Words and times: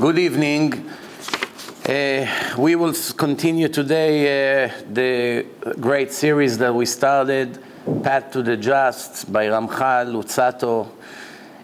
Good 0.00 0.18
evening. 0.18 0.90
Uh, 1.88 2.26
we 2.58 2.74
will 2.74 2.92
continue 3.16 3.68
today 3.68 4.64
uh, 4.64 4.72
the 4.90 5.46
great 5.80 6.10
series 6.12 6.58
that 6.58 6.74
we 6.74 6.84
started, 6.84 7.62
Path 8.02 8.32
to 8.32 8.42
the 8.42 8.56
Just 8.56 9.32
by 9.32 9.46
Ramchal 9.46 10.10
Luzzatto. 10.12 10.88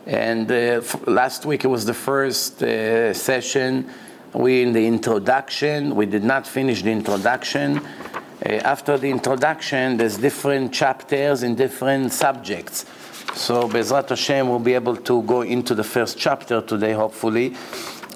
And 0.06 0.48
uh, 0.48 0.54
f- 0.54 1.08
last 1.08 1.44
week 1.44 1.64
it 1.64 1.66
was 1.66 1.84
the 1.84 1.92
first 1.92 2.62
uh, 2.62 3.12
session. 3.14 3.90
We 4.32 4.62
in 4.62 4.74
the 4.74 4.86
introduction, 4.86 5.96
we 5.96 6.06
did 6.06 6.22
not 6.22 6.46
finish 6.46 6.82
the 6.82 6.92
introduction. 6.92 7.78
Uh, 7.78 8.48
after 8.62 8.96
the 8.96 9.10
introduction, 9.10 9.96
there's 9.96 10.18
different 10.18 10.72
chapters 10.72 11.42
in 11.42 11.56
different 11.56 12.12
subjects. 12.12 12.86
So 13.34 13.68
Bezrat 13.68 14.08
Hashem 14.08 14.48
will 14.48 14.60
be 14.60 14.74
able 14.74 14.96
to 14.98 15.22
go 15.22 15.42
into 15.42 15.74
the 15.74 15.84
first 15.84 16.16
chapter 16.16 16.60
today, 16.60 16.92
hopefully. 16.92 17.56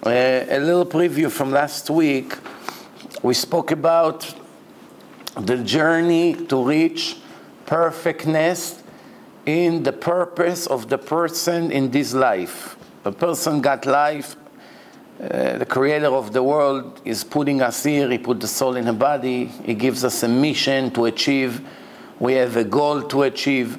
Uh, 0.04 0.44
a 0.50 0.58
little 0.60 0.84
preview 0.84 1.30
from 1.30 1.50
last 1.50 1.88
week. 1.88 2.34
We 3.22 3.32
spoke 3.32 3.70
about 3.70 4.34
the 5.34 5.56
journey 5.56 6.34
to 6.48 6.62
reach 6.62 7.16
perfectness 7.64 8.82
in 9.46 9.82
the 9.82 9.94
purpose 9.94 10.66
of 10.66 10.90
the 10.90 10.98
person 10.98 11.72
in 11.72 11.90
this 11.90 12.12
life. 12.12 12.76
A 13.06 13.12
person 13.12 13.62
got 13.62 13.86
life. 13.86 14.36
Uh, 15.18 15.56
the 15.56 15.64
creator 15.64 16.08
of 16.08 16.34
the 16.34 16.42
world 16.42 17.00
is 17.06 17.24
putting 17.24 17.62
us 17.62 17.82
here. 17.82 18.10
He 18.10 18.18
put 18.18 18.40
the 18.40 18.46
soul 18.46 18.76
in 18.76 18.86
a 18.88 18.92
body. 18.92 19.46
He 19.46 19.72
gives 19.72 20.04
us 20.04 20.22
a 20.22 20.28
mission 20.28 20.90
to 20.90 21.06
achieve. 21.06 21.66
We 22.20 22.34
have 22.34 22.58
a 22.58 22.64
goal 22.64 23.00
to 23.04 23.22
achieve. 23.22 23.78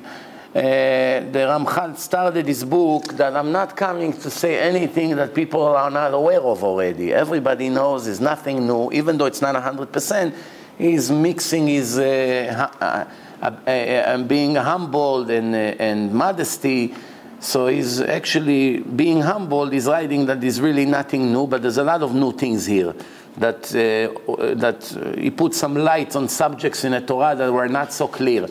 Uh, 0.55 1.19
the 1.33 1.39
Ramchal 1.49 1.97
started 1.97 2.47
his 2.47 2.63
book 2.63 3.03
that 3.17 3.35
I'm 3.35 3.51
not 3.51 3.75
coming 3.75 4.13
to 4.13 4.29
say 4.29 4.57
anything 4.57 5.13
that 5.17 5.35
people 5.35 5.61
are 5.61 5.91
not 5.91 6.13
aware 6.13 6.39
of 6.39 6.63
already. 6.63 7.13
Everybody 7.13 7.67
knows 7.67 8.07
it's 8.07 8.21
nothing 8.21 8.65
new, 8.65 8.89
even 8.93 9.17
though 9.17 9.25
it's 9.25 9.41
not 9.41 9.53
100%. 9.55 10.33
He's 10.77 11.11
mixing 11.11 11.67
his 11.67 11.99
uh, 11.99 12.69
uh, 12.79 13.45
uh, 13.45 14.17
being 14.19 14.55
humble 14.55 15.29
and, 15.29 15.53
and 15.53 16.13
modesty. 16.13 16.95
So 17.41 17.67
he's 17.67 17.99
actually 17.99 18.77
being 18.77 19.19
humble. 19.19 19.67
He's 19.67 19.87
writing 19.87 20.25
that 20.27 20.39
there's 20.39 20.61
really 20.61 20.85
nothing 20.85 21.33
new, 21.33 21.47
but 21.47 21.63
there's 21.63 21.79
a 21.79 21.83
lot 21.83 22.01
of 22.01 22.15
new 22.15 22.31
things 22.31 22.65
here. 22.65 22.95
That, 23.39 23.63
that 23.63 25.15
he 25.17 25.29
put 25.31 25.53
some 25.53 25.75
light 25.75 26.15
on 26.15 26.29
subjects 26.29 26.85
in 26.85 26.93
the 26.93 27.01
Torah 27.01 27.35
that 27.35 27.51
were 27.51 27.67
not 27.67 27.91
so 27.91 28.07
clear. 28.07 28.47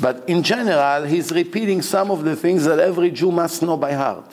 But 0.00 0.28
in 0.28 0.42
general, 0.42 1.04
he's 1.04 1.30
repeating 1.30 1.82
some 1.82 2.10
of 2.10 2.24
the 2.24 2.34
things 2.34 2.64
that 2.64 2.78
every 2.78 3.10
Jew 3.10 3.30
must 3.30 3.62
know 3.62 3.76
by 3.76 3.92
heart. 3.92 4.24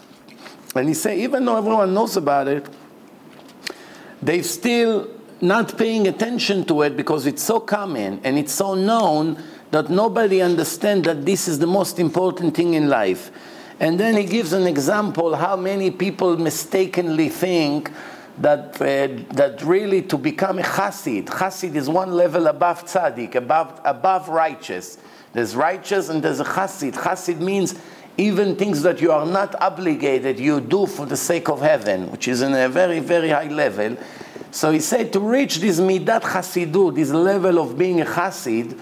And 0.75 0.87
he 0.87 0.93
say, 0.93 1.21
even 1.21 1.45
though 1.45 1.57
everyone 1.57 1.93
knows 1.93 2.17
about 2.17 2.47
it, 2.47 2.65
they're 4.21 4.43
still 4.43 5.09
not 5.41 5.77
paying 5.77 6.07
attention 6.07 6.63
to 6.65 6.83
it 6.83 6.95
because 6.95 7.25
it's 7.25 7.41
so 7.41 7.59
common 7.59 8.21
and 8.23 8.37
it's 8.37 8.53
so 8.53 8.75
known 8.75 9.41
that 9.71 9.89
nobody 9.89 10.41
understands 10.41 11.05
that 11.05 11.25
this 11.25 11.47
is 11.47 11.59
the 11.59 11.67
most 11.67 11.99
important 11.99 12.55
thing 12.55 12.73
in 12.73 12.89
life. 12.89 13.31
And 13.79 13.99
then 13.99 14.15
he 14.15 14.25
gives 14.25 14.53
an 14.53 14.67
example 14.67 15.35
how 15.35 15.55
many 15.55 15.89
people 15.89 16.37
mistakenly 16.37 17.29
think 17.29 17.91
that, 18.37 18.75
uh, 18.75 19.07
that 19.33 19.61
really 19.63 20.03
to 20.03 20.17
become 20.17 20.59
a 20.59 20.63
chassid, 20.63 21.25
chassid 21.25 21.75
is 21.75 21.89
one 21.89 22.11
level 22.11 22.47
above 22.47 22.85
tzaddik, 22.85 23.35
above, 23.35 23.81
above 23.83 24.29
righteous. 24.29 24.97
There's 25.33 25.55
righteous 25.55 26.09
and 26.09 26.21
there's 26.21 26.39
a 26.39 26.45
chassid. 26.45 26.93
Chassid 26.93 27.39
means 27.39 27.75
even 28.17 28.55
things 28.55 28.81
that 28.83 29.01
you 29.01 29.11
are 29.11 29.25
not 29.25 29.59
obligated, 29.61 30.39
you 30.39 30.59
do 30.59 30.85
for 30.85 31.05
the 31.05 31.15
sake 31.17 31.49
of 31.49 31.61
heaven, 31.61 32.11
which 32.11 32.27
is 32.27 32.41
in 32.41 32.53
a 32.53 32.67
very, 32.67 32.99
very 32.99 33.29
high 33.29 33.47
level. 33.47 33.97
So 34.51 34.71
he 34.71 34.81
said 34.81 35.13
to 35.13 35.19
reach 35.21 35.59
this 35.59 35.79
midat 35.79 36.21
chassidu, 36.21 36.93
this 36.93 37.11
level 37.11 37.59
of 37.59 37.77
being 37.77 38.01
a 38.01 38.05
chassid, 38.05 38.77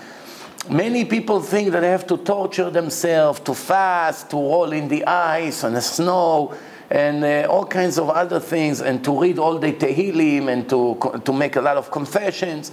many 0.70 1.06
people 1.06 1.42
think 1.42 1.72
that 1.72 1.82
they 1.82 1.90
have 1.90 2.08
to 2.08 2.18
torture 2.18 2.72
themselves, 2.72 3.40
to 3.42 3.54
fast, 3.54 4.32
to 4.32 4.36
roll 4.36 4.72
in 4.74 4.88
the 4.88 5.06
ice 5.06 5.64
and 5.64 5.76
the 5.76 5.82
snow, 5.82 6.56
and 6.90 7.24
uh, 7.24 7.48
all 7.48 7.68
kinds 7.68 8.00
of 8.00 8.10
other 8.10 8.40
things, 8.40 8.82
and 8.82 9.04
to 9.04 9.22
read 9.22 9.38
all 9.38 9.60
the 9.60 9.72
Tehillim 9.72 10.52
and 10.52 10.68
to, 10.70 11.22
to 11.24 11.32
make 11.32 11.56
a 11.56 11.62
lot 11.62 11.78
of 11.78 11.92
confessions 11.92 12.72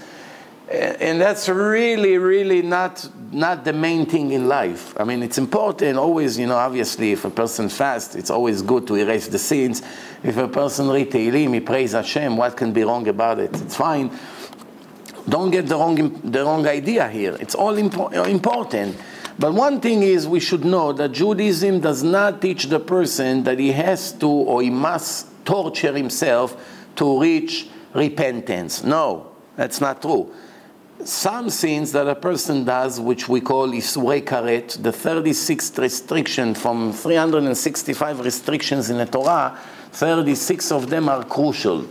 and 0.69 1.21
that's 1.21 1.49
really 1.49 2.19
really 2.19 2.63
not 2.63 3.09
not 3.33 3.65
the 3.65 3.73
main 3.73 4.07
thing 4.07 4.33
in 4.33 4.49
life. 4.49 4.99
I 4.99 5.05
mean 5.05 5.23
it's 5.23 5.39
important 5.39 5.97
always 5.97 6.39
you 6.39 6.47
know 6.47 6.57
obviously 6.57 7.13
if 7.13 7.25
a 7.25 7.31
person 7.31 7.69
fasts 7.69 8.15
it's 8.15 8.31
always 8.31 8.63
good 8.63 8.87
to 8.89 8.97
erase 8.97 9.29
the 9.29 9.39
sins. 9.39 9.83
If 10.25 10.37
a 10.39 10.49
person 10.49 10.89
read 10.89 11.11
Tehillim, 11.11 11.55
he 11.55 11.61
prays 11.61 11.93
Hashem 11.93 12.37
what 12.37 12.57
can 12.57 12.73
be 12.73 12.83
wrong 12.83 13.07
about 13.07 13.39
it? 13.39 13.55
It's 13.63 13.77
fine. 13.77 14.11
Don't 15.29 15.51
get 15.51 15.67
the 15.67 15.77
wrong 15.77 16.21
the 16.25 16.45
wrong 16.45 16.67
idea 16.67 17.09
here. 17.09 17.37
It's 17.39 17.55
all 17.55 17.75
impo- 17.75 18.27
important. 18.29 18.97
But 19.39 19.53
one 19.53 19.81
thing 19.81 20.03
is 20.03 20.27
we 20.27 20.41
should 20.41 20.65
know 20.65 20.93
that 20.95 21.13
Judaism 21.13 21.81
does 21.81 22.03
not 22.03 22.41
teach 22.41 22.65
the 22.65 22.81
person 22.81 23.45
that 23.45 23.59
he 23.59 23.71
has 23.73 24.13
to 24.15 24.29
or 24.29 24.63
he 24.63 24.71
must 24.71 25.29
torture 25.45 25.93
himself 25.93 26.57
to 26.97 27.21
reach 27.21 27.69
repentance. 27.95 28.83
No 28.83 29.29
that's 29.57 29.81
not 29.81 30.03
true 30.03 30.33
some 31.05 31.51
sins 31.51 31.93
that 31.93 32.09
a 32.09 32.15
person 32.15 32.65
does, 32.65 33.01
which 33.01 33.29
we 33.29 33.41
call 33.41 33.69
Isurei 33.69 34.23
Karet, 34.23 34.83
the 34.83 34.91
36th 34.91 35.79
restriction 35.79 36.55
from 36.55 36.93
365 36.93 38.21
restrictions 38.21 38.91
in 38.91 38.99
the 38.99 39.07
Torah, 39.07 39.59
36 39.93 40.73
of 40.73 40.91
them 40.91 41.09
are 41.09 41.25
crucial. 41.25 41.87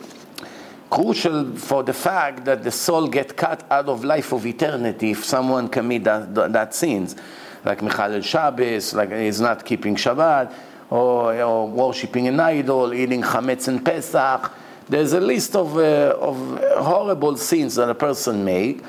Crucial 0.90 1.56
for 1.56 1.84
the 1.84 1.94
fact 1.94 2.46
that 2.46 2.64
the 2.64 2.72
soul 2.72 3.08
get 3.08 3.36
cut 3.36 3.66
out 3.72 3.88
of 3.90 4.04
life 4.04 4.32
of 4.32 4.46
eternity 4.46 5.12
if 5.12 5.24
someone 5.24 5.68
commit 5.68 6.04
that, 6.04 6.34
that 6.34 6.74
sins. 6.74 7.16
Like 7.64 7.82
Michal 7.82 8.22
Shabbos, 8.22 8.94
like 8.94 9.12
he's 9.12 9.42
not 9.42 9.66
keeping 9.66 9.96
Shabbat, 9.96 10.54
or, 10.90 11.42
or 11.42 11.68
worshipping 11.68 12.28
an 12.28 12.40
idol, 12.40 12.94
eating 12.94 13.24
Chametz 13.24 13.68
and 13.68 13.84
Pesach, 13.84 14.52
there's 14.88 15.14
a 15.14 15.20
list 15.20 15.56
of, 15.56 15.78
uh, 15.78 16.16
of 16.20 16.38
horrible 16.78 17.38
sins 17.38 17.76
that 17.76 17.90
a 17.90 17.96
person 17.96 18.44
made, 18.46 18.84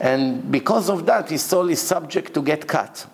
and 0.00 0.50
because 0.50 0.88
of 0.88 1.04
that, 1.06 1.28
his 1.28 1.42
soul 1.42 1.68
is 1.68 1.80
subject 1.80 2.32
to 2.34 2.42
get 2.42 2.66
cut. 2.66 3.06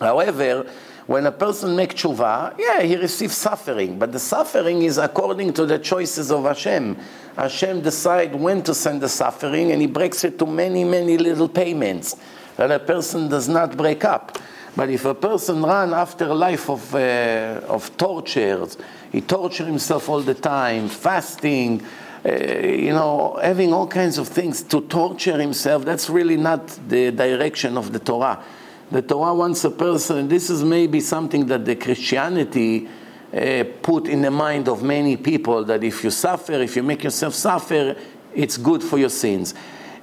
However, 0.00 0.66
when 1.06 1.26
a 1.26 1.32
person 1.32 1.74
makes 1.76 1.94
tshuva, 1.94 2.54
yeah, 2.58 2.82
he 2.82 2.96
receives 2.96 3.36
suffering, 3.36 3.98
but 3.98 4.12
the 4.12 4.18
suffering 4.18 4.82
is 4.82 4.96
according 4.96 5.52
to 5.54 5.66
the 5.66 5.78
choices 5.78 6.30
of 6.30 6.44
Hashem. 6.44 6.96
Hashem 7.36 7.82
decides 7.82 8.34
when 8.34 8.62
to 8.62 8.74
send 8.74 9.00
the 9.00 9.08
suffering, 9.08 9.72
and 9.72 9.80
he 9.80 9.86
breaks 9.86 10.24
it 10.24 10.38
to 10.38 10.46
many, 10.46 10.84
many 10.84 11.18
little 11.18 11.48
payments 11.48 12.16
that 12.56 12.70
a 12.70 12.78
person 12.78 13.28
does 13.28 13.48
not 13.48 13.76
break 13.76 14.04
up. 14.04 14.38
But 14.76 14.88
if 14.90 15.04
a 15.04 15.14
person 15.14 15.62
run 15.62 15.92
after 15.92 16.26
a 16.26 16.34
life 16.34 16.70
of, 16.70 16.94
uh, 16.94 17.60
of 17.66 17.96
tortures, 17.96 18.78
he 19.10 19.20
torture 19.20 19.64
himself 19.64 20.08
all 20.08 20.20
the 20.20 20.34
time, 20.34 20.88
fasting, 20.88 21.82
uh, 22.24 22.32
you 22.32 22.92
know, 22.92 23.38
having 23.42 23.72
all 23.72 23.86
kinds 23.86 24.18
of 24.18 24.28
things 24.28 24.62
to 24.62 24.82
torture 24.82 25.40
himself, 25.40 25.84
that's 25.84 26.10
really 26.10 26.36
not 26.36 26.66
the 26.88 27.10
direction 27.10 27.76
of 27.76 27.92
the 27.92 27.98
Torah. 27.98 28.42
The 28.90 29.02
Torah 29.02 29.34
wants 29.34 29.64
a 29.64 29.70
person, 29.70 30.28
this 30.28 30.50
is 30.50 30.62
maybe 30.62 31.00
something 31.00 31.46
that 31.46 31.64
the 31.64 31.76
Christianity 31.76 32.88
uh, 33.32 33.64
put 33.82 34.08
in 34.08 34.22
the 34.22 34.30
mind 34.30 34.68
of 34.68 34.82
many 34.82 35.16
people 35.16 35.64
that 35.64 35.84
if 35.84 36.02
you 36.04 36.10
suffer, 36.10 36.54
if 36.54 36.76
you 36.76 36.82
make 36.82 37.04
yourself 37.04 37.34
suffer, 37.34 37.96
it's 38.34 38.56
good 38.56 38.82
for 38.82 38.98
your 38.98 39.08
sins. 39.08 39.54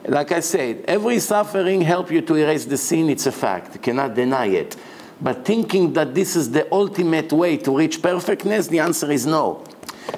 Like 0.08 0.32
I 0.32 0.40
said, 0.40 0.86
every 0.88 1.20
suffering 1.20 1.82
helps 1.82 2.12
you 2.12 2.22
to 2.22 2.36
erase 2.36 2.66
the 2.66 2.78
sin, 2.78 3.10
it's 3.10 3.26
a 3.26 3.32
fact. 3.32 3.76
You 3.76 3.82
cannot 3.82 4.16
deny 4.16 4.48
it. 4.48 4.78
But 5.20 5.46
thinking 5.46 5.94
that 5.94 6.14
this 6.14 6.36
is 6.36 6.52
the 6.52 6.72
ultimate 6.72 7.32
way 7.32 7.58
to 7.58 7.78
reach 7.78 8.02
perfectness, 8.02 8.68
the 8.68 8.80
answer 8.80 9.12
is 9.12 9.26
no. 9.26 9.64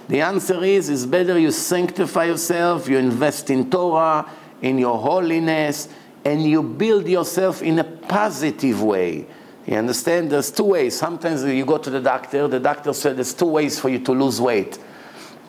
The 0.07 0.21
answer 0.21 0.63
is, 0.63 0.89
it's 0.89 1.05
better 1.05 1.39
you 1.39 1.51
sanctify 1.51 2.25
yourself, 2.25 2.87
you 2.89 2.97
invest 2.97 3.49
in 3.49 3.69
Torah, 3.69 4.29
in 4.61 4.77
your 4.77 4.97
holiness, 4.97 5.87
and 6.25 6.43
you 6.43 6.61
build 6.61 7.07
yourself 7.07 7.61
in 7.61 7.79
a 7.79 7.83
positive 7.83 8.83
way. 8.83 9.25
You 9.65 9.77
understand? 9.77 10.31
There's 10.31 10.51
two 10.51 10.63
ways. 10.63 10.97
Sometimes 10.97 11.43
you 11.43 11.65
go 11.65 11.77
to 11.77 11.89
the 11.89 12.01
doctor, 12.01 12.47
the 12.47 12.59
doctor 12.59 12.91
said 12.91 13.17
there's 13.17 13.33
two 13.33 13.45
ways 13.45 13.79
for 13.79 13.89
you 13.89 13.99
to 13.99 14.11
lose 14.11 14.41
weight. 14.41 14.79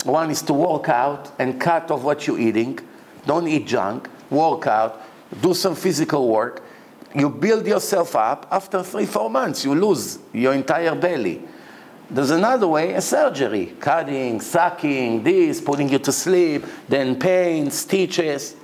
One 0.05 0.31
is 0.31 0.43
to 0.43 0.53
work 0.53 0.89
out 0.89 1.33
and 1.39 1.61
cut 1.61 1.91
off 1.91 2.03
what 2.03 2.27
you're 2.27 2.39
eating. 2.39 2.79
Don't 3.27 3.49
eat 3.49 3.67
junk. 3.67 4.09
Work 4.31 4.67
out. 4.67 5.03
Do 5.43 5.55
some 5.55 5.75
physical 5.75 6.29
work. 6.29 6.63
You 7.15 7.29
build 7.29 7.67
yourself 7.67 8.15
up. 8.15 8.47
After 8.51 8.83
three, 8.83 9.07
four 9.07 9.29
months, 9.31 9.65
you 9.65 9.75
lose 9.75 10.19
your 10.33 10.53
entire 10.55 10.95
belly. 10.95 11.43
There's 12.11 12.31
another 12.31 12.67
way, 12.67 12.95
a 12.95 13.01
surgery, 13.01 13.75
cutting, 13.79 14.41
sucking, 14.41 15.23
this, 15.23 15.61
putting 15.61 15.89
you 15.89 15.99
to 16.01 16.13
sleep, 16.13 16.65
then 16.89 17.19
pain, 17.19 17.71
stitches. 17.71 18.57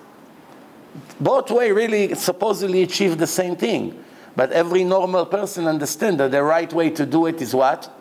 Both 1.20 1.50
way 1.50 1.70
really 1.70 2.14
supposedly 2.14 2.82
achieve 2.82 3.18
the 3.18 3.26
same 3.26 3.56
thing. 3.56 4.02
But 4.34 4.52
every 4.52 4.84
normal 4.84 5.26
person 5.26 5.66
understands 5.66 6.18
that 6.18 6.32
the 6.32 6.42
right 6.42 6.72
way 6.72 6.90
to 6.90 7.06
do 7.06 7.26
it 7.26 7.40
is 7.40 7.54
what? 7.54 7.92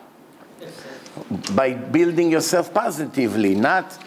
by 1.54 1.72
building 1.72 2.30
yourself 2.30 2.72
positively, 2.72 3.54
not 3.54 3.98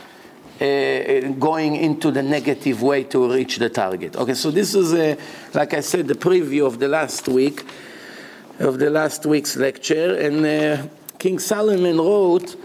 uh, 0.60 1.30
going 1.40 1.76
into 1.76 2.12
the 2.12 2.22
negative 2.22 2.82
way 2.82 3.04
to 3.06 3.32
reach 3.32 3.58
the 3.58 3.70
target. 3.70 4.16
Okay, 4.16 4.34
so 4.34 4.52
this 4.52 4.76
is, 4.76 4.94
uh, 4.94 5.16
like 5.54 5.74
I 5.74 5.80
said, 5.80 6.08
the 6.08 6.16
preview 6.16 6.66
of 6.66 6.80
the 6.80 6.88
last 6.88 7.28
week, 7.28 7.66
of 8.60 8.78
the 8.78 8.90
last 8.90 9.26
week's 9.26 9.56
lecture, 9.56 10.16
and 10.16 10.46
uh, 10.46 10.88
King 11.18 11.40
Solomon 11.40 11.98
wrote 11.98 12.56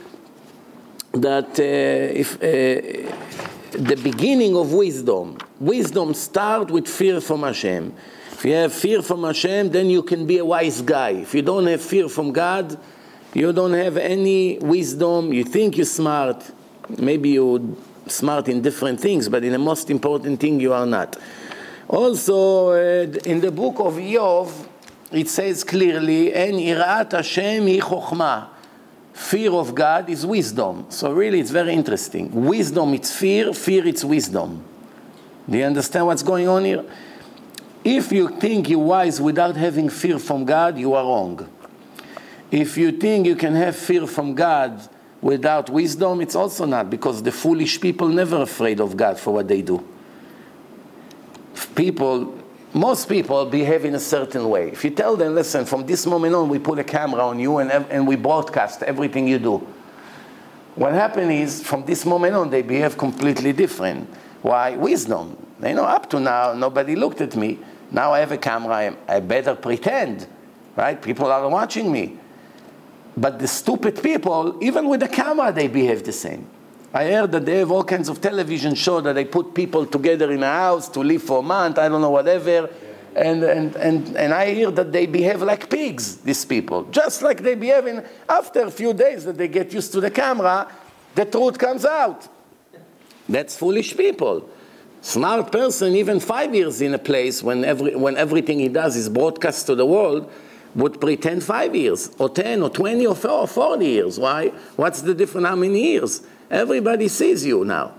that 1.13 1.59
uh, 1.59 1.63
if 1.63 2.35
uh, 2.37 3.13
the 3.79 3.97
beginning 4.03 4.57
of 4.57 4.73
wisdom, 4.73 5.39
wisdom 5.61 6.15
start 6.15 6.71
with 6.71 6.89
fear 6.89 7.21
from 7.21 7.43
Hashem. 7.43 7.95
If 8.33 8.45
you 8.45 8.55
have 8.55 8.73
fear 8.73 9.03
from 9.03 9.25
Hashem, 9.25 9.71
then 9.71 9.89
you 9.89 10.03
can 10.03 10.27
be 10.27 10.39
a 10.39 10.45
wise 10.45 10.83
guy. 10.83 11.11
If 11.11 11.35
you 11.35 11.43
don't 11.43 11.67
have 11.67 11.81
fear 11.81 12.09
from 12.09 12.33
God, 12.33 12.79
you 13.33 13.53
don't 13.53 13.73
have 13.73 13.97
any 13.97 14.59
wisdom. 14.59 15.33
You 15.33 15.45
think 15.45 15.77
you're 15.77 15.87
smart, 15.87 16.45
maybe 16.89 17.31
you're 17.31 17.61
smart 18.07 18.49
in 18.49 18.63
different 18.63 19.01
things, 19.01 19.29
but 19.29 19.45
in 19.45 19.53
the 19.53 19.59
most 19.59 19.91
important 19.91 20.41
thing, 20.41 20.61
you 20.61 20.73
are 20.73 20.87
not. 20.87 21.17
Also, 21.89 22.71
uh, 22.71 23.07
in 23.25 23.41
the 23.41 23.51
book 23.51 23.77
of 23.79 23.95
Yov, 23.95 24.51
it 25.13 25.29
says 25.29 25.65
clearly, 25.65 26.33
"En 26.35 26.55
irat 26.55 27.13
Hashem 27.13 27.67
hi 27.67 27.79
chokhmah." 27.79 28.47
Fear 29.13 29.53
of 29.53 29.75
God 29.75 30.11
is 30.11 30.27
wisdom. 30.27 30.87
So 30.89 31.13
really, 31.13 31.39
it's 31.39 31.53
very 31.53 31.73
interesting. 31.73 32.47
Wisdom, 32.47 32.95
it's 32.95 33.13
fear. 33.13 33.53
Fear, 33.53 33.87
it's 33.87 34.05
wisdom. 34.05 34.65
Do 35.49 35.59
you 35.59 35.65
understand 35.65 36.07
what's 36.07 36.23
going 36.23 36.49
on 36.49 36.65
here? 36.65 36.85
If 37.85 38.11
you 38.11 38.29
think 38.29 38.71
you're 38.71 38.81
wise 38.81 39.21
without 39.21 39.57
having 39.57 39.89
fear 39.89 40.19
from 40.19 40.45
God, 40.45 40.79
you 40.79 40.95
are 40.95 41.05
wrong. 41.05 41.47
If 42.51 42.77
you 42.77 42.93
think 42.93 43.27
you 43.27 43.37
can 43.37 43.55
have 43.55 43.77
fear 43.77 44.07
from 44.07 44.35
God 44.35 44.81
without 45.25 45.71
wisdom, 45.71 46.21
it's 46.21 46.35
also 46.35 46.67
not, 46.67 46.91
because 46.91 47.23
the 47.23 47.33
foolish 47.33 47.81
people 47.81 48.07
never 48.07 48.43
afraid 48.43 48.79
of 48.79 48.95
God 48.95 49.19
for 49.19 49.33
what 49.33 49.49
they 49.49 49.63
do. 49.63 49.83
People, 51.75 52.39
most 52.75 53.09
people 53.09 53.47
behave 53.47 53.87
in 53.87 53.95
a 53.95 53.99
certain 53.99 54.51
way. 54.51 54.69
If 54.69 54.85
you 54.85 54.91
tell 54.91 55.17
them, 55.17 55.35
listen, 55.35 55.65
from 55.65 55.87
this 55.87 56.05
moment 56.05 56.35
on, 56.35 56.51
we 56.51 56.59
put 56.59 56.79
a 56.79 56.85
camera 56.85 57.27
on 57.27 57.39
you 57.39 57.57
and, 57.57 57.71
and 57.71 58.07
we 58.07 58.17
broadcast 58.17 58.83
everything 58.83 59.27
you 59.27 59.39
do. 59.39 59.67
What 60.75 60.93
happens 60.93 61.31
is, 61.31 61.67
from 61.67 61.87
this 61.87 62.05
moment 62.05 62.35
on, 62.35 62.51
they 62.51 62.61
behave 62.61 62.99
completely 62.99 63.55
different. 63.55 64.07
Why? 64.43 64.77
Wisdom. 64.77 65.39
You 65.63 65.73
know, 65.73 65.85
up 65.85 66.11
to 66.11 66.21
now, 66.21 66.53
nobody 66.53 66.97
looked 66.97 67.23
at 67.23 67.35
me. 67.35 67.59
Now 67.91 68.13
I 68.13 68.19
have 68.19 68.33
a 68.33 68.37
camera, 68.37 68.95
I 69.09 69.21
better 69.21 69.55
pretend, 69.55 70.27
right? 70.77 71.01
People 71.01 71.33
are 71.33 71.49
watching 71.49 71.91
me. 71.91 72.19
But 73.17 73.39
the 73.39 73.49
stupid 73.49 74.03
people, 74.03 74.59
even 74.63 74.89
with 74.89 75.01
the 75.01 75.09
camera, 75.09 75.53
they 75.53 75.69
behave 75.69 76.05
the 76.05 76.13
same. 76.13 76.47
I 76.93 77.11
heard 77.11 77.33
that 77.33 77.45
they 77.45 77.59
have 77.59 77.71
all 77.71 77.85
kinds 77.85 78.09
of 78.09 78.21
television 78.21 78.75
show 78.75 79.01
that 79.01 79.15
they 79.15 79.25
put 79.25 79.55
people 79.55 79.85
together 79.85 80.31
in 80.31 80.43
a 80.43 80.53
house 80.53 80.89
to 80.91 81.01
live 81.01 81.23
for 81.23 81.41
a 81.41 81.43
month, 81.43 81.79
I 81.79 81.89
don't 81.89 82.01
know, 82.01 82.11
whatever. 82.11 82.71
And, 83.17 83.43
and, 83.45 83.77
and, 83.77 84.17
and 84.17 84.35
I 84.35 84.55
hear 84.55 84.71
that 84.73 84.93
they 84.93 85.07
behave 85.07 85.43
like 85.43 85.71
pigs, 85.71 86.17
these 86.17 86.45
people. 86.45 86.85
Just 86.91 87.23
like 87.23 87.43
they 87.43 87.55
behave 87.55 87.87
in, 87.87 88.05
after 88.29 88.63
a 88.63 88.71
few 88.71 88.93
days 88.93 89.25
that 89.25 89.37
they 89.37 89.49
get 89.49 89.73
used 89.73 89.93
to 89.93 90.01
the 90.01 90.11
camera, 90.11 90.71
the 91.15 91.25
truth 91.25 91.59
comes 91.59 91.85
out. 91.85 92.29
That's 93.29 93.57
foolish 93.57 93.97
people. 93.97 94.49
Smart 95.01 95.53
person, 95.53 95.95
even 95.95 96.19
five 96.19 96.55
years 96.55 96.81
in 96.81 96.95
a 96.95 96.99
place 96.99 97.43
when, 97.43 97.65
every, 97.65 97.95
when 97.95 98.17
everything 98.17 98.59
he 98.59 98.69
does 98.69 98.97
is 98.97 99.09
broadcast 99.09 99.67
to 99.67 99.75
the 99.75 99.87
world, 99.87 100.31
would 100.75 101.01
pretend 101.01 101.43
five 101.45 101.75
years, 101.75 102.11
or 102.19 102.29
10, 102.29 102.63
or 102.63 102.71
20, 102.71 103.07
or 103.07 103.15
40 103.15 103.87
years. 103.87 104.19
Why? 104.19 104.49
What's 104.77 105.03
the 105.03 105.15
difference? 105.15 105.47
How 105.47 105.57
many 105.57 105.93
years? 105.93 106.23
Everybody 106.51 107.09
sees 107.09 107.45
you 107.45 107.65
now. 107.65 107.93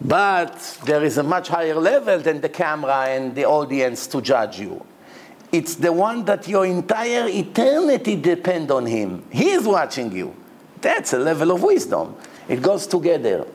But 0.00 0.78
there 0.86 1.04
is 1.04 1.18
a 1.18 1.22
much 1.22 1.48
higher 1.48 1.74
level 1.74 2.18
than 2.20 2.40
the 2.40 2.48
camera 2.48 3.06
and 3.08 3.34
the 3.34 3.44
audience 3.44 4.06
to 4.08 4.22
judge 4.22 4.58
you. 4.58 4.84
It's 5.52 5.74
the 5.74 5.92
one 5.92 6.24
that 6.24 6.48
your 6.48 6.64
entire 6.64 7.28
eternity 7.28 8.16
depend 8.16 8.70
on 8.70 8.86
him. 8.86 9.24
He 9.30 9.50
is 9.50 9.66
watching 9.66 10.12
you. 10.12 10.34
That's 10.80 11.12
a 11.12 11.18
level 11.18 11.50
of 11.50 11.62
wisdom. 11.62 12.16
It 12.48 12.62
goes 12.62 12.86
together. 12.86 13.46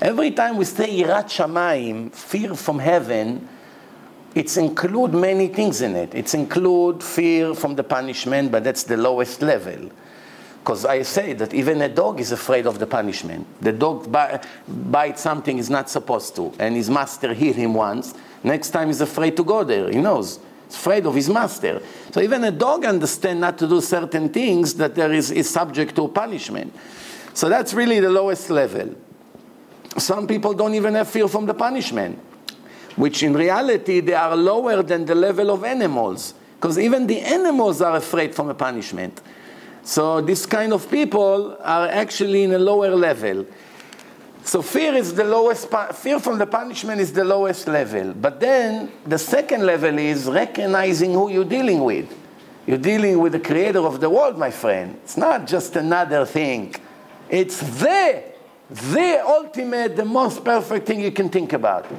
Every 0.00 0.32
time 0.32 0.56
we 0.56 0.64
say 0.64 0.88
Yirat 0.88 1.26
Shamayim, 1.26 2.12
fear 2.12 2.54
from 2.54 2.78
heaven, 2.78 3.48
it's 4.36 4.58
include 4.58 5.14
many 5.14 5.48
things 5.48 5.80
in 5.80 5.96
it. 5.96 6.14
It's 6.14 6.34
include 6.34 7.02
fear 7.02 7.54
from 7.54 7.74
the 7.74 7.82
punishment, 7.82 8.52
but 8.52 8.64
that's 8.64 8.82
the 8.82 8.98
lowest 8.98 9.40
level. 9.40 9.90
Because 10.58 10.84
I 10.84 11.02
say 11.02 11.32
that 11.32 11.54
even 11.54 11.80
a 11.80 11.88
dog 11.88 12.20
is 12.20 12.32
afraid 12.32 12.66
of 12.66 12.78
the 12.78 12.86
punishment. 12.86 13.46
The 13.62 13.72
dog 13.72 14.14
bites 14.68 15.22
something 15.22 15.56
he's 15.56 15.70
not 15.70 15.88
supposed 15.88 16.36
to, 16.36 16.52
and 16.58 16.76
his 16.76 16.90
master 16.90 17.32
hit 17.32 17.56
him 17.56 17.72
once. 17.72 18.12
Next 18.44 18.70
time 18.70 18.88
he's 18.88 19.00
afraid 19.00 19.38
to 19.38 19.42
go 19.44 19.64
there. 19.64 19.90
He 19.90 19.96
knows. 19.96 20.38
He's 20.66 20.76
afraid 20.76 21.06
of 21.06 21.14
his 21.14 21.30
master. 21.30 21.80
So 22.10 22.20
even 22.20 22.44
a 22.44 22.50
dog 22.50 22.84
understands 22.84 23.40
not 23.40 23.56
to 23.56 23.66
do 23.66 23.80
certain 23.80 24.28
things 24.28 24.74
that 24.74 24.94
there 24.94 25.14
is, 25.14 25.30
is 25.30 25.48
subject 25.48 25.96
to 25.96 26.08
punishment. 26.08 26.74
So 27.32 27.48
that's 27.48 27.72
really 27.72 28.00
the 28.00 28.10
lowest 28.10 28.50
level. 28.50 28.96
Some 29.96 30.26
people 30.26 30.52
don't 30.52 30.74
even 30.74 30.94
have 30.94 31.08
fear 31.08 31.26
from 31.26 31.46
the 31.46 31.54
punishment 31.54 32.18
which 32.96 33.22
in 33.22 33.34
reality 33.34 34.00
they 34.00 34.14
are 34.14 34.34
lower 34.34 34.82
than 34.82 35.04
the 35.04 35.14
level 35.14 35.50
of 35.50 35.64
animals, 35.64 36.34
because 36.56 36.78
even 36.78 37.06
the 37.06 37.20
animals 37.20 37.80
are 37.80 37.96
afraid 37.96 38.34
from 38.34 38.48
a 38.48 38.54
punishment. 38.54 39.20
So 39.82 40.20
this 40.20 40.46
kind 40.46 40.72
of 40.72 40.90
people 40.90 41.56
are 41.62 41.86
actually 41.88 42.42
in 42.42 42.52
a 42.52 42.58
lower 42.58 42.90
level. 42.90 43.46
So 44.42 44.62
fear 44.62 44.94
is 44.94 45.14
the 45.14 45.24
lowest, 45.24 45.68
fear 45.94 46.18
from 46.18 46.38
the 46.38 46.46
punishment 46.46 47.00
is 47.00 47.12
the 47.12 47.24
lowest 47.24 47.68
level. 47.68 48.12
But 48.14 48.40
then 48.40 48.90
the 49.04 49.18
second 49.18 49.66
level 49.66 49.98
is 49.98 50.26
recognizing 50.26 51.12
who 51.12 51.30
you're 51.30 51.44
dealing 51.44 51.84
with. 51.84 52.12
You're 52.66 52.78
dealing 52.78 53.18
with 53.20 53.32
the 53.32 53.40
creator 53.40 53.80
of 53.80 54.00
the 54.00 54.10
world, 54.10 54.38
my 54.38 54.50
friend. 54.50 54.98
It's 55.04 55.16
not 55.16 55.46
just 55.46 55.76
another 55.76 56.24
thing. 56.24 56.74
It's 57.28 57.60
the, 57.60 58.22
the 58.68 59.22
ultimate, 59.24 59.94
the 59.94 60.04
most 60.04 60.44
perfect 60.44 60.86
thing 60.86 61.00
you 61.00 61.12
can 61.12 61.28
think 61.28 61.52
about. 61.52 61.90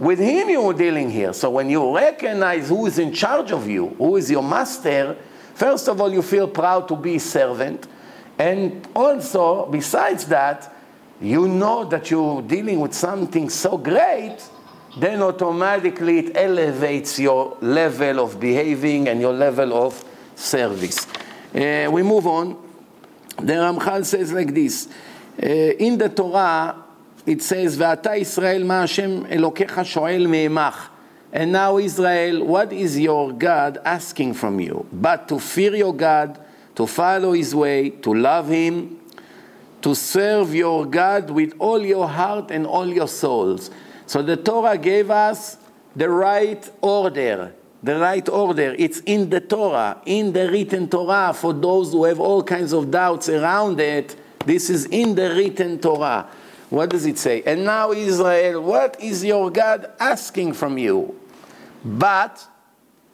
With 0.00 0.18
him 0.18 0.48
you're 0.48 0.72
dealing 0.72 1.10
here. 1.10 1.32
So 1.32 1.50
when 1.50 1.68
you 1.68 1.94
recognize 1.94 2.68
who 2.68 2.86
is 2.86 2.98
in 2.98 3.12
charge 3.12 3.52
of 3.52 3.68
you, 3.68 3.88
who 3.88 4.16
is 4.16 4.30
your 4.30 4.42
master, 4.42 5.16
first 5.54 5.88
of 5.88 6.00
all, 6.00 6.12
you 6.12 6.22
feel 6.22 6.48
proud 6.48 6.88
to 6.88 6.96
be 6.96 7.16
a 7.16 7.20
servant. 7.20 7.86
And 8.38 8.86
also, 8.94 9.66
besides 9.66 10.26
that, 10.26 10.72
you 11.20 11.48
know 11.48 11.84
that 11.84 12.10
you're 12.10 12.42
dealing 12.42 12.80
with 12.80 12.94
something 12.94 13.48
so 13.48 13.78
great, 13.78 14.38
then 14.98 15.22
automatically 15.22 16.18
it 16.18 16.36
elevates 16.36 17.18
your 17.18 17.56
level 17.60 18.20
of 18.20 18.40
behaving 18.40 19.08
and 19.08 19.20
your 19.20 19.32
level 19.32 19.74
of 19.74 20.02
service. 20.34 21.06
Uh, 21.54 21.88
we 21.90 22.02
move 22.02 22.26
on. 22.26 22.62
The 23.36 23.52
Ramchal 23.52 24.04
says 24.04 24.32
like 24.32 24.54
this 24.54 24.88
in 25.38 25.98
the 25.98 26.08
Torah, 26.08 26.76
it 27.26 27.42
says, 27.42 27.76
"Va'ata 27.76 28.18
Israel, 28.18 28.64
ma 28.64 28.80
Hashem 28.80 29.26
Elokecha 29.26 29.84
shoel 29.84 30.28
me'emach." 30.28 30.90
And 31.32 31.52
now, 31.52 31.76
Israel, 31.76 32.44
what 32.44 32.72
is 32.72 32.98
your 32.98 33.32
God 33.32 33.78
asking 33.84 34.34
from 34.34 34.60
you? 34.60 34.86
But 34.92 35.28
to 35.28 35.38
fear 35.38 35.74
your 35.74 35.92
God, 35.92 36.38
to 36.76 36.86
follow 36.86 37.32
His 37.32 37.54
way, 37.54 37.90
to 37.90 38.14
love 38.14 38.48
Him, 38.48 39.00
to 39.82 39.94
serve 39.94 40.54
your 40.54 40.86
God 40.86 41.30
with 41.30 41.52
all 41.58 41.84
your 41.84 42.08
heart 42.08 42.50
and 42.50 42.66
all 42.66 42.86
your 42.86 43.08
souls. 43.08 43.70
So 44.06 44.22
the 44.22 44.36
Torah 44.36 44.78
gave 44.78 45.10
us 45.10 45.58
the 45.94 46.08
right 46.08 46.70
order. 46.80 47.52
The 47.82 47.98
right 47.98 48.26
order. 48.28 48.74
It's 48.78 49.00
in 49.00 49.28
the 49.28 49.40
Torah, 49.40 50.00
in 50.06 50.32
the 50.32 50.50
written 50.50 50.88
Torah 50.88 51.34
for 51.34 51.52
those 51.52 51.92
who 51.92 52.04
have 52.04 52.20
all 52.20 52.42
kinds 52.42 52.72
of 52.72 52.90
doubts 52.90 53.28
around 53.28 53.78
it 53.80 54.16
this 54.46 54.70
is 54.70 54.86
in 54.86 55.14
the 55.14 55.30
written 55.34 55.78
Torah. 55.78 56.28
What 56.70 56.90
does 56.90 57.04
it 57.06 57.18
say? 57.18 57.42
And 57.42 57.64
now, 57.64 57.92
Israel, 57.92 58.62
what 58.62 59.00
is 59.00 59.24
your 59.24 59.50
God 59.50 59.90
asking 60.00 60.54
from 60.54 60.78
you? 60.78 61.18
But, 61.84 62.44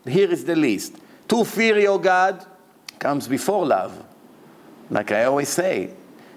here 0.06 0.30
is 0.30 0.44
the 0.44 0.56
list. 0.56 0.96
To 1.28 1.44
fear 1.44 1.78
your 1.78 2.00
God 2.00 2.46
comes 2.98 3.28
before 3.28 3.66
love. 3.66 4.02
Like 4.90 5.10
I 5.10 5.24
always 5.24 5.48
say, 5.48 5.90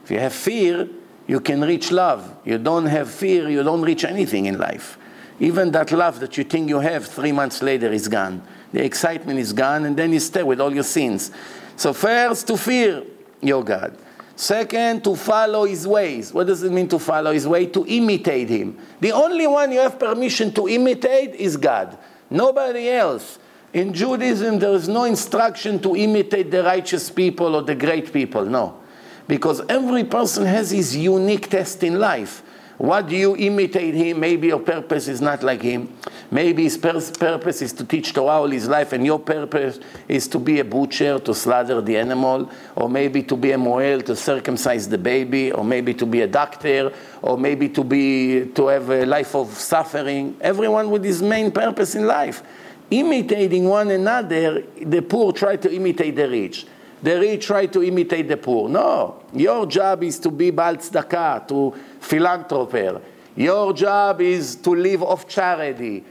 if 0.03 0.11
you 0.11 0.19
have 0.19 0.33
fear, 0.33 0.87
you 1.27 1.39
can 1.39 1.61
reach 1.61 1.91
love. 1.91 2.35
You 2.45 2.57
don't 2.57 2.85
have 2.85 3.09
fear, 3.09 3.49
you 3.49 3.63
don't 3.63 3.81
reach 3.81 4.03
anything 4.03 4.45
in 4.45 4.57
life. 4.57 4.97
Even 5.39 5.71
that 5.71 5.91
love 5.91 6.19
that 6.21 6.37
you 6.37 6.43
think 6.43 6.69
you 6.69 6.79
have, 6.79 7.05
three 7.05 7.31
months 7.31 7.61
later 7.61 7.91
is 7.91 8.07
gone. 8.07 8.41
The 8.71 8.83
excitement 8.83 9.39
is 9.39 9.51
gone, 9.51 9.85
and 9.85 9.97
then 9.97 10.13
you 10.13 10.19
stay 10.19 10.43
with 10.43 10.61
all 10.61 10.73
your 10.73 10.83
sins. 10.83 11.31
So, 11.75 11.91
first, 11.91 12.47
to 12.47 12.57
fear 12.57 13.03
your 13.41 13.63
God. 13.63 13.97
Second, 14.35 15.03
to 15.05 15.15
follow 15.15 15.63
his 15.63 15.87
ways. 15.87 16.33
What 16.33 16.47
does 16.47 16.61
it 16.63 16.71
mean 16.71 16.89
to 16.89 16.99
follow 16.99 17.31
his 17.31 17.47
way? 17.47 17.67
To 17.67 17.85
imitate 17.87 18.49
him. 18.49 18.77
The 18.99 19.13
only 19.13 19.47
one 19.47 19.71
you 19.71 19.79
have 19.79 19.97
permission 19.97 20.53
to 20.53 20.67
imitate 20.67 21.35
is 21.35 21.55
God. 21.55 21.97
Nobody 22.29 22.89
else. 22.89 23.39
In 23.73 23.93
Judaism, 23.93 24.59
there 24.59 24.73
is 24.73 24.87
no 24.87 25.03
instruction 25.03 25.79
to 25.81 25.95
imitate 25.95 26.51
the 26.51 26.63
righteous 26.63 27.09
people 27.09 27.55
or 27.55 27.61
the 27.61 27.75
great 27.75 28.11
people. 28.11 28.45
No. 28.45 28.81
Because 29.27 29.61
every 29.69 30.03
person 30.03 30.45
has 30.45 30.71
his 30.71 30.95
unique 30.95 31.49
test 31.49 31.83
in 31.83 31.99
life. 31.99 32.43
What 32.77 33.07
do 33.07 33.15
you 33.15 33.37
imitate 33.37 33.93
him? 33.93 34.19
Maybe 34.19 34.47
your 34.47 34.59
purpose 34.59 35.07
is 35.07 35.21
not 35.21 35.43
like 35.43 35.61
him. 35.61 35.95
Maybe 36.29 36.63
his 36.63 36.77
purpose 36.77 37.61
is 37.61 37.71
to 37.73 37.85
teach 37.85 38.13
Torah 38.13 38.41
all 38.41 38.49
his 38.49 38.67
life, 38.67 38.91
and 38.91 39.05
your 39.05 39.19
purpose 39.19 39.79
is 40.07 40.27
to 40.29 40.39
be 40.39 40.59
a 40.59 40.65
butcher, 40.65 41.19
to 41.19 41.33
slaughter 41.33 41.79
the 41.81 41.95
animal, 41.97 42.49
or 42.75 42.89
maybe 42.89 43.23
to 43.23 43.37
be 43.37 43.51
a 43.51 43.57
moel, 43.57 44.01
to 44.01 44.15
circumcise 44.15 44.89
the 44.89 44.97
baby, 44.97 45.51
or 45.51 45.63
maybe 45.63 45.93
to 45.93 46.05
be 46.05 46.21
a 46.21 46.27
doctor, 46.27 46.91
or 47.21 47.37
maybe 47.37 47.69
to 47.69 47.83
be 47.83 48.47
to 48.47 48.67
have 48.67 48.89
a 48.89 49.05
life 49.05 49.35
of 49.35 49.53
suffering. 49.53 50.35
Everyone 50.41 50.89
with 50.89 51.03
his 51.03 51.21
main 51.21 51.51
purpose 51.51 51.95
in 51.95 52.05
life. 52.05 52.43
Imitating 52.91 53.65
one 53.65 53.89
another, 53.89 54.63
the 54.81 55.01
poor 55.01 55.31
try 55.31 55.55
to 55.55 55.73
imitate 55.73 56.15
the 56.15 56.29
rich 56.29 56.67
the 57.05 57.19
rich 57.19 57.45
try 57.45 57.67
to 57.67 57.83
imitate 57.83 58.27
the 58.27 58.35
poor. 58.35 58.67
No, 58.67 59.21
your 59.31 59.67
job 59.67 60.03
is 60.03 60.17
to 60.19 60.31
be 60.31 60.49
Baal 60.49 60.75
to 60.75 61.73
philanthroper. 61.99 62.99
Your 63.35 63.73
job 63.73 64.21
is 64.21 64.55
to 64.55 64.71
live 64.71 65.03
of 65.03 65.27
charity. 65.27 66.03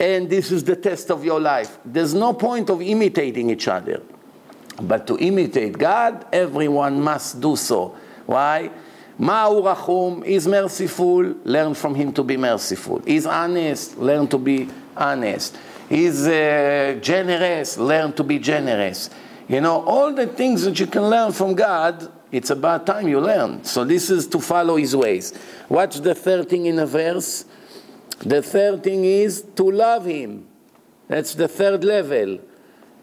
And 0.00 0.30
this 0.30 0.50
is 0.50 0.64
the 0.64 0.74
test 0.74 1.10
of 1.10 1.22
your 1.22 1.38
life. 1.38 1.78
There's 1.84 2.14
no 2.14 2.32
point 2.32 2.70
of 2.70 2.80
imitating 2.80 3.50
each 3.50 3.68
other. 3.68 4.00
But 4.80 5.06
to 5.08 5.18
imitate 5.18 5.76
God, 5.76 6.24
everyone 6.32 7.02
must 7.02 7.38
do 7.38 7.54
so. 7.54 7.94
Why? 8.24 8.70
Ma'u 9.20 9.62
rachum 9.62 10.24
is 10.24 10.48
merciful, 10.48 11.34
learn 11.44 11.74
from 11.74 11.94
him 11.94 12.10
to 12.14 12.22
be 12.22 12.38
merciful. 12.38 13.02
He's 13.04 13.26
honest, 13.26 13.98
learn 13.98 14.28
to 14.28 14.38
be 14.38 14.70
honest. 14.96 15.58
He's 15.90 16.26
uh, 16.26 16.98
generous, 17.02 17.76
learn 17.76 18.14
to 18.14 18.24
be 18.24 18.38
generous. 18.38 19.10
You 19.48 19.60
know, 19.60 19.82
all 19.84 20.14
the 20.14 20.26
things 20.26 20.62
that 20.62 20.78
you 20.78 20.86
can 20.86 21.02
learn 21.02 21.32
from 21.32 21.54
God, 21.54 22.10
it's 22.30 22.50
about 22.50 22.86
time 22.86 23.08
you 23.08 23.20
learn. 23.20 23.64
So 23.64 23.84
this 23.84 24.10
is 24.10 24.26
to 24.28 24.40
follow 24.40 24.76
his 24.76 24.94
ways. 24.96 25.34
What's 25.68 26.00
the 26.00 26.14
third 26.14 26.48
thing 26.48 26.66
in 26.66 26.78
a 26.78 26.86
verse? 26.86 27.44
The 28.20 28.42
third 28.42 28.82
thing 28.82 29.04
is 29.04 29.42
to 29.56 29.70
love 29.70 30.06
him. 30.06 30.46
That's 31.08 31.34
the 31.34 31.48
third 31.48 31.84
level. 31.84 32.38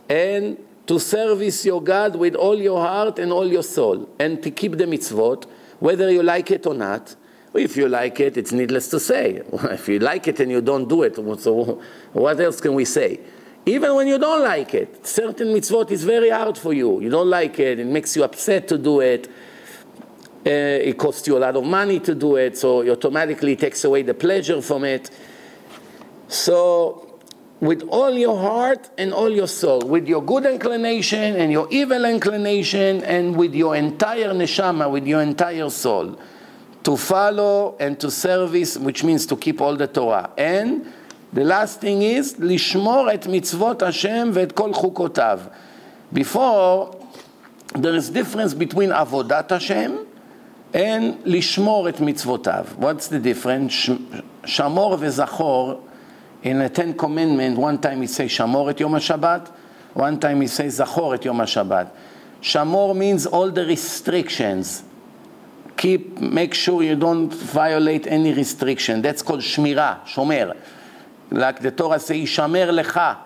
And 0.08 0.58
to 0.88 1.00
service 1.00 1.66
your 1.66 1.84
God 1.84 2.16
with 2.16 2.36
all 2.36 2.56
your 2.56 2.80
heart 2.80 3.20
and 3.20 3.32
all 3.32 3.48
your 3.48 3.64
soul. 3.64 4.10
And 4.18 4.42
to 4.42 4.50
keep 4.50 4.78
the 4.78 4.86
mitzvot, 4.86 5.46
whether 5.80 6.12
you 6.12 6.24
like 6.24 6.50
it 6.52 6.66
or 6.66 6.74
not. 6.74 7.16
If 7.54 7.78
you 7.78 7.90
like 7.90 8.20
it, 8.20 8.38
it's 8.38 8.52
needless 8.52 8.90
to 8.90 9.00
say. 9.00 9.42
If 9.72 9.90
you 9.90 10.00
like 10.00 10.28
it 10.28 10.40
and 10.40 10.52
you 10.52 10.62
don't 10.62 10.88
do 10.88 11.04
it, 11.04 11.16
so 11.16 11.82
what 12.14 12.40
else 12.40 12.62
can 12.62 12.74
we 12.74 12.86
say? 12.86 13.20
Even 13.66 13.96
when 13.96 14.08
you 14.08 14.18
don't 14.18 14.42
like 14.42 14.74
it, 14.74 15.06
certain 15.06 15.48
mitzvot 15.50 15.92
is 15.92 16.04
very 16.04 16.30
hard 16.30 16.58
for 16.58 16.74
you. 16.74 17.02
You 17.02 17.10
don't 17.10 17.30
like 17.30 17.60
it, 17.60 17.80
it 17.80 17.88
makes 17.88 18.16
you 18.16 18.24
upset 18.24 18.68
to 18.70 18.78
do 18.78 19.02
it. 19.02 19.28
Uh, 20.46 20.50
it 20.50 20.98
costs 20.98 21.28
you 21.28 21.38
a 21.38 21.40
lot 21.40 21.56
of 21.56 21.66
money 21.66 22.00
to 22.00 22.16
do 22.16 22.38
it, 22.38 22.58
so 22.58 22.82
it 22.82 22.90
automatically 22.90 23.56
takes 23.58 23.84
away 23.84 24.04
the 24.04 24.14
pleasure 24.14 24.62
from 24.62 24.86
it. 24.86 25.12
So, 26.30 27.20
with 27.60 27.84
all 27.90 28.14
your 28.18 28.38
heart 28.38 28.90
and 28.98 29.14
all 29.14 29.30
your 29.30 29.50
soul, 29.50 29.82
with 29.82 30.08
your 30.08 30.24
good 30.24 30.46
inclination 30.46 31.36
and 31.36 31.52
your 31.52 31.68
evil 31.70 32.06
inclination, 32.06 33.04
and 33.04 33.36
with 33.36 33.54
your 33.54 33.76
entire 33.76 34.30
neshama, 34.30 34.90
with 34.90 35.06
your 35.06 35.22
entire 35.22 35.70
soul, 35.70 36.18
to 36.84 36.96
follow 36.96 37.76
and 37.80 38.00
to 38.00 38.10
service, 38.10 38.78
which 38.78 39.04
means 39.04 39.26
to 39.26 39.36
keep 39.36 39.60
all 39.60 39.76
the 39.76 39.88
Torah. 39.88 40.32
And 40.38 40.92
the 41.33 41.45
last 41.45 41.81
thing 41.81 42.03
is, 42.03 42.35
לשמור 42.39 43.09
את 43.15 43.27
מצוות 43.27 43.83
השם 43.83 44.31
ואת 44.33 44.53
כל 44.53 44.73
חוקותיו. 44.73 45.41
Before, 46.15 46.97
there 47.75 47.97
is 47.97 48.11
difference 48.11 48.55
between 48.55 48.93
עבודת 48.93 49.53
השם 49.53 49.93
and 50.73 51.03
לשמור 51.25 51.89
את 51.89 52.01
מצוותיו. 52.01 52.65
What's 52.81 53.09
the 53.09 53.19
difference? 53.19 53.91
שמור 54.45 54.97
וזכור, 55.01 55.81
in 56.45 56.59
the 56.59 56.69
Ten 56.69 56.93
Commandment, 56.93 57.59
one 57.59 57.79
time 57.79 58.03
it 58.03 58.11
says 58.11 58.29
שמור 58.29 58.71
את 58.71 58.81
יום 58.81 58.95
השבת, 58.95 59.49
one 59.97 60.19
time 60.21 60.43
it 60.43 60.51
says 60.51 60.69
זכור 60.69 61.15
את 61.15 61.25
יום 61.25 61.41
השבת. 61.41 61.87
שמור 62.41 62.95
means 62.95 63.27
all 63.27 63.51
the 63.51 63.65
restrictions. 63.65 64.83
Keep, 65.77 66.21
make 66.21 66.55
sure 66.55 66.83
you 66.83 66.95
don't 66.95 67.33
violate 67.35 68.07
any 68.07 68.33
restriction. 68.33 69.03
That's 69.03 69.23
called 69.23 69.41
שמירה, 69.41 69.95
שומר. 70.07 70.51
like 71.32 71.62
the 71.62 71.72
Torah 71.72 72.00
says, 72.00 72.18
Ishamer 72.18 72.82
lecha. 72.82 73.18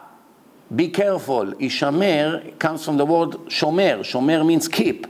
Be 0.73 0.89
careful. 0.89 1.53
Ishamer 1.53 2.57
comes 2.59 2.83
from 2.83 2.97
the 2.97 3.05
word 3.05 3.31
shomer. 3.47 3.99
Shomer 3.99 4.45
means 4.45 4.67
keep. 4.67 5.07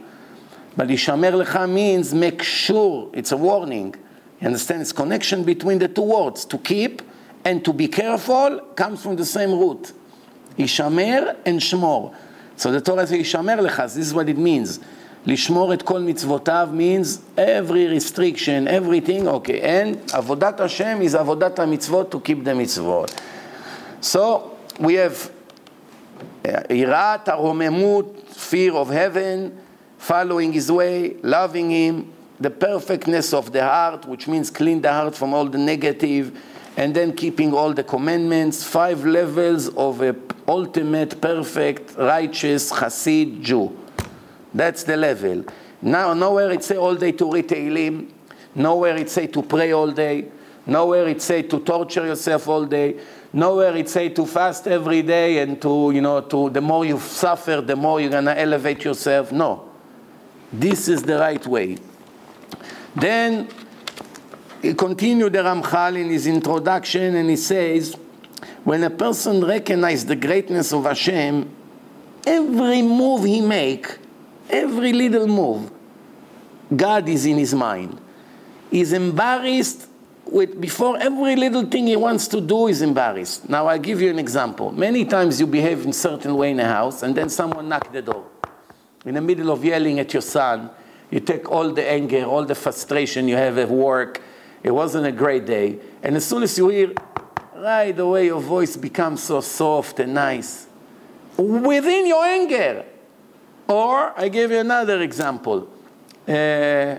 But 0.75 0.89
Ishamer 0.89 1.43
lecha 1.43 1.69
means 1.69 2.13
make 2.13 2.43
sure. 2.43 3.09
It's 3.13 3.31
a 3.31 3.37
warning. 3.37 3.95
You 4.41 4.47
understand? 4.47 4.81
It's 4.81 4.91
connection 4.91 5.43
between 5.43 5.79
the 5.79 5.87
two 5.87 6.01
words. 6.01 6.45
To 6.45 6.57
keep 6.57 7.01
and 7.45 7.63
to 7.65 7.73
be 7.73 7.87
careful 7.87 8.59
comes 8.75 9.01
from 9.01 9.15
the 9.15 9.25
same 9.25 9.51
root. 9.51 9.93
Ishamer 10.57 11.37
and 11.45 11.59
shmor. 11.59 12.13
So 12.55 12.71
the 12.71 12.81
Torah 12.81 13.07
says, 13.07 13.19
Ishamer 13.19 13.67
lecha. 13.67 13.93
This 13.93 14.07
is 14.07 14.13
what 14.13 14.29
it 14.29 14.37
means. 14.37 14.79
לשמור 15.26 15.72
את 15.72 15.82
כל 15.82 16.00
מצוותיו 16.00 16.68
means 16.72 17.18
every 17.36 17.98
restriction, 17.98 18.66
everything, 18.68 19.26
okay. 19.26 19.62
And 19.62 20.12
עבודת 20.12 20.60
השם 20.60 20.98
is 21.02 21.16
עבודת 21.16 21.58
המצוות 21.58 22.14
to 22.14 22.18
keep 22.18 22.44
the 22.44 22.54
מצוות. 22.54 23.20
So 24.02 24.18
we 24.80 24.92
have 24.92 25.28
יראת 26.70 27.28
הרוממות, 27.28 28.14
fear 28.30 28.72
of 28.72 28.90
heaven, 28.90 29.50
following 29.98 30.52
his 30.52 30.70
way, 30.70 31.16
loving 31.22 31.70
him, 31.70 32.12
the 32.40 32.50
perfectness 32.50 33.34
of 33.34 33.52
the 33.52 33.62
heart, 33.62 34.06
which 34.06 34.28
means 34.28 34.50
clean 34.50 34.80
the 34.80 34.92
heart 34.92 35.14
from 35.14 35.34
all 35.34 35.46
the 35.46 35.58
negative, 35.58 36.30
and 36.76 36.94
then 36.94 37.12
keeping 37.12 37.52
all 37.52 37.72
the 37.72 37.82
commandments, 37.82 38.62
five 38.62 39.04
levels 39.04 39.68
of 39.70 40.00
a 40.00 40.14
ultimate, 40.46 41.20
perfect, 41.20 41.96
righteous 41.98 42.72
Hasid 42.72 43.42
Jew. 43.42 43.76
That's 44.53 44.83
the 44.83 44.97
level. 44.97 45.45
Now, 45.81 46.13
nowhere 46.13 46.51
it 46.51 46.63
say 46.63 46.77
all 46.77 46.95
day 46.95 47.11
to 47.13 47.31
read 47.31 47.49
Tehillim, 47.49 48.09
nowhere 48.55 48.97
it 48.97 49.09
say 49.09 49.27
to 49.27 49.41
pray 49.41 49.71
all 49.73 49.91
day, 49.91 50.27
nowhere 50.65 51.07
it 51.07 51.21
say 51.21 51.41
to 51.43 51.59
torture 51.59 52.05
yourself 52.05 52.47
all 52.47 52.65
day, 52.65 52.99
nowhere 53.33 53.75
it 53.75 53.89
say 53.89 54.09
to 54.09 54.25
fast 54.25 54.67
every 54.67 55.01
day 55.01 55.39
and 55.39 55.61
to, 55.61 55.91
you 55.93 56.01
know, 56.01 56.21
to 56.21 56.49
the 56.51 56.61
more 56.61 56.85
you 56.85 56.99
suffer, 56.99 57.61
the 57.61 57.75
more 57.75 57.99
you're 57.99 58.11
gonna 58.11 58.35
elevate 58.35 58.83
yourself. 58.83 59.31
No. 59.31 59.69
This 60.51 60.87
is 60.87 61.01
the 61.03 61.17
right 61.17 61.45
way. 61.47 61.77
Then 62.95 63.49
he 64.61 64.73
continued 64.75 65.33
the 65.33 65.39
Ramchal 65.39 65.97
in 65.97 66.09
his 66.09 66.27
introduction 66.27 67.15
and 67.15 67.29
he 67.29 67.35
says, 67.35 67.95
when 68.63 68.83
a 68.83 68.89
person 68.89 69.43
recognizes 69.43 70.05
the 70.05 70.15
greatness 70.15 70.71
of 70.71 70.85
Hashem, 70.85 71.49
every 72.25 72.81
move 72.81 73.25
he 73.25 73.41
make 73.41 73.97
Every 74.53 74.93
little 74.93 75.25
move, 75.25 75.71
God 76.75 77.09
is 77.09 77.25
in 77.25 77.39
his 77.39 77.55
mind. 77.55 77.99
He's 78.69 78.93
embarrassed 78.93 79.87
with 80.25 80.61
before 80.61 80.95
every 80.99 81.35
little 81.35 81.65
thing 81.65 81.87
he 81.87 81.95
wants 81.95 82.27
to 82.27 82.39
do 82.39 82.67
is 82.67 82.83
embarrassed. 82.83 83.49
Now 83.49 83.65
I'll 83.65 83.79
give 83.79 83.99
you 83.99 84.11
an 84.11 84.19
example. 84.19 84.71
Many 84.71 85.05
times 85.05 85.39
you 85.39 85.47
behave 85.47 85.83
in 85.83 85.89
a 85.89 85.93
certain 85.93 86.35
way 86.35 86.51
in 86.51 86.59
a 86.59 86.67
house 86.67 87.01
and 87.01 87.15
then 87.15 87.29
someone 87.29 87.67
knock 87.67 87.91
the 87.91 88.03
door. 88.03 88.27
In 89.05 89.15
the 89.15 89.21
middle 89.21 89.49
of 89.49 89.65
yelling 89.65 89.99
at 89.99 90.13
your 90.13 90.21
son, 90.21 90.69
you 91.09 91.19
take 91.19 91.49
all 91.51 91.71
the 91.71 91.89
anger, 91.89 92.23
all 92.23 92.45
the 92.45 92.55
frustration 92.55 93.27
you 93.27 93.35
have 93.35 93.57
at 93.57 93.69
work. 93.69 94.21
It 94.61 94.71
wasn't 94.71 95.07
a 95.07 95.11
great 95.11 95.47
day. 95.47 95.79
And 96.03 96.15
as 96.15 96.25
soon 96.25 96.43
as 96.43 96.55
you 96.59 96.69
hear, 96.69 96.93
right 97.55 97.97
away 97.97 98.27
your 98.27 98.39
voice 98.39 98.77
becomes 98.77 99.23
so 99.23 99.41
soft 99.41 99.99
and 99.99 100.13
nice. 100.13 100.67
Within 101.37 102.05
your 102.05 102.23
anger, 102.23 102.85
or 103.67 104.13
I 104.19 104.29
give 104.29 104.51
you 104.51 104.59
another 104.59 105.01
example. 105.01 105.69
Uh, 106.27 106.97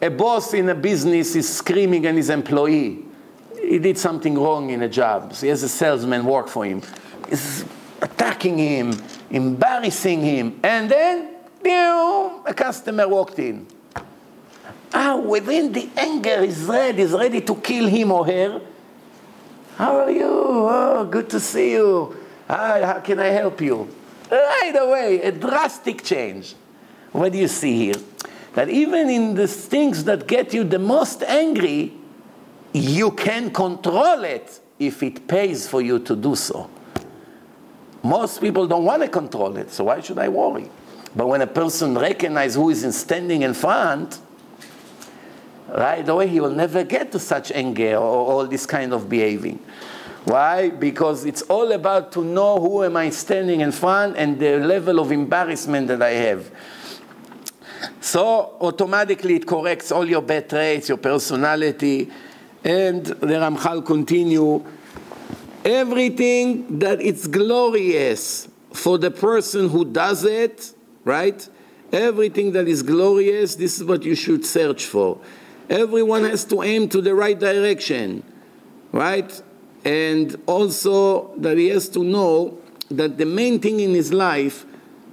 a 0.00 0.10
boss 0.10 0.52
in 0.54 0.68
a 0.68 0.74
business 0.74 1.34
is 1.34 1.56
screaming 1.56 2.06
at 2.06 2.14
his 2.14 2.30
employee. 2.30 3.04
He 3.60 3.78
did 3.78 3.98
something 3.98 4.38
wrong 4.38 4.70
in 4.70 4.82
a 4.82 4.88
job. 4.88 5.34
So 5.34 5.46
he 5.46 5.48
has 5.48 5.62
a 5.62 5.68
salesman 5.68 6.24
work 6.24 6.48
for 6.48 6.64
him. 6.64 6.82
He's 7.28 7.64
attacking 8.00 8.58
him, 8.58 8.96
embarrassing 9.30 10.22
him. 10.22 10.60
And 10.62 10.90
then, 10.90 11.34
pew, 11.62 12.42
a 12.44 12.54
customer 12.54 13.08
walked 13.08 13.38
in. 13.38 13.66
Ah, 14.92 15.16
within 15.16 15.72
the 15.72 15.88
anger, 15.96 16.44
is 16.44 16.62
ready, 16.64 17.02
is 17.02 17.12
ready 17.12 17.40
to 17.40 17.54
kill 17.56 17.86
him 17.86 18.12
or 18.12 18.24
her. 18.26 18.60
How 19.76 20.00
are 20.00 20.10
you? 20.10 20.24
Oh, 20.24 21.06
good 21.10 21.28
to 21.30 21.40
see 21.40 21.72
you. 21.72 22.16
Hi, 22.48 22.84
how 22.84 23.00
can 23.00 23.18
I 23.18 23.26
help 23.26 23.60
you? 23.60 23.88
Right 24.30 24.74
away, 24.78 25.20
a 25.22 25.32
drastic 25.32 26.02
change. 26.02 26.54
What 27.12 27.32
do 27.32 27.38
you 27.38 27.48
see 27.48 27.76
here? 27.76 27.94
That 28.54 28.68
even 28.68 29.08
in 29.08 29.34
the 29.34 29.46
things 29.46 30.04
that 30.04 30.26
get 30.26 30.52
you 30.52 30.64
the 30.64 30.78
most 30.78 31.22
angry, 31.22 31.92
you 32.72 33.10
can 33.12 33.50
control 33.50 34.24
it 34.24 34.60
if 34.78 35.02
it 35.02 35.26
pays 35.28 35.68
for 35.68 35.80
you 35.80 35.98
to 36.00 36.16
do 36.16 36.34
so. 36.34 36.68
Most 38.02 38.40
people 38.40 38.66
don't 38.66 38.84
want 38.84 39.02
to 39.02 39.08
control 39.08 39.56
it, 39.56 39.70
so 39.70 39.84
why 39.84 40.00
should 40.00 40.18
I 40.18 40.28
worry? 40.28 40.70
But 41.14 41.28
when 41.28 41.40
a 41.40 41.46
person 41.46 41.96
recognizes 41.96 42.56
who 42.56 42.70
is 42.70 42.96
standing 42.96 43.42
in 43.42 43.54
front, 43.54 44.18
right 45.68 46.06
away 46.08 46.28
he 46.28 46.40
will 46.40 46.50
never 46.50 46.84
get 46.84 47.10
to 47.12 47.18
such 47.18 47.50
anger 47.52 47.96
or 47.96 47.98
all 47.98 48.46
this 48.46 48.66
kind 48.66 48.92
of 48.92 49.08
behaving. 49.08 49.58
Why? 50.26 50.70
Because 50.70 51.24
it's 51.24 51.42
all 51.42 51.70
about 51.70 52.10
to 52.12 52.24
know 52.24 52.58
who 52.58 52.82
am 52.82 52.96
I 52.96 53.10
standing 53.10 53.60
in 53.60 53.70
front 53.70 54.16
and 54.16 54.40
the 54.40 54.58
level 54.58 54.98
of 54.98 55.12
embarrassment 55.12 55.86
that 55.86 56.02
I 56.02 56.10
have. 56.10 56.50
So 58.00 58.56
automatically 58.60 59.36
it 59.36 59.46
corrects 59.46 59.92
all 59.92 60.04
your 60.04 60.22
bad 60.22 60.50
traits, 60.50 60.88
your 60.88 60.98
personality, 60.98 62.10
and 62.64 63.06
the 63.06 63.38
Ramchal 63.38 63.86
continue, 63.86 64.64
everything 65.64 66.80
that 66.80 67.00
it's 67.00 67.28
glorious 67.28 68.48
for 68.72 68.98
the 68.98 69.12
person 69.12 69.68
who 69.68 69.84
does 69.84 70.24
it, 70.24 70.72
right? 71.04 71.48
Everything 71.92 72.50
that 72.50 72.66
is 72.66 72.82
glorious, 72.82 73.54
this 73.54 73.76
is 73.76 73.84
what 73.84 74.02
you 74.02 74.16
should 74.16 74.44
search 74.44 74.86
for. 74.86 75.20
Everyone 75.70 76.24
has 76.24 76.44
to 76.46 76.62
aim 76.62 76.88
to 76.88 77.00
the 77.00 77.14
right 77.14 77.38
direction, 77.38 78.24
right? 78.90 79.40
And 79.86 80.36
also 80.46 81.34
that 81.38 81.56
he 81.56 81.68
has 81.68 81.88
to 81.90 82.04
know 82.04 82.58
that 82.90 83.16
the 83.16 83.24
main 83.24 83.60
thing 83.60 83.80
in 83.80 83.94
his 83.94 84.12
life 84.12 84.66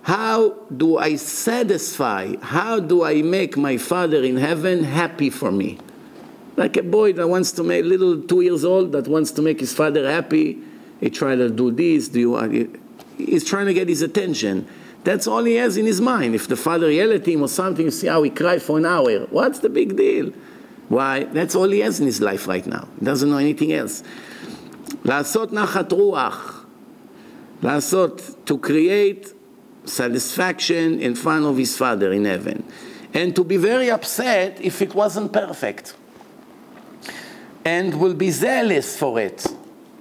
how 0.04 0.50
do 0.76 0.98
I 0.98 1.16
satisfy, 1.16 2.36
how 2.42 2.82
do 2.82 3.06
I 3.06 3.22
make 3.22 3.56
my 3.56 3.78
Father 3.78 4.22
in 4.22 4.36
heaven 4.36 4.84
happy 4.84 5.30
for 5.30 5.50
me? 5.50 5.80
Like 6.58 6.76
a 6.76 6.84
boy 6.84 7.14
that 7.14 7.28
wants 7.28 7.54
to 7.54 7.64
make, 7.64 7.86
little 7.86 8.22
two 8.22 8.42
years 8.42 8.66
old, 8.66 8.92
that 8.92 9.08
wants 9.08 9.32
to 9.32 9.42
make 9.42 9.62
his 9.62 9.74
father 9.74 10.10
happy. 10.10 10.60
He 11.00 11.10
tries 11.10 11.38
to 11.38 11.50
do 11.50 11.72
this, 11.72 12.10
do 12.10 12.20
you, 12.20 12.36
uh, 12.36 12.68
he's 13.18 13.46
trying 13.46 13.66
to 13.68 13.74
get 13.74 13.88
his 13.88 14.02
attention. 14.02 14.68
That's 15.06 15.26
all 15.26 15.44
he 15.46 15.56
has 15.56 15.78
in 15.78 15.86
his 15.86 16.02
mind. 16.02 16.36
If 16.36 16.50
the 16.50 16.58
father 16.58 16.92
yell 16.92 17.14
at 17.14 17.26
him 17.26 17.42
or 17.42 17.48
something, 17.48 17.86
you 17.86 17.92
see 17.92 18.08
how 18.08 18.24
he 18.24 18.30
cry 18.30 18.60
for 18.60 18.78
an 18.78 18.86
hour. 18.86 19.26
What's 19.28 19.60
the 19.60 19.70
big 19.70 19.96
deal? 19.96 20.34
Why? 20.90 21.24
That's 21.24 21.56
all 21.56 21.70
he 21.70 21.80
has 21.80 22.02
in 22.02 22.06
his 22.06 22.22
life 22.22 22.46
right 22.46 22.66
now. 22.68 22.90
He 23.00 23.06
doesn't 23.06 23.30
know 23.30 23.38
anything 23.38 23.72
else. 23.72 24.04
לעשות 25.05 25.53
נחת 25.53 25.93
רוח. 25.93 26.67
לעשות, 27.63 28.23
to 28.47 28.59
create 28.59 29.33
satisfaction 29.85 31.01
in 31.01 31.15
front 31.15 31.45
of 31.45 31.57
his 31.57 31.77
father 31.77 32.13
in 32.13 32.25
heaven. 32.25 32.63
And 33.15 33.35
to 33.37 33.45
be 33.45 33.57
very 33.57 33.91
upset 33.91 34.59
if 34.61 34.83
it 34.83 34.95
wasn't 34.95 35.33
perfect 35.33 35.95
and 37.65 38.01
will 38.01 38.15
be 38.15 38.31
zealous 38.31 38.97
for 38.97 39.19
it. 39.19 39.47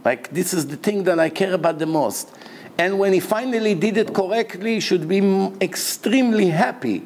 Like, 0.06 0.30
this 0.32 0.54
is 0.54 0.68
the 0.68 0.78
thing 0.78 1.04
that 1.04 1.20
I 1.20 1.30
care 1.30 1.54
about 1.54 1.80
the 1.80 1.86
most. 1.86 2.34
And 2.78 3.00
when 3.00 3.12
he 3.14 3.20
finally 3.20 3.76
did 3.76 3.98
it 3.98 4.14
correctly, 4.14 4.76
he 4.76 4.80
should 4.80 5.08
be 5.08 5.20
extremely 5.62 6.50
happy 6.50 7.04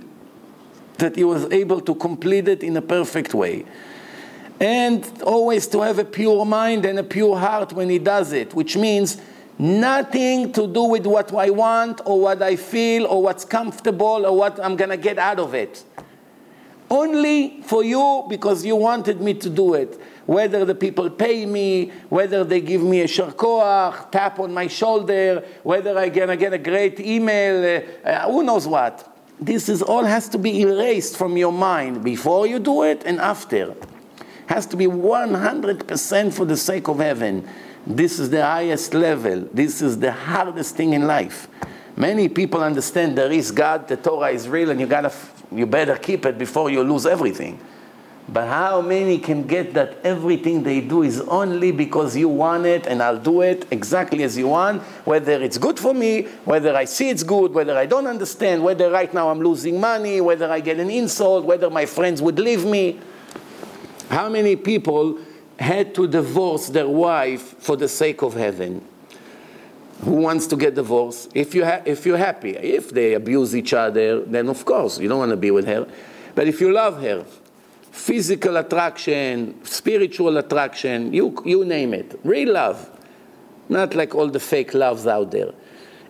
that 0.98 1.16
he 1.16 1.24
was 1.24 1.46
able 1.51 1.82
to 1.82 1.96
complete 1.96 2.48
it 2.48 2.62
in 2.62 2.78
a 2.78 2.82
perfect 2.82 3.34
way. 3.34 3.66
And 4.61 5.07
always 5.23 5.67
to 5.69 5.83
have 5.83 5.99
a 5.99 6.05
pure 6.05 6.45
mind 6.45 6.85
and 6.87 6.99
a 6.99 7.03
pure 7.03 7.39
heart 7.39 7.73
when 7.73 7.91
he 7.91 7.99
does 7.99 8.33
it, 8.33 8.55
which 8.55 8.77
means 8.77 9.21
nothing 9.59 10.53
to 10.53 10.67
do 10.67 10.85
with 10.85 11.07
what 11.07 11.33
I 11.35 11.51
want 11.51 12.01
or 12.05 12.21
what 12.21 12.43
I 12.43 12.57
feel 12.57 13.07
or 13.07 13.23
what's 13.23 13.45
comfortable 13.45 14.27
or 14.27 14.37
what 14.37 14.59
I'm 14.63 14.77
going 14.77 14.91
to 14.91 14.97
get 14.97 15.19
out 15.19 15.39
of 15.39 15.55
it. 15.55 15.85
Only 16.89 17.63
for 17.63 17.83
you 17.85 18.25
because 18.29 18.65
you 18.65 18.77
wanted 18.77 19.21
me 19.21 19.35
to 19.35 19.51
do 19.51 19.75
it 19.75 20.01
whether 20.27 20.65
the 20.65 20.75
people 20.75 21.09
pay 21.09 21.47
me, 21.47 21.93
whether 22.09 22.45
they 22.45 22.61
give 22.61 22.83
me 22.83 23.01
a 23.01 23.07
sharkoach, 23.07 24.11
tap 24.11 24.39
on 24.41 24.53
my 24.53 24.67
shoulder, 24.67 25.45
whether 25.63 25.97
I'm 25.97 26.13
gonna 26.13 26.37
get 26.37 26.53
a 26.53 26.59
great 26.59 27.01
email, 27.01 27.83
uh, 28.05 28.09
uh, 28.09 28.31
who 28.31 28.43
knows 28.43 28.67
what. 28.67 29.13
This 29.41 29.69
is 29.69 29.83
all 29.83 30.05
has 30.05 30.29
to 30.31 30.39
be 30.39 30.63
erased 30.63 31.17
from 31.17 31.37
your 31.37 31.53
mind 31.53 32.03
before 32.03 32.47
you 32.47 32.59
do 32.59 32.83
it 32.83 33.03
and 33.05 33.21
after. 33.21 33.75
Has 34.47 34.67
to 34.67 34.76
be 34.76 34.87
100% 34.87 36.33
for 36.33 36.45
the 36.45 36.57
sake 36.57 36.88
of 36.88 36.99
heaven. 36.99 37.49
This 37.87 38.19
is 38.19 38.30
the 38.30 38.43
highest 38.43 38.95
level. 38.95 39.49
This 39.52 39.82
is 39.82 39.99
the 39.99 40.13
hardest 40.13 40.76
thing 40.76 40.93
in 40.93 41.06
life. 41.06 41.49
Many 41.97 42.28
people 42.28 42.63
understand 42.63 43.17
there 43.17 43.32
is 43.32 43.50
God, 43.50 43.89
the 43.89 43.97
Torah 43.97 44.30
is 44.30 44.49
real, 44.49 44.71
and 44.71 44.80
you 44.80 44.87
gotta, 44.87 45.13
you 45.50 45.67
better 45.67 45.97
keep 45.97 46.26
it 46.26 46.37
before 46.37 46.69
you 46.69 46.82
lose 46.82 47.06
everything. 47.06 47.59
But 48.28 48.49
how 48.49 48.80
many 48.80 49.19
can 49.19 49.47
get 49.47 49.75
that 49.75 49.99
everything 50.02 50.65
they 50.65 50.80
do 50.80 51.04
is 51.04 51.21
only 51.21 51.71
because 51.71 52.17
you 52.17 52.28
want 52.28 52.67
it 52.67 52.87
and 52.87 53.00
I'll 53.00 53.19
do 53.19 53.43
it 53.43 53.67
exactly 53.71 54.25
as 54.25 54.37
you 54.37 54.49
want, 54.49 54.82
whether 55.04 55.41
it's 55.41 55.59
good 55.59 55.78
for 55.78 55.95
me, 55.95 56.23
whether 56.45 56.75
I 56.75 56.87
see 56.87 57.09
it's 57.09 57.23
good, 57.23 57.54
whether 57.54 57.76
I 57.76 57.87
don't 57.87 58.09
understand, 58.09 58.65
whether 58.65 58.91
right 58.91 59.13
now 59.15 59.30
I'm 59.30 59.39
losing 59.39 59.80
money, 59.80 60.21
whether 60.21 60.50
I 60.50 60.59
get 60.59 60.80
an 60.80 60.91
insult, 60.91 61.45
whether 61.45 61.71
my 61.71 61.87
friends 61.87 62.21
would 62.21 62.41
leave 62.41 62.65
me. 62.65 62.99
How 64.08 64.28
many 64.28 64.56
people 64.56 65.19
had 65.58 65.95
to 65.95 66.06
divorce 66.06 66.69
their 66.69 66.88
wife 66.88 67.56
for 67.58 67.76
the 67.76 67.88
sake 67.88 68.23
of 68.23 68.34
heaven? 68.34 68.84
Who 70.04 70.12
wants 70.12 70.47
to 70.49 70.56
get 70.56 70.75
divorced? 70.75 71.30
If, 71.34 71.54
you 71.54 71.64
ha- 71.64 71.82
if 71.84 72.04
you're 72.04 72.19
happy, 72.19 72.50
if 72.50 72.90
they 72.90 73.14
abuse 73.14 73.56
each 73.56 73.73
other, 73.73 74.21
then 74.21 74.49
of 74.49 74.64
course 74.64 74.99
you 74.99 75.08
don't 75.08 75.19
want 75.19 75.30
to 75.30 75.36
be 75.36 75.50
with 75.50 75.66
her. 75.66 75.88
But 76.34 76.47
if 76.47 76.60
you 76.60 76.71
love 76.73 77.00
her, 77.00 77.25
physical 77.90 78.58
attraction, 78.58 79.64
spiritual 79.64 80.36
attraction, 80.36 81.12
you, 81.12 81.42
you 81.45 81.64
name 81.64 81.95
it. 81.95 82.21
Real 82.25 82.52
love. 82.52 82.90
Not 83.69 83.95
like 83.95 84.14
all 84.14 84.28
the 84.28 84.38
fake 84.38 84.75
loves 84.75 85.06
out 85.06 85.30
there. 85.30 85.52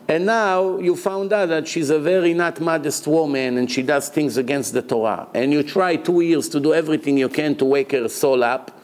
And 0.08 0.24
now 0.24 0.78
you 0.78 0.94
found 0.94 1.32
out 1.32 1.48
that 1.48 1.66
she's 1.66 1.90
a 1.90 1.98
very 1.98 2.32
not 2.32 2.60
modest 2.60 3.06
woman 3.08 3.58
and 3.58 3.70
she 3.70 3.82
does 3.82 4.08
things 4.08 4.36
against 4.36 4.72
the 4.72 4.82
Torah. 4.82 5.26
And 5.34 5.52
you 5.52 5.64
try 5.64 5.96
two 5.96 6.20
years 6.20 6.48
to 6.50 6.60
do 6.60 6.72
everything 6.72 7.18
you 7.18 7.28
can 7.28 7.56
to 7.56 7.64
wake 7.64 7.90
her 7.92 8.08
soul 8.08 8.44
up. 8.44 8.80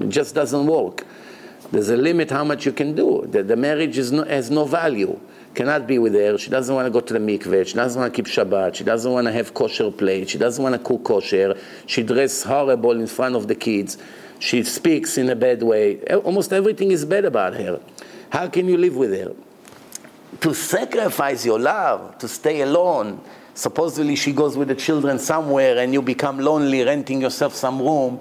It 0.00 0.08
just 0.10 0.34
doesn't 0.34 0.66
work. 0.66 1.04
There's 1.72 1.88
a 1.88 1.96
limit 1.96 2.30
how 2.30 2.44
much 2.44 2.66
you 2.66 2.72
can 2.72 2.94
do. 2.94 3.26
The, 3.28 3.42
the 3.42 3.56
marriage 3.56 3.98
no, 4.12 4.24
has 4.24 4.50
no 4.50 4.64
value 4.64 5.18
cannot 5.54 5.88
be 5.88 5.98
with 5.98 6.14
her. 6.14 6.38
She 6.38 6.50
doesn't 6.50 6.72
want 6.72 6.86
to 6.86 6.90
go 6.90 7.00
to 7.00 7.12
the 7.12 7.18
mikveh. 7.18 7.66
She 7.66 7.74
doesn't 7.74 8.00
want 8.00 8.14
to 8.14 8.22
keep 8.22 8.32
Shabbat. 8.32 8.76
She 8.76 8.84
doesn't 8.84 9.10
want 9.10 9.26
to 9.26 9.32
have 9.32 9.52
kosher 9.52 9.90
plate. 9.90 10.30
She 10.30 10.38
doesn't 10.38 10.62
want 10.62 10.74
to 10.74 10.78
cook 10.78 11.02
kosher. 11.02 11.58
She 11.86 12.04
dresses 12.04 12.44
horrible 12.44 12.92
in 12.92 13.08
front 13.08 13.34
of 13.34 13.48
the 13.48 13.56
kids. 13.56 13.98
She 14.38 14.62
speaks 14.62 15.18
in 15.18 15.28
a 15.28 15.36
bad 15.36 15.62
way. 15.62 16.00
Almost 16.04 16.52
everything 16.52 16.92
is 16.92 17.04
bad 17.04 17.24
about 17.24 17.54
her. 17.54 17.80
How 18.30 18.48
can 18.48 18.68
you 18.68 18.76
live 18.76 18.96
with 18.96 19.12
her? 19.12 19.34
To 20.40 20.54
sacrifice 20.54 21.44
your 21.44 21.58
love, 21.58 22.18
to 22.18 22.28
stay 22.28 22.60
alone. 22.60 23.20
Supposedly 23.54 24.14
she 24.16 24.32
goes 24.32 24.56
with 24.56 24.68
the 24.68 24.74
children 24.74 25.18
somewhere 25.18 25.78
and 25.78 25.92
you 25.92 26.00
become 26.00 26.38
lonely 26.38 26.82
renting 26.82 27.20
yourself 27.20 27.54
some 27.54 27.80
room 27.80 28.20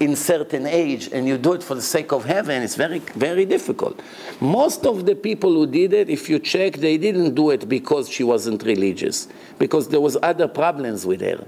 in 0.00 0.14
certain 0.14 0.66
age 0.66 1.08
and 1.12 1.26
you 1.26 1.38
do 1.38 1.54
it 1.54 1.62
for 1.62 1.74
the 1.74 1.82
sake 1.82 2.12
of 2.12 2.24
heaven, 2.24 2.62
it's 2.62 2.74
very, 2.74 2.98
very 2.98 3.44
difficult. 3.44 4.00
Most 4.40 4.84
of 4.84 5.06
the 5.06 5.14
people 5.14 5.52
who 5.52 5.66
did 5.66 5.92
it, 5.92 6.10
if 6.10 6.28
you 6.28 6.38
check, 6.38 6.74
they 6.74 6.98
didn't 6.98 7.34
do 7.34 7.50
it 7.50 7.68
because 7.68 8.08
she 8.08 8.22
wasn't 8.22 8.62
religious, 8.62 9.28
because 9.58 9.88
there 9.88 10.00
was 10.00 10.16
other 10.22 10.48
problems 10.48 11.06
with 11.06 11.20
her. 11.22 11.46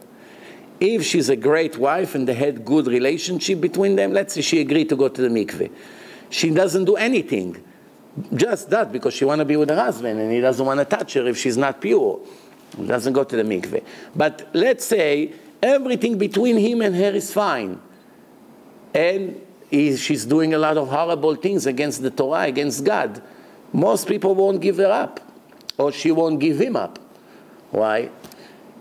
If 0.80 1.04
she's 1.04 1.28
a 1.28 1.36
great 1.36 1.76
wife 1.76 2.14
and 2.14 2.26
they 2.26 2.34
had 2.34 2.64
good 2.64 2.86
relationship 2.86 3.60
between 3.60 3.96
them, 3.96 4.12
let's 4.12 4.34
say 4.34 4.40
she 4.40 4.60
agreed 4.60 4.88
to 4.90 4.96
go 4.96 5.08
to 5.08 5.20
the 5.20 5.28
mikveh. 5.28 5.70
She 6.30 6.50
doesn't 6.50 6.84
do 6.84 6.96
anything, 6.96 7.62
just 8.34 8.70
that 8.70 8.92
because 8.92 9.14
she 9.14 9.24
want 9.24 9.40
to 9.40 9.44
be 9.44 9.56
with 9.56 9.68
her 9.70 9.76
husband 9.76 10.20
and 10.20 10.32
he 10.32 10.40
doesn't 10.40 10.64
want 10.64 10.78
to 10.78 10.84
touch 10.84 11.14
her 11.14 11.26
if 11.26 11.36
she's 11.36 11.56
not 11.56 11.80
pure. 11.80 12.20
He 12.76 12.86
doesn't 12.86 13.12
go 13.12 13.24
to 13.24 13.36
the 13.36 13.42
mikveh. 13.42 13.84
But 14.14 14.48
let's 14.52 14.84
say 14.84 15.32
everything 15.62 16.18
between 16.18 16.56
him 16.56 16.82
and 16.82 16.94
her 16.94 17.10
is 17.10 17.32
fine 17.32 17.80
and 18.94 19.40
he, 19.70 19.96
she's 19.96 20.24
doing 20.24 20.54
a 20.54 20.58
lot 20.58 20.76
of 20.76 20.88
horrible 20.88 21.34
things 21.34 21.66
against 21.66 22.02
the 22.02 22.10
Torah, 22.10 22.42
against 22.42 22.84
God. 22.84 23.22
Most 23.72 24.08
people 24.08 24.34
won't 24.34 24.60
give 24.60 24.78
her 24.78 24.90
up, 24.90 25.20
or 25.76 25.92
she 25.92 26.10
won't 26.10 26.40
give 26.40 26.60
him 26.60 26.76
up. 26.76 26.98
Why? 27.70 28.10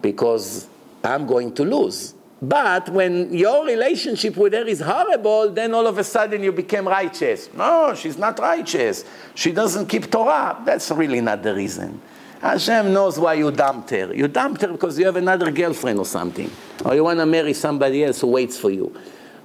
Because 0.02 0.68
I'm 1.04 1.28
going 1.28 1.54
to 1.56 1.64
lose. 1.64 2.14
But 2.42 2.90
when 2.90 3.34
your 3.34 3.66
relationship 3.66 4.38
with 4.38 4.54
her 4.54 4.64
is 4.64 4.80
horrible, 4.80 5.50
then 5.50 5.74
all 5.74 5.88
of 5.88 5.98
a 5.98 6.04
sudden 6.04 6.44
you 6.44 6.52
become 6.52 6.88
righteous. 6.88 7.50
No, 7.54 7.96
she's 7.96 8.18
not 8.18 8.38
righteous. 8.40 9.06
She 9.34 9.52
doesn't 9.52 9.88
keep 9.88 10.12
Torah. 10.12 10.62
That's 10.64 10.92
really 10.92 11.22
not 11.22 11.42
the 11.42 11.56
reason. 11.56 12.00
Hashem 12.42 12.94
knows 12.94 13.18
why 13.18 13.34
you 13.34 13.50
dumped 13.50 13.90
her. 13.90 14.14
You 14.14 14.28
dumped 14.28 14.62
her 14.62 14.68
because 14.68 15.00
you 15.00 15.06
have 15.06 15.16
another 15.16 15.50
girlfriend 15.50 15.98
or 15.98 16.06
something. 16.06 16.52
Or 16.86 16.94
you 16.94 17.04
want 17.04 17.20
to 17.20 17.26
marry 17.26 17.54
somebody 17.54 18.04
else 18.04 18.22
who 18.22 18.28
waits 18.28 18.60
for 18.60 18.70
you 18.70 18.96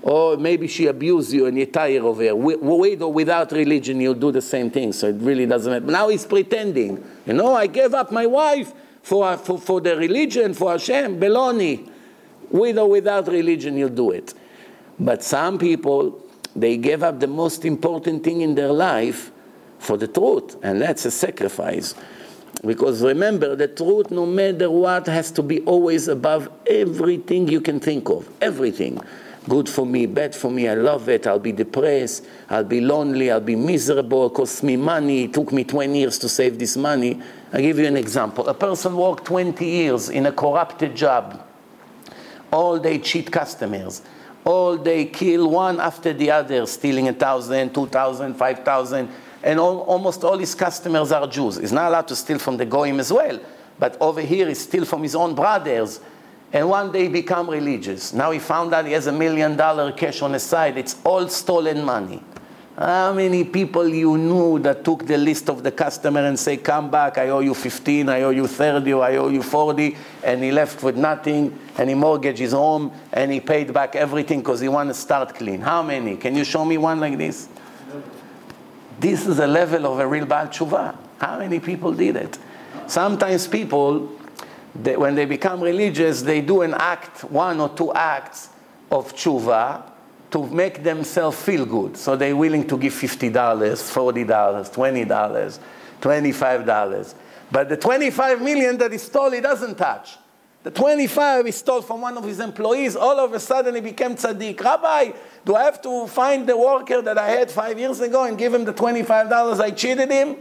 or 0.02 0.36
maybe 0.36 0.66
she 0.66 0.86
abused 0.86 1.32
you 1.32 1.46
and 1.46 1.56
you're 1.56 1.66
tired 1.66 2.02
of 2.02 2.18
her. 2.18 2.34
With 2.34 3.02
or 3.02 3.12
without 3.12 3.52
religion, 3.52 4.00
you'll 4.00 4.14
do 4.14 4.32
the 4.32 4.42
same 4.42 4.70
thing. 4.70 4.92
So 4.92 5.08
it 5.08 5.16
really 5.20 5.46
doesn't 5.46 5.70
matter. 5.72 5.86
Now 5.86 6.08
he's 6.08 6.26
pretending. 6.26 7.02
You 7.24 7.34
know, 7.34 7.54
I 7.54 7.68
gave 7.68 7.94
up 7.94 8.10
my 8.10 8.26
wife 8.26 8.72
for, 9.02 9.36
for, 9.36 9.58
for 9.58 9.80
the 9.80 9.96
religion, 9.96 10.54
for 10.54 10.72
Hashem, 10.72 11.20
Beloni. 11.20 11.88
With 12.52 12.78
or 12.78 12.88
without 12.88 13.28
religion, 13.28 13.76
you'll 13.76 13.88
do 13.88 14.10
it. 14.10 14.34
But 15.00 15.24
some 15.24 15.58
people, 15.58 16.22
they 16.54 16.76
give 16.76 17.02
up 17.02 17.18
the 17.18 17.26
most 17.26 17.64
important 17.64 18.22
thing 18.22 18.42
in 18.42 18.54
their 18.54 18.72
life 18.72 19.32
for 19.78 19.96
the 19.96 20.06
truth, 20.06 20.56
and 20.62 20.80
that's 20.80 21.04
a 21.06 21.10
sacrifice. 21.10 21.94
Because 22.64 23.02
remember, 23.02 23.56
the 23.56 23.68
truth, 23.68 24.10
no 24.10 24.26
matter 24.26 24.70
what, 24.70 25.06
has 25.06 25.30
to 25.32 25.42
be 25.42 25.60
always 25.62 26.06
above 26.08 26.50
everything 26.66 27.48
you 27.48 27.60
can 27.60 27.80
think 27.80 28.08
of. 28.10 28.28
Everything. 28.40 29.00
Good 29.48 29.68
for 29.68 29.84
me, 29.84 30.06
bad 30.06 30.36
for 30.36 30.52
me, 30.52 30.68
I 30.68 30.74
love 30.74 31.08
it, 31.08 31.26
I'll 31.26 31.40
be 31.40 31.50
depressed, 31.50 32.24
I'll 32.48 32.62
be 32.62 32.80
lonely, 32.80 33.28
I'll 33.28 33.40
be 33.40 33.56
miserable, 33.56 34.26
it 34.26 34.34
costs 34.34 34.62
me 34.62 34.76
money, 34.76 35.24
it 35.24 35.34
took 35.34 35.50
me 35.50 35.64
20 35.64 35.98
years 35.98 36.16
to 36.18 36.28
save 36.28 36.60
this 36.60 36.76
money. 36.76 37.20
I'll 37.52 37.60
give 37.60 37.78
you 37.78 37.86
an 37.86 37.96
example. 37.96 38.46
A 38.46 38.54
person 38.54 38.96
worked 38.96 39.24
20 39.24 39.66
years 39.66 40.10
in 40.10 40.26
a 40.26 40.32
corrupted 40.32 40.94
job. 40.94 41.44
All 42.52 42.78
day 42.78 42.98
cheat 42.98 43.32
customers. 43.32 44.02
All 44.44 44.76
day 44.76 45.06
kill 45.06 45.50
one 45.50 45.80
after 45.80 46.12
the 46.12 46.30
other, 46.30 46.66
stealing 46.66 47.08
a 47.08 47.12
thousand, 47.12 47.74
two 47.74 47.86
thousand, 47.86 48.34
five 48.34 48.60
thousand 48.60 49.08
and 49.42 49.58
all, 49.58 49.80
almost 49.80 50.22
all 50.24 50.38
his 50.38 50.54
customers 50.54 51.10
are 51.10 51.26
Jews. 51.26 51.56
He's 51.56 51.72
not 51.72 51.88
allowed 51.88 52.08
to 52.08 52.16
steal 52.16 52.38
from 52.38 52.56
the 52.56 52.64
Goyim 52.64 53.00
as 53.00 53.12
well, 53.12 53.40
but 53.78 53.96
over 54.00 54.20
here 54.20 54.46
he 54.48 54.54
steals 54.54 54.88
from 54.88 55.02
his 55.02 55.14
own 55.14 55.34
brothers. 55.34 56.00
And 56.52 56.68
one 56.68 56.92
day 56.92 57.04
he 57.04 57.08
become 57.08 57.48
religious. 57.48 58.12
Now 58.12 58.30
he 58.30 58.38
found 58.38 58.74
out 58.74 58.84
he 58.84 58.92
has 58.92 59.06
a 59.06 59.12
million 59.12 59.56
dollar 59.56 59.90
cash 59.92 60.20
on 60.22 60.34
his 60.34 60.42
side. 60.42 60.76
It's 60.76 60.96
all 61.02 61.28
stolen 61.28 61.82
money. 61.82 62.22
How 62.76 63.12
many 63.12 63.44
people 63.44 63.86
you 63.86 64.16
knew 64.16 64.58
that 64.60 64.82
took 64.82 65.06
the 65.06 65.18
list 65.18 65.50
of 65.50 65.62
the 65.62 65.70
customer 65.70 66.20
and 66.20 66.38
say, 66.38 66.56
come 66.56 66.90
back, 66.90 67.18
I 67.18 67.28
owe 67.28 67.40
you 67.40 67.52
15, 67.52 68.08
I 68.08 68.22
owe 68.22 68.30
you 68.30 68.46
30, 68.46 68.94
I 68.94 69.16
owe 69.16 69.28
you 69.28 69.42
40, 69.42 69.94
and 70.24 70.42
he 70.42 70.50
left 70.50 70.82
with 70.82 70.96
nothing, 70.96 71.58
and 71.76 71.90
he 71.90 71.94
mortgaged 71.94 72.38
his 72.38 72.52
home, 72.52 72.90
and 73.12 73.30
he 73.30 73.40
paid 73.40 73.74
back 73.74 73.94
everything 73.94 74.40
because 74.40 74.60
he 74.60 74.68
want 74.68 74.88
to 74.88 74.94
start 74.94 75.34
clean. 75.34 75.60
How 75.60 75.82
many? 75.82 76.16
Can 76.16 76.34
you 76.34 76.44
show 76.44 76.64
me 76.64 76.78
one 76.78 76.98
like 76.98 77.18
this? 77.18 77.48
This 78.98 79.26
is 79.26 79.38
a 79.38 79.46
level 79.46 79.92
of 79.92 79.98
a 79.98 80.06
real 80.06 80.24
Baal 80.24 80.46
Tshuva. 80.46 80.96
How 81.18 81.38
many 81.38 81.60
people 81.60 81.92
did 81.92 82.16
it? 82.16 82.38
Sometimes 82.86 83.46
people, 83.46 84.18
they, 84.74 84.96
when 84.96 85.14
they 85.14 85.26
become 85.26 85.60
religious, 85.60 86.22
they 86.22 86.40
do 86.40 86.62
an 86.62 86.72
act, 86.72 87.24
one 87.24 87.60
or 87.60 87.68
two 87.68 87.92
acts 87.92 88.48
of 88.90 89.14
tshuva 89.14 89.91
to 90.32 90.46
make 90.46 90.82
themselves 90.82 91.40
feel 91.40 91.64
good. 91.64 91.96
So 91.96 92.16
they're 92.16 92.34
willing 92.34 92.66
to 92.66 92.78
give 92.78 92.92
$50, 92.94 93.30
$40, 93.32 94.26
$20, 94.26 95.58
$25. 96.00 97.14
But 97.50 97.68
the 97.68 97.76
25 97.76 98.40
million 98.40 98.78
that 98.78 98.92
he 98.92 98.98
stole, 98.98 99.30
he 99.30 99.40
doesn't 99.40 99.76
touch. 99.76 100.16
The 100.62 100.70
25 100.70 101.46
he 101.46 101.52
stole 101.52 101.82
from 101.82 102.00
one 102.00 102.16
of 102.16 102.24
his 102.24 102.40
employees. 102.40 102.96
All 102.96 103.18
of 103.20 103.34
a 103.34 103.40
sudden 103.40 103.74
he 103.74 103.80
became 103.82 104.14
tzaddik. 104.14 104.60
Rabbi, 104.60 105.12
do 105.44 105.54
I 105.54 105.64
have 105.64 105.82
to 105.82 106.06
find 106.06 106.48
the 106.48 106.56
worker 106.56 107.02
that 107.02 107.18
I 107.18 107.28
had 107.28 107.50
five 107.50 107.78
years 107.78 108.00
ago 108.00 108.24
and 108.24 108.38
give 108.38 108.54
him 108.54 108.64
the 108.64 108.72
$25 108.72 109.60
I 109.60 109.70
cheated 109.72 110.10
him? 110.10 110.36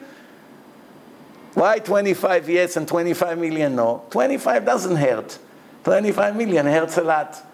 Why 1.53 1.79
25 1.79 2.49
yes 2.49 2.77
and 2.77 2.87
25 2.87 3.37
million 3.37 3.75
no? 3.75 4.05
25 4.09 4.63
doesn't 4.63 4.95
hurt. 4.95 5.37
25 5.83 6.35
million 6.37 6.65
hurts 6.65 6.97
a 6.97 7.01
lot. 7.01 7.50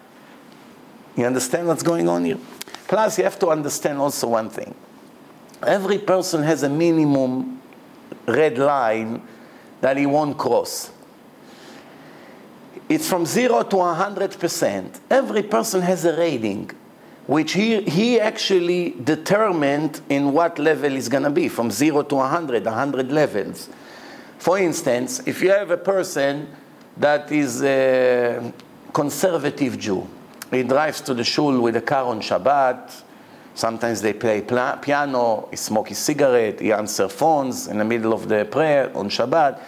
You 1.17 1.25
understand 1.25 1.67
what's 1.67 1.84
going 1.84 2.08
on 2.08 2.25
here? 2.25 2.38
Plus, 2.88 3.17
you 3.17 3.23
have 3.23 3.39
to 3.39 3.47
understand 3.47 3.97
also 3.97 4.27
one 4.27 4.49
thing. 4.49 4.73
Every 5.65 5.97
person 5.97 6.43
has 6.43 6.62
a 6.62 6.69
minimum 6.69 7.60
red 8.27 8.60
line 8.60 9.21
that 9.82 9.97
he 9.97 10.06
won't 10.06 10.38
cross. 10.38 10.91
It's 12.88 13.10
from 13.10 13.25
zero 13.25 13.63
to 13.63 13.75
100%. 13.75 14.99
Every 15.10 15.43
person 15.43 15.82
has 15.82 16.06
a 16.06 16.15
rating, 16.15 16.69
which 17.25 17.53
he, 17.53 17.82
he 17.82 18.19
actually 18.19 18.91
determined 18.91 19.99
in 20.10 20.32
what 20.32 20.60
level 20.60 20.95
is 20.95 21.10
going 21.10 21.23
to 21.23 21.32
be, 21.32 21.49
from 21.49 21.71
zero 21.71 22.03
to 22.03 22.15
100, 22.15 22.63
100 22.63 23.12
levels. 23.12 23.69
For 24.38 24.60
instance, 24.60 25.25
if 25.25 25.41
you 25.41 25.49
have 25.49 25.71
a 25.71 25.77
person 25.77 26.47
that 26.95 27.32
is 27.32 27.63
a 27.63 28.53
conservative 28.93 29.77
Jew, 29.80 30.08
he 30.51 30.63
drives 30.63 31.01
to 31.01 31.13
the 31.13 31.23
shul 31.23 31.60
with 31.62 31.75
a 31.75 31.81
car 31.81 32.05
on 32.05 32.21
Shabbat, 32.21 33.03
sometimes 33.55 34.01
they 34.01 34.13
play 34.13 34.41
piano, 34.41 35.47
he 35.49 35.57
smokes 35.57 35.89
his 35.89 35.97
cigarette, 35.97 36.60
he 36.60 36.71
answers 36.71 37.12
phones 37.12 37.67
in 37.67 37.77
the 37.77 37.86
middle 37.86 38.13
of 38.13 38.27
the 38.29 38.45
prayer 38.45 38.95
on 38.95 39.10
Shabbat. 39.10 39.60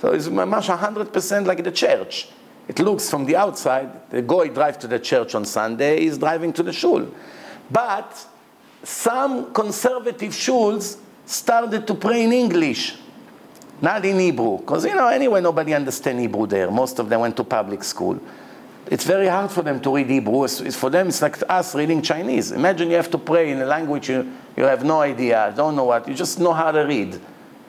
So 0.00 0.12
it's 0.12 0.28
much 0.28 0.68
100% 0.68 1.46
like 1.46 1.62
the 1.62 1.72
church. 1.72 2.28
It 2.68 2.78
looks 2.80 3.08
from 3.08 3.24
the 3.26 3.36
outside, 3.36 4.10
the 4.10 4.22
guy 4.22 4.48
drives 4.48 4.78
to 4.78 4.88
the 4.88 4.98
church 4.98 5.34
on 5.34 5.44
Sunday, 5.44 6.00
he's 6.00 6.18
driving 6.18 6.52
to 6.54 6.62
the 6.62 6.72
shul. 6.72 7.06
But 7.70 8.26
some 8.82 9.52
conservative 9.52 10.32
shuls 10.32 10.98
started 11.24 11.86
to 11.86 11.94
pray 11.94 12.24
in 12.24 12.32
English, 12.32 12.96
not 13.80 14.04
in 14.04 14.18
Hebrew. 14.18 14.58
Because, 14.58 14.84
you 14.84 14.94
know, 14.94 15.08
anyway, 15.08 15.40
nobody 15.40 15.74
understands 15.74 16.20
Hebrew 16.20 16.46
there. 16.46 16.70
Most 16.70 16.98
of 16.98 17.08
them 17.08 17.20
went 17.20 17.36
to 17.36 17.44
public 17.44 17.84
school. 17.84 18.18
It's 18.88 19.04
very 19.04 19.26
hard 19.26 19.50
for 19.50 19.62
them 19.62 19.80
to 19.80 19.96
read 19.96 20.08
Hebrew. 20.08 20.44
It's, 20.44 20.76
for 20.76 20.90
them, 20.90 21.08
it's 21.08 21.20
like 21.20 21.36
us 21.48 21.74
reading 21.74 22.02
Chinese. 22.02 22.52
Imagine 22.52 22.90
you 22.90 22.96
have 22.96 23.10
to 23.10 23.18
pray 23.18 23.50
in 23.50 23.60
a 23.60 23.66
language 23.66 24.08
you, 24.08 24.32
you 24.56 24.62
have 24.62 24.84
no 24.84 25.00
idea, 25.00 25.52
don't 25.56 25.74
know 25.74 25.84
what, 25.84 26.06
you 26.06 26.14
just 26.14 26.38
know 26.38 26.52
how 26.52 26.70
to 26.70 26.82
read 26.82 27.20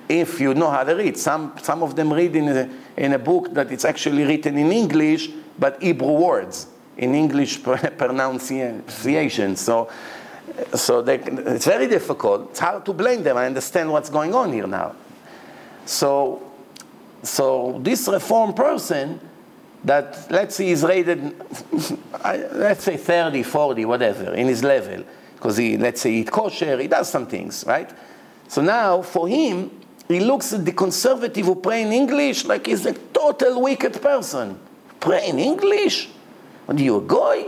if 0.08 0.39
you 0.39 0.53
know 0.53 0.69
how 0.69 0.84
to 0.84 0.93
read. 0.93 1.17
Some, 1.17 1.53
some 1.62 1.84
of 1.84 1.95
them 1.95 2.13
read 2.13 2.36
in 2.36 2.47
a, 2.49 2.69
in 2.95 3.13
a 3.13 3.19
book 3.19 3.53
that 3.53 3.71
it's 3.71 3.84
actually 3.84 4.23
written 4.23 4.58
in 4.58 4.71
English, 4.71 5.30
but 5.58 5.82
Hebrew 5.82 6.13
words, 6.13 6.67
in 6.97 7.15
English 7.15 7.63
pronunciation. 7.63 9.56
So, 9.56 9.89
so 10.73 11.01
they, 11.01 11.19
it's 11.19 11.65
very 11.65 11.88
difficult. 11.88 12.51
It's 12.51 12.60
hard 12.60 12.86
to 12.86 12.93
blame 12.93 13.23
them. 13.23 13.38
I 13.38 13.45
understand 13.45 13.91
what's 13.91 14.10
going 14.10 14.34
on 14.34 14.53
here 14.53 14.67
now. 14.67 14.95
So, 15.86 16.43
so 17.23 17.80
this 17.82 18.08
reform 18.08 18.53
person 18.53 19.19
that, 19.88 20.28
let's 20.30 20.56
say, 20.56 20.69
is 20.69 20.84
rated, 20.84 21.21
let's 22.54 22.84
say 22.84 22.97
30, 22.97 23.43
40, 23.43 23.86
whatever, 23.86 24.34
in 24.34 24.47
his 24.47 24.63
level, 24.63 25.04
because 25.36 25.58
he, 25.58 25.78
let's 25.78 26.02
say, 26.02 26.13
eat 26.13 26.32
kosher, 26.32 26.78
he 26.78 26.88
does 26.88 27.10
some 27.10 27.26
things, 27.26 27.63
right? 27.65 27.89
So 28.50 28.62
now, 28.62 29.02
for 29.02 29.28
him, 29.28 29.71
he 30.08 30.19
looks 30.19 30.54
at 30.54 30.65
the 30.65 30.73
conservative 30.73 31.45
who 31.45 31.56
pray 31.56 31.84
in 31.84 31.91
English 31.91 32.45
like 32.45 32.67
he's 32.67 32.86
a 32.86 32.93
total 32.93 33.62
wicked 33.62 34.02
person. 34.02 34.60
Pray 35.00 35.30
in 35.30 35.39
English? 35.39 36.10
Are 36.67 36.76
you 36.76 36.97
a 36.97 37.02
goy? 37.02 37.45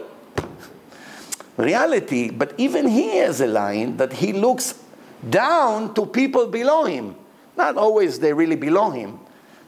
Reality, 1.57 2.31
but 2.31 2.53
even 2.57 2.87
he 2.87 3.17
has 3.17 3.41
a 3.41 3.47
line 3.47 3.97
that 3.97 4.13
he 4.13 4.31
looks 4.31 4.81
down 5.29 5.93
to 5.93 6.05
people 6.05 6.47
below 6.47 6.85
him. 6.85 7.15
Not 7.57 7.75
always 7.75 8.19
they 8.19 8.31
really 8.31 8.55
below 8.55 8.91
him. 8.91 9.19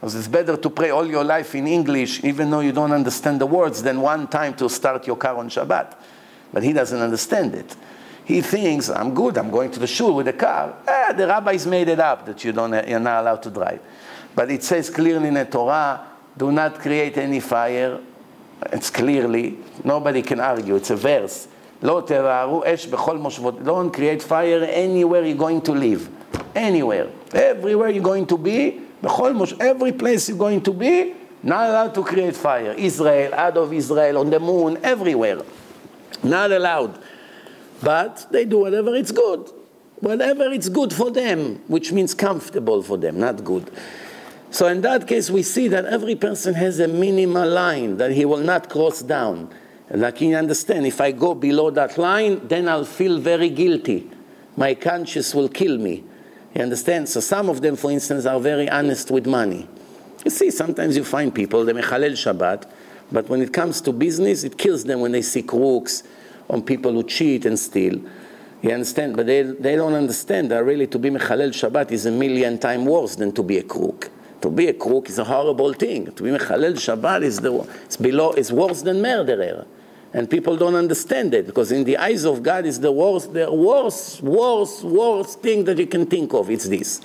Because 0.02 0.16
it's 0.16 0.28
better 0.28 0.58
to 0.58 0.70
pray 0.72 0.90
all 0.90 1.06
your 1.06 1.24
life 1.24 1.54
in 1.54 1.68
English, 1.68 2.24
even 2.24 2.50
though 2.50 2.62
you 2.62 2.72
don't 2.72 2.92
understand 2.92 3.40
the 3.40 3.46
words, 3.46 3.84
than 3.84 4.02
one 4.02 4.28
time 4.28 4.56
to 4.56 4.68
start 4.68 5.06
your 5.06 5.16
car 5.16 5.38
on 5.38 5.48
Shabbat. 5.48 5.96
But 6.52 6.64
he 6.64 6.74
doesn't 6.74 7.00
understand 7.00 7.54
it. 7.54 7.76
He 8.26 8.42
thinks, 8.42 8.90
I'm 8.90 9.14
good, 9.14 9.38
I'm 9.38 9.52
going 9.52 9.70
to 9.70 9.80
the 9.80 9.86
shul 9.86 10.16
with 10.16 10.26
the 10.26 10.34
car. 10.34 10.76
Eh, 10.88 11.14
the 11.14 11.28
rabbis 11.28 11.68
made 11.68 11.88
it 11.88 12.00
up 12.00 12.26
that 12.26 12.44
you 12.44 12.52
don't, 12.52 12.74
you're 12.90 13.00
not 13.00 13.22
allowed 13.22 13.44
to 13.44 13.52
drive. 13.52 13.80
But 14.34 14.50
it 14.50 14.64
says 14.64 14.90
clearly 14.90 15.28
in 15.28 15.36
the 15.36 15.46
Torah, 15.46 16.08
do 16.36 16.52
not 16.52 16.80
create 16.80 17.20
any 17.20 17.40
fire. 17.40 18.00
It's 18.74 18.90
clearly, 18.90 19.60
nobody 19.84 20.24
can 20.24 20.40
argue, 20.40 20.78
it's 20.78 20.90
a 20.90 20.96
verse. 20.96 21.48
Don't 21.80 22.08
create 23.94 24.24
fire 24.24 24.64
anywhere 24.64 25.26
you're 25.26 25.38
going 25.38 25.62
to 25.62 25.74
live. 25.74 26.10
Anywhere. 26.56 27.10
Everywhere 27.34 27.90
you're 27.90 28.04
going 28.04 28.26
to 28.26 28.38
be, 28.40 28.82
every 29.04 29.92
place 29.92 30.30
you're 30.30 30.38
going 30.38 30.62
to 30.62 30.74
be, 30.74 31.16
not 31.44 31.70
allowed 31.70 31.96
to 31.96 32.04
create 32.04 32.36
fire. 32.36 32.74
Israel, 32.74 33.34
out 33.34 33.58
of 33.58 33.74
Israel, 33.74 34.20
on 34.20 34.30
the 34.30 34.40
moon, 34.40 34.78
everywhere. 34.84 35.42
Not 36.24 36.52
allowed. 36.52 37.02
But 37.82 38.28
they 38.32 38.46
do 38.46 38.60
whatever 38.60 38.96
it's 38.96 39.12
good. 39.12 39.50
Whatever 40.02 40.52
it's 40.52 40.70
good 40.70 40.94
for 40.94 41.12
them, 41.12 41.62
which 41.68 41.92
means 41.92 42.14
comfortable 42.14 42.84
for 42.84 42.98
them, 42.98 43.20
not 43.20 43.44
good. 43.44 43.72
So 44.52 44.68
in 44.68 44.82
that 44.82 45.08
case, 45.08 45.30
we 45.30 45.44
see 45.44 45.68
that 45.70 45.86
every 45.86 46.16
person 46.16 46.54
has 46.56 46.80
a 46.80 46.88
minimal 46.88 47.48
line 47.48 47.98
that 47.98 48.12
he 48.12 48.26
will 48.26 48.38
not 48.38 48.70
cross 48.70 49.02
down. 49.02 49.50
Like 49.90 50.22
you 50.22 50.36
understand, 50.36 50.86
if 50.86 51.02
I 51.02 51.12
go 51.12 51.36
below 51.36 51.70
that 51.72 51.98
line, 51.98 52.48
then 52.48 52.68
I'll 52.68 52.86
feel 52.86 53.20
very 53.20 53.50
guilty. 53.50 54.10
My 54.58 54.74
conscience 54.74 55.34
will 55.34 55.50
kill 55.50 55.78
me. 55.78 56.04
You 56.54 56.62
understand? 56.62 57.08
So 57.08 57.20
some 57.20 57.50
of 57.50 57.62
them, 57.62 57.76
for 57.76 57.92
instance, 57.92 58.26
are 58.26 58.40
very 58.40 58.70
honest 58.70 59.10
with 59.10 59.26
money. 59.26 59.68
You 60.26 60.32
see, 60.32 60.52
sometimes 60.52 60.98
you 60.98 61.04
find 61.04 61.34
people, 61.34 61.66
they 61.66 61.74
mechalel 61.74 62.12
Shabbat, 62.12 62.70
but 63.12 63.28
when 63.30 63.42
it 63.42 63.52
comes 63.52 63.82
to 63.82 63.92
business, 63.92 64.44
it 64.44 64.58
kills 64.58 64.84
them 64.84 65.02
when 65.02 65.12
they 65.12 65.22
see 65.22 65.42
crooks, 65.42 66.04
on 66.50 66.62
people 66.62 66.92
who 66.92 67.04
cheat 67.04 67.46
and 67.46 67.58
steal. 67.58 68.00
You 68.62 68.72
understand? 68.72 69.16
But 69.16 69.26
they, 69.26 69.42
they 69.42 69.76
don't 69.76 69.94
understand 69.94 70.52
that 70.52 70.64
really 70.64 70.86
to 70.88 71.00
be 71.00 71.10
Mechalel 71.10 71.50
Shabbat 71.50 71.92
is 71.92 72.06
a 72.06 72.12
million 72.12 72.60
times 72.60 72.86
worse 72.86 73.16
than 73.16 73.32
to 73.34 73.44
be 73.44 73.58
a 73.58 73.64
crook. 73.64 74.12
To 74.42 74.50
be 74.50 74.68
a 74.68 74.74
crook 74.74 75.10
is 75.10 75.18
a 75.18 75.24
horrible 75.24 75.74
thing. 75.74 76.12
To 76.12 76.24
be 76.24 76.30
Mechalel 76.30 76.74
Shabbat 76.74 77.24
is, 77.24 77.40
the, 77.40 77.68
it's, 77.86 77.98
below, 77.98 78.34
it's 78.34 78.52
worse 78.52 78.82
than 78.82 79.02
murderer. 79.02 79.66
And 80.13 80.30
people 80.30 80.58
don't 80.58 80.76
understand 80.76 81.34
it 81.34 81.45
because 81.45 81.71
in 81.71 81.86
the 81.86 81.97
eyes 81.97 82.26
of 82.26 82.43
God 82.43 82.65
is 82.65 82.80
the 82.80 82.91
worst, 82.91 83.34
the 83.34 83.52
worst, 83.52 84.21
worst, 84.21 84.84
worst 84.84 85.39
thing 85.41 85.63
that 85.65 85.78
you 85.78 85.88
can 85.88 86.06
think 86.06 86.34
of. 86.34 86.50
It's 86.50 86.67
this. 86.67 87.02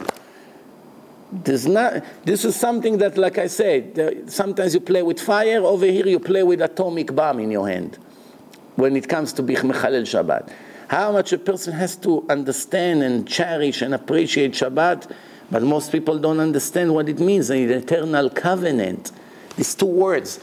There's 1.31 1.67
not, 1.67 2.05
this 2.25 2.45
is 2.45 2.57
something 2.57 2.99
that, 2.99 3.17
like 3.17 3.39
I 3.39 3.47
said, 3.47 4.25
sometimes 4.31 4.75
you 4.75 4.81
play 4.81 5.03
with 5.03 5.21
fire, 5.21 5.61
over 5.65 5.87
here 5.87 6.07
you 6.07 6.19
play 6.19 6.43
with 6.43 6.61
atomic 6.61 7.15
bomb 7.15 7.41
in 7.41 7.51
your 7.51 7.69
hand 7.69 7.99
when 8.77 8.97
it 8.97 9.09
comes 9.09 9.33
to 9.35 9.43
Bich 9.43 9.59
Mechalel 9.59 10.03
Shabbat. 10.03 10.53
How 10.89 11.13
much 11.13 11.33
a 11.33 11.39
person 11.39 11.73
has 11.75 11.97
to 11.97 12.25
understand 12.29 13.03
and 13.03 13.27
cherish 13.27 13.83
and 13.83 13.95
appreciate 13.95 14.53
Shabbat, 14.53 15.13
but 15.51 15.63
most 15.63 15.91
people 15.91 16.19
don't 16.19 16.41
understand 16.41 16.95
what 16.95 17.09
it 17.09 17.19
means, 17.19 17.51
an 17.51 17.71
eternal 17.71 18.31
covenant. 18.31 19.13
These 19.57 19.75
two 19.75 19.87
words, 19.87 20.41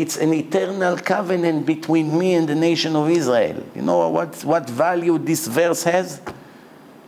it's 0.00 0.16
an 0.16 0.32
eternal 0.32 0.96
covenant 0.96 1.66
between 1.66 2.18
me 2.18 2.34
and 2.34 2.48
the 2.48 2.54
nation 2.54 2.96
of 2.96 3.10
Israel. 3.10 3.62
You 3.74 3.82
know 3.82 4.08
what, 4.08 4.42
what 4.44 4.68
value 4.68 5.18
this 5.18 5.46
verse 5.46 5.82
has? 5.84 6.20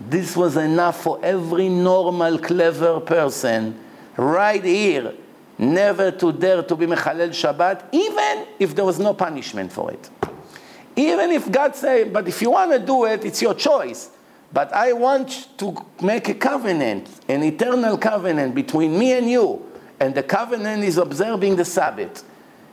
This 0.01 0.37
was 0.37 0.57
enough 0.57 1.03
for 1.03 1.19
every 1.25 1.69
normal, 1.69 2.39
clever 2.39 3.01
person 3.01 3.79
right 4.17 4.63
here 4.63 5.15
never 5.59 6.11
to 6.11 6.33
dare 6.33 6.63
to 6.63 6.77
be 6.77 6.87
Mechalel 6.87 7.31
Shabbat, 7.31 7.89
even 7.93 8.47
if 8.59 8.75
there 8.75 8.85
was 8.85 8.99
no 8.99 9.15
punishment 9.15 9.73
for 9.73 9.93
it. 9.93 10.11
Even 10.97 11.31
if 11.31 11.51
God 11.51 11.75
said, 11.75 12.13
but 12.13 12.29
if 12.29 12.43
you 12.43 12.51
want 12.51 12.73
to 12.73 12.79
do 12.79 13.05
it, 13.07 13.25
it's 13.25 13.41
your 13.41 13.55
choice. 13.55 14.11
But 14.53 14.73
I 14.75 14.93
want 14.93 15.49
to 15.59 15.75
make 16.03 16.29
a 16.29 16.35
covenant, 16.35 17.09
an 17.29 17.43
eternal 17.43 17.97
covenant 17.97 18.55
between 18.55 18.99
me 18.99 19.13
and 19.13 19.31
you. 19.31 19.65
And 19.99 20.15
the 20.15 20.23
covenant 20.23 20.85
is 20.85 20.99
observing 20.99 21.57
the 21.57 21.65
Sabbath. 21.65 22.25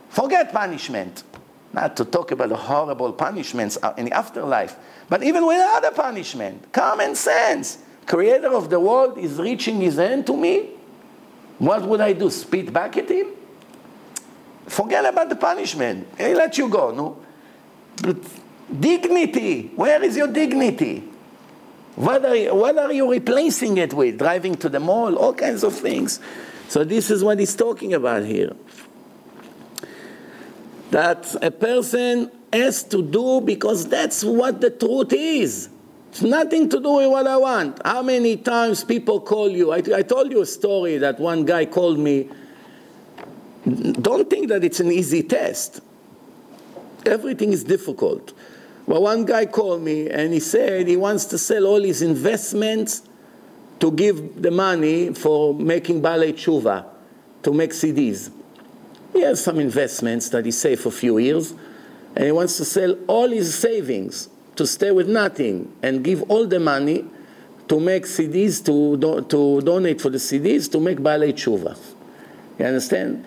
Forget 0.10 0.52
punishment. 0.52 1.24
Not 1.72 1.96
to 1.98 2.06
talk 2.06 2.32
about 2.32 2.50
the 2.50 2.56
horrible 2.56 3.14
punishments 3.14 3.78
in 3.98 4.06
the 4.06 4.12
afterlife. 4.12 4.76
But 5.08 5.24
even 5.24 5.46
without 5.46 5.86
a 5.86 5.92
punishment, 5.92 6.72
common 6.72 7.16
sense. 7.16 7.78
Creator 8.06 8.54
of 8.54 8.72
the 8.72 8.80
world 8.80 9.20
is 9.20 9.38
reaching 9.38 9.82
his 9.82 9.98
hand 9.98 10.26
to 10.28 10.36
me. 10.36 10.72
What 11.60 11.84
would 11.84 12.02
I 12.02 12.14
do? 12.14 12.30
Spit 12.32 12.74
back 12.74 12.98
at 12.98 13.10
him? 13.10 13.28
Forget 14.66 15.06
about 15.06 15.30
the 15.30 15.36
punishment. 15.36 16.08
He 16.18 16.34
let 16.34 16.58
you 16.58 16.70
go, 16.70 16.92
no? 16.92 17.18
But 18.02 18.18
dignity. 18.80 19.72
Where 19.76 20.04
is 20.04 20.18
your 20.18 20.28
dignity? 20.28 21.04
What 21.96 22.24
are, 22.26 22.36
you, 22.36 22.56
what 22.56 22.78
are 22.78 22.94
you 22.94 23.12
replacing 23.12 23.78
it 23.78 23.94
with? 23.94 24.18
Driving 24.18 24.56
to 24.56 24.70
the 24.70 24.80
mall? 24.80 25.16
All 25.16 25.34
kinds 25.34 25.64
of 25.64 25.76
things. 25.76 26.20
So 26.70 26.84
this 26.84 27.12
is 27.12 27.24
what 27.24 27.40
he's 27.40 27.56
talking 27.56 27.94
about 27.94 28.24
here. 28.24 28.56
That 30.92 31.36
a 31.44 31.52
person 31.52 32.32
has 32.52 32.84
to 32.84 33.02
do 33.02 33.42
because 33.42 33.88
that's 33.88 34.24
what 34.24 34.62
the 34.62 34.72
truth 34.72 35.14
is. 35.14 35.70
It's 36.10 36.24
nothing 36.24 36.70
to 36.70 36.80
do 36.80 36.94
with 36.94 37.10
what 37.12 37.28
I 37.28 37.38
want. 37.38 37.80
How 37.86 38.02
many 38.02 38.38
times 38.38 38.84
people 38.84 39.22
call 39.22 39.50
you? 39.50 39.72
I, 39.72 39.78
I 39.96 40.02
told 40.02 40.32
you 40.32 40.42
a 40.42 40.46
story 40.46 40.98
that 40.98 41.20
one 41.20 41.46
guy 41.46 41.66
called 41.66 42.00
me. 42.00 42.30
Don't 43.66 44.28
think 44.30 44.50
that 44.50 44.64
it's 44.64 44.80
an 44.80 44.92
easy 44.92 45.22
test. 45.22 45.82
Everything 47.06 47.54
is 47.54 47.64
difficult. 47.64 48.34
Well, 48.88 49.04
one 49.04 49.26
guy 49.26 49.46
called 49.46 49.84
me 49.84 50.10
and 50.10 50.34
he 50.34 50.40
said 50.40 50.88
he 50.88 50.98
wants 50.98 51.26
to 51.26 51.38
sell 51.38 51.68
all 51.68 51.84
his 51.84 52.02
investments 52.02 53.04
to 53.80 53.92
give 53.92 54.42
the 54.42 54.50
money 54.52 55.14
for 55.14 55.54
making 55.54 56.02
balei 56.02 56.34
tshuva, 56.34 56.86
to 57.44 57.54
make 57.54 57.70
CDs. 57.70 58.32
He 59.13 59.21
has 59.23 59.43
some 59.43 59.61
investments 59.61 60.29
that 60.31 60.45
he 60.45 60.51
saved 60.51 60.83
for 60.83 60.89
a 60.89 60.93
few 60.93 61.19
years, 61.19 61.55
and 62.17 62.25
he 62.25 62.33
wants 62.33 62.57
to 62.57 62.65
sell 62.65 62.97
all 63.07 63.29
his 63.29 63.55
savings 63.55 64.29
to 64.57 64.67
stay 64.67 64.91
with 64.91 65.09
nothing 65.09 65.73
and 65.83 66.03
give 66.03 66.23
all 66.31 66.47
the 66.47 66.61
money 66.61 67.05
to 67.69 67.81
make 67.81 68.05
CDs, 68.05 68.65
to, 68.67 68.97
do, 68.97 69.21
to 69.23 69.61
donate 69.63 70.01
for 70.01 70.11
the 70.11 70.19
CDs, 70.19 70.71
to 70.71 70.81
make 70.81 71.03
ballet 71.03 71.33
tshuva. 71.33 71.79
You 72.59 72.67
understand? 72.67 73.25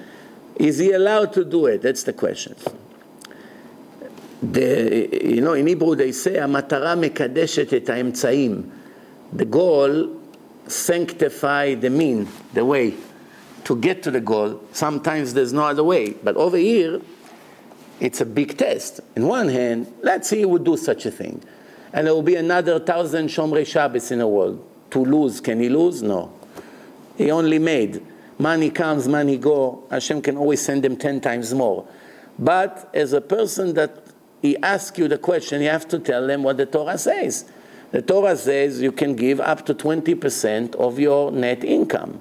Is 0.55 0.77
he 0.77 0.91
allowed 0.91 1.33
to 1.33 1.43
do 1.43 1.65
it? 1.67 1.81
That's 1.81 2.03
the 2.03 2.13
question. 2.13 2.55
The, 4.41 5.09
you 5.23 5.41
know, 5.41 5.53
in 5.53 5.67
Hebrew 5.67 5.95
they 5.95 6.11
say, 6.11 6.37
המטרה 6.37 6.95
מקדשת 6.95 7.73
את 7.73 7.89
האמצעים. 7.89 8.63
The 9.33 9.45
goal 9.45 10.09
sanctify 10.67 11.75
the 11.75 11.89
mean, 11.89 12.27
the 12.53 12.63
way. 12.63 12.93
To 13.64 13.76
get 13.76 14.02
to 14.02 14.10
the 14.10 14.20
goal, 14.20 14.60
sometimes 14.72 15.34
there's 15.34 15.52
no 15.52 15.62
other 15.62 15.84
way. 15.84 16.10
But 16.10 16.36
over 16.36 16.56
here, 16.56 17.00
it's 18.00 18.20
a 18.20 18.26
big 18.26 18.58
test. 18.58 19.00
In 19.14 19.26
one 19.26 19.48
hand, 19.48 19.92
let's 20.02 20.28
see 20.28 20.40
who 20.40 20.48
would 20.48 20.64
do 20.64 20.76
such 20.76 21.06
a 21.06 21.10
thing. 21.10 21.42
And 21.92 22.06
there 22.06 22.14
will 22.14 22.22
be 22.22 22.34
another 22.34 22.80
thousand 22.80 23.28
Shomrei 23.28 23.66
Shabbos 23.66 24.10
in 24.10 24.18
the 24.18 24.26
world. 24.26 24.64
To 24.90 24.98
lose, 24.98 25.40
can 25.40 25.60
he 25.60 25.68
lose? 25.68 26.02
No. 26.02 26.32
He 27.16 27.30
only 27.30 27.58
made. 27.58 28.04
Money 28.38 28.70
comes, 28.70 29.06
money 29.06 29.36
go. 29.36 29.84
Hashem 29.90 30.22
can 30.22 30.36
always 30.36 30.60
send 30.60 30.82
them 30.82 30.96
ten 30.96 31.20
times 31.20 31.54
more. 31.54 31.86
But 32.38 32.90
as 32.92 33.12
a 33.12 33.20
person 33.20 33.74
that 33.74 34.02
he 34.40 34.56
asks 34.58 34.98
you 34.98 35.06
the 35.06 35.18
question, 35.18 35.62
you 35.62 35.68
have 35.68 35.86
to 35.88 35.98
tell 35.98 36.26
them 36.26 36.42
what 36.42 36.56
the 36.56 36.66
Torah 36.66 36.98
says. 36.98 37.44
The 37.92 38.02
Torah 38.02 38.36
says 38.36 38.80
you 38.80 38.90
can 38.90 39.14
give 39.14 39.38
up 39.38 39.64
to 39.66 39.74
20% 39.74 40.74
of 40.76 40.98
your 40.98 41.30
net 41.30 41.62
income. 41.62 42.20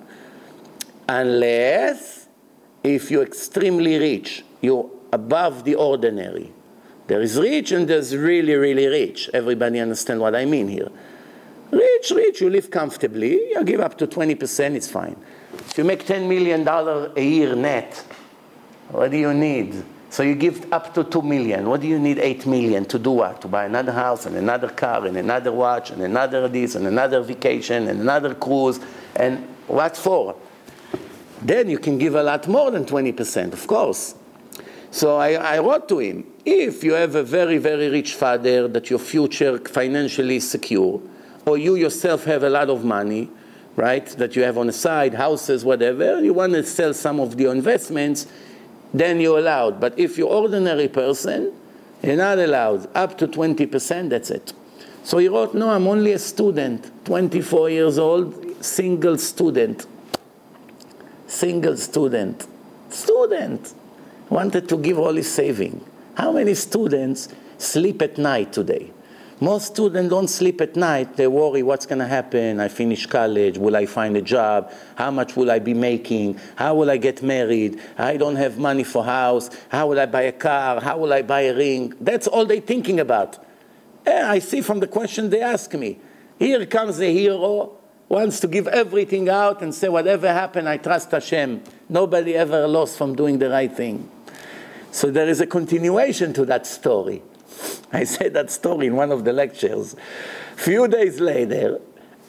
Unless 1.08 2.28
if 2.84 3.12
you're 3.12 3.24
extremely 3.24 3.98
rich, 3.98 4.44
you're 4.62 4.90
above 5.12 5.64
the 5.64 5.76
ordinary. 5.76 6.52
There 7.08 7.22
is 7.22 7.38
rich 7.38 7.72
and 7.72 7.88
there's 7.88 8.16
really, 8.16 8.56
really 8.56 8.88
rich. 8.88 9.30
Everybody 9.34 9.80
understand 9.80 10.20
what 10.20 10.36
I 10.36 10.46
mean 10.46 10.68
here. 10.68 10.90
Rich, 11.72 12.12
rich, 12.12 12.42
you 12.42 12.50
live 12.50 12.70
comfortably, 12.70 13.50
you 13.50 13.64
give 13.64 13.80
up 13.80 13.98
to 13.98 14.08
20%, 14.08 14.76
it's 14.76 14.90
fine. 14.90 15.16
If 15.54 15.78
you 15.78 15.84
make 15.84 16.06
$10 16.06 16.28
million 16.28 16.68
a 16.68 17.22
year 17.22 17.56
net, 17.56 18.04
what 18.90 19.12
do 19.12 19.18
you 19.18 19.34
need? 19.34 19.84
So 20.12 20.24
you 20.24 20.36
give 20.36 20.72
up 20.74 20.94
to 20.96 21.06
two 21.06 21.22
million. 21.22 21.70
What 21.70 21.80
do 21.80 21.88
you 21.88 21.98
need 21.98 22.20
eight 22.20 22.46
million 22.46 22.84
to 22.86 23.00
do 23.00 23.12
what? 23.12 23.40
To 23.42 23.48
buy 23.48 23.64
another 23.64 23.94
house 23.94 24.26
and 24.26 24.36
another 24.36 24.68
car 24.68 25.06
and 25.06 25.16
another 25.16 25.54
watch 25.54 25.90
and 25.92 26.02
another 26.02 26.50
this 26.50 26.76
and 26.76 26.86
another 26.86 27.22
vacation 27.22 27.88
and 27.88 28.02
another 28.02 28.36
cruise 28.36 28.82
and 29.16 29.48
what 29.68 29.96
for? 29.96 30.36
Then 31.42 31.70
you 31.70 31.80
can 31.80 31.98
give 31.98 32.16
a 32.16 32.24
lot 32.24 32.48
more 32.48 32.72
than 32.72 32.86
20%, 32.86 33.54
of 33.54 33.66
course. 33.68 34.16
So 34.92 35.18
I, 35.18 35.34
I 35.34 35.60
wrote 35.60 35.88
to 35.90 36.00
him, 36.00 36.26
if 36.46 36.84
you 36.84 36.94
have 36.94 37.16
a 37.16 37.24
very, 37.24 37.58
very 37.58 37.90
rich 37.90 38.14
father 38.14 38.68
that 38.68 38.90
your 38.90 39.00
future 39.00 39.58
financially 39.58 40.36
is 40.36 40.50
secure, 40.50 41.02
or 41.46 41.58
you 41.58 41.76
yourself 41.76 42.26
have 42.26 42.44
a 42.44 42.50
lot 42.50 42.70
of 42.70 42.84
money, 42.84 43.30
right, 43.76 44.06
that 44.06 44.36
you 44.36 44.44
have 44.44 44.58
on 44.58 44.68
the 44.68 44.74
side, 44.74 45.14
houses, 45.14 45.64
whatever, 45.64 46.22
you 46.24 46.34
want 46.34 46.54
to 46.54 46.64
sell 46.64 46.94
some 46.94 47.20
of 47.20 47.40
your 47.40 47.54
investments, 47.54 48.28
then 48.94 49.20
you're 49.20 49.40
allowed. 49.40 49.80
But 49.80 49.98
if 49.98 50.18
you're 50.18 50.30
ordinary 50.30 50.90
person, 50.90 51.54
you're 52.04 52.18
not 52.18 52.38
allowed. 52.38 52.94
Up 52.96 53.18
to 53.20 53.28
20%, 53.28 54.10
that's 54.10 54.30
it. 54.30 54.54
So 55.04 55.18
he 55.18 55.30
wrote, 55.30 55.54
no, 55.56 55.70
I'm 55.70 55.88
only 55.88 56.12
a 56.12 56.20
student, 56.20 56.92
24 57.06 57.70
years 57.70 57.98
old, 57.98 58.64
single 58.64 59.18
student. 59.18 59.88
Single 61.42 61.76
student. 61.76 62.46
Student. 62.92 63.74
Wanted 64.30 64.70
to 64.70 64.78
give 64.78 65.00
all 65.00 65.16
his 65.16 65.28
saving. 65.28 65.84
How 66.14 66.32
many 66.34 66.54
students 66.54 67.30
sleep 67.58 68.04
at 68.04 68.20
night 68.20 68.54
today? 68.54 68.92
Most 69.40 69.74
students 69.74 70.12
don't 70.12 70.28
sleep 70.28 70.62
at 70.62 70.76
night. 70.76 71.16
They 71.16 71.26
worry 71.26 71.64
what's 71.64 71.88
going 71.88 71.98
to 71.98 72.06
happen. 72.06 72.60
I 72.60 72.68
finish 72.68 73.08
college. 73.08 73.58
Will 73.58 73.76
I 73.76 73.88
find 73.88 74.16
a 74.18 74.22
job? 74.22 74.72
How 74.94 75.10
much 75.10 75.36
will 75.36 75.50
I 75.50 75.58
be 75.58 75.74
making? 75.74 76.40
How 76.58 76.76
will 76.76 76.92
I 76.92 76.98
get 76.98 77.24
married? 77.24 77.82
I 77.98 78.18
don't 78.18 78.36
have 78.36 78.60
money 78.60 78.84
for 78.84 79.04
house. 79.04 79.50
How 79.70 79.88
will 79.88 80.00
I 80.00 80.06
buy 80.06 80.22
a 80.22 80.32
car? 80.32 80.80
How 80.80 81.00
will 81.00 81.12
I 81.12 81.24
buy 81.24 81.42
a 81.42 81.56
ring? 81.56 81.96
That's 82.00 82.28
all 82.28 82.46
they're 82.46 82.62
thinking 82.62 83.00
about. 83.00 83.44
And 84.06 84.28
I 84.28 84.38
see 84.38 84.62
from 84.62 84.80
the 84.80 84.88
question 84.88 85.32
they 85.32 85.42
ask 85.42 85.74
me. 85.74 85.98
Here 86.38 86.64
comes 86.68 86.98
the 86.98 87.12
hero, 87.12 87.81
wants 88.12 88.42
to 88.42 88.48
give 88.48 88.68
everything 88.68 89.30
out 89.30 89.62
and 89.62 89.74
say, 89.74 89.88
whatever 89.88 90.28
happened, 90.28 90.68
I 90.68 90.76
trust 90.76 91.12
Hashem. 91.12 91.64
Nobody 91.88 92.36
ever 92.36 92.68
lost 92.68 92.98
from 92.98 93.16
doing 93.16 93.40
the 93.40 93.50
right 93.50 93.72
thing. 93.72 94.12
So 94.92 95.10
there 95.10 95.30
is 95.30 95.40
a 95.40 95.48
continuation 95.48 96.34
to 96.34 96.46
that 96.46 96.68
story. 96.68 97.24
I 97.94 98.04
said 98.04 98.34
that 98.34 98.52
story 98.52 98.88
in 98.88 98.98
one 98.98 99.14
of 99.14 99.24
the 99.24 99.32
lectures. 99.32 99.96
Few 100.58 100.90
days 100.90 101.22
later, 101.22 101.80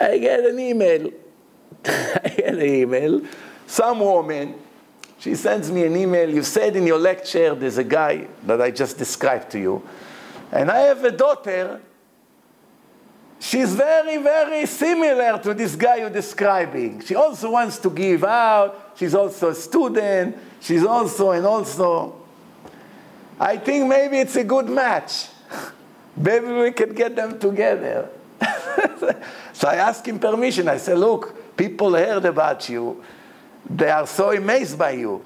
I 0.01 0.19
get 0.19 0.45
an 0.45 0.61
email. 0.61 1.11
I 1.85 2.33
get 2.37 2.55
an 2.55 2.63
email. 2.63 3.23
Some 3.67 4.01
woman, 4.01 4.55
she 5.19 5.35
sends 5.35 5.73
me 5.73 5.85
an 5.85 5.97
email. 5.97 6.31
You 6.31 6.45
said 6.45 6.77
in 6.77 6.87
your 6.87 6.99
lecture 6.99 7.57
there's 7.57 7.79
a 7.79 7.85
guy 7.85 8.29
that 8.45 8.63
I 8.63 8.71
just 8.71 8.99
described 8.99 9.51
to 9.51 9.59
you. 9.59 9.83
And 10.53 10.71
I 10.71 10.79
have 10.81 11.03
a 11.05 11.11
daughter. 11.11 11.81
She's 13.43 13.75
very, 13.75 14.19
very 14.19 14.67
similar 14.67 15.37
to 15.43 15.53
this 15.53 15.75
guy 15.75 15.97
you're 15.97 16.11
describing. 16.11 17.01
She 17.01 17.17
also 17.17 17.51
wants 17.51 17.79
to 17.79 17.91
give 17.91 18.23
out. 18.23 18.93
She's 18.95 19.17
also 19.17 19.51
a 19.51 19.55
student. 19.55 20.39
She's 20.61 20.85
also 20.85 21.33
and 21.33 21.45
also. 21.45 22.15
I 23.41 23.57
think 23.57 23.89
maybe 23.89 24.19
it's 24.19 24.37
a 24.37 24.45
good 24.45 24.69
match. 24.69 25.27
Maybe 26.17 26.47
we 26.47 26.71
can 26.71 26.95
get 26.95 27.17
them 27.17 27.39
together. 27.39 28.09
so 29.53 29.67
I 29.67 29.77
asked 29.77 30.07
him 30.07 30.19
permission. 30.19 30.69
I 30.69 30.77
said, 30.77 30.99
look, 30.99 31.35
People 31.57 31.95
heard 31.95 32.25
about 32.25 32.69
you. 32.69 33.03
They 33.69 33.91
are 33.91 34.07
so 34.07 34.33
amazed 34.33 34.79
by 34.79 34.93
you. 34.93 35.25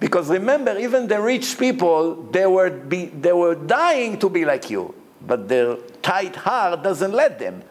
Because 0.00 0.28
remember, 0.30 0.78
even 0.78 1.06
the 1.06 1.20
rich 1.20 1.58
people, 1.58 2.22
they 2.30 2.46
were, 2.46 2.70
be, 2.70 3.06
they 3.06 3.32
were 3.32 3.54
dying 3.54 4.18
to 4.18 4.28
be 4.28 4.44
like 4.44 4.70
you. 4.70 4.94
But 5.26 5.48
their 5.48 5.76
tight 6.02 6.36
heart 6.36 6.82
doesn't 6.82 7.12
let 7.12 7.38
them. 7.38 7.62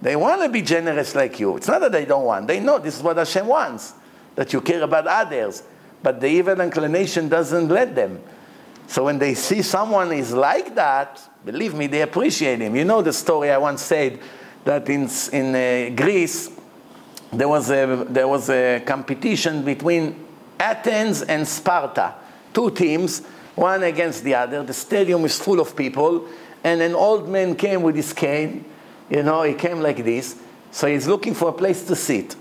They 0.00 0.16
want 0.16 0.42
to 0.42 0.48
be 0.48 0.62
generous 0.62 1.14
like 1.14 1.38
you. 1.38 1.56
It's 1.56 1.68
not 1.68 1.80
that 1.80 1.92
they 1.92 2.04
don't 2.04 2.24
want. 2.24 2.48
They 2.48 2.60
know 2.60 2.78
this 2.78 2.96
is 2.96 3.02
what 3.02 3.16
Hashem 3.16 3.46
wants, 3.46 3.94
that 4.34 4.52
you 4.52 4.60
care 4.60 4.82
about 4.82 5.06
others. 5.06 5.62
But 6.02 6.20
the 6.20 6.26
evil 6.26 6.60
inclination 6.60 7.28
doesn't 7.28 7.68
let 7.68 7.94
them. 7.94 8.20
So 8.88 9.04
when 9.04 9.18
they 9.18 9.34
see 9.34 9.62
someone 9.62 10.12
is 10.12 10.32
like 10.32 10.74
that, 10.74 11.20
believe 11.44 11.74
me, 11.74 11.86
they 11.86 12.02
appreciate 12.02 12.60
him. 12.60 12.74
You 12.74 12.84
know 12.84 13.00
the 13.00 13.12
story 13.12 13.50
I 13.50 13.58
once 13.58 13.82
said 13.82 14.18
that 14.64 14.88
in, 14.88 15.08
in 15.32 15.54
uh, 15.54 15.94
Greece, 15.94 16.50
there 17.32 17.48
was, 17.48 17.70
a, 17.70 18.04
there 18.08 18.28
was 18.28 18.50
a 18.50 18.82
competition 18.84 19.64
between 19.64 20.26
Athens 20.58 21.22
and 21.22 21.46
Sparta. 21.46 22.14
Two 22.52 22.70
teams, 22.70 23.24
one 23.54 23.82
against 23.84 24.24
the 24.24 24.34
other. 24.34 24.62
The 24.62 24.74
stadium 24.74 25.24
is 25.24 25.40
full 25.40 25.60
of 25.60 25.74
people, 25.74 26.28
and 26.64 26.80
an 26.80 26.94
old 26.94 27.28
man 27.28 27.54
came 27.56 27.82
with 27.82 27.96
his 27.96 28.12
cane. 28.12 28.64
You 29.10 29.22
know, 29.22 29.42
he 29.42 29.54
came 29.54 29.80
like 29.80 30.04
this. 30.04 30.36
So 30.70 30.86
he's 30.86 31.06
looking 31.06 31.34
for 31.34 31.50
a 31.50 31.52
place 31.52 31.84
to 31.86 31.96
sit. 31.96 32.34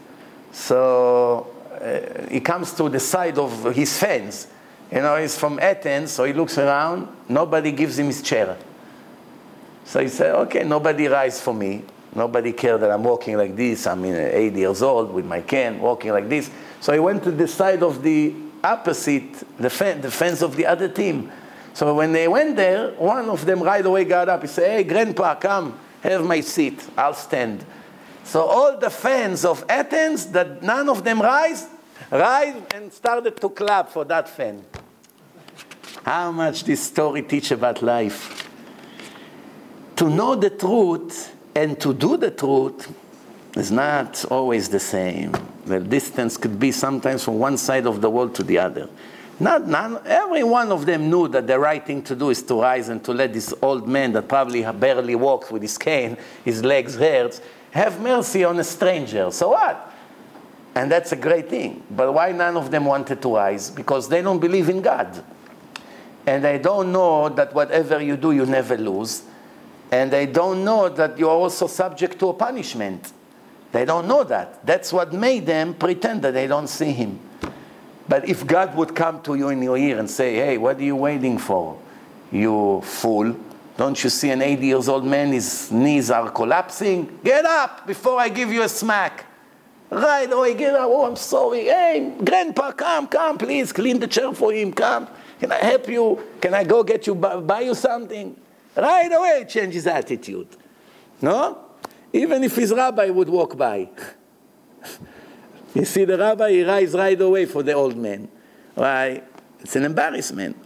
So 0.51 1.47
uh, 1.81 2.29
he 2.29 2.39
comes 2.39 2.73
to 2.73 2.89
the 2.89 2.99
side 2.99 3.37
of 3.37 3.73
his 3.73 3.97
fence. 3.97 4.47
You 4.91 5.01
know, 5.01 5.15
he's 5.17 5.37
from 5.37 5.59
Athens, 5.59 6.11
so 6.11 6.25
he 6.25 6.33
looks 6.33 6.57
around. 6.57 7.07
Nobody 7.27 7.71
gives 7.71 7.97
him 7.97 8.07
his 8.07 8.21
chair. 8.21 8.57
So 9.85 10.01
he 10.01 10.09
said, 10.09 10.35
okay, 10.35 10.63
nobody 10.63 11.07
rise 11.07 11.41
for 11.41 11.53
me. 11.53 11.83
Nobody 12.13 12.51
care 12.51 12.77
that 12.77 12.91
I'm 12.91 13.03
walking 13.03 13.37
like 13.37 13.55
this. 13.55 13.87
I'm 13.87 14.03
in 14.03 14.15
80 14.15 14.59
years 14.59 14.81
old 14.81 15.13
with 15.13 15.25
my 15.25 15.41
cane, 15.41 15.79
walking 15.79 16.11
like 16.11 16.27
this. 16.27 16.51
So 16.81 16.93
he 16.93 16.99
went 16.99 17.23
to 17.23 17.31
the 17.31 17.47
side 17.47 17.83
of 17.83 18.03
the 18.03 18.33
opposite, 18.63 19.33
the, 19.57 19.97
the 20.01 20.11
fence 20.11 20.41
of 20.41 20.55
the 20.55 20.65
other 20.65 20.89
team. 20.89 21.31
So 21.73 21.95
when 21.95 22.11
they 22.11 22.27
went 22.27 22.55
there, 22.55 22.91
one 22.91 23.29
of 23.29 23.45
them 23.45 23.61
right 23.61 23.85
away 23.85 24.03
got 24.05 24.29
up. 24.29 24.41
He 24.41 24.47
said, 24.47 24.71
hey, 24.71 24.83
grandpa, 24.83 25.35
come, 25.35 25.77
have 26.01 26.25
my 26.25 26.41
seat. 26.41 26.85
I'll 26.97 27.13
stand. 27.13 27.65
So 28.23 28.41
all 28.41 28.77
the 28.77 28.89
fans 28.89 29.45
of 29.45 29.65
Athens, 29.67 30.27
that 30.27 30.61
none 30.61 30.89
of 30.89 31.03
them 31.03 31.21
rise, 31.21 31.67
rise 32.11 32.55
and 32.75 32.91
started 32.91 33.39
to 33.41 33.49
clap 33.49 33.89
for 33.89 34.05
that 34.05 34.29
fan. 34.29 34.63
How 36.05 36.31
much 36.31 36.63
this 36.63 36.81
story 36.81 37.21
teach 37.21 37.51
about 37.51 37.81
life. 37.81 38.47
To 39.97 40.09
know 40.09 40.35
the 40.35 40.49
truth 40.49 41.35
and 41.55 41.79
to 41.79 41.93
do 41.93 42.17
the 42.17 42.31
truth 42.31 42.93
is 43.55 43.71
not 43.71 44.25
always 44.31 44.69
the 44.69 44.79
same. 44.79 45.33
The 45.65 45.79
distance 45.79 46.37
could 46.37 46.59
be 46.59 46.71
sometimes 46.71 47.23
from 47.23 47.37
one 47.37 47.57
side 47.57 47.85
of 47.85 48.01
the 48.01 48.09
world 48.09 48.33
to 48.35 48.43
the 48.43 48.57
other. 48.57 48.89
Not 49.41 49.67
none, 49.67 49.99
every 50.05 50.43
one 50.43 50.71
of 50.71 50.85
them 50.85 51.09
knew 51.09 51.27
that 51.29 51.47
the 51.47 51.57
right 51.57 51.83
thing 51.83 52.03
to 52.03 52.15
do 52.15 52.29
is 52.29 52.43
to 52.43 52.61
rise 52.61 52.89
and 52.89 53.03
to 53.03 53.11
let 53.11 53.33
this 53.33 53.51
old 53.59 53.87
man 53.87 54.11
that 54.11 54.27
probably 54.27 54.61
barely 54.73 55.15
walks 55.15 55.49
with 55.49 55.63
his 55.63 55.79
cane, 55.79 56.15
his 56.45 56.63
legs 56.63 56.95
hurts, 56.95 57.41
have 57.71 57.99
mercy 57.99 58.43
on 58.43 58.59
a 58.59 58.63
stranger. 58.63 59.31
So 59.31 59.49
what? 59.49 59.91
And 60.75 60.91
that's 60.91 61.11
a 61.11 61.15
great 61.15 61.49
thing. 61.49 61.81
But 61.89 62.13
why 62.13 62.33
none 62.33 62.55
of 62.55 62.69
them 62.69 62.85
wanted 62.85 63.19
to 63.23 63.35
rise? 63.35 63.71
Because 63.71 64.07
they 64.07 64.21
don't 64.21 64.37
believe 64.37 64.69
in 64.69 64.79
God. 64.79 65.23
And 66.27 66.43
they 66.43 66.59
don't 66.59 66.91
know 66.91 67.27
that 67.29 67.51
whatever 67.55 67.99
you 67.99 68.17
do, 68.17 68.33
you 68.33 68.45
never 68.45 68.77
lose. 68.77 69.23
And 69.91 70.11
they 70.11 70.27
don't 70.27 70.63
know 70.63 70.87
that 70.87 71.17
you're 71.17 71.31
also 71.31 71.65
subject 71.65 72.19
to 72.19 72.27
a 72.27 72.33
punishment. 72.35 73.11
They 73.71 73.85
don't 73.85 74.07
know 74.07 74.23
that. 74.23 74.63
That's 74.63 74.93
what 74.93 75.11
made 75.13 75.47
them 75.47 75.73
pretend 75.73 76.21
that 76.21 76.35
they 76.35 76.45
don't 76.45 76.67
see 76.67 76.91
Him. 76.91 77.19
But 78.11 78.27
if 78.27 78.45
God 78.45 78.75
would 78.75 78.93
come 78.93 79.21
to 79.21 79.35
you 79.35 79.47
in 79.47 79.63
your 79.63 79.77
ear 79.77 79.97
and 79.97 80.09
say, 80.09 80.35
hey, 80.35 80.57
what 80.57 80.75
are 80.75 80.83
you 80.83 80.97
waiting 80.97 81.37
for? 81.37 81.79
You 82.29 82.81
fool. 82.83 83.37
Don't 83.77 84.03
you 84.03 84.09
see 84.09 84.31
an 84.31 84.41
80 84.41 84.65
years 84.65 84.89
old 84.89 85.05
man, 85.05 85.31
his 85.31 85.71
knees 85.71 86.11
are 86.11 86.29
collapsing? 86.29 87.19
Get 87.23 87.45
up 87.45 87.87
before 87.87 88.19
I 88.19 88.27
give 88.27 88.51
you 88.51 88.63
a 88.63 88.67
smack. 88.67 89.23
Right 89.89 90.29
away, 90.29 90.55
get 90.55 90.75
up. 90.75 90.89
Oh, 90.91 91.05
I'm 91.05 91.15
sorry. 91.15 91.63
Hey, 91.63 92.13
grandpa, 92.21 92.73
come, 92.73 93.07
come, 93.07 93.37
please, 93.37 93.71
clean 93.71 93.97
the 93.97 94.07
chair 94.07 94.33
for 94.33 94.51
him. 94.51 94.73
Come. 94.73 95.07
Can 95.39 95.53
I 95.53 95.59
help 95.59 95.87
you? 95.87 96.21
Can 96.41 96.53
I 96.53 96.65
go 96.65 96.83
get 96.83 97.07
you, 97.07 97.15
buy 97.15 97.61
you 97.61 97.75
something? 97.75 98.35
Right 98.75 99.09
away, 99.09 99.45
change 99.47 99.73
his 99.73 99.87
attitude. 99.87 100.49
No? 101.21 101.59
Even 102.11 102.43
if 102.43 102.57
his 102.57 102.73
rabbi 102.73 103.09
would 103.09 103.29
walk 103.29 103.55
by. 103.55 103.87
you 105.73 105.85
see, 105.85 106.05
the 106.05 106.17
rabbi, 106.17 106.51
he 106.51 106.63
rises 106.63 106.95
right 106.95 107.19
away 107.19 107.45
for 107.45 107.63
the 107.63 107.73
old 107.73 107.95
man. 107.95 108.27
Why? 108.75 109.21
It's 109.59 109.75
an 109.75 109.85
embarrassment. 109.85 110.57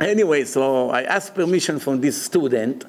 Anyway, 0.00 0.44
so 0.44 0.90
I 0.90 1.02
asked 1.02 1.34
permission 1.34 1.78
from 1.78 2.00
this 2.00 2.22
student, 2.22 2.84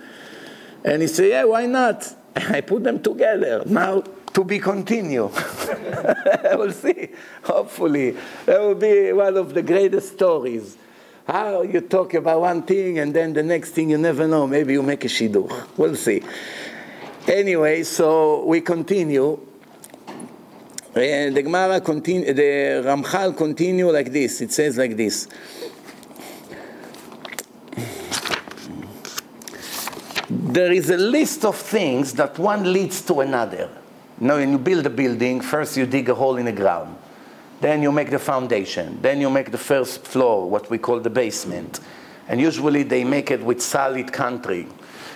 and 0.84 1.02
he 1.02 1.08
said, 1.08 1.30
Yeah, 1.30 1.44
why 1.46 1.66
not? 1.66 2.14
I 2.36 2.62
put 2.62 2.84
them 2.84 3.02
together. 3.02 3.64
Now, 3.66 4.04
to 4.34 4.44
be 4.44 4.60
continued. 4.60 5.32
we'll 6.44 6.72
see. 6.72 7.10
Hopefully, 7.44 8.18
that 8.46 8.60
will 8.60 8.76
be 8.76 9.14
one 9.14 9.38
of 9.38 9.54
the 9.54 9.62
greatest 9.62 10.14
stories. 10.14 10.78
How 11.28 11.62
you 11.62 11.82
talk 11.82 12.16
about 12.16 12.42
one 12.42 12.64
thing 12.64 13.00
and 13.00 13.14
then 13.14 13.34
the 13.34 13.44
next 13.44 13.72
thing 13.72 13.92
you 13.92 13.98
never 13.98 14.28
know. 14.28 14.46
Maybe 14.48 14.74
you 14.74 14.84
make 14.84 15.06
a 15.06 15.08
shidduch. 15.08 15.78
We'll 15.78 15.96
see. 15.96 16.22
Anyway, 17.28 17.84
so 17.84 18.44
we 18.46 18.60
continue. 18.60 19.40
And 20.96 21.36
the 21.36 21.42
Gemara 21.42 21.82
continue, 21.82 22.34
the 22.34 22.84
Ramchal 22.86 23.36
continue 23.36 23.92
like 23.92 24.12
this. 24.12 24.42
It 24.42 24.52
says 24.52 24.78
like 24.78 24.96
this. 24.96 25.28
There 30.30 30.72
is 30.72 30.92
a 30.92 30.98
list 30.98 31.46
of 31.46 31.56
things 31.56 32.14
that 32.14 32.38
one 32.38 32.72
leads 32.72 33.02
to 33.06 33.22
another. 33.22 33.70
Now, 34.20 34.36
when 34.36 34.52
you 34.52 34.60
build 34.60 34.86
a 34.86 34.90
building, 34.92 35.42
first 35.42 35.76
you 35.78 35.88
dig 35.88 36.10
a 36.10 36.16
hole 36.16 36.38
in 36.38 36.46
the 36.46 36.52
ground. 36.52 36.96
Then 37.60 37.82
you 37.82 37.92
make 37.92 38.12
the 38.12 38.20
foundation. 38.20 39.00
Then 39.02 39.20
you 39.20 39.32
make 39.32 39.52
the 39.52 39.58
first 39.58 40.06
floor, 40.06 40.48
what 40.48 40.70
we 40.70 40.78
call 40.78 41.00
the 41.00 41.10
basement. 41.10 41.80
And 42.28 42.40
usually 42.40 42.84
they 42.84 43.04
make 43.04 43.32
it 43.32 43.42
with 43.44 43.64
solid 43.64 44.14
concrete. 44.14 44.68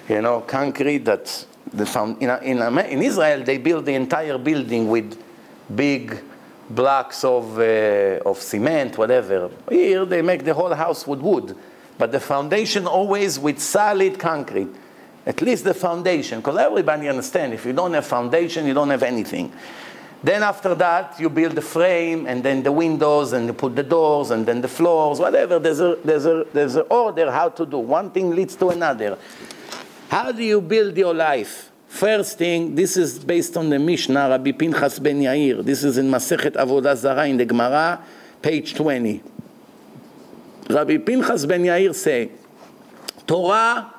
You 0.10 0.24
know, 0.24 0.42
concrete 0.42 1.06
that 1.06 1.46
the 1.72 1.86
found, 1.86 2.22
in, 2.22 2.30
in, 2.42 2.62
in 2.80 3.04
Israel, 3.04 3.44
they 3.44 3.60
build 3.60 3.86
the 3.86 3.94
entire 3.94 4.38
building 4.40 4.90
with 4.90 5.22
big 5.74 6.20
blocks 6.70 7.24
of, 7.24 7.58
uh, 7.60 8.20
of 8.26 8.42
cement, 8.42 8.98
whatever. 8.98 9.50
Here, 9.70 10.06
they 10.06 10.22
make 10.22 10.44
the 10.44 10.54
whole 10.54 10.74
house 10.74 11.08
with 11.08 11.20
wood. 11.20 11.56
But 11.98 12.12
the 12.12 12.20
foundation 12.20 12.86
always 12.86 13.40
with 13.40 13.60
solid 13.60 14.20
concrete. 14.20 14.70
At 15.26 15.42
least 15.42 15.66
the 15.66 15.74
foundation, 15.74 16.40
because 16.40 16.58
everybody 16.58 17.10
understands 17.10 17.54
if 17.54 17.66
you 17.66 17.74
don't 17.74 17.94
have 17.94 18.06
foundation, 18.06 18.66
you 18.66 18.74
don't 18.74 18.90
have 18.90 19.04
anything. 19.04 19.52
Then 20.24 20.42
after 20.42 20.74
that, 20.76 21.20
you 21.20 21.30
build 21.30 21.54
the 21.54 21.62
frame, 21.62 22.26
and 22.28 22.42
then 22.42 22.64
the 22.64 22.72
windows, 22.72 23.34
and 23.34 23.46
you 23.46 23.54
put 23.54 23.76
the 23.76 23.84
doors, 23.84 24.32
and 24.32 24.46
then 24.46 24.62
the 24.62 24.68
floors, 24.68 25.20
whatever. 25.20 25.60
There's 25.60 25.80
a, 25.80 25.98
there's 26.04 26.26
a, 26.26 26.46
there's 26.54 26.76
an 26.76 26.86
order 26.90 27.30
how 27.32 27.50
to 27.50 27.66
do. 27.66 27.78
One 27.78 28.10
thing 28.10 28.36
leads 28.36 28.56
to 28.56 28.70
another. 28.70 29.18
How 30.10 30.32
do 30.32 30.44
you 30.44 30.62
build 30.62 30.98
your 30.98 31.14
life? 31.14 31.67
First 31.88 32.38
thing, 32.38 32.75
this 32.75 32.97
is 32.97 33.19
based 33.19 33.57
on 33.57 33.69
the 33.69 33.79
Mishnah, 33.79 34.31
Rabbi 34.31 34.53
Pinchas 34.53 34.99
ben 34.99 35.21
Yair. 35.21 35.62
This 35.65 35.85
is 35.85 35.99
in 35.99 36.11
Masechet 36.11 36.53
Avodah 36.53 36.97
Zarah 36.97 37.27
in 37.27 37.37
the 37.37 37.45
Gemara, 37.45 38.03
page 38.41 38.75
20. 38.75 39.23
Rabbi 40.71 40.97
Pinchas 40.99 41.47
ben 41.47 41.62
Yair 41.62 41.95
say, 41.95 42.31
Torah 43.27 43.93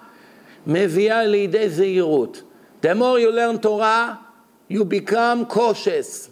מביאה 0.67 1.23
לידי 1.25 1.69
זהירות. 1.69 2.41
The 2.81 2.95
more 2.95 3.19
you 3.19 3.31
learn 3.31 3.59
Torah, 3.59 4.19
you 4.67 4.85
become 4.85 5.45
cautious. 5.45 6.29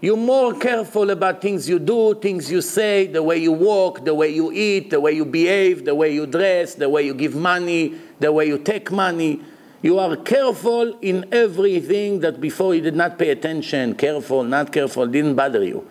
You're 0.00 0.16
more 0.16 0.54
careful 0.54 1.10
about 1.10 1.42
things 1.42 1.68
you 1.68 1.78
do, 1.78 2.14
things 2.14 2.50
you 2.50 2.62
say, 2.62 3.06
the 3.06 3.22
way 3.22 3.36
you 3.36 3.52
walk, 3.52 4.04
the 4.04 4.14
way 4.14 4.30
you 4.30 4.50
eat, 4.50 4.90
the 4.90 4.98
way 4.98 5.12
you 5.12 5.26
behave, 5.26 5.84
the 5.84 5.94
way 5.94 6.12
you 6.14 6.26
dress, 6.26 6.74
the 6.74 6.88
way 6.88 7.02
you 7.02 7.12
give 7.12 7.34
money, 7.34 7.94
the 8.18 8.32
way 8.32 8.46
you 8.46 8.56
take 8.58 8.90
money. 8.90 9.40
You 9.85 9.99
are 9.99 10.15
careful 10.15 10.97
in 10.99 11.27
everything 11.31 12.21
that 12.21 12.41
before 12.41 12.73
you 12.73 12.81
did 12.81 12.95
not 12.95 13.19
pay 13.19 13.29
attention, 13.29 13.93
careful, 13.93 14.41
not 14.41 14.71
careful, 14.71 15.05
didn't 15.05 15.35
bother 15.35 15.63
you. 15.63 15.87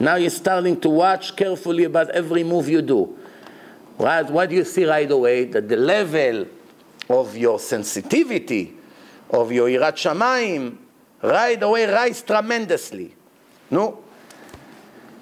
Now 0.00 0.14
you're 0.14 0.30
starting 0.30 0.80
to 0.80 0.88
watch 0.88 1.36
carefully 1.36 1.84
about 1.84 2.08
every 2.08 2.42
move 2.42 2.70
you 2.70 2.80
do. 2.80 3.14
What, 3.98 4.48
do 4.48 4.54
you 4.54 4.64
see 4.64 4.86
right 4.86 5.10
away? 5.10 5.44
That 5.44 5.68
the 5.68 5.76
level 5.76 6.46
of 7.10 7.36
your 7.36 7.58
sensitivity, 7.58 8.72
of 9.28 9.52
your 9.52 9.68
irat 9.68 9.96
shamayim, 9.96 10.78
right 11.20 11.62
away 11.62 11.84
rise 11.84 12.22
tremendously. 12.22 13.14
No? 13.70 14.02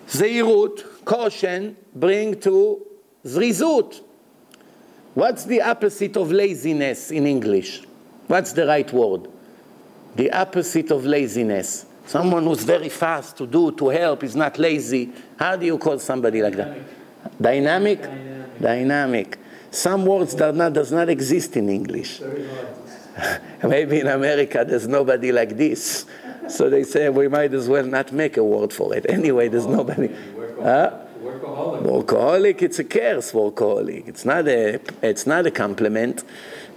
Zeirut, 0.07 1.05
caution, 1.05 1.77
bring 1.93 2.39
to 2.43 2.87
zrizut. 3.25 4.01
What's 5.15 5.45
the 5.45 5.61
opposite 5.61 6.17
of 6.17 6.31
laziness 6.31 7.11
in 7.11 7.27
English? 7.27 7.83
What's 8.27 8.53
the 8.53 8.67
right 8.67 8.91
word? 8.93 9.29
The 10.17 10.31
opposite 10.31 10.91
of 10.91 11.05
laziness. 11.05 11.87
Someone 12.07 12.45
who's 12.45 12.65
very 12.65 12.89
fast 12.89 13.37
to 13.39 13.47
do, 13.47 13.73
to 13.73 13.89
help, 13.89 14.25
is 14.25 14.35
not 14.37 14.59
lazy. 14.59 15.11
How 15.39 15.57
do 15.57 15.65
you 15.65 15.79
call 15.79 15.99
somebody 15.99 16.43
like 16.43 16.57
that? 16.57 16.79
Dynamic? 17.41 18.03
Dynamic. 18.03 18.61
Dynamic. 18.61 19.39
Some 19.71 20.05
words 20.05 20.35
that 20.37 20.55
not, 20.55 20.75
does 20.75 20.93
not 20.93 21.09
exist 21.09 21.57
in 21.57 21.69
English. 21.69 22.21
Maybe 23.63 24.01
in 24.01 24.09
America 24.09 24.65
there's 24.67 24.89
nobody 24.89 25.33
like 25.33 25.57
this. 25.57 26.05
So 26.49 26.69
they 26.69 26.83
say 26.83 27.09
we 27.09 27.29
might 27.29 27.55
as 27.55 27.69
well 27.69 27.87
not 27.87 28.13
make 28.13 28.37
a 28.37 28.45
word 28.45 28.73
for 28.73 28.95
it. 28.95 29.07
Anyway, 29.09 29.49
there's 29.49 29.67
nobody. 29.67 30.11
Huh? 30.61 30.99
Workaholic. 31.52 31.82
Workaholic, 31.84 32.62
it's 32.62 32.80
a 32.80 32.84
curse, 32.84 33.32
workaholic. 33.32 34.08
It's 34.08 34.26
not 34.26 34.48
a, 34.48 34.80
it's 35.02 35.28
not 35.28 35.46
a 35.46 35.52
compliment. 35.52 36.24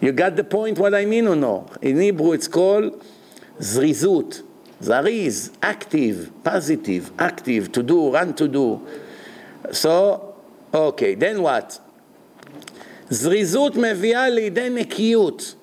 You 0.00 0.12
got 0.12 0.36
the 0.36 0.44
point 0.44 0.78
what 0.78 0.94
I 0.94 1.04
mean 1.04 1.26
or 1.26 1.36
no? 1.36 1.68
In 1.82 2.00
Hebrew 2.00 2.32
it's 2.32 2.48
called 2.48 3.04
zrizut. 3.58 4.42
Zariz, 4.82 5.52
active, 5.62 6.32
positive, 6.42 7.12
active, 7.18 7.70
to 7.72 7.82
do, 7.82 8.10
run 8.12 8.32
to 8.34 8.48
do. 8.48 8.86
So, 9.72 10.34
okay, 10.72 11.14
then 11.14 11.42
what? 11.42 11.78
זריזות 13.10 13.76
מביאה 13.76 14.28
לידי 14.28 14.70
נקיות. 14.70 15.54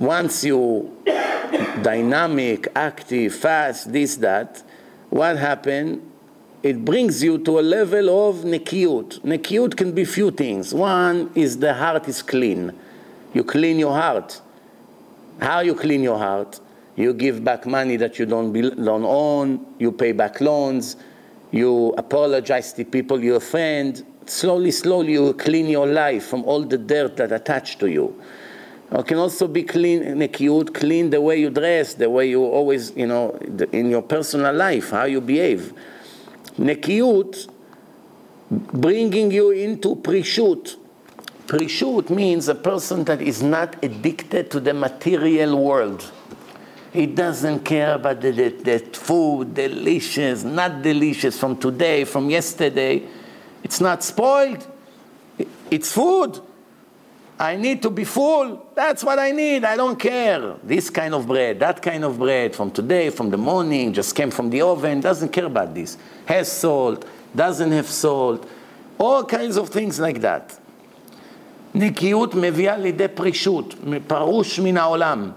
Once 0.00 0.44
you 0.44 0.90
dynamic, 1.82 2.68
active, 2.74 3.34
fast, 3.34 3.92
this, 3.92 4.16
that, 4.16 4.62
what 5.10 5.36
happened? 5.38 6.05
It 6.67 6.83
brings 6.83 7.23
you 7.23 7.37
to 7.45 7.59
a 7.59 7.61
level 7.61 8.27
of 8.27 8.43
nekiyut. 8.43 9.21
Nekiyut 9.21 9.77
can 9.77 9.93
be 9.93 10.03
few 10.03 10.31
things. 10.31 10.73
One 10.73 11.31
is 11.33 11.59
the 11.59 11.73
heart 11.73 12.09
is 12.09 12.21
clean. 12.21 12.73
You 13.33 13.45
clean 13.45 13.79
your 13.79 13.93
heart. 13.93 14.41
How 15.39 15.61
you 15.61 15.73
clean 15.75 16.03
your 16.03 16.17
heart? 16.17 16.59
You 16.97 17.13
give 17.13 17.41
back 17.41 17.65
money 17.65 17.95
that 17.95 18.19
you 18.19 18.25
don't, 18.25 18.51
don't 18.51 19.05
own. 19.05 19.65
You 19.79 19.93
pay 19.93 20.11
back 20.11 20.41
loans. 20.41 20.97
You 21.51 21.93
apologize 21.97 22.73
to 22.73 22.83
people 22.83 23.23
you 23.23 23.35
offend. 23.35 24.05
Slowly, 24.25 24.71
slowly, 24.71 25.13
you 25.13 25.33
clean 25.35 25.67
your 25.67 25.87
life 25.87 26.25
from 26.25 26.43
all 26.43 26.63
the 26.65 26.77
dirt 26.77 27.15
that 27.15 27.31
attached 27.31 27.79
to 27.79 27.87
you. 27.89 28.21
It 28.91 29.07
can 29.07 29.19
also 29.19 29.47
be 29.47 29.63
clean, 29.63 30.03
nekiyut, 30.03 30.73
clean 30.73 31.11
the 31.11 31.21
way 31.21 31.39
you 31.39 31.49
dress, 31.49 31.93
the 31.93 32.09
way 32.09 32.27
you 32.27 32.43
always, 32.43 32.91
you 32.97 33.07
know, 33.07 33.37
in 33.71 33.89
your 33.89 34.01
personal 34.01 34.53
life, 34.53 34.89
how 34.89 35.05
you 35.05 35.21
behave. 35.21 35.73
Nekiyut, 36.57 37.49
bringing 38.49 39.31
you 39.31 39.51
into 39.51 39.95
prishut. 39.95 40.75
Prishut 41.45 42.09
means 42.09 42.47
a 42.47 42.55
person 42.55 43.03
that 43.05 43.21
is 43.21 43.41
not 43.41 43.81
addicted 43.83 44.51
to 44.51 44.59
the 44.59 44.73
material 44.73 45.63
world. 45.63 46.11
He 46.91 47.05
doesn't 47.05 47.59
care 47.59 47.93
about 47.93 48.21
the, 48.21 48.31
the, 48.31 48.49
the 48.49 48.79
food, 48.79 49.53
delicious, 49.53 50.43
not 50.43 50.81
delicious, 50.81 51.39
from 51.39 51.57
today, 51.57 52.03
from 52.05 52.29
yesterday. 52.29 53.03
It's 53.63 53.79
not 53.79 54.03
spoiled. 54.03 54.65
It's 55.69 55.91
food. 55.91 56.41
I 57.38 57.56
need 57.56 57.82
to 57.82 57.90
be 57.90 58.04
full. 58.04 58.70
That's 58.74 59.02
what 59.02 59.18
I 59.18 59.32
need. 59.32 59.64
I 59.64 59.76
don't 59.76 59.98
care. 59.98 60.54
This 60.62 60.90
kind 60.90 61.12
of 61.14 61.26
bread, 61.26 61.58
that 61.60 61.82
kind 61.82 62.04
of 62.04 62.18
bread 62.18 62.54
from 62.54 62.70
today, 62.70 63.10
from 63.10 63.30
the 63.30 63.36
morning, 63.36 63.92
just 63.92 64.14
came 64.14 64.30
from 64.30 64.48
the 64.48 64.62
oven, 64.62 65.00
doesn't 65.00 65.30
care 65.30 65.46
about 65.46 65.74
this. 65.74 65.98
Has 66.26 66.52
salt, 66.52 67.04
doesn't 67.34 67.72
have 67.72 67.88
salt, 67.88 68.48
all 68.98 69.24
kinds 69.24 69.56
of 69.56 69.70
things 69.70 69.98
like 69.98 70.20
that. 70.20 70.58
נקיות 71.74 72.34
מביאה 72.34 72.76
לידי 72.76 73.08
פרישות, 73.08 73.74
פרוש 74.06 74.58
מן 74.58 74.76
העולם. 74.76 75.30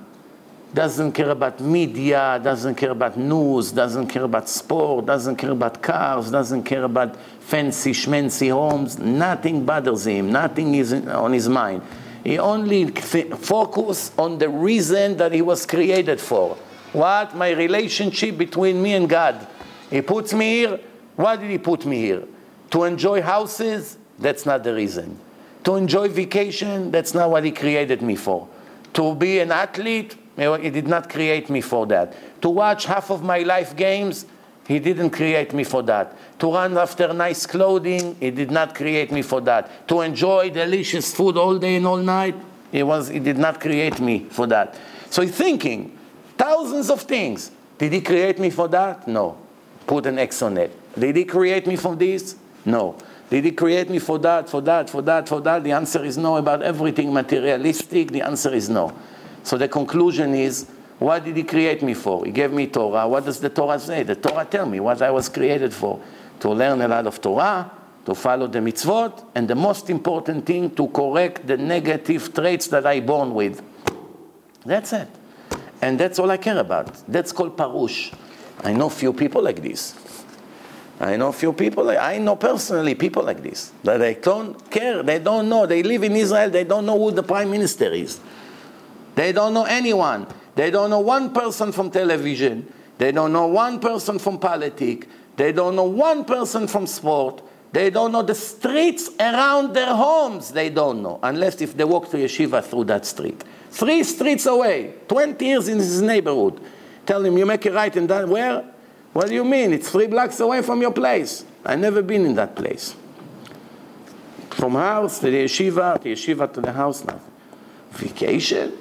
Doesn't 0.73 1.13
care 1.13 1.31
about 1.31 1.61
media, 1.61 2.41
doesn't 2.43 2.77
care 2.77 2.93
about 2.93 3.17
news, 3.17 3.73
doesn't 3.73 4.07
care 4.07 4.23
about 4.23 4.49
sport, 4.49 5.07
doesn't 5.07 5.35
care 5.37 5.51
about 5.51 5.83
cars, 5.83 6.31
doesn't 6.31 6.63
care 6.63 6.85
about 6.85 7.17
fancy 7.41 7.91
schmancy 7.91 8.53
homes, 8.53 8.97
nothing 8.99 9.67
bothers 9.67 10.07
him, 10.07 10.31
nothing 10.31 10.77
is 10.77 10.93
on 10.93 11.33
his 11.33 11.49
mind. 11.49 11.83
He 12.23 12.39
only 12.39 12.87
focus 12.89 14.13
on 14.17 14.39
the 14.39 14.49
reason 14.49 15.17
that 15.17 15.33
he 15.33 15.43
was 15.43 15.67
created 15.67 16.21
for. 16.21 16.57
What? 16.93 17.35
My 17.35 17.51
relationship 17.51 18.39
between 18.39 18.81
me 18.81 18.95
and 18.95 19.09
God. 19.09 19.47
He 19.91 20.03
puts 20.03 20.33
me 20.33 20.59
here. 20.59 20.81
Why 21.17 21.37
did 21.37 21.51
he 21.51 21.59
put 21.59 21.85
me 21.85 21.97
here? 21.97 22.23
To 22.71 22.85
enjoy 22.85 23.23
houses? 23.23 23.97
That's 24.19 24.47
not 24.47 24.63
the 24.63 24.75
reason. 24.75 25.19
To 25.65 25.75
enjoy 25.75 26.09
vacation? 26.09 26.91
That's 26.91 27.13
not 27.15 27.31
what 27.31 27.45
he 27.45 27.51
created 27.51 28.03
me 28.03 28.15
for. 28.15 28.49
To 28.95 29.15
be 29.15 29.41
an 29.41 29.51
athlete? 29.51 30.17
He 30.41 30.71
did 30.71 30.89
not 30.89 31.11
create 31.11 31.51
me 31.51 31.61
for 31.61 31.87
that. 31.89 32.15
To 32.41 32.49
watch 32.49 32.87
half 32.87 33.11
of 33.11 33.23
my 33.23 33.41
life 33.41 33.77
games? 33.77 34.25
He 34.67 34.79
didn't 34.79 35.11
create 35.11 35.53
me 35.53 35.65
for 35.65 35.83
that. 35.83 36.17
To 36.39 36.53
run 36.53 36.79
after 36.79 37.13
nice 37.13 37.45
clothing, 37.45 38.17
He 38.19 38.31
did 38.31 38.51
not 38.51 38.75
create 38.75 39.13
me 39.13 39.21
for 39.21 39.43
that. 39.43 39.87
To 39.89 40.01
enjoy 40.01 40.49
delicious 40.49 41.15
food 41.15 41.37
all 41.37 41.59
day 41.59 41.77
and 41.77 41.87
all 41.87 41.99
night, 41.99 42.37
He, 42.73 42.83
was, 42.83 43.09
he 43.09 43.19
did 43.19 43.37
not 43.37 43.61
create 43.61 44.01
me 44.01 44.27
for 44.31 44.47
that. 44.47 44.79
So 45.11 45.23
he's 45.23 45.35
thinking, 45.35 45.99
thousands 46.39 46.89
of 46.89 47.03
things. 47.03 47.51
Did 47.77 47.93
He 47.93 48.01
create 48.01 48.39
me 48.39 48.49
for 48.49 48.69
that? 48.69 49.07
No. 49.07 49.37
Put 49.87 50.07
an 50.07 50.19
X 50.19 50.41
on 50.41 50.57
it. 50.57 50.71
Did 50.99 51.17
He 51.17 51.25
create 51.25 51.67
me 51.67 51.77
for 51.77 51.97
this? 51.97 52.37
No. 52.65 52.97
Did 53.29 53.45
He 53.45 53.53
create 53.53 53.91
me 53.91 53.99
for 53.99 54.19
that, 54.21 54.49
for 54.49 54.63
that, 54.63 54.89
for 54.89 55.03
that, 55.03 55.29
for 55.29 55.41
that? 55.41 55.65
The 55.65 55.73
answer 55.73 56.03
is 56.05 56.17
no. 56.17 56.37
About 56.37 56.63
everything 56.63 57.13
materialistic, 57.13 58.13
the 58.13 58.23
answer 58.23 58.55
is 58.55 58.71
no. 58.71 58.97
So 59.51 59.59
the 59.59 59.67
conclusion 59.67 60.33
is, 60.33 60.69
what 61.01 61.25
did 61.25 61.37
he 61.37 61.43
create 61.43 61.83
me 61.83 61.93
for? 61.93 62.25
He 62.25 62.31
gave 62.31 62.53
me 62.53 62.69
Torah. 62.69 63.09
What 63.09 63.25
does 63.25 63.41
the 63.41 63.51
Torah 63.51 63.81
say? 63.81 64.05
The 64.05 64.15
Torah 64.15 64.45
tell 64.45 64.65
me 64.65 64.79
what 64.79 65.03
I 65.03 65.11
was 65.11 65.29
created 65.29 65.75
for. 65.75 66.01
To 66.39 66.51
learn 66.51 66.81
a 66.83 66.87
lot 66.87 67.09
of 67.09 67.21
Torah, 67.21 67.69
to 68.07 68.15
follow 68.15 68.47
the 68.47 68.61
mitzvot, 68.61 69.25
and 69.35 69.49
the 69.49 69.57
most 69.57 69.91
important 69.91 70.47
thing, 70.47 70.71
to 70.77 70.87
correct 70.87 71.49
the 71.49 71.57
negative 71.57 72.33
traits 72.33 72.69
that 72.69 72.87
I 72.87 73.01
born 73.01 73.35
with. 73.35 73.61
That's 74.65 74.93
it. 74.93 75.09
And 75.83 75.99
that's 75.99 76.21
all 76.21 76.31
I 76.31 76.37
care 76.37 76.59
about. 76.59 77.03
That's 77.09 77.33
called 77.33 77.57
parush. 77.57 78.13
I 78.63 78.73
know 78.73 78.89
few 78.89 79.13
people 79.13 79.43
like 79.43 79.61
this. 79.61 79.97
I 81.01 81.17
know 81.17 81.33
few 81.33 81.53
people, 81.53 81.83
like, 81.83 81.99
I 81.99 82.19
know 82.19 82.37
personally 82.37 82.95
people 82.95 83.25
like 83.25 83.43
this, 83.43 83.73
that 83.83 83.97
they 83.97 84.15
don't 84.15 84.71
care, 84.71 85.03
they 85.03 85.19
don't 85.19 85.49
know, 85.49 85.67
they 85.67 85.83
live 85.83 86.05
in 86.05 86.15
Israel, 86.15 86.51
they 86.51 86.63
don't 86.63 86.87
know 86.87 86.97
who 86.97 87.11
the 87.11 87.25
prime 87.25 87.51
minister 87.51 87.91
is. 87.91 88.21
They 89.15 89.33
don't 89.33 89.55
know 89.55 89.65
anyone. 89.65 90.27
They 90.55 90.71
don't 90.71 90.91
know 90.91 91.01
one 91.01 91.33
person 91.33 91.73
from 91.73 91.91
television. 91.91 92.73
They 92.99 93.13
don't 93.13 93.33
know 93.33 93.47
one 93.47 93.81
person 93.81 94.19
from 94.19 94.39
politics. 94.39 95.07
They 95.37 95.53
don't 95.53 95.75
know 95.77 95.85
one 95.85 96.25
person 96.25 96.67
from 96.69 96.87
sport. 96.87 97.43
They 97.73 97.91
don't 97.91 98.13
know 98.13 98.23
the 98.23 98.35
streets 98.35 99.11
around 99.19 99.75
their 99.75 99.95
homes. 99.95 100.51
They 100.51 100.71
don't 100.71 101.03
know, 101.03 101.21
unless 101.23 101.61
if 101.61 101.77
they 101.77 101.85
walk 101.85 102.11
to 102.11 102.17
yeshiva 102.17 102.65
through 102.65 102.85
that 102.85 103.07
street. 103.07 103.43
Three 103.71 104.03
streets 104.03 104.47
away, 104.47 104.95
20 105.07 105.45
years 105.45 105.69
in 105.69 105.79
his 105.79 106.03
neighborhood. 106.03 106.61
Tell 107.07 107.25
him, 107.25 107.39
you 107.39 107.47
make 107.47 107.65
a 107.67 107.73
right 107.73 107.95
in 107.95 108.07
that, 108.09 108.29
where? 108.29 108.65
What 109.13 109.29
do 109.29 109.35
you 109.35 109.45
mean? 109.45 109.73
It's 109.73 109.91
three 109.91 110.09
blocks 110.09 110.41
away 110.41 110.63
from 110.63 110.81
your 110.81 110.93
place. 110.93 111.45
i 111.65 111.77
never 111.77 112.03
been 112.03 112.27
in 112.27 112.35
that 112.35 112.57
place. 112.57 112.95
From 114.51 114.73
house 114.73 115.21
to 115.21 115.31
the 115.31 115.45
yeshiva, 115.45 116.03
to 116.03 116.09
yeshiva 116.09 116.53
to 116.53 116.61
the 116.61 116.73
house, 116.73 117.05
nothing. 117.05 117.23
Vacation? 117.93 118.73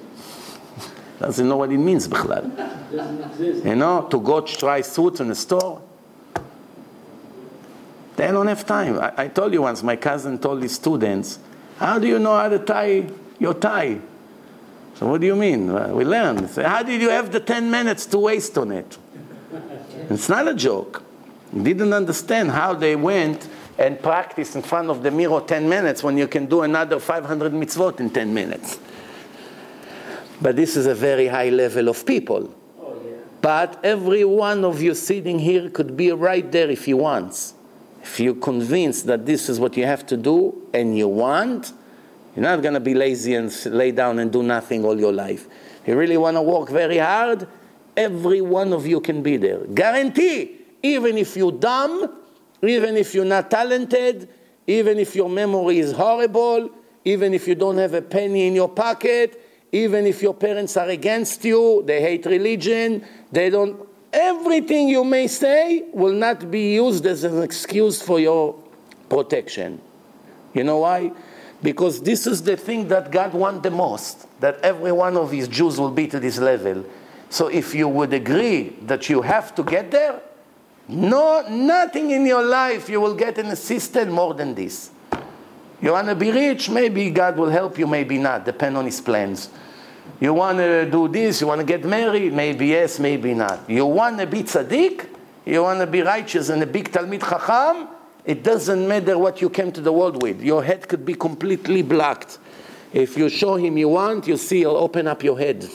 doesn't 1.20 1.46
know 1.46 1.58
what 1.58 1.70
it 1.70 1.78
means, 1.78 2.08
Bechlal. 2.08 3.64
You 3.64 3.76
know, 3.76 4.08
to 4.10 4.18
go 4.20 4.40
try 4.40 4.80
suits 4.80 5.20
in 5.20 5.28
the 5.28 5.34
store. 5.34 5.82
They 8.16 8.26
don't 8.28 8.46
have 8.46 8.66
time. 8.66 8.98
I, 8.98 9.12
I 9.16 9.28
told 9.28 9.52
you 9.52 9.62
once, 9.62 9.82
my 9.82 9.96
cousin 9.96 10.38
told 10.38 10.62
his 10.62 10.74
students, 10.74 11.38
How 11.76 11.98
do 11.98 12.06
you 12.06 12.18
know 12.18 12.36
how 12.36 12.48
to 12.48 12.58
tie 12.58 13.06
your 13.38 13.54
tie? 13.54 14.00
So, 14.94 15.08
what 15.08 15.20
do 15.20 15.26
you 15.26 15.36
mean? 15.36 15.72
Well, 15.72 15.94
we 15.94 16.04
learned. 16.04 16.50
So 16.50 16.62
how 16.62 16.82
did 16.82 17.00
you 17.00 17.08
have 17.10 17.32
the 17.32 17.40
10 17.40 17.70
minutes 17.70 18.06
to 18.06 18.18
waste 18.18 18.58
on 18.58 18.72
it? 18.72 18.98
It's 20.10 20.28
not 20.28 20.48
a 20.48 20.54
joke. 20.54 21.02
Didn't 21.54 21.92
understand 21.92 22.50
how 22.50 22.74
they 22.74 22.96
went 22.96 23.48
and 23.78 24.00
practiced 24.02 24.56
in 24.56 24.62
front 24.62 24.90
of 24.90 25.02
the 25.02 25.10
mirror 25.10 25.40
10 25.40 25.68
minutes 25.68 26.02
when 26.02 26.18
you 26.18 26.28
can 26.28 26.46
do 26.46 26.62
another 26.62 26.98
500 26.98 27.52
mitzvot 27.52 28.00
in 28.00 28.10
10 28.10 28.34
minutes. 28.34 28.78
But 30.40 30.56
this 30.56 30.76
is 30.76 30.86
a 30.86 30.94
very 30.94 31.26
high 31.26 31.50
level 31.50 31.88
of 31.88 32.06
people. 32.06 32.54
Oh, 32.80 33.00
yeah. 33.04 33.16
But 33.42 33.78
every 33.84 34.24
one 34.24 34.64
of 34.64 34.80
you 34.80 34.94
sitting 34.94 35.38
here 35.38 35.68
could 35.70 35.96
be 35.96 36.12
right 36.12 36.50
there 36.50 36.70
if 36.70 36.86
he 36.86 36.94
wants. 36.94 37.54
If 38.02 38.18
you're 38.18 38.34
convinced 38.34 39.06
that 39.06 39.26
this 39.26 39.48
is 39.48 39.60
what 39.60 39.76
you 39.76 39.84
have 39.84 40.06
to 40.06 40.16
do 40.16 40.66
and 40.72 40.96
you 40.96 41.08
want, 41.08 41.72
you're 42.34 42.42
not 42.42 42.62
going 42.62 42.74
to 42.74 42.80
be 42.80 42.94
lazy 42.94 43.34
and 43.34 43.52
lay 43.66 43.92
down 43.92 44.18
and 44.18 44.32
do 44.32 44.42
nothing 44.42 44.84
all 44.84 44.98
your 44.98 45.12
life. 45.12 45.46
You 45.86 45.96
really 45.96 46.16
want 46.16 46.36
to 46.36 46.42
work 46.42 46.70
very 46.70 46.98
hard, 46.98 47.46
every 47.96 48.40
one 48.40 48.72
of 48.72 48.86
you 48.86 49.00
can 49.00 49.22
be 49.22 49.36
there. 49.36 49.58
Guarantee, 49.66 50.56
even 50.82 51.18
if 51.18 51.36
you're 51.36 51.52
dumb, 51.52 52.16
even 52.62 52.96
if 52.96 53.14
you're 53.14 53.24
not 53.24 53.50
talented, 53.50 54.28
even 54.66 54.98
if 54.98 55.14
your 55.14 55.28
memory 55.28 55.78
is 55.78 55.92
horrible, 55.92 56.70
even 57.04 57.34
if 57.34 57.48
you 57.48 57.54
don't 57.54 57.78
have 57.78 57.94
a 57.94 58.02
penny 58.02 58.46
in 58.46 58.54
your 58.54 58.68
pocket, 58.68 59.42
even 59.72 60.06
if 60.06 60.22
your 60.22 60.34
parents 60.34 60.76
are 60.76 60.88
against 60.88 61.44
you, 61.44 61.82
they 61.86 62.00
hate 62.00 62.26
religion, 62.26 63.04
they 63.30 63.50
don't, 63.50 63.88
everything 64.12 64.88
you 64.88 65.04
may 65.04 65.28
say 65.28 65.84
will 65.92 66.12
not 66.12 66.50
be 66.50 66.74
used 66.74 67.06
as 67.06 67.24
an 67.24 67.42
excuse 67.42 68.02
for 68.02 68.18
your 68.18 68.56
protection. 69.08 69.80
You 70.54 70.64
know 70.64 70.78
why? 70.78 71.12
Because 71.62 72.02
this 72.02 72.26
is 72.26 72.42
the 72.42 72.56
thing 72.56 72.88
that 72.88 73.12
God 73.12 73.32
wants 73.32 73.62
the 73.62 73.70
most, 73.70 74.26
that 74.40 74.58
every 74.62 74.92
one 74.92 75.16
of 75.16 75.30
his 75.30 75.46
Jews 75.46 75.78
will 75.78 75.90
be 75.90 76.08
to 76.08 76.18
this 76.18 76.38
level. 76.38 76.84
So 77.28 77.46
if 77.46 77.74
you 77.74 77.86
would 77.86 78.12
agree 78.12 78.70
that 78.82 79.08
you 79.08 79.22
have 79.22 79.54
to 79.54 79.62
get 79.62 79.90
there, 79.90 80.20
no, 80.88 81.46
nothing 81.48 82.10
in 82.10 82.26
your 82.26 82.42
life 82.42 82.88
you 82.88 83.00
will 83.00 83.14
get 83.14 83.38
an 83.38 83.46
assistant 83.46 84.10
more 84.10 84.34
than 84.34 84.54
this. 84.54 84.90
You 85.82 85.92
want 85.92 86.08
to 86.08 86.14
be 86.14 86.30
rich? 86.30 86.68
Maybe 86.68 87.10
God 87.10 87.36
will 87.36 87.48
help 87.48 87.78
you, 87.78 87.86
maybe 87.86 88.18
not, 88.18 88.44
depend 88.44 88.76
on 88.76 88.84
his 88.84 89.00
plans. 89.00 89.48
You 90.20 90.34
want 90.34 90.58
to 90.58 90.90
do 90.90 91.08
this, 91.08 91.40
you 91.40 91.46
want 91.46 91.60
to 91.60 91.66
get 91.66 91.84
married? 91.84 92.32
Maybe 92.34 92.68
yes, 92.68 92.98
maybe 92.98 93.32
not. 93.32 93.68
You 93.68 93.86
want 93.86 94.18
to 94.18 94.26
be 94.26 94.42
tzaddik? 94.42 95.06
You 95.46 95.62
want 95.62 95.80
to 95.80 95.86
be 95.86 96.02
righteous 96.02 96.50
and 96.50 96.62
a 96.62 96.66
big 96.66 96.90
Talmid 96.90 97.20
Chacham? 97.20 97.88
It 98.26 98.42
doesn't 98.42 98.86
matter 98.86 99.16
what 99.16 99.40
you 99.40 99.48
came 99.48 99.72
to 99.72 99.80
the 99.80 99.92
world 99.92 100.22
with. 100.22 100.42
Your 100.42 100.62
head 100.62 100.86
could 100.86 101.06
be 101.06 101.14
completely 101.14 101.80
blocked. 101.80 102.38
If 102.92 103.16
you 103.16 103.30
show 103.30 103.56
him 103.56 103.78
you 103.78 103.88
want, 103.88 104.28
you 104.28 104.36
see 104.36 104.58
he'll 104.58 104.76
open 104.76 105.06
up 105.06 105.22
your 105.22 105.38
head. 105.38 105.66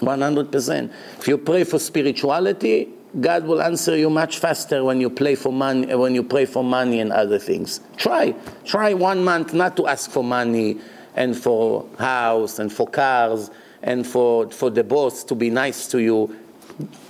100%. 0.00 0.92
If 1.18 1.28
you 1.28 1.38
pray 1.38 1.64
for 1.64 1.78
spirituality, 1.78 2.88
God 3.20 3.46
will 3.46 3.62
answer 3.62 3.96
you 3.96 4.10
much 4.10 4.38
faster 4.38 4.84
when 4.84 5.00
you 5.00 5.08
play 5.08 5.36
for 5.36 5.52
money 5.52 5.94
when 5.94 6.14
you 6.14 6.22
pray 6.22 6.44
for 6.44 6.62
money 6.62 7.00
and 7.00 7.12
other 7.12 7.38
things. 7.38 7.80
Try. 7.96 8.34
Try 8.64 8.92
one 8.92 9.24
month 9.24 9.54
not 9.54 9.76
to 9.78 9.86
ask 9.86 10.10
for 10.10 10.22
money 10.22 10.78
and 11.14 11.36
for 11.36 11.86
house 11.98 12.58
and 12.58 12.70
for 12.70 12.86
cars 12.86 13.50
and 13.82 14.06
for, 14.06 14.50
for 14.50 14.68
the 14.68 14.84
boss 14.84 15.24
to 15.24 15.34
be 15.34 15.48
nice 15.48 15.88
to 15.88 15.98
you. 15.98 16.36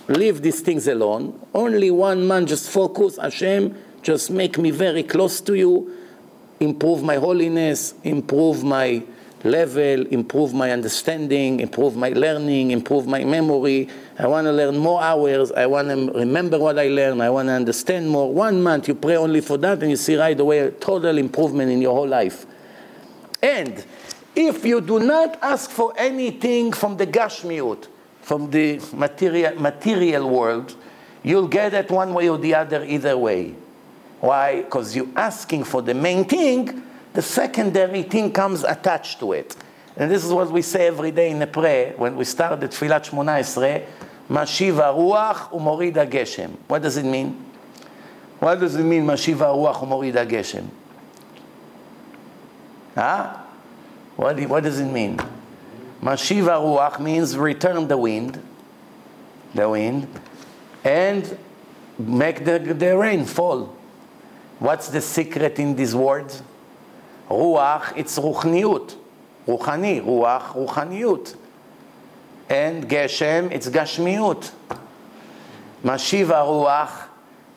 Leave 0.07 0.43
these 0.43 0.61
things 0.61 0.87
alone. 0.87 1.39
Only 1.53 1.91
one 1.91 2.27
month 2.27 2.51
just 2.51 2.71
focus, 2.71 3.17
Hashem, 3.17 3.75
just 4.03 4.31
make 4.31 4.59
me 4.59 4.71
very 4.71 5.03
close 5.03 5.41
to 5.41 5.55
you, 5.55 5.93
improve 6.61 7.03
my 7.03 7.17
holiness, 7.17 7.95
improve 8.05 8.63
my 8.63 9.03
level, 9.47 10.07
improve 10.09 10.53
my 10.53 10.71
understanding, 10.71 11.61
improve 11.61 11.97
my 11.97 12.11
learning, 12.11 12.71
improve 12.71 13.07
my 13.07 13.25
memory. 13.25 13.89
I 14.19 14.27
want 14.27 14.47
to 14.47 14.53
learn 14.53 14.77
more 14.77 15.03
hours. 15.03 15.53
I 15.53 15.67
want 15.67 15.89
to 15.89 16.13
remember 16.19 16.59
what 16.59 16.79
I 16.79 16.89
learned. 16.89 17.23
I 17.23 17.31
want 17.31 17.49
to 17.49 17.53
understand 17.53 18.09
more. 18.09 18.33
One 18.33 18.63
month, 18.63 18.89
you 18.89 18.95
pray 18.95 19.17
only 19.17 19.41
for 19.41 19.57
that, 19.59 19.81
and 19.83 19.91
you 19.91 19.97
see 19.97 20.17
right 20.17 20.39
away 20.39 20.59
a 20.59 20.71
total 20.71 21.19
improvement 21.19 21.71
in 21.71 21.81
your 21.81 21.95
whole 21.95 22.09
life. 22.09 22.47
And 23.43 23.85
if 24.35 24.65
you 24.65 24.81
do 24.81 24.99
not 24.99 25.39
ask 25.43 25.71
for 25.71 25.95
anything 25.97 26.73
from 26.73 26.97
the 26.97 27.07
Gashmiut, 27.07 27.89
from 28.21 28.51
the 28.51 28.81
material, 28.93 29.61
material 29.61 30.29
world, 30.29 30.77
you'll 31.23 31.49
get 31.49 31.75
it 31.75 31.91
one 31.91 32.13
way 32.13 32.29
or 32.29 32.39
the 32.39 32.55
other 32.55 32.85
either 32.85 33.17
way. 33.17 33.55
Why? 34.21 34.63
Because 34.63 34.97
you're 34.97 35.09
asking 35.17 35.65
for 35.65 35.83
the 35.83 35.95
main 35.95 36.25
thing, 36.25 36.83
the 37.17 37.23
secondary 37.23 38.03
thing 38.03 38.31
comes 38.31 38.63
attached 38.63 39.19
to 39.21 39.33
it. 39.33 39.57
And 39.97 40.11
this 40.11 40.23
is 40.23 40.31
what 40.31 40.51
we 40.51 40.61
say 40.61 40.87
every 40.87 41.11
day 41.11 41.31
in 41.31 41.39
the 41.39 41.47
prayer 41.47 41.95
when 41.97 42.15
we 42.15 42.27
start 42.27 42.61
the 42.61 42.69
Tfilat 42.69 43.09
Shmona 43.09 43.41
Esrei, 43.41 43.87
Mashiv 44.29 44.75
Ruach 44.75 45.49
Umorid 45.49 45.95
Geshem. 46.11 46.51
What 46.69 46.83
does 46.83 46.99
it 46.99 47.07
mean? 47.07 47.43
What 48.39 48.61
does 48.61 48.75
it 48.75 48.83
mean, 48.83 49.07
Mashiv 49.07 49.37
Ruach 49.37 49.77
Umorid 49.77 50.29
Geshem? 50.29 50.67
Huh? 52.95 53.39
What, 54.17 54.39
what 54.41 54.63
does 54.63 54.79
it 54.79 54.93
mean? 54.93 55.17
Mashiv 56.03 56.45
Ruach 56.45 57.01
means 57.01 57.35
return 57.35 57.89
the 57.89 57.97
wind, 57.97 58.47
the 59.55 59.67
wind, 59.71 60.07
and 60.85 61.39
make 61.99 62.45
the, 62.45 62.59
the 62.59 62.95
rain 62.95 63.25
fall. 63.25 63.75
What's 64.59 64.89
the 64.91 65.01
secret 65.01 65.59
in 65.59 65.77
these 65.77 65.95
words? 65.95 66.43
Ruach, 67.29 67.97
it's 67.97 68.19
ruchniut. 68.19 68.95
Ruchani, 69.47 70.03
ruach, 70.03 70.53
ruchaniut. 70.55 71.37
And 72.49 72.89
Geshem, 72.89 73.51
it's 73.53 73.69
gashmiut. 73.69 74.51
Mashiva 75.85 76.45
ruach, 76.45 77.09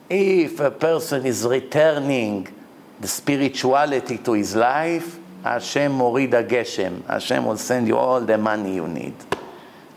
if 0.09 0.59
a 0.59 0.71
person 0.71 1.25
is 1.25 1.45
returning 1.45 2.47
the 2.99 3.07
spirituality 3.07 4.17
to 4.17 4.33
his 4.33 4.55
life, 4.55 5.19
Hashem 5.43 5.91
morida 5.93 6.47
geshem. 6.47 7.05
Hashem 7.05 7.45
will 7.45 7.57
send 7.57 7.87
you 7.87 7.97
all 7.97 8.19
the 8.21 8.37
money 8.37 8.75
you 8.75 8.87
need 8.87 9.13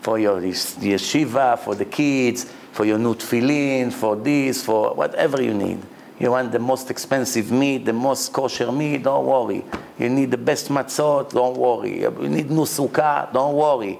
for 0.00 0.18
your 0.18 0.40
yeshiva, 0.40 1.58
for 1.58 1.74
the 1.74 1.84
kids, 1.84 2.44
for 2.72 2.84
your 2.84 2.98
new 2.98 3.14
tefillin, 3.14 3.92
for 3.92 4.16
this, 4.16 4.64
for 4.64 4.94
whatever 4.94 5.42
you 5.42 5.54
need. 5.54 5.80
You 6.22 6.30
want 6.30 6.52
the 6.52 6.60
most 6.60 6.88
expensive 6.88 7.50
meat, 7.50 7.84
the 7.84 7.92
most 7.92 8.32
kosher 8.32 8.70
meat, 8.70 9.02
don't 9.02 9.26
worry. 9.26 9.64
You 9.98 10.08
need 10.08 10.30
the 10.30 10.38
best 10.38 10.68
matzot, 10.68 11.32
don't 11.32 11.56
worry. 11.56 12.02
You 12.02 12.10
need 12.28 12.48
new 12.48 12.62
sukkah, 12.62 13.32
don't 13.32 13.56
worry. 13.56 13.98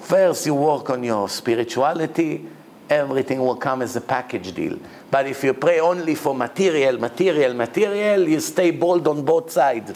First, 0.00 0.46
you 0.46 0.54
work 0.56 0.90
on 0.90 1.04
your 1.04 1.28
spirituality, 1.28 2.44
everything 2.88 3.38
will 3.38 3.54
come 3.54 3.80
as 3.82 3.94
a 3.94 4.00
package 4.00 4.52
deal. 4.52 4.76
But 5.08 5.28
if 5.28 5.44
you 5.44 5.54
pray 5.54 5.78
only 5.78 6.16
for 6.16 6.34
material, 6.34 6.98
material, 6.98 7.54
material, 7.54 8.28
you 8.28 8.40
stay 8.40 8.72
bold 8.72 9.06
on 9.06 9.24
both 9.24 9.52
sides. 9.52 9.94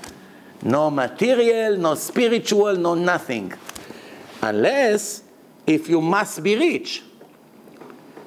No 0.62 0.88
material, 0.88 1.76
no 1.76 1.96
spiritual, 1.96 2.76
no 2.76 2.94
nothing. 2.94 3.52
Unless 4.40 5.24
if 5.66 5.88
you 5.88 6.00
must 6.00 6.44
be 6.44 6.54
rich. 6.54 7.02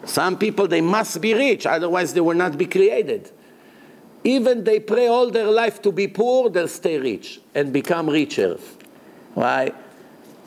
Some 0.08 0.38
people, 0.38 0.68
they 0.68 0.82
must 0.82 1.20
be 1.22 1.34
rich, 1.34 1.66
otherwise 1.66 2.14
they 2.14 2.22
will 2.22 2.36
not 2.36 2.58
be 2.58 2.66
created. 2.66 3.30
Even 4.24 4.64
they 4.64 4.80
pray 4.80 5.08
all 5.08 5.30
their 5.30 5.47
life 5.47 5.82
to 5.84 5.91
be 5.91 6.08
poor, 6.08 6.49
they'll 6.49 6.68
stay 6.68 6.97
rich 6.97 7.39
and 7.53 7.72
become 7.72 8.10
richer. 8.10 8.58
Why? 9.34 9.72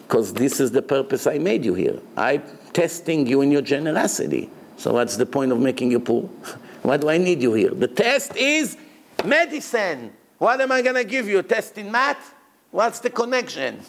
Because 0.07 0.33
this 0.35 0.61
is 0.61 0.73
the 0.73 0.83
purpose 0.83 1.27
I 1.27 1.39
made 1.39 1.65
you 1.65 1.75
here. 1.75 2.01
I'm 2.17 2.43
testing 2.73 3.27
you 3.27 3.43
in 3.43 3.51
your 3.53 3.63
generosity. 3.63 4.51
So 4.77 4.95
what's 4.95 5.17
the 5.17 5.27
point 5.27 5.53
of 5.53 5.61
making 5.61 5.91
you 5.91 6.01
poor? 6.01 6.29
What 6.83 7.03
do 7.03 7.11
I 7.11 7.19
need 7.19 7.43
you 7.43 7.53
here? 7.53 7.71
The 7.71 7.89
test 7.89 8.35
is 8.37 8.79
medicine. 9.23 10.15
What 10.39 10.63
am 10.63 10.73
I 10.73 10.81
going 10.81 10.95
to 10.95 11.05
give 11.05 11.29
you? 11.29 11.39
A 11.39 11.43
test 11.43 11.77
in 11.77 11.93
math? 11.93 12.35
What's 12.71 13.01
the 13.01 13.11
connection? 13.11 13.81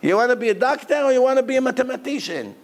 You 0.00 0.14
want 0.14 0.30
to 0.30 0.36
be 0.36 0.50
a 0.50 0.54
doctor 0.54 0.94
or 0.94 1.12
you 1.12 1.20
want 1.20 1.38
to 1.38 1.42
be 1.42 1.56
a 1.56 1.60
mathematician? 1.60 2.54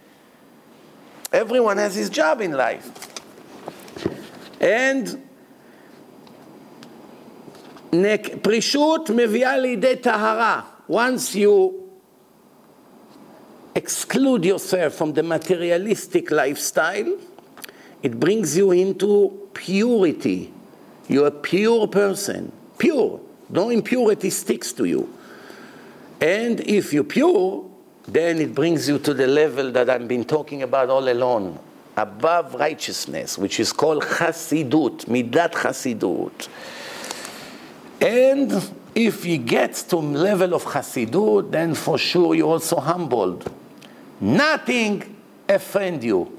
Everyone 1.32 1.78
has 1.78 1.96
his 1.96 2.10
job 2.10 2.42
in 2.42 2.52
life. 2.52 2.90
And 4.60 5.18
פרישות 8.42 9.10
מביאה 9.10 9.58
לידי 9.58 9.96
טהרה. 9.96 10.62
Once 10.90 11.36
you 11.36 11.74
exclude 13.76 14.46
yourself 14.46 14.94
from 14.94 15.14
the 15.14 15.24
materialistic 15.24 16.32
lifestyle, 16.32 17.18
it 18.04 18.20
brings 18.20 18.58
you 18.58 18.72
into 18.72 19.32
purity. 19.54 20.52
You're 21.08 21.28
a 21.28 21.32
pure 21.32 21.88
person. 21.88 22.52
Pure. 22.78 23.20
No 23.50 23.70
impurity 23.70 24.30
sticks 24.30 24.74
to 24.74 24.86
you. 24.86 25.08
And 26.20 26.60
if 26.62 26.94
you're 26.94 27.04
pure, 27.04 27.65
then 28.09 28.41
it 28.41 28.55
brings 28.55 28.89
you 28.89 28.99
to 29.01 29.13
the 29.13 29.27
level 29.27 29.73
that 29.73 29.91
I've 29.91 30.07
been 30.07 30.25
talking 30.25 30.63
about 30.63 30.91
all 30.91 31.09
along, 31.09 31.59
above 31.97 32.55
righteousness, 32.55 33.37
which 33.37 33.59
is 33.59 33.73
called 33.73 34.03
chasidut, 34.03 35.07
midat 35.07 35.53
chasidut. 35.53 36.49
And 38.01 38.53
if 38.95 39.25
he 39.25 39.39
gets 39.39 39.83
to 39.85 39.97
level 39.97 40.55
of 40.55 40.65
chasidut, 40.65 41.51
then 41.51 41.75
for 41.75 41.99
sure 41.99 42.35
you're 42.35 42.49
also 42.49 42.77
humbled. 42.77 43.51
Nothing 44.21 45.17
offend 45.49 46.05
you. 46.05 46.33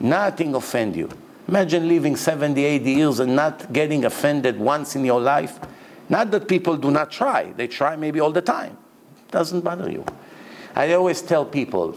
Nothing 0.00 0.54
offend 0.54 0.96
you. 0.96 1.08
Imagine 1.48 1.88
living 1.88 2.16
70, 2.16 2.62
80 2.62 2.90
years 2.90 3.20
and 3.20 3.36
not 3.36 3.72
getting 3.72 4.04
offended 4.04 4.58
once 4.58 4.96
in 4.96 5.04
your 5.04 5.20
life. 5.20 5.58
Not 6.08 6.30
that 6.30 6.48
people 6.48 6.76
do 6.76 6.90
not 6.90 7.10
try. 7.10 7.52
They 7.52 7.66
try 7.66 7.96
maybe 7.96 8.20
all 8.20 8.32
the 8.32 8.42
time. 8.42 8.76
Doesn't 9.30 9.62
bother 9.62 9.90
you. 9.90 10.04
I 10.74 10.92
always 10.92 11.22
tell 11.22 11.44
people, 11.44 11.96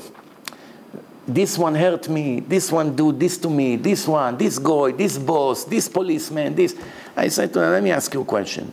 this 1.27 1.57
one 1.57 1.75
hurt 1.75 2.07
me, 2.07 2.39
this 2.39 2.71
one 2.71 2.95
do 2.95 3.11
this 3.11 3.37
to 3.39 3.49
me, 3.49 3.75
this 3.75 4.07
one, 4.07 4.37
this 4.37 4.59
guy, 4.59 4.91
this 4.91 5.17
boss, 5.17 5.65
this 5.65 5.89
policeman, 5.89 6.55
this. 6.55 6.75
I 7.15 7.27
said 7.27 7.51
to 7.53 7.59
them, 7.59 7.71
let 7.71 7.83
me 7.83 7.91
ask 7.91 8.13
you 8.13 8.21
a 8.21 8.25
question. 8.25 8.71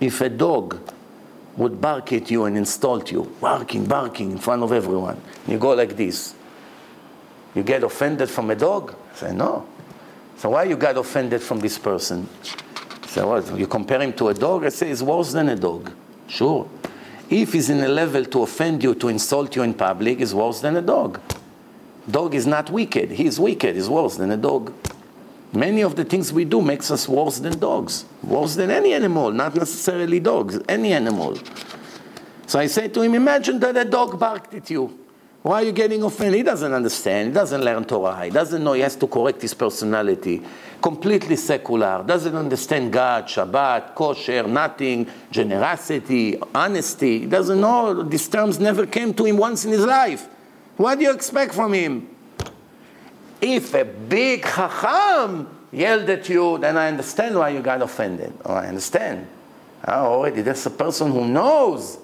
If 0.00 0.20
a 0.20 0.28
dog 0.28 0.78
would 1.56 1.80
bark 1.80 2.12
at 2.12 2.30
you 2.30 2.44
and 2.44 2.56
insult 2.56 3.10
you, 3.10 3.24
barking, 3.40 3.84
barking 3.84 4.30
in 4.30 4.38
front 4.38 4.62
of 4.62 4.72
everyone, 4.72 5.20
you 5.46 5.58
go 5.58 5.74
like 5.74 5.96
this, 5.96 6.34
you 7.54 7.62
get 7.62 7.82
offended 7.82 8.30
from 8.30 8.50
a 8.50 8.54
dog? 8.54 8.94
I 9.12 9.16
say, 9.16 9.34
no. 9.34 9.66
So 10.38 10.50
why 10.50 10.64
you 10.64 10.76
got 10.76 10.96
offended 10.96 11.42
from 11.42 11.58
this 11.58 11.76
person? 11.76 12.28
So 13.08 13.28
what, 13.28 13.58
you 13.58 13.66
compare 13.66 14.00
him 14.00 14.12
to 14.14 14.28
a 14.28 14.34
dog? 14.34 14.64
I 14.64 14.68
say, 14.70 14.88
he's 14.88 15.02
worse 15.02 15.32
than 15.32 15.48
a 15.48 15.56
dog. 15.56 15.92
Sure. 16.28 16.66
If 17.30 17.52
he's 17.52 17.70
in 17.70 17.80
a 17.80 17.88
level 17.88 18.24
to 18.24 18.42
offend 18.42 18.82
you, 18.82 18.94
to 18.96 19.08
insult 19.08 19.54
you 19.54 19.62
in 19.62 19.74
public, 19.74 20.20
is 20.20 20.34
worse 20.34 20.60
than 20.60 20.76
a 20.76 20.82
dog. 20.82 21.20
Dog 22.10 22.34
is 22.34 22.46
not 22.46 22.70
wicked. 22.70 23.12
He 23.12 23.26
is 23.26 23.38
wicked. 23.38 23.76
He's 23.76 23.88
worse 23.88 24.16
than 24.16 24.32
a 24.32 24.36
dog. 24.36 24.72
Many 25.52 25.82
of 25.82 25.96
the 25.96 26.04
things 26.04 26.32
we 26.32 26.44
do 26.44 26.60
makes 26.62 26.90
us 26.90 27.08
worse 27.08 27.38
than 27.38 27.58
dogs, 27.58 28.04
worse 28.22 28.54
than 28.54 28.70
any 28.70 28.92
animal, 28.92 29.32
not 29.32 29.54
necessarily 29.54 30.20
dogs, 30.20 30.60
any 30.68 30.92
animal. 30.92 31.38
So 32.46 32.58
I 32.58 32.66
say 32.66 32.88
to 32.88 33.02
him, 33.02 33.14
imagine 33.14 33.58
that 33.60 33.76
a 33.76 33.84
dog 33.84 34.18
barked 34.18 34.54
at 34.54 34.70
you. 34.70 34.96
Why 35.42 35.62
are 35.62 35.64
you 35.64 35.72
getting 35.72 36.02
offended? 36.02 36.36
He 36.36 36.42
doesn't 36.42 36.72
understand. 36.72 37.28
He 37.28 37.34
doesn't 37.34 37.62
learn 37.62 37.84
Torah. 37.84 38.24
He 38.24 38.30
doesn't 38.30 38.62
know 38.62 38.74
he 38.74 38.82
has 38.82 38.94
to 38.96 39.06
correct 39.06 39.40
his 39.40 39.54
personality. 39.54 40.42
Completely 40.82 41.36
secular. 41.36 42.04
Doesn't 42.06 42.34
understand 42.34 42.92
God, 42.92 43.24
Shabbat, 43.24 43.94
kosher, 43.94 44.42
nothing, 44.42 45.06
generosity, 45.30 46.38
honesty. 46.54 47.20
He 47.20 47.26
doesn't 47.26 47.58
know. 47.58 48.02
These 48.02 48.28
terms 48.28 48.60
never 48.60 48.84
came 48.86 49.14
to 49.14 49.24
him 49.24 49.38
once 49.38 49.64
in 49.64 49.70
his 49.70 49.86
life. 49.86 50.28
What 50.76 50.98
do 50.98 51.04
you 51.04 51.12
expect 51.12 51.54
from 51.54 51.72
him? 51.72 52.08
If 53.40 53.72
a 53.74 53.84
big 53.84 54.42
chacham 54.42 55.48
yelled 55.72 56.10
at 56.10 56.28
you, 56.28 56.58
then 56.58 56.76
I 56.76 56.88
understand 56.88 57.36
why 57.36 57.50
you 57.50 57.60
got 57.60 57.80
offended. 57.80 58.34
Oh, 58.44 58.52
I 58.52 58.66
understand. 58.66 59.26
Oh, 59.88 60.20
already, 60.20 60.42
that's 60.42 60.66
a 60.66 60.70
person 60.70 61.10
who 61.10 61.26
knows, 61.26 61.98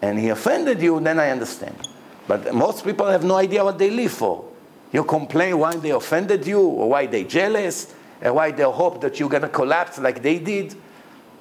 and 0.00 0.18
he 0.18 0.30
offended 0.30 0.80
you, 0.80 0.98
then 1.00 1.18
I 1.18 1.28
understand. 1.28 1.76
But 2.26 2.54
most 2.54 2.84
people 2.84 3.06
have 3.06 3.24
no 3.24 3.36
idea 3.36 3.64
what 3.64 3.78
they 3.78 3.90
live 3.90 4.12
for. 4.12 4.44
You 4.92 5.04
complain 5.04 5.58
why 5.58 5.74
they 5.76 5.90
offended 5.90 6.46
you, 6.46 6.60
or 6.60 6.90
why 6.90 7.06
they 7.06 7.24
jealous, 7.24 7.94
and 8.20 8.34
why 8.34 8.50
they 8.50 8.62
hope 8.62 9.00
that 9.00 9.18
you're 9.18 9.28
going 9.28 9.42
to 9.42 9.48
collapse 9.48 9.98
like 9.98 10.22
they 10.22 10.38
did. 10.38 10.74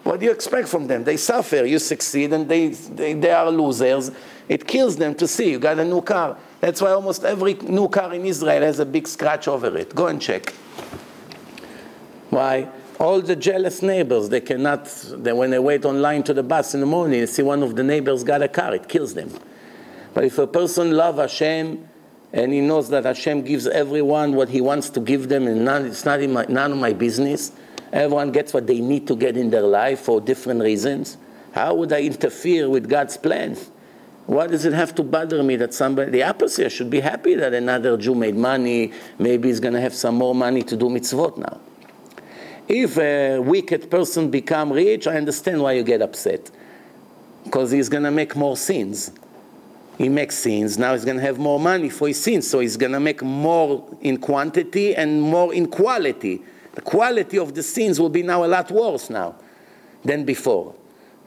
What 0.04 0.20
do 0.20 0.26
you 0.26 0.32
expect 0.32 0.68
from 0.68 0.88
them? 0.88 1.04
They 1.04 1.18
suffer, 1.18 1.66
you 1.66 1.78
succeed, 1.78 2.34
and 2.34 2.50
they, 2.50 2.70
they, 2.70 3.14
they 3.14 3.32
are 3.32 3.52
losers. 3.52 4.12
It 4.50 4.68
kills 4.68 4.98
them 4.98 5.14
to 5.16 5.28
see 5.28 5.52
you 5.52 5.60
got 5.60 5.78
a 5.78 5.86
new 5.86 6.02
car. 6.02 6.38
That's 6.60 6.82
why 6.82 6.92
almost 6.92 7.24
every 7.24 7.54
new 7.54 7.88
car 7.88 8.14
in 8.14 8.26
Israel 8.26 8.62
has 8.62 8.80
a 8.80 8.86
big 8.86 9.08
scratch 9.08 9.48
over 9.48 9.78
it. 9.78 9.94
Go 9.94 10.08
and 10.08 10.22
check. 10.22 10.54
Why? 12.30 12.68
All 13.00 13.22
the 13.22 13.36
jealous 13.36 13.82
neighbors, 13.82 14.30
they 14.30 14.42
cannot, 14.42 14.86
they, 15.12 15.34
when 15.34 15.52
they 15.52 15.60
wait 15.60 15.86
online 15.86 16.24
to 16.24 16.34
the 16.34 16.44
bus 16.44 16.74
in 16.74 16.80
the 16.80 16.86
morning, 16.86 17.20
they 17.20 17.26
see 17.26 17.44
one 17.44 17.62
of 17.62 17.76
the 17.76 17.84
neighbors 17.84 18.24
got 18.24 18.42
a 18.42 18.48
car, 18.48 18.74
it 18.76 18.88
kills 18.88 19.14
them. 19.14 19.32
But 20.14 20.26
if 20.26 20.38
a 20.38 20.48
person 20.48 20.92
loves 20.92 21.20
Hashem 21.20 21.88
and 22.34 22.54
he 22.54 22.62
knows 22.62 22.90
that 22.90 23.06
Hashem 23.06 23.44
gives 23.44 23.68
everyone 23.68 24.36
what 24.36 24.50
he 24.50 24.62
wants 24.62 24.90
to 24.92 25.00
give 25.00 25.30
them 25.30 25.48
and 25.48 25.66
none, 25.66 25.86
it's 25.86 26.06
not 26.06 26.22
my, 26.22 26.46
none 26.48 26.72
of 26.72 26.78
my 26.78 26.94
business, 26.94 27.52
everyone 27.94 28.32
gets 28.32 28.54
what 28.54 28.68
they 28.68 28.80
need 28.80 29.08
to 29.08 29.16
get 29.16 29.38
in 29.38 29.50
their 29.50 29.62
life 29.62 30.02
for 30.02 30.20
different 30.22 30.62
reasons, 30.62 31.18
how 31.54 31.76
would 31.76 31.92
I 31.92 32.02
interfere 32.02 32.70
with 32.70 32.90
God's 32.90 33.18
plans? 33.18 33.70
Why 34.26 34.48
does 34.48 34.66
it 34.66 34.74
have 34.74 34.96
to 34.96 35.04
bother 35.04 35.44
me 35.44 35.58
that 35.58 35.74
somebody, 35.74 36.12
the 36.12 36.24
opposite, 36.24 36.68
I 36.68 36.70
should 36.70 36.90
be 36.90 37.02
happy 37.02 37.36
that 37.36 37.54
another 37.54 37.98
Jew 37.98 38.16
made 38.16 38.36
money, 38.36 38.94
maybe 39.20 39.50
he's 39.50 39.60
going 39.60 39.74
to 39.74 39.82
have 39.82 39.94
some 39.94 40.16
more 40.16 40.36
money 40.36 40.62
to 40.64 40.78
do 40.78 40.86
mitzvot 40.86 41.38
now. 41.38 41.60
If 42.68 42.98
a 42.98 43.40
wicked 43.40 43.90
person 43.90 44.30
become 44.30 44.72
rich, 44.72 45.08
I 45.08 45.18
understand 45.18 45.62
why 45.62 45.74
you 45.74 45.84
get 45.84 46.02
upset. 46.02 46.50
Because 47.44 47.72
he's 47.72 47.90
going 47.90 48.04
to 48.04 48.12
make 48.12 48.36
more 48.36 48.56
sins 48.56 49.12
he 50.02 50.10
makes 50.10 50.36
sins. 50.36 50.80
Now 50.80 50.94
he's 50.94 51.06
going 51.06 51.18
to 51.18 51.24
have 51.24 51.38
more 51.38 51.60
money 51.60 51.88
for 51.88 52.08
his 52.08 52.20
sins, 52.20 52.50
so 52.50 52.60
he's 52.60 52.76
going 52.76 52.94
to 52.94 53.00
make 53.00 53.22
more 53.22 53.88
in 54.02 54.18
quantity 54.18 54.96
and 54.96 55.22
more 55.22 55.54
in 55.54 55.68
quality. 55.68 56.42
The 56.74 56.82
quality 56.82 57.38
of 57.38 57.54
the 57.54 57.62
sins 57.62 58.00
will 58.00 58.10
be 58.10 58.24
now 58.24 58.44
a 58.44 58.48
lot 58.48 58.72
worse 58.72 59.12
now 59.12 59.36
than 60.04 60.26
before, 60.26 60.74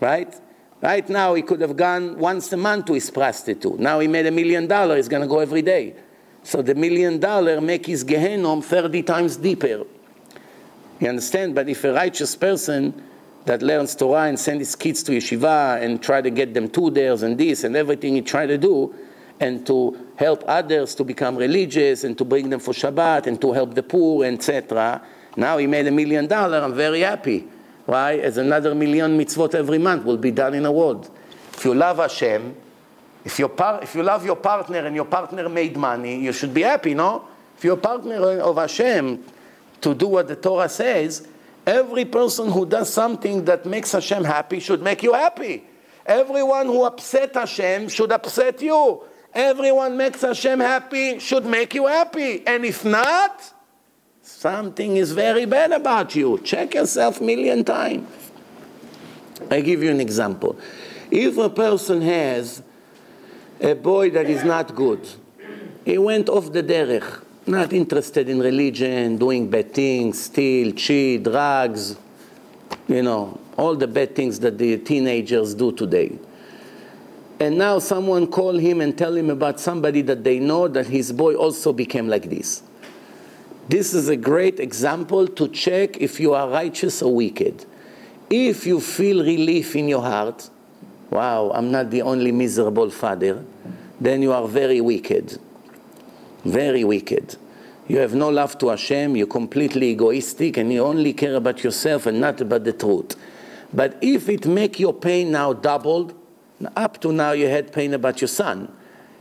right? 0.00 0.34
Right 0.82 1.08
now 1.08 1.34
he 1.34 1.42
could 1.42 1.60
have 1.60 1.76
gone 1.76 2.18
once 2.18 2.52
a 2.52 2.56
month 2.56 2.86
to 2.86 2.94
his 2.94 3.08
prostitute. 3.12 3.78
Now 3.78 4.00
he 4.00 4.08
made 4.08 4.26
a 4.26 4.32
million 4.32 4.66
dollars. 4.66 4.96
He's 4.96 5.08
going 5.08 5.22
to 5.22 5.28
go 5.28 5.38
every 5.38 5.62
day. 5.62 5.94
So 6.42 6.60
the 6.60 6.74
million 6.74 7.20
dollar 7.20 7.60
make 7.60 7.86
his 7.86 8.04
Gehenom 8.04 8.64
30 8.64 9.04
times 9.04 9.36
deeper. 9.36 9.84
You 10.98 11.08
understand? 11.08 11.54
But 11.54 11.68
if 11.68 11.84
a 11.84 11.92
righteous 11.92 12.34
person 12.34 13.00
that 13.44 13.62
learns 13.62 13.94
Torah 13.94 14.22
and 14.22 14.38
send 14.38 14.60
his 14.60 14.74
kids 14.74 15.02
to 15.04 15.12
yeshiva 15.12 15.82
and 15.82 16.02
try 16.02 16.20
to 16.22 16.30
get 16.30 16.54
them 16.54 16.68
tuders 16.68 17.22
and 17.22 17.36
this 17.36 17.64
and 17.64 17.76
everything 17.76 18.14
he 18.14 18.22
try 18.22 18.46
to 18.46 18.56
do, 18.56 18.94
and 19.40 19.66
to 19.66 19.98
help 20.16 20.44
others 20.46 20.94
to 20.94 21.04
become 21.04 21.36
religious 21.36 22.04
and 22.04 22.16
to 22.16 22.24
bring 22.24 22.48
them 22.50 22.60
for 22.60 22.72
Shabbat 22.72 23.26
and 23.26 23.40
to 23.40 23.52
help 23.52 23.74
the 23.74 23.82
poor, 23.82 24.24
etc. 24.24 25.02
Now 25.36 25.58
he 25.58 25.66
made 25.66 25.86
a 25.86 25.90
million 25.90 26.26
dollars. 26.26 26.62
I'm 26.62 26.74
very 26.74 27.00
happy. 27.00 27.48
Why? 27.86 28.16
As 28.18 28.38
another 28.38 28.74
million 28.74 29.18
mitzvot 29.18 29.54
every 29.54 29.78
month 29.78 30.04
will 30.04 30.16
be 30.16 30.30
done 30.30 30.54
in 30.54 30.62
the 30.62 30.72
world. 30.72 31.10
If 31.52 31.64
you 31.64 31.74
love 31.74 31.98
Hashem, 31.98 32.56
if, 33.24 33.38
your 33.38 33.48
par- 33.48 33.80
if 33.82 33.94
you 33.94 34.02
love 34.02 34.24
your 34.24 34.36
partner 34.36 34.78
and 34.78 34.94
your 34.94 35.04
partner 35.04 35.48
made 35.48 35.76
money, 35.76 36.20
you 36.20 36.32
should 36.32 36.54
be 36.54 36.62
happy, 36.62 36.94
no? 36.94 37.28
If 37.56 37.64
you're 37.64 37.74
a 37.74 37.80
partner 37.80 38.16
of 38.40 38.56
Hashem 38.56 39.24
to 39.80 39.94
do 39.94 40.08
what 40.08 40.28
the 40.28 40.36
Torah 40.36 40.68
says, 40.68 41.26
Every 41.66 42.04
person 42.04 42.50
who 42.50 42.66
does 42.66 42.92
something 42.92 43.44
that 43.46 43.64
makes 43.64 43.92
Hashem 43.92 44.24
happy 44.24 44.60
should 44.60 44.82
make 44.82 45.02
you 45.02 45.14
happy. 45.14 45.64
Everyone 46.04 46.66
who 46.66 46.84
upset 46.84 47.34
Hashem 47.34 47.88
should 47.88 48.12
upset 48.12 48.60
you. 48.60 49.02
Everyone 49.32 49.96
makes 49.96 50.20
Hashem 50.20 50.60
happy 50.60 51.18
should 51.18 51.46
make 51.46 51.74
you 51.74 51.86
happy. 51.86 52.46
And 52.46 52.64
if 52.64 52.84
not, 52.84 53.52
something 54.22 54.96
is 54.96 55.12
very 55.12 55.46
bad 55.46 55.72
about 55.72 56.14
you. 56.14 56.38
Check 56.38 56.74
yourself 56.74 57.20
million 57.20 57.64
times. 57.64 58.08
I 59.50 59.60
give 59.60 59.82
you 59.82 59.90
an 59.90 60.00
example. 60.00 60.58
If 61.10 61.38
a 61.38 61.50
person 61.50 62.02
has 62.02 62.62
a 63.60 63.74
boy 63.74 64.10
that 64.10 64.28
is 64.28 64.44
not 64.44 64.74
good, 64.74 65.08
he 65.84 65.98
went 65.98 66.28
off 66.28 66.52
the 66.52 66.62
derech, 66.62 67.23
not 67.46 67.72
interested 67.72 68.28
in 68.28 68.40
religion, 68.40 69.18
doing 69.18 69.48
bad 69.50 69.74
things, 69.74 70.22
steal, 70.22 70.72
cheat, 70.72 71.22
drugs, 71.22 71.96
you 72.88 73.02
know, 73.02 73.38
all 73.56 73.76
the 73.76 73.86
bad 73.86 74.14
things 74.14 74.40
that 74.40 74.56
the 74.56 74.78
teenagers 74.78 75.54
do 75.54 75.72
today. 75.72 76.18
And 77.40 77.58
now 77.58 77.78
someone 77.80 78.28
call 78.28 78.56
him 78.56 78.80
and 78.80 78.96
tell 78.96 79.14
him 79.14 79.28
about 79.28 79.60
somebody 79.60 80.00
that 80.02 80.24
they 80.24 80.38
know 80.38 80.68
that 80.68 80.86
his 80.86 81.12
boy 81.12 81.34
also 81.34 81.72
became 81.72 82.08
like 82.08 82.30
this. 82.30 82.62
This 83.68 83.92
is 83.92 84.08
a 84.08 84.16
great 84.16 84.60
example 84.60 85.26
to 85.26 85.48
check 85.48 85.98
if 85.98 86.20
you 86.20 86.34
are 86.34 86.48
righteous 86.48 87.02
or 87.02 87.14
wicked. 87.14 87.66
If 88.30 88.66
you 88.66 88.80
feel 88.80 89.24
relief 89.24 89.74
in 89.76 89.88
your 89.88 90.02
heart, 90.02 90.48
wow, 91.10 91.50
I'm 91.54 91.70
not 91.70 91.90
the 91.90 92.02
only 92.02 92.32
miserable 92.32 92.90
father, 92.90 93.44
then 94.00 94.22
you 94.22 94.32
are 94.32 94.46
very 94.48 94.80
wicked 94.80 95.38
very 96.44 96.84
wicked. 96.84 97.36
You 97.86 97.98
have 97.98 98.14
no 98.14 98.30
love 98.30 98.56
to 98.58 98.68
Hashem, 98.68 99.16
you're 99.16 99.26
completely 99.26 99.90
egoistic, 99.90 100.56
and 100.56 100.72
you 100.72 100.82
only 100.82 101.12
care 101.12 101.34
about 101.34 101.62
yourself 101.62 102.06
and 102.06 102.20
not 102.20 102.40
about 102.40 102.64
the 102.64 102.72
truth. 102.72 103.16
But 103.72 103.98
if 104.00 104.28
it 104.28 104.46
make 104.46 104.80
your 104.80 104.94
pain 104.94 105.32
now 105.32 105.52
doubled, 105.52 106.14
up 106.76 107.00
to 107.02 107.12
now 107.12 107.32
you 107.32 107.48
had 107.48 107.72
pain 107.72 107.92
about 107.92 108.20
your 108.20 108.28
son, 108.28 108.74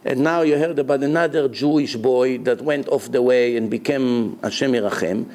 and 0.06 0.20
now 0.20 0.42
you 0.42 0.58
heard 0.58 0.80
about 0.80 1.04
another 1.04 1.50
Jewish 1.50 1.96
boy 1.96 2.38
that 2.40 2.62
went 2.62 2.88
off 2.90 3.12
the 3.12 3.22
way 3.22 3.58
and 3.58 3.70
became 3.70 4.38
Hashem 4.42 4.74
Irachem, 4.74 5.30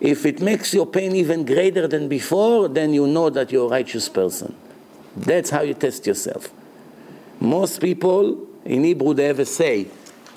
if 0.00 0.26
it 0.26 0.40
makes 0.40 0.74
your 0.74 0.86
pain 0.86 1.14
even 1.14 1.44
greater 1.44 1.86
than 1.86 2.08
before, 2.08 2.68
then 2.68 2.92
you 2.92 3.06
know 3.06 3.30
that 3.30 3.52
you're 3.52 3.66
a 3.66 3.70
righteous 3.70 4.08
person. 4.08 4.54
That's 5.16 5.50
how 5.50 5.62
you 5.62 5.74
test 5.74 6.06
yourself. 6.06 6.50
Most 7.38 7.80
people 7.80 8.48
in 8.64 8.82
Hebrew 8.82 9.14
they 9.14 9.26
have 9.26 9.38
a 9.38 9.46
say, 9.46 9.86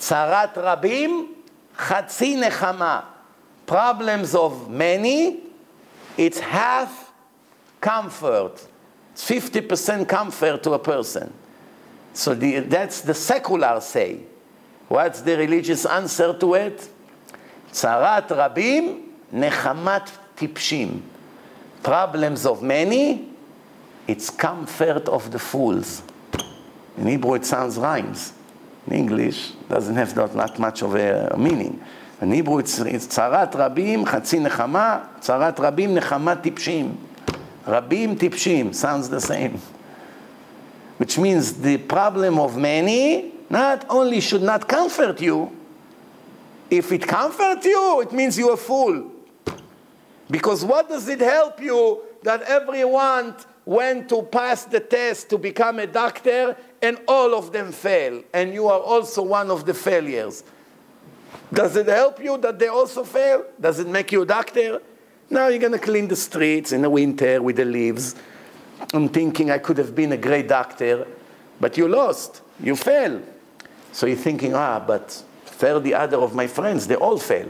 צרת 0.04 0.58
רבים, 0.58 1.34
חצי 1.78 2.36
נחמה. 2.36 3.00
Problems 3.66 4.34
of 4.34 4.68
many, 4.68 5.40
it's 6.18 6.40
half 6.40 7.12
comfort. 7.80 8.66
It's 9.12 9.24
50% 9.30 10.08
comfort 10.08 10.62
to 10.64 10.72
a 10.72 10.78
person. 10.78 11.32
So 12.12 12.34
the, 12.34 12.60
that's 12.60 13.02
the 13.02 13.14
secular 13.14 13.80
say. 13.80 14.20
What's 14.88 15.20
the 15.20 15.36
religious 15.36 15.86
answer 15.86 16.32
to 16.34 16.54
it? 16.54 16.88
צרת 17.72 18.32
רבים, 18.32 19.02
נחמת 19.32 20.10
טיפשים. 20.34 21.00
Problems 21.82 22.44
of 22.44 22.62
many, 22.62 23.28
it's 24.06 24.28
comfort 24.30 25.08
of 25.08 25.30
the 25.30 25.38
fools. 25.38 26.02
In 26.98 27.06
Hebrew 27.06 27.34
it 27.34 27.46
sounds 27.46 27.78
rhymes. 27.78 28.32
In 28.86 28.92
English, 28.94 29.52
doesn't 29.68 29.96
have 29.96 30.16
not, 30.16 30.34
not 30.34 30.58
much 30.58 30.82
of 30.82 30.94
a 30.94 31.36
meaning. 31.36 31.80
In 32.20 32.32
Hebrew, 32.32 32.58
it's, 32.58 32.78
it's 32.80 33.06
צרת 33.06 33.56
רבים, 33.56 34.06
חצי 34.06 34.40
נחמה, 34.40 34.98
צרת 35.20 35.60
רבים, 35.60 35.94
נחמה 35.94 36.36
טיפשים. 36.36 36.96
רבים 37.68 38.14
טיפשים, 38.18 38.70
sounds 38.72 39.08
the 39.08 39.20
same. 39.20 39.60
Which 40.98 41.18
means 41.18 41.54
the 41.54 41.78
problem 41.78 42.38
of 42.38 42.56
many 42.56 43.32
not 43.48 43.84
only 43.88 44.20
should 44.20 44.42
not 44.42 44.68
comfort 44.68 45.20
you, 45.20 45.50
if 46.70 46.92
it 46.92 47.06
comforts 47.06 47.66
you, 47.66 48.00
it 48.02 48.12
means 48.12 48.38
you're 48.38 48.54
a 48.54 48.56
fool. 48.56 49.10
Because 50.30 50.64
what 50.64 50.88
does 50.88 51.08
it 51.08 51.20
help 51.20 51.60
you 51.60 52.02
that 52.22 52.42
everyone 52.42 53.34
went 53.64 54.08
to 54.08 54.22
pass 54.22 54.64
the 54.64 54.80
test 54.80 55.30
to 55.30 55.38
become 55.38 55.80
a 55.80 55.86
doctor, 55.86 56.56
and 56.85 56.99
all 57.07 57.33
of 57.33 57.51
them 57.51 57.71
fail, 57.71 58.23
and 58.31 58.53
you 58.53 58.67
are 58.67 58.79
also 58.79 59.23
one 59.23 59.49
of 59.49 59.65
the 59.65 59.73
failures. 59.73 60.43
Does 61.51 61.75
it 61.75 61.87
help 61.87 62.23
you 62.23 62.37
that 62.37 62.59
they 62.59 62.67
also 62.67 63.03
fail? 63.03 63.43
Does 63.59 63.79
it 63.79 63.87
make 63.87 64.11
you 64.11 64.21
a 64.21 64.25
doctor? 64.25 64.81
Now 65.29 65.47
you're 65.47 65.59
going 65.59 65.71
to 65.71 65.79
clean 65.79 66.07
the 66.07 66.15
streets 66.15 66.71
in 66.71 66.83
the 66.83 66.89
winter 66.89 67.41
with 67.41 67.55
the 67.55 67.65
leaves. 67.65 68.15
I'm 68.93 69.09
thinking 69.09 69.49
I 69.49 69.57
could 69.57 69.79
have 69.79 69.95
been 69.95 70.11
a 70.11 70.17
great 70.17 70.47
doctor, 70.47 71.07
but 71.59 71.75
you 71.75 71.87
lost. 71.87 72.41
You 72.59 72.75
fail. 72.75 73.21
So 73.91 74.05
you're 74.05 74.15
thinking, 74.15 74.53
ah, 74.53 74.79
but 74.79 75.23
30 75.45 75.93
other 75.93 76.17
of 76.17 76.35
my 76.35 76.45
friends, 76.45 76.85
they 76.85 76.95
all 76.95 77.17
fail. 77.17 77.49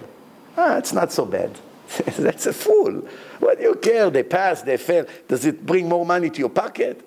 Ah, 0.57 0.77
it's 0.77 0.93
not 0.93 1.11
so 1.11 1.25
bad. 1.25 1.51
That's 2.17 2.45
a 2.45 2.53
fool. 2.53 3.05
What 3.39 3.57
do 3.57 3.63
you 3.65 3.75
care? 3.75 4.09
They 4.09 4.23
pass, 4.23 4.61
they 4.61 4.77
fail. 4.77 5.05
Does 5.27 5.45
it 5.45 5.65
bring 5.65 5.89
more 5.89 6.05
money 6.05 6.29
to 6.29 6.39
your 6.39 6.49
pocket? 6.49 7.05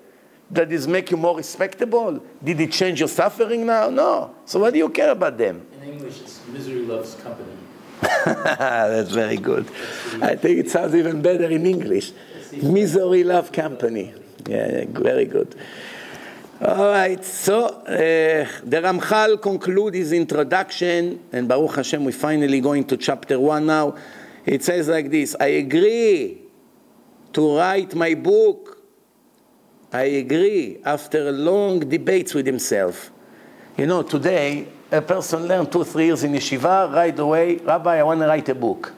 Does 0.51 0.85
it 0.85 0.89
make 0.89 1.11
you 1.11 1.17
more 1.17 1.37
respectable? 1.37 2.23
Did 2.43 2.59
it 2.59 2.71
change 2.71 2.99
your 2.99 3.09
suffering 3.09 3.65
now? 3.65 3.89
No. 3.89 4.35
So 4.45 4.59
what 4.59 4.73
do 4.73 4.79
you 4.79 4.89
care 4.89 5.11
about 5.11 5.37
them? 5.37 5.65
In 5.81 5.93
English, 5.93 6.21
it's 6.21 6.41
misery 6.47 6.85
loves 6.85 7.15
company. 7.15 7.51
That's 8.25 9.11
very 9.11 9.37
good. 9.37 9.67
I 10.21 10.35
think 10.35 10.59
it 10.59 10.69
sounds 10.71 10.95
even 10.95 11.21
better 11.21 11.45
in 11.45 11.65
English. 11.65 12.13
Misery 12.63 13.23
loves 13.23 13.51
company. 13.51 14.13
Yeah, 14.47 14.85
very 14.87 15.25
good. 15.25 15.55
All 16.61 16.89
right, 16.89 17.23
so 17.23 17.67
uh, 17.67 17.85
the 18.63 18.81
Ramchal 18.81 19.41
conclude 19.41 19.93
his 19.93 20.11
introduction, 20.11 21.23
and 21.31 21.47
Baruch 21.47 21.75
Hashem, 21.75 22.03
we 22.03 22.11
finally 22.11 22.59
going 22.59 22.83
to 22.85 22.97
chapter 22.97 23.39
one 23.39 23.67
now. 23.67 23.95
It 24.45 24.63
says 24.63 24.87
like 24.87 25.09
this 25.11 25.35
I 25.39 25.47
agree 25.47 26.41
to 27.33 27.57
write 27.57 27.95
my 27.95 28.13
book. 28.15 28.78
I 29.91 30.03
agree 30.03 30.77
after 30.85 31.31
long 31.31 31.79
debates 31.79 32.33
with 32.33 32.45
himself. 32.45 33.11
You 33.77 33.87
know, 33.87 34.03
today 34.03 34.67
a 34.91 35.01
person 35.01 35.47
learned 35.47 35.71
two, 35.71 35.83
three 35.83 36.05
years 36.05 36.23
in 36.23 36.33
yeshiva, 36.33 36.93
right 36.93 37.17
away, 37.17 37.57
Rabbi, 37.57 37.97
I 37.97 38.03
want 38.03 38.19
to 38.21 38.27
write 38.27 38.49
a 38.49 38.55
book. 38.55 38.93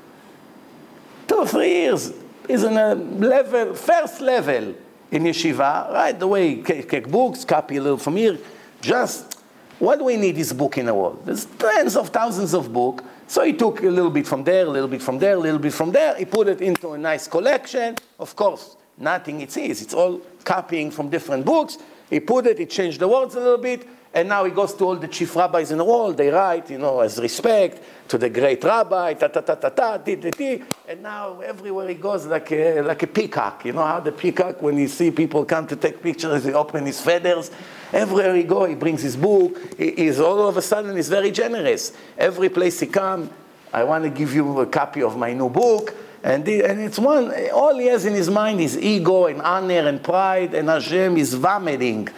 Two, 1.28 1.46
three 1.46 1.70
years 1.70 2.14
is 2.48 2.64
in 2.64 2.78
a 2.78 2.96
level, 2.96 3.74
first 3.76 4.22
level 4.22 4.76
in 5.12 5.24
yeshiva, 5.24 5.92
right 5.92 6.22
away, 6.22 6.62
take 6.62 7.10
books, 7.10 7.46
copy 7.46 7.78
a 7.78 7.82
little 7.82 7.98
from 7.98 8.16
here. 8.16 8.38
Just, 8.82 9.40
what 9.80 10.00
do 10.00 10.06
we 10.06 10.18
need 10.18 10.36
this 10.36 10.52
book 10.52 10.78
in 10.78 10.88
the 10.88 10.94
world? 10.94 11.26
There's 11.26 11.46
tens 11.46 11.96
of 11.96 12.10
thousands 12.10 12.54
of 12.54 12.72
books. 12.72 13.04
So 13.28 13.44
he 13.44 13.54
took 13.54 13.82
a 13.82 13.90
little 13.90 14.12
bit 14.12 14.28
from 14.28 14.44
there, 14.44 14.66
a 14.66 14.70
little 14.70 14.90
bit 14.90 15.02
from 15.02 15.20
there, 15.20 15.36
a 15.36 15.40
little 15.40 15.60
bit 15.60 15.74
from 15.74 15.92
there. 15.92 16.16
He 16.18 16.26
put 16.26 16.50
it 16.50 16.62
into 16.62 16.92
a 16.92 16.98
nice 16.98 17.28
collection. 17.28 17.96
Of 18.20 18.36
course, 18.36 18.76
nothing 18.98 19.42
it 19.42 19.56
is. 19.58 19.82
It's 19.82 19.94
all 19.94 20.22
copying 20.44 20.92
from 20.92 21.10
different 21.10 21.46
books. 21.46 21.78
He 22.10 22.20
put 22.20 22.46
it, 22.48 22.60
he 22.60 22.66
changed 22.66 23.00
the 23.00 23.08
words 23.08 23.36
a 23.36 23.40
little 23.40 23.58
bit, 23.58 23.88
and 24.14 24.28
now 24.28 24.44
he 24.44 24.52
goes 24.52 24.74
to 24.74 24.84
all 24.84 24.98
the 24.98 25.08
chief 25.08 25.34
rabbis 25.36 25.72
in 25.72 25.78
the 25.78 25.86
world. 25.86 26.18
They 26.18 26.30
write, 26.30 26.70
you 26.70 26.78
know, 26.78 27.00
as 27.00 27.18
respect 27.18 27.82
to 28.10 28.18
the 28.18 28.30
great 28.30 28.62
rabbi, 28.62 29.14
ta 29.14 29.30
ta 29.30 29.40
ta 29.40 29.56
ta 29.56 29.70
ta, 29.70 29.98
ti 29.98 30.18
ti 30.18 30.32
ti. 30.32 30.64
And 30.90 31.02
now 31.02 31.40
everywhere 31.40 31.88
he 31.88 31.96
goes, 31.96 32.26
like 32.26 32.52
a, 32.52 32.82
like 32.82 33.02
a 33.04 33.08
peacock. 33.08 33.64
You 33.64 33.72
know 33.72 33.86
how 33.86 34.02
the 34.02 34.12
peacock, 34.12 34.62
when 34.62 34.78
you 34.78 34.90
see 34.90 35.12
people 35.12 35.46
come 35.46 35.66
to 35.68 35.78
take 35.78 36.04
pictures, 36.04 36.44
he 36.44 36.52
opens 36.52 36.88
his 36.88 37.00
feathers. 37.00 37.52
Everywhere 37.94 38.36
he 38.36 38.44
go, 38.44 38.66
he 38.66 38.76
brings 38.76 39.02
his 39.02 39.16
book. 39.16 39.58
He, 39.78 39.92
he's 39.92 40.20
all 40.20 40.46
of 40.46 40.58
a 40.58 40.62
sudden, 40.62 40.98
he's 40.98 41.08
very 41.08 41.32
generous. 41.32 41.94
Every 42.18 42.50
place 42.50 42.82
he 42.82 42.88
come, 42.88 43.30
I 43.72 43.86
want 43.86 44.04
to 44.04 44.10
give 44.10 44.36
you 44.36 44.60
a 44.60 44.66
copy 44.66 45.02
of 45.02 45.16
my 45.16 45.32
new 45.32 45.50
book. 45.50 45.96
And, 46.24 46.46
the, 46.46 46.64
and 46.64 46.80
it's 46.80 47.00
one, 47.00 47.34
all 47.52 47.78
he 47.78 47.88
has 47.88 48.06
in 48.06 48.14
his 48.14 48.30
mind 48.30 48.62
is 48.62 48.78
ego 48.78 49.26
and 49.26 49.42
honor 49.42 49.88
and 49.88 50.04
pride, 50.04 50.54
and 50.54 50.70
Hashem 50.70 51.18
is 51.18 51.34
vomiting 51.34 52.10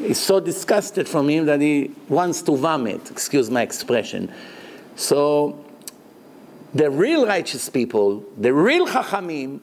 is 0.00 0.20
so 0.20 0.40
disgusted 0.40 1.08
from 1.08 1.28
him 1.28 1.46
that 1.46 1.60
he 1.60 1.90
wants 2.08 2.42
to 2.42 2.56
vomit, 2.56 3.10
excuse 3.10 3.50
my 3.50 3.62
expression. 3.62 4.32
So 4.94 5.64
the 6.74 6.90
real 6.90 7.26
righteous 7.26 7.68
people, 7.68 8.24
the 8.38 8.52
real 8.52 8.86
chachamim, 8.86 9.60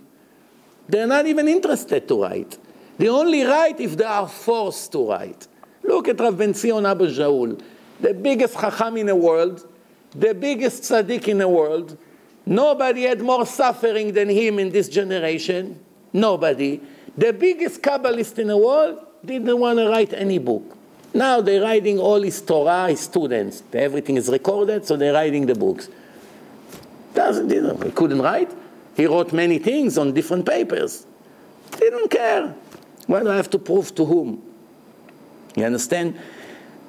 they're 0.88 1.08
not 1.08 1.28
even 1.28 1.48
interested 1.48 2.08
to 2.08 2.24
write. 2.24 2.58
They 2.98 3.08
only 3.08 3.44
write 3.44 3.80
if 3.80 3.98
they 3.98 4.04
are 4.04 4.28
forced 4.28 4.92
to 4.94 5.10
write. 5.10 5.48
Look 5.84 6.08
at 6.08 6.20
Rav 6.20 6.38
Ben 6.38 6.54
Zion 6.54 6.86
Abba 6.86 7.08
Shaul, 7.08 7.62
the 8.00 8.14
biggest 8.14 8.60
chacham 8.60 8.98
in 8.98 9.08
the 9.08 9.16
world, 9.16 9.68
the 10.12 10.34
biggest 10.34 10.84
tzaddik 10.84 11.28
in 11.28 11.38
the 11.38 11.48
world. 11.48 11.98
Nobody 12.46 13.04
had 13.04 13.22
more 13.22 13.46
suffering 13.46 14.14
than 14.14 14.30
him 14.30 14.60
in 14.60 14.70
this 14.70 14.90
generation. 14.90 15.80
Nobody. 16.12 16.82
The 17.18 17.32
biggest 17.32 17.82
Kabbalist 17.82 18.40
in 18.40 18.48
the 18.48 18.58
world, 18.58 19.00
didn't 19.24 19.58
want 19.58 19.80
to 19.80 19.88
write 19.88 20.14
any 20.14 20.38
book. 20.38 20.78
Now 21.14 21.42
they're 21.42 21.62
writing 21.62 22.00
all 22.00 22.22
his 22.22 22.42
Torah, 22.42 22.90
his 22.90 23.02
students. 23.02 23.64
Everything 23.72 24.18
is 24.18 24.30
recorded, 24.30 24.86
so 24.86 24.98
they're 24.98 25.14
writing 25.14 25.46
the 25.46 25.56
books. 25.56 25.88
Doesn't, 27.14 27.50
he 27.84 27.92
couldn't 27.92 28.22
write. 28.22 28.52
He 28.96 29.06
wrote 29.06 29.32
many 29.32 29.60
things 29.60 29.98
on 29.98 30.14
different 30.14 30.46
papers. 30.46 31.06
Didn't 31.78 32.10
care. 32.10 32.54
Do 33.08 33.16
I 33.16 33.36
have 33.36 33.50
to 33.52 33.60
prove 33.60 33.94
to 33.96 34.06
whom? 34.06 34.42
You 35.56 35.66
understand? 35.66 36.20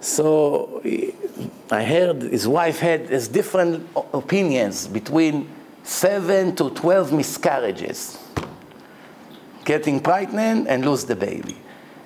So 0.05 0.83
I 1.71 1.83
heard 1.83 2.21
his 2.21 2.47
wife 2.47 2.79
had 2.79 3.09
has 3.09 3.27
different 3.27 3.89
opinions 4.13 4.87
between 4.87 5.49
seven 5.83 6.55
to 6.57 6.69
twelve 6.69 7.11
miscarriages, 7.11 8.19
getting 9.65 10.01
pregnant 10.01 10.69
and 10.69 10.85
lose 10.85 11.07
the 11.07 11.17
baby. 11.17 11.57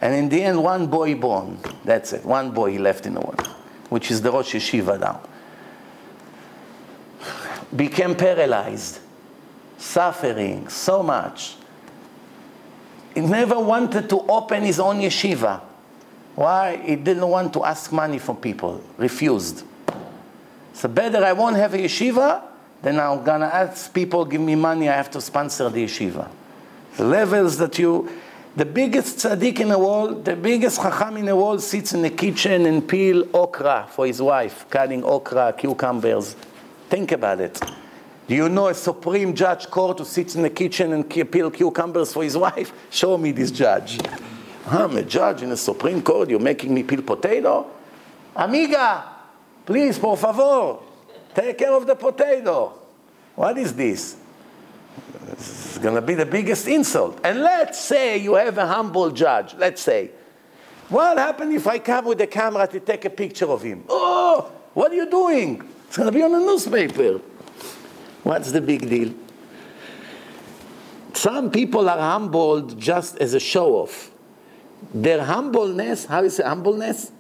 And 0.00 0.14
in 0.14 0.28
the 0.28 0.40
end, 0.44 0.62
one 0.62 0.86
boy 0.86 1.16
born. 1.16 1.58
That's 1.84 2.12
it. 2.12 2.24
One 2.24 2.52
boy 2.52 2.78
left 2.78 3.04
in 3.04 3.14
the 3.14 3.20
world, 3.20 3.44
which 3.88 4.12
is 4.12 4.22
the 4.22 4.30
Rosh 4.30 4.54
Yeshiva 4.54 5.00
now. 5.00 5.20
Became 7.74 8.14
paralyzed, 8.14 9.00
suffering 9.76 10.68
so 10.68 11.02
much. 11.02 11.56
He 13.12 13.22
never 13.22 13.58
wanted 13.58 14.08
to 14.10 14.20
open 14.20 14.62
his 14.62 14.78
own 14.78 15.00
yeshiva. 15.00 15.62
Why? 16.38 16.76
He 16.76 16.94
didn't 16.94 17.28
want 17.28 17.52
to 17.54 17.64
ask 17.64 17.90
money 17.90 18.20
from 18.20 18.36
people. 18.36 18.80
Refused. 18.96 19.64
So 20.72 20.88
better 20.88 21.24
I 21.24 21.32
won't 21.32 21.56
have 21.56 21.74
a 21.74 21.78
yeshiva 21.78 22.42
than 22.80 23.00
I'm 23.00 23.24
gonna 23.24 23.46
ask 23.46 23.92
people 23.92 24.24
give 24.24 24.40
me 24.40 24.54
money. 24.54 24.88
I 24.88 24.94
have 24.94 25.10
to 25.10 25.20
sponsor 25.20 25.68
the 25.68 25.84
yeshiva. 25.84 26.28
The 26.96 27.02
levels 27.02 27.58
that 27.58 27.76
you 27.80 28.08
the 28.54 28.64
biggest 28.64 29.18
tzaddik 29.18 29.58
in 29.58 29.70
the 29.70 29.80
world, 29.80 30.24
the 30.24 30.36
biggest 30.36 30.80
chacham 30.80 31.16
in 31.16 31.26
the 31.26 31.34
world 31.34 31.60
sits 31.60 31.92
in 31.92 32.02
the 32.02 32.10
kitchen 32.10 32.66
and 32.66 32.86
peel 32.86 33.26
okra 33.34 33.88
for 33.90 34.06
his 34.06 34.22
wife, 34.22 34.64
cutting 34.70 35.02
okra, 35.02 35.56
cucumbers. 35.58 36.36
Think 36.88 37.10
about 37.10 37.40
it. 37.40 37.60
Do 38.28 38.36
you 38.36 38.48
know 38.48 38.68
a 38.68 38.74
supreme 38.74 39.34
judge 39.34 39.68
court 39.68 39.98
who 39.98 40.04
sits 40.04 40.36
in 40.36 40.42
the 40.42 40.50
kitchen 40.50 40.92
and 40.92 41.10
peel 41.10 41.50
cucumbers 41.50 42.12
for 42.12 42.22
his 42.22 42.36
wife? 42.36 42.72
Show 42.90 43.18
me 43.18 43.32
this 43.32 43.50
judge. 43.50 43.98
I'm 44.70 44.96
a 44.96 45.02
judge 45.02 45.42
in 45.42 45.50
a 45.50 45.56
supreme 45.56 46.02
court. 46.02 46.28
You're 46.28 46.40
making 46.40 46.74
me 46.74 46.82
peel 46.82 47.02
potato? 47.02 47.66
Amiga, 48.36 49.04
please, 49.64 49.98
por 49.98 50.16
favor, 50.16 50.78
take 51.34 51.58
care 51.58 51.72
of 51.72 51.86
the 51.86 51.94
potato. 51.94 52.72
What 53.34 53.56
is 53.56 53.74
this? 53.74 54.16
It's 55.32 55.78
going 55.78 55.94
to 55.94 56.02
be 56.02 56.14
the 56.14 56.26
biggest 56.26 56.66
insult. 56.66 57.20
And 57.24 57.40
let's 57.40 57.80
say 57.80 58.18
you 58.18 58.34
have 58.34 58.58
a 58.58 58.66
humble 58.66 59.10
judge. 59.10 59.54
Let's 59.54 59.82
say. 59.82 60.10
What 60.88 61.18
happens 61.18 61.54
if 61.54 61.66
I 61.66 61.78
come 61.78 62.06
with 62.06 62.20
a 62.20 62.26
camera 62.26 62.66
to 62.66 62.80
take 62.80 63.04
a 63.04 63.10
picture 63.10 63.46
of 63.46 63.62
him? 63.62 63.84
Oh, 63.88 64.50
what 64.74 64.90
are 64.90 64.94
you 64.94 65.08
doing? 65.08 65.62
It's 65.86 65.96
going 65.96 66.10
to 66.10 66.12
be 66.12 66.22
on 66.22 66.32
the 66.32 66.38
newspaper. 66.38 67.20
What's 68.22 68.52
the 68.52 68.60
big 68.60 68.88
deal? 68.88 69.14
Some 71.12 71.50
people 71.50 71.88
are 71.88 71.98
humbled 71.98 72.78
just 72.80 73.18
as 73.18 73.34
a 73.34 73.40
show 73.40 73.74
off. 73.76 74.10
Their 74.94 75.24
humbleness, 75.24 76.06
how 76.06 76.22
is 76.24 76.38
it 76.38 76.46
humbleness? 76.46 77.12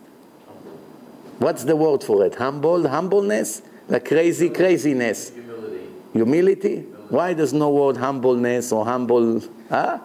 What's 1.38 1.64
the 1.64 1.76
word 1.76 2.02
for 2.02 2.24
it? 2.24 2.34
Humble, 2.34 2.88
humbleness? 2.88 3.62
The 3.88 4.00
crazy 4.00 4.50
craziness. 4.50 5.30
Humility. 5.30 5.86
Humility? 6.12 6.76
Why 7.10 7.34
there's 7.34 7.52
no 7.52 7.70
word 7.70 7.96
humbleness 7.96 8.72
or 8.72 8.84
humble? 8.84 9.42
Huh? 9.68 9.98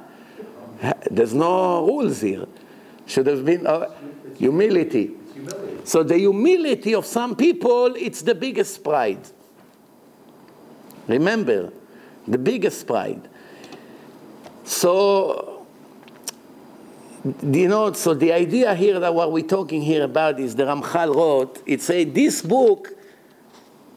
There's 1.10 1.34
no 1.34 1.86
rules 1.86 2.22
here. 2.22 2.46
Should 3.06 3.28
have 3.28 3.46
been 3.46 3.66
uh, 3.66 3.90
humility. 4.38 5.12
Humility. 5.34 5.82
So 5.86 6.04
the 6.04 6.18
humility 6.18 6.94
of 6.94 7.06
some 7.06 7.36
people, 7.36 7.96
it's 7.96 8.22
the 8.22 8.36
biggest 8.36 8.84
pride. 8.84 9.20
Remember, 11.08 11.72
the 12.28 12.38
biggest 12.38 12.88
pride. 12.88 13.28
So, 14.64 15.53
you 17.24 17.68
know, 17.70 17.94
so 17.94 18.14
the 18.14 18.34
idea 18.34 18.76
here 18.76 19.00
that 19.00 19.14
what 19.14 19.32
we're 19.32 19.48
talking 19.48 19.82
here 19.82 20.04
about 20.04 20.40
is 20.40 20.56
the 20.56 20.64
Ramchal 20.64 21.16
wrote, 21.16 21.64
it 21.66 21.82
said, 21.82 22.14
this 22.14 22.42
book, 22.42 22.90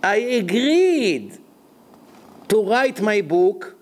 I 0.02 0.16
agreed 0.16 1.36
to 2.48 2.62
write 2.62 3.00
my 3.00 3.20
book, 3.22 3.76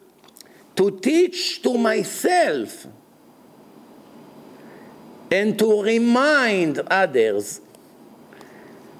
to 0.76 0.98
teach 0.98 1.62
to 1.62 1.76
myself 1.76 2.86
and 5.30 5.58
to 5.58 5.82
remind 5.82 6.78
others 6.80 7.60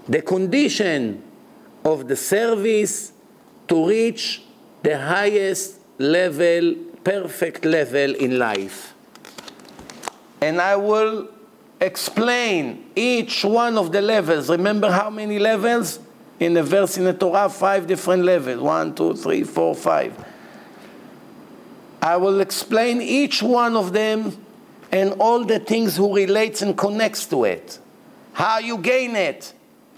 the 0.07 0.21
condition 0.21 1.23
of 1.85 2.07
the 2.07 2.17
service 2.17 3.13
to 3.69 3.89
reach 3.89 4.43
the 4.83 4.99
highest 4.99 5.81
level, 5.99 6.75
perfect 7.03 7.65
level 7.65 8.15
in 8.15 8.39
life. 8.39 8.94
And 10.45 10.61
I 10.61 10.77
will 10.77 11.29
explain 11.81 12.91
each 12.95 13.47
one 13.47 13.79
of 13.79 13.93
the 13.93 14.03
levels. 14.03 14.51
Remember 14.51 14.91
how 14.91 15.09
many 15.09 15.39
levels? 15.39 15.99
In 16.39 16.53
the 16.53 16.63
verse 16.63 16.99
in 16.99 17.05
the 17.05 17.15
Torah, 17.15 17.49
five 17.49 17.87
different 17.87 18.25
levels. 18.25 18.61
One, 18.61 18.95
two, 18.95 19.15
three, 19.15 19.43
four, 19.43 19.75
five. 19.75 20.13
I 22.03 22.19
will 22.19 22.43
explain 22.43 23.01
each 23.01 23.43
one 23.43 23.75
of 23.75 23.95
them 23.95 24.37
and 24.93 25.15
all 25.19 25.47
the 25.47 25.61
things 25.61 25.97
who 25.97 26.15
relates 26.15 26.61
and 26.61 26.77
connects 26.77 27.25
to 27.29 27.45
it. 27.45 27.79
How 28.35 28.59
you 28.59 28.77
gain 28.77 29.17
it, 29.17 29.55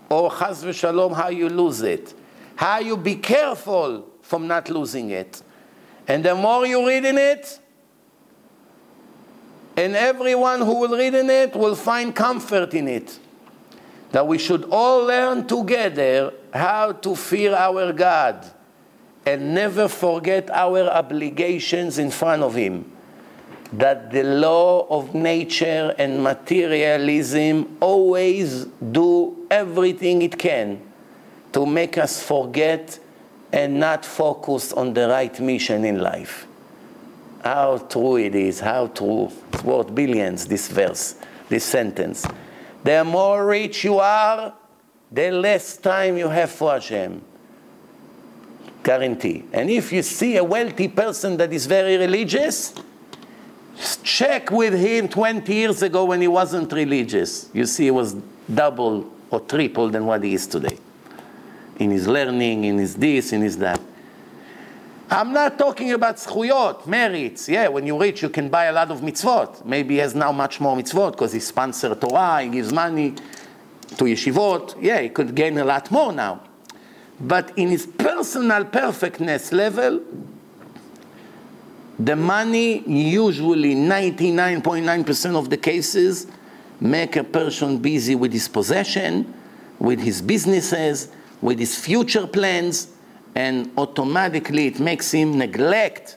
or 0.08 0.30
chas 0.30 0.62
v'shalom, 0.62 1.12
how 1.12 1.30
you 1.30 1.48
lose 1.48 1.82
it. 1.82 2.14
How 2.54 2.78
you 2.78 2.96
be 2.96 3.16
careful 3.16 4.06
from 4.22 4.46
not 4.46 4.70
losing 4.70 5.10
it. 5.10 5.42
And 6.06 6.24
the 6.24 6.36
more 6.36 6.64
you 6.64 6.86
read 6.86 7.04
in 7.04 7.18
it, 7.18 7.58
and 9.76 9.94
everyone 9.94 10.60
who 10.60 10.80
will 10.80 10.96
read 10.96 11.14
in 11.14 11.28
it 11.28 11.54
will 11.54 11.76
find 11.76 12.14
comfort 12.14 12.72
in 12.72 12.88
it. 12.88 13.18
That 14.12 14.26
we 14.26 14.38
should 14.38 14.64
all 14.70 15.04
learn 15.04 15.46
together 15.46 16.32
how 16.52 16.92
to 16.92 17.14
fear 17.14 17.54
our 17.54 17.92
God 17.92 18.50
and 19.26 19.54
never 19.54 19.88
forget 19.88 20.48
our 20.50 20.88
obligations 20.88 21.98
in 21.98 22.10
front 22.10 22.42
of 22.42 22.54
Him. 22.54 22.90
That 23.72 24.12
the 24.12 24.22
law 24.22 24.86
of 24.88 25.14
nature 25.14 25.94
and 25.98 26.22
materialism 26.22 27.76
always 27.80 28.64
do 28.64 29.46
everything 29.50 30.22
it 30.22 30.38
can 30.38 30.80
to 31.52 31.66
make 31.66 31.98
us 31.98 32.22
forget 32.22 32.98
and 33.52 33.80
not 33.80 34.04
focus 34.04 34.72
on 34.72 34.94
the 34.94 35.08
right 35.08 35.38
mission 35.40 35.84
in 35.84 35.98
life. 36.00 36.46
How 37.46 37.78
true 37.78 38.16
it 38.16 38.34
is, 38.34 38.58
how 38.58 38.88
true. 38.88 39.30
It's 39.52 39.62
worth 39.62 39.94
billions, 39.94 40.48
this 40.48 40.66
verse, 40.66 41.14
this 41.48 41.64
sentence. 41.64 42.26
The 42.82 43.04
more 43.04 43.46
rich 43.46 43.84
you 43.84 44.00
are, 44.00 44.52
the 45.12 45.30
less 45.30 45.76
time 45.76 46.18
you 46.18 46.28
have 46.28 46.50
for 46.50 46.72
Hashem. 46.72 47.22
Guarantee. 48.82 49.44
And 49.52 49.70
if 49.70 49.92
you 49.92 50.02
see 50.02 50.36
a 50.38 50.42
wealthy 50.42 50.88
person 50.88 51.36
that 51.36 51.52
is 51.52 51.66
very 51.66 51.96
religious, 51.96 52.74
check 54.02 54.50
with 54.50 54.74
him 54.74 55.06
20 55.06 55.54
years 55.54 55.82
ago 55.82 56.04
when 56.04 56.20
he 56.20 56.26
wasn't 56.26 56.72
religious. 56.72 57.48
You 57.54 57.66
see, 57.66 57.84
he 57.84 57.90
was 57.92 58.16
double 58.52 59.08
or 59.30 59.38
triple 59.38 59.88
than 59.88 60.04
what 60.04 60.24
he 60.24 60.34
is 60.34 60.48
today. 60.48 60.76
In 61.76 61.92
his 61.92 62.08
learning, 62.08 62.64
in 62.64 62.78
his 62.78 62.96
this, 62.96 63.32
in 63.32 63.42
his 63.42 63.56
that. 63.58 63.80
I'm 65.08 65.32
not 65.32 65.56
talking 65.56 65.92
about 65.92 66.16
zchuyot, 66.16 66.86
merits. 66.86 67.48
Yeah, 67.48 67.68
when 67.68 67.86
you 67.86 67.98
rich, 67.98 68.22
you 68.22 68.28
can 68.28 68.48
buy 68.48 68.64
a 68.64 68.72
lot 68.72 68.90
of 68.90 69.02
mitzvot. 69.02 69.64
Maybe 69.64 69.94
he 69.94 70.00
has 70.00 70.16
now 70.16 70.32
much 70.32 70.60
more 70.60 70.76
mitzvot 70.76 71.12
because 71.12 71.32
he 71.32 71.38
sponsors 71.38 71.96
Torah, 71.98 72.42
he 72.42 72.48
gives 72.48 72.72
money 72.72 73.12
to 73.12 74.04
yeshivot. 74.04 74.76
Yeah, 74.82 75.00
he 75.00 75.08
could 75.10 75.34
gain 75.36 75.58
a 75.58 75.64
lot 75.64 75.92
more 75.92 76.12
now. 76.12 76.42
But 77.20 77.56
in 77.56 77.68
his 77.68 77.86
personal 77.86 78.64
perfectness 78.64 79.52
level, 79.52 80.02
the 82.00 82.16
money 82.16 82.82
usually 82.86 83.76
99.9% 83.76 85.36
of 85.36 85.50
the 85.50 85.56
cases 85.56 86.26
make 86.80 87.14
a 87.14 87.24
person 87.24 87.78
busy 87.78 88.16
with 88.16 88.32
his 88.32 88.48
possession, 88.48 89.32
with 89.78 90.00
his 90.00 90.20
businesses, 90.20 91.08
with 91.40 91.60
his 91.60 91.78
future 91.78 92.26
plans, 92.26 92.88
and 93.36 93.70
automatically 93.76 94.66
it 94.66 94.80
makes 94.80 95.12
him 95.12 95.36
neglect, 95.36 96.16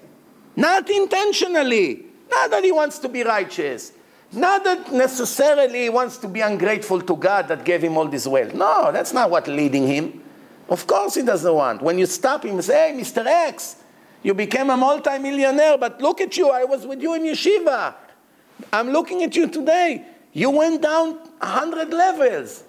not 0.56 0.90
intentionally, 0.90 2.06
not 2.32 2.50
that 2.50 2.64
he 2.64 2.72
wants 2.72 2.98
to 3.00 3.10
be 3.10 3.24
righteous, 3.24 3.92
not 4.32 4.64
that 4.64 4.90
necessarily 4.94 5.82
he 5.84 5.90
wants 5.90 6.18
to 6.18 6.30
be 6.30 6.40
ungrateful 6.40 7.02
to 7.02 7.18
God 7.18 7.50
that 7.50 7.66
gave 7.66 7.84
him 7.84 7.98
all 7.98 8.08
this 8.08 8.26
wealth. 8.26 8.54
No, 8.54 8.94
that's 8.94 9.12
not 9.12 9.30
what 9.30 9.50
leading 9.50 9.86
him. 9.86 10.24
Of 10.70 10.88
course 10.88 11.16
he 11.16 11.24
doesn't 11.24 11.54
want. 11.54 11.82
When 11.82 12.00
you 12.00 12.06
stop 12.06 12.46
him 12.46 12.52
and 12.52 12.64
say, 12.64 12.94
hey, 12.94 12.98
Mr. 12.98 13.26
X, 13.26 13.76
you 14.24 14.34
became 14.34 14.70
a 14.70 14.78
multimillionaire, 14.78 15.78
but 15.78 16.02
look 16.02 16.22
at 16.22 16.38
you, 16.38 16.50
I 16.50 16.64
was 16.64 16.88
with 16.88 17.02
you 17.02 17.16
in 17.16 17.24
yeshiva. 17.24 17.96
I'm 18.72 18.92
looking 18.92 19.24
at 19.24 19.36
you 19.36 19.50
today. 19.50 20.06
You 20.32 20.52
went 20.52 20.84
down 20.84 21.16
100 21.16 21.90
levels. 21.90 22.64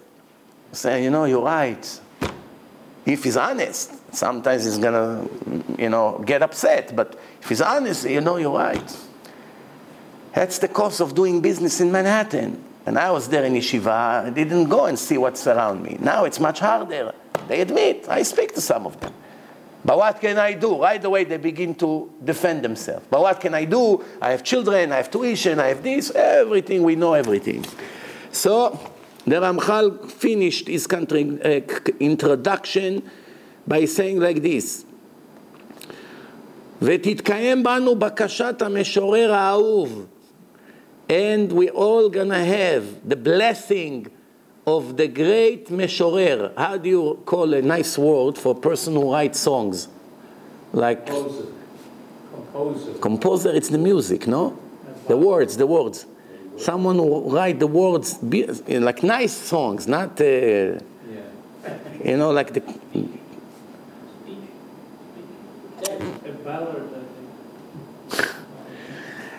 Say, 0.73 1.05
you 1.05 1.09
know, 1.09 1.23
you're 1.23 1.41
right. 1.43 1.99
If 3.05 3.23
he's 3.23 3.37
honest, 3.37 4.00
sometimes 4.11 4.65
he's 4.65 4.77
gonna, 4.77 5.27
you 5.77 5.89
know, 5.89 6.21
get 6.25 6.41
upset. 6.41 6.95
But 6.95 7.19
if 7.41 7.49
he's 7.49 7.61
honest, 7.61 8.07
you 8.07 8.21
know, 8.21 8.37
you're 8.37 8.55
right. 8.57 8.97
That's 10.33 10.59
the 10.59 10.67
cost 10.67 11.01
of 11.01 11.15
doing 11.15 11.41
business 11.41 11.81
in 11.81 11.91
Manhattan. 11.91 12.63
And 12.85 12.97
I 12.97 13.11
was 13.11 13.27
there 13.29 13.43
in 13.43 13.53
yeshiva. 13.53 14.25
I 14.25 14.29
didn't 14.29 14.69
go 14.69 14.85
and 14.85 14.97
see 14.97 15.17
what's 15.17 15.45
around 15.45 15.83
me. 15.83 15.97
Now 15.99 16.25
it's 16.25 16.39
much 16.39 16.59
harder. 16.59 17.13
They 17.47 17.61
admit. 17.61 18.07
I 18.09 18.23
speak 18.23 18.53
to 18.55 18.61
some 18.61 18.85
of 18.85 18.99
them. 18.99 19.13
But 19.83 19.97
what 19.97 20.21
can 20.21 20.37
I 20.37 20.53
do? 20.53 20.79
Right 20.79 21.03
away, 21.03 21.23
they 21.23 21.37
begin 21.37 21.73
to 21.75 22.11
defend 22.23 22.63
themselves. 22.63 23.05
But 23.09 23.21
what 23.21 23.39
can 23.39 23.53
I 23.55 23.65
do? 23.65 24.03
I 24.21 24.31
have 24.31 24.43
children, 24.43 24.91
I 24.91 24.97
have 24.97 25.09
tuition, 25.09 25.59
I 25.59 25.69
have 25.69 25.81
this, 25.81 26.11
everything, 26.11 26.83
we 26.83 26.95
know 26.95 27.13
everything. 27.13 27.65
So, 28.31 28.79
the 29.25 29.37
Ramchal 29.37 30.09
finished 30.11 30.67
his 30.67 30.85
country, 30.85 31.39
uh, 31.43 31.61
introduction 31.99 33.09
by 33.66 33.84
saying 33.84 34.20
like 34.20 34.42
this: 34.42 34.84
ותתקיים 36.82 37.62
בנו 37.62 37.96
בקשת 37.96 38.62
המשורר 38.62 39.32
האהוב, 39.32 40.06
and 41.08 41.52
we 41.52 41.68
all 41.70 42.08
gonna 42.10 42.44
have 42.44 42.82
the 43.08 43.16
blessing 43.16 44.08
of 44.66 44.96
the 44.96 45.06
great 45.08 45.70
משורר. 45.70 46.50
How 46.56 46.76
do 46.76 46.88
you 46.88 47.18
call 47.24 47.54
a 47.54 47.62
nice 47.62 47.96
word 47.96 48.36
for 48.36 48.50
a 48.50 48.60
person 48.60 48.94
who 48.94 49.12
writes 49.12 49.38
songs? 49.40 49.88
Like 50.72 51.06
Composer. 51.06 51.44
Composer. 52.52 52.92
composer, 53.00 53.50
it's 53.54 53.68
the 53.68 53.78
music, 53.78 54.26
no? 54.26 54.58
The 55.08 55.16
words, 55.16 55.56
the 55.56 55.66
words. 55.66 56.06
Someone 56.58 56.96
who 56.96 57.30
write 57.34 57.58
the 57.60 57.66
words 57.66 58.14
be, 58.14 58.44
like 58.46 59.02
nice 59.02 59.32
songs, 59.32 59.86
not 59.86 60.20
uh, 60.20 60.24
Yeah. 60.24 60.80
you 62.04 62.16
know 62.16 62.30
like 62.32 62.52
the 62.54 62.62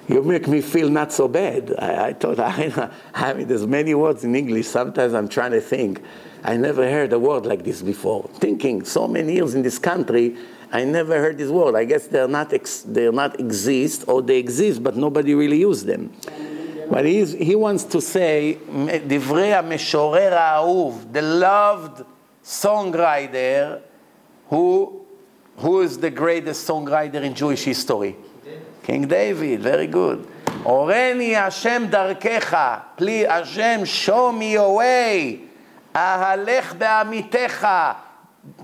You 0.10 0.24
make 0.24 0.48
me 0.48 0.62
feel 0.62 0.90
not 0.90 1.12
so 1.12 1.28
bad. 1.28 1.76
I, 1.78 2.08
I 2.08 2.14
thought, 2.14 2.40
I, 2.40 2.90
I 3.14 3.34
mean, 3.34 3.48
there's 3.48 3.68
many 3.68 3.94
words 3.94 4.24
in 4.24 4.36
English. 4.36 4.68
Sometimes 4.68 5.14
I'm 5.14 5.28
trying 5.28 5.52
to 5.52 5.62
think. 5.62 6.02
I 6.44 6.56
never 6.56 6.90
heard 6.90 7.12
a 7.12 7.20
word 7.20 7.46
like 7.46 7.64
this 7.64 7.82
before. 7.82 8.30
Thinking 8.36 8.86
so 8.86 9.08
many 9.08 9.34
years 9.34 9.54
in 9.54 9.64
this 9.64 9.78
country, 9.78 10.38
I 10.72 10.86
never 10.86 11.20
heard 11.20 11.38
this 11.38 11.50
word. 11.50 11.76
I 11.76 11.84
guess 11.84 12.08
they're 12.08 12.28
not, 12.28 12.54
ex, 12.54 12.84
they're 12.84 13.12
not 13.12 13.40
exist, 13.40 14.06
or 14.08 14.22
they 14.22 14.38
exist, 14.38 14.82
but 14.82 14.96
nobody 14.96 15.36
really 15.36 15.60
use 15.60 15.84
them. 15.84 16.14
But 16.90 17.06
he's, 17.06 17.34
he 17.34 17.56
wants 17.56 17.84
to 17.86 18.02
say, 18.02 18.58
דברי 19.08 19.54
המשורר 19.54 20.34
האהוב, 20.34 21.08
the 21.12 21.22
loved 21.22 22.06
songwriter, 22.44 23.82
who, 24.50 25.01
who 25.57 25.81
is 25.81 25.99
the 25.99 26.11
greatest 26.11 26.67
songwriter 26.69 27.23
in 27.23 27.35
Jewish 27.35 27.65
history? 27.65 28.17
King 28.83 29.07
David, 29.07 29.61
very 29.61 29.87
good. 29.87 30.27
Oreni 30.65 31.35
Hashem 31.35 31.89
darkecha, 31.89 32.83
please 32.97 33.27
Hashem, 33.27 33.85
show 33.85 34.33
me 34.33 34.53
your 34.53 34.77
way. 34.77 35.41
Ahalech 35.95 36.79
be'amitecha, 36.79 37.97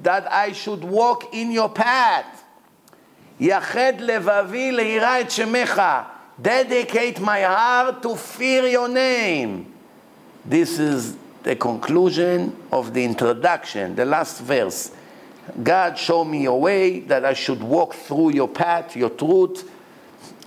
that 0.03 0.31
I 0.33 0.53
should 0.53 0.83
walk 0.83 1.35
in 1.35 1.53
your 1.53 1.69
path. 1.69 2.45
Yached 3.41 3.99
levavi 4.01 4.73
leira 4.73 5.21
et 5.21 5.27
shemecha, 5.27 6.07
dedicate 6.41 7.21
my 7.21 7.43
heart 7.43 8.03
to 8.03 8.17
fear 8.17 8.67
your 8.67 8.89
name. 8.89 9.73
This 10.45 10.79
is 10.79 11.17
the 11.43 11.55
conclusion 11.55 12.57
of 12.73 12.93
the 12.93 13.05
introduction, 13.05 13.95
the 13.95 14.05
last 14.05 14.41
verse. 14.41 14.93
God, 15.63 15.99
show 15.99 16.25
me 16.25 16.45
a 16.47 16.53
way, 16.55 17.01
that 17.01 17.25
I 17.25 17.33
should 17.35 17.63
walk 17.63 17.95
through 17.95 18.33
your 18.33 18.49
path, 18.49 18.97
your 18.97 19.11
truth, 19.11 19.71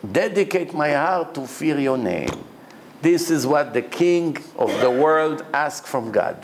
dedicate 0.10 0.74
my 0.74 0.92
heart 0.94 1.34
to 1.36 1.48
fear 1.48 1.80
your 1.80 1.98
name. 1.98 2.30
This 3.02 3.32
is 3.32 3.48
what 3.48 3.74
the 3.74 3.82
king 3.82 4.38
of 4.58 4.80
the 4.80 4.90
world 4.90 5.44
asked 5.54 5.88
from 5.88 6.12
God. 6.12 6.38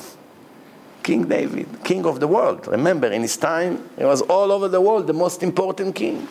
King 1.03 1.27
David, 1.27 1.67
king 1.83 2.05
of 2.05 2.19
the 2.19 2.27
world. 2.27 2.67
Remember, 2.67 3.07
in 3.07 3.21
his 3.21 3.37
time, 3.37 3.89
he 3.97 4.03
was 4.03 4.21
all 4.23 4.51
over 4.51 4.67
the 4.67 4.81
world, 4.81 5.07
the 5.07 5.13
most 5.13 5.43
important 5.43 5.95
king. 5.95 6.27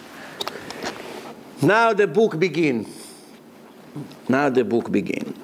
Now 1.63 1.93
the 1.95 2.07
book 2.07 2.39
begins. 2.39 2.89
Now 4.29 4.51
the 4.51 4.65
book 4.65 4.93
begins. 4.93 5.35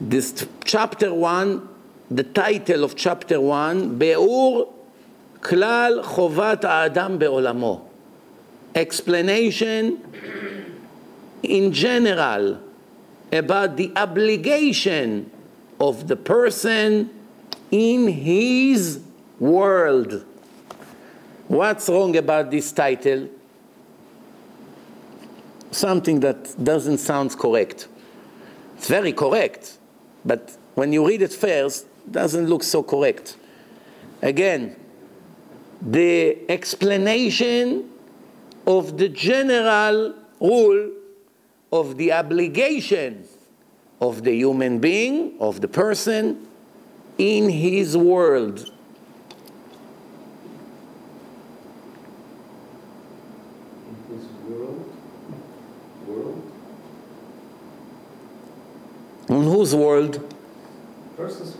this 0.00 0.46
chapter 0.64 1.12
1, 1.12 1.68
the 2.10 2.22
title 2.22 2.84
of 2.84 2.94
chapter 2.94 3.40
1, 3.40 3.98
Be'ur 3.98 4.66
Klal 5.40 6.02
Chovat 6.04 6.64
Adam 6.64 7.18
Be'olamo. 7.18 7.82
Explanation 8.74 10.02
in 11.42 11.72
general 11.72 12.60
about 13.32 13.76
the 13.76 13.92
obligation 13.96 15.30
of 15.80 16.08
the 16.08 16.16
person 16.16 17.10
in 17.70 18.08
his 18.08 19.00
world. 19.38 20.24
What's 21.46 21.88
wrong 21.88 22.16
about 22.16 22.50
this 22.50 22.72
title? 22.72 23.28
Something 25.70 26.20
that 26.20 26.62
doesn't 26.62 26.98
sound 26.98 27.38
correct. 27.38 27.88
It's 28.76 28.88
very 28.88 29.12
correct, 29.12 29.78
but 30.24 30.56
when 30.74 30.92
you 30.92 31.06
read 31.06 31.22
it 31.22 31.32
first, 31.32 31.86
it 32.06 32.12
doesn't 32.12 32.46
look 32.46 32.62
so 32.62 32.82
correct. 32.82 33.36
Again, 34.22 34.76
the 35.80 36.38
explanation 36.50 37.90
of 38.66 38.98
the 38.98 39.08
general 39.08 40.14
rule 40.40 40.90
of 41.72 41.96
the 41.96 42.12
obligation 42.12 43.26
of 44.00 44.22
the 44.22 44.32
human 44.32 44.78
being, 44.78 45.36
of 45.40 45.60
the 45.60 45.68
person, 45.68 46.46
in 47.18 47.48
his 47.48 47.96
world. 47.96 48.70
In 54.08 54.16
his 54.16 54.26
world, 54.46 54.92
whose 59.26 59.74
world? 59.74 60.34
person's 61.16 61.56
world. 61.56 61.57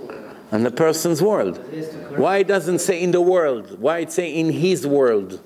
In 0.50 0.62
the 0.62 0.70
person's 0.70 1.20
world. 1.22 1.58
It 1.58 1.74
is 1.74 1.88
to 1.90 1.98
correct, 1.98 2.18
Why 2.18 2.36
it 2.38 2.46
doesn't 2.48 2.78
say 2.80 3.02
in 3.02 3.10
the 3.10 3.20
world? 3.20 3.78
Why 3.78 3.98
it 3.98 4.12
say 4.12 4.34
in 4.34 4.50
his 4.50 4.86
world? 4.86 5.40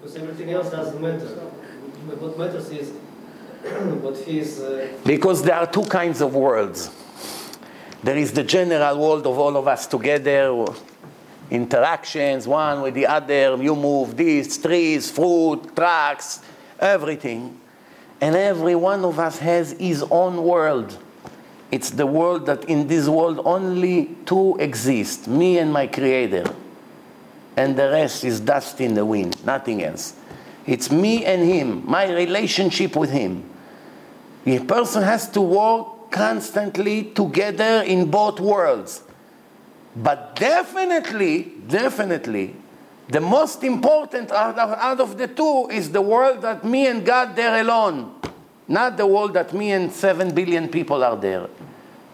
Because 0.00 0.16
everything 0.16 0.50
else 0.52 0.70
doesn't 0.70 1.00
matter. 1.00 1.26
What 1.26 2.38
matters 2.38 2.70
is 2.70 2.90
what 4.02 4.16
he 4.16 4.38
is. 4.38 4.60
Uh, 4.60 4.88
Because 5.04 5.42
there 5.42 5.56
are 5.56 5.66
two 5.66 5.84
kinds 5.84 6.22
of 6.22 6.34
worlds. 6.34 6.90
There 8.02 8.16
is 8.16 8.32
the 8.32 8.42
general 8.42 8.98
world 8.98 9.26
of 9.26 9.38
all 9.38 9.56
of 9.58 9.68
us 9.68 9.86
together, 9.86 10.64
interactions, 11.50 12.48
one 12.48 12.80
with 12.80 12.94
the 12.94 13.06
other, 13.06 13.62
you 13.62 13.76
move 13.76 14.16
these, 14.16 14.56
trees, 14.56 15.10
fruit, 15.10 15.76
trucks, 15.76 16.40
everything. 16.78 17.60
And 18.22 18.34
every 18.36 18.74
one 18.74 19.04
of 19.04 19.18
us 19.18 19.38
has 19.38 19.72
his 19.72 20.02
own 20.10 20.42
world. 20.42 20.96
It's 21.70 21.90
the 21.90 22.06
world 22.06 22.46
that 22.46 22.64
in 22.64 22.88
this 22.88 23.08
world 23.08 23.40
only 23.44 24.16
two 24.26 24.56
exist 24.58 25.28
me 25.28 25.58
and 25.58 25.72
my 25.72 25.86
Creator. 25.86 26.54
And 27.56 27.76
the 27.76 27.90
rest 27.90 28.24
is 28.24 28.40
dust 28.40 28.80
in 28.80 28.94
the 28.94 29.04
wind, 29.04 29.44
nothing 29.44 29.82
else. 29.82 30.14
It's 30.66 30.90
me 30.90 31.24
and 31.24 31.42
Him, 31.42 31.88
my 31.88 32.10
relationship 32.10 32.96
with 32.96 33.10
Him. 33.10 33.44
A 34.46 34.58
person 34.60 35.02
has 35.02 35.28
to 35.30 35.40
work 35.40 36.10
constantly 36.10 37.04
together 37.04 37.82
in 37.82 38.10
both 38.10 38.40
worlds. 38.40 39.02
But 39.96 40.36
definitely, 40.36 41.52
definitely, 41.66 42.54
the 43.08 43.20
most 43.20 43.64
important 43.64 44.30
out 44.30 44.58
of, 44.58 44.70
out 44.72 45.00
of 45.00 45.18
the 45.18 45.26
two 45.26 45.68
is 45.70 45.90
the 45.90 46.00
world 46.00 46.42
that 46.42 46.64
me 46.64 46.86
and 46.86 47.04
God 47.04 47.34
there 47.34 47.60
alone, 47.60 48.14
not 48.70 48.96
the 48.96 49.04
world 49.04 49.34
that 49.34 49.52
me 49.52 49.72
and 49.72 49.90
seven 49.90 50.32
billion 50.32 50.68
people 50.68 51.02
are 51.02 51.16
there, 51.16 51.48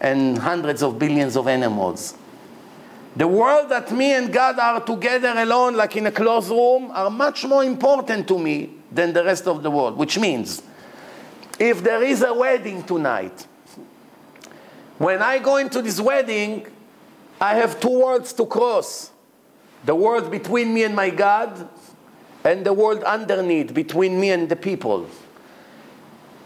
and 0.00 0.38
hundreds 0.38 0.82
of 0.82 0.98
billions 0.98 1.36
of 1.36 1.46
animals. 1.46 2.14
The 3.14 3.28
world 3.28 3.68
that 3.68 3.92
me 3.92 4.14
and 4.14 4.32
God 4.32 4.58
are 4.58 4.80
together 4.80 5.34
alone, 5.36 5.76
like 5.76 5.96
in 5.96 6.06
a 6.06 6.10
closed 6.10 6.48
room, 6.48 6.90
are 6.92 7.10
much 7.10 7.44
more 7.44 7.62
important 7.62 8.26
to 8.28 8.38
me 8.38 8.70
than 8.90 9.12
the 9.12 9.22
rest 9.22 9.46
of 9.46 9.62
the 9.62 9.70
world, 9.70 9.98
which 9.98 10.18
means 10.18 10.62
if 11.58 11.82
there 11.82 12.02
is 12.02 12.22
a 12.22 12.32
wedding 12.32 12.82
tonight, 12.82 13.46
when 14.96 15.20
I 15.20 15.38
go 15.38 15.58
into 15.58 15.82
this 15.82 16.00
wedding, 16.00 16.66
I 17.38 17.56
have 17.56 17.78
two 17.80 18.00
worlds 18.00 18.32
to 18.32 18.46
cross 18.46 19.10
the 19.84 19.94
world 19.94 20.30
between 20.30 20.72
me 20.72 20.84
and 20.84 20.96
my 20.96 21.10
God, 21.10 21.68
and 22.44 22.64
the 22.64 22.72
world 22.72 23.02
underneath 23.02 23.74
between 23.74 24.18
me 24.18 24.30
and 24.30 24.48
the 24.48 24.56
people. 24.56 25.06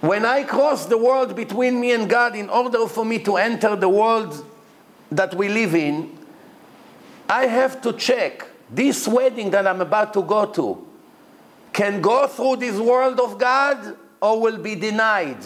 When 0.01 0.25
I 0.25 0.45
cross 0.45 0.87
the 0.87 0.97
world 0.97 1.37
between 1.37 1.81
me 1.81 1.93
and 1.93 2.09
God, 2.09 2.35
in 2.35 2.49
order 2.49 2.87
for 2.87 3.05
me 3.05 3.19
to 3.21 3.37
enter 3.37 3.77
the 3.77 3.89
world 3.89 4.45
that 5.11 5.35
we 5.35 5.49
live 5.49 5.75
in, 5.75 6.17
I 7.29 7.47
have 7.47 7.81
to 7.83 7.93
check 7.93 8.47
this 8.71 9.07
wedding 9.07 9.51
that 9.51 9.67
I'm 9.67 9.81
about 9.81 10.13
to 10.15 10.23
go 10.23 10.47
to 10.47 10.87
can 11.73 12.01
go 12.01 12.27
through 12.27 12.57
this 12.57 12.79
world 12.79 13.21
of 13.21 13.39
God 13.39 13.97
or 14.21 14.41
will 14.41 14.59
be 14.59 14.75
denied. 14.75 15.39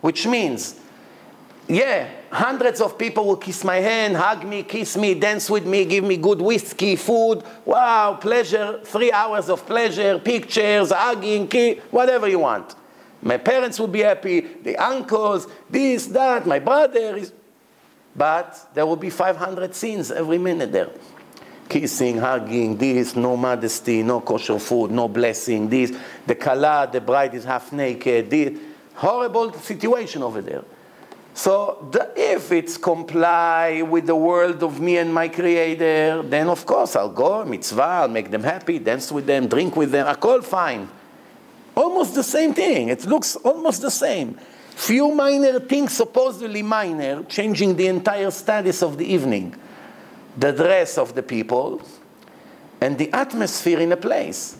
Which 0.00 0.26
means, 0.26 0.78
yeah, 1.66 2.08
hundreds 2.30 2.80
of 2.80 2.98
people 2.98 3.26
will 3.26 3.36
kiss 3.36 3.64
my 3.64 3.76
hand, 3.76 4.16
hug 4.16 4.44
me, 4.44 4.62
kiss 4.62 4.96
me, 4.96 5.14
dance 5.14 5.50
with 5.50 5.66
me, 5.66 5.84
give 5.84 6.04
me 6.04 6.16
good 6.16 6.40
whiskey, 6.40 6.96
food. 6.96 7.42
Wow, 7.64 8.18
pleasure, 8.20 8.80
three 8.84 9.10
hours 9.10 9.48
of 9.48 9.66
pleasure, 9.66 10.18
pictures, 10.18 10.92
hugging, 10.92 11.48
kiss, 11.48 11.78
whatever 11.90 12.28
you 12.28 12.40
want. 12.40 12.74
My 13.22 13.38
parents 13.38 13.80
will 13.80 13.88
be 13.88 14.00
happy, 14.00 14.40
the 14.40 14.76
uncles, 14.76 15.46
this, 15.68 16.06
that, 16.06 16.46
my 16.46 16.58
brother 16.58 17.16
is. 17.16 17.32
But 18.14 18.70
there 18.74 18.86
will 18.86 18.96
be 18.96 19.10
500 19.10 19.74
sins 19.74 20.10
every 20.10 20.38
minute 20.38 20.72
there. 20.72 20.90
Kissing, 21.68 22.18
hugging, 22.18 22.76
this, 22.76 23.16
no 23.16 23.36
modesty, 23.36 24.02
no 24.02 24.20
kosher 24.20 24.58
food, 24.58 24.90
no 24.90 25.08
blessing, 25.08 25.68
this. 25.68 25.92
The 26.26 26.34
kala, 26.34 26.88
the 26.90 27.00
bride 27.00 27.34
is 27.34 27.44
half 27.44 27.72
naked, 27.72 28.30
this. 28.30 28.58
Horrible 28.94 29.52
situation 29.52 30.22
over 30.22 30.40
there. 30.40 30.64
So 31.34 31.86
the, 31.90 32.12
if 32.16 32.50
it's 32.50 32.78
comply 32.78 33.82
with 33.82 34.06
the 34.06 34.16
world 34.16 34.62
of 34.62 34.80
me 34.80 34.96
and 34.96 35.12
my 35.12 35.28
creator, 35.28 36.22
then 36.22 36.48
of 36.48 36.64
course 36.64 36.96
I'll 36.96 37.10
go, 37.10 37.44
mitzvah, 37.44 37.82
I'll 37.82 38.08
make 38.08 38.30
them 38.30 38.42
happy, 38.42 38.78
dance 38.78 39.12
with 39.12 39.26
them, 39.26 39.46
drink 39.46 39.76
with 39.76 39.90
them, 39.90 40.06
I 40.06 40.14
call 40.14 40.40
fine. 40.40 40.88
Almost 41.76 42.14
the 42.14 42.22
same 42.22 42.54
thing. 42.54 42.88
It 42.88 43.04
looks 43.04 43.36
almost 43.36 43.82
the 43.82 43.90
same. 43.90 44.38
Few 44.70 45.10
minor 45.12 45.60
things, 45.60 45.92
supposedly 45.92 46.62
minor, 46.62 47.22
changing 47.24 47.76
the 47.76 47.86
entire 47.86 48.30
status 48.30 48.82
of 48.82 48.98
the 48.98 49.04
evening. 49.04 49.54
The 50.38 50.52
dress 50.52 50.98
of 50.98 51.14
the 51.14 51.22
people 51.22 51.82
and 52.80 52.98
the 52.98 53.12
atmosphere 53.12 53.80
in 53.80 53.92
a 53.92 53.96
place. 53.96 54.56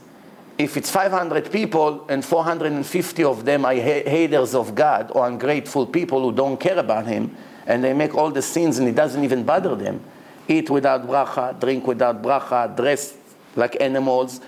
If 0.58 0.76
it's 0.76 0.90
500 0.90 1.52
people 1.52 2.06
and 2.08 2.24
450 2.24 3.24
of 3.24 3.44
them 3.44 3.66
are 3.66 3.74
ha- 3.74 4.08
haters 4.08 4.54
of 4.54 4.74
God 4.74 5.10
or 5.14 5.26
ungrateful 5.26 5.86
people 5.86 6.22
who 6.22 6.32
don't 6.32 6.58
care 6.58 6.78
about 6.78 7.06
Him, 7.06 7.36
and 7.66 7.84
they 7.84 7.92
make 7.92 8.14
all 8.14 8.30
the 8.30 8.40
sins 8.42 8.78
and 8.78 8.88
it 8.88 8.94
doesn't 8.94 9.22
even 9.22 9.42
bother 9.42 9.74
them, 9.74 10.00
eat 10.48 10.70
without 10.70 11.06
bracha, 11.06 11.58
drink 11.60 11.86
without 11.86 12.22
bracha, 12.22 12.74
dress 12.74 13.14
like 13.54 13.76
animals, 13.80 14.40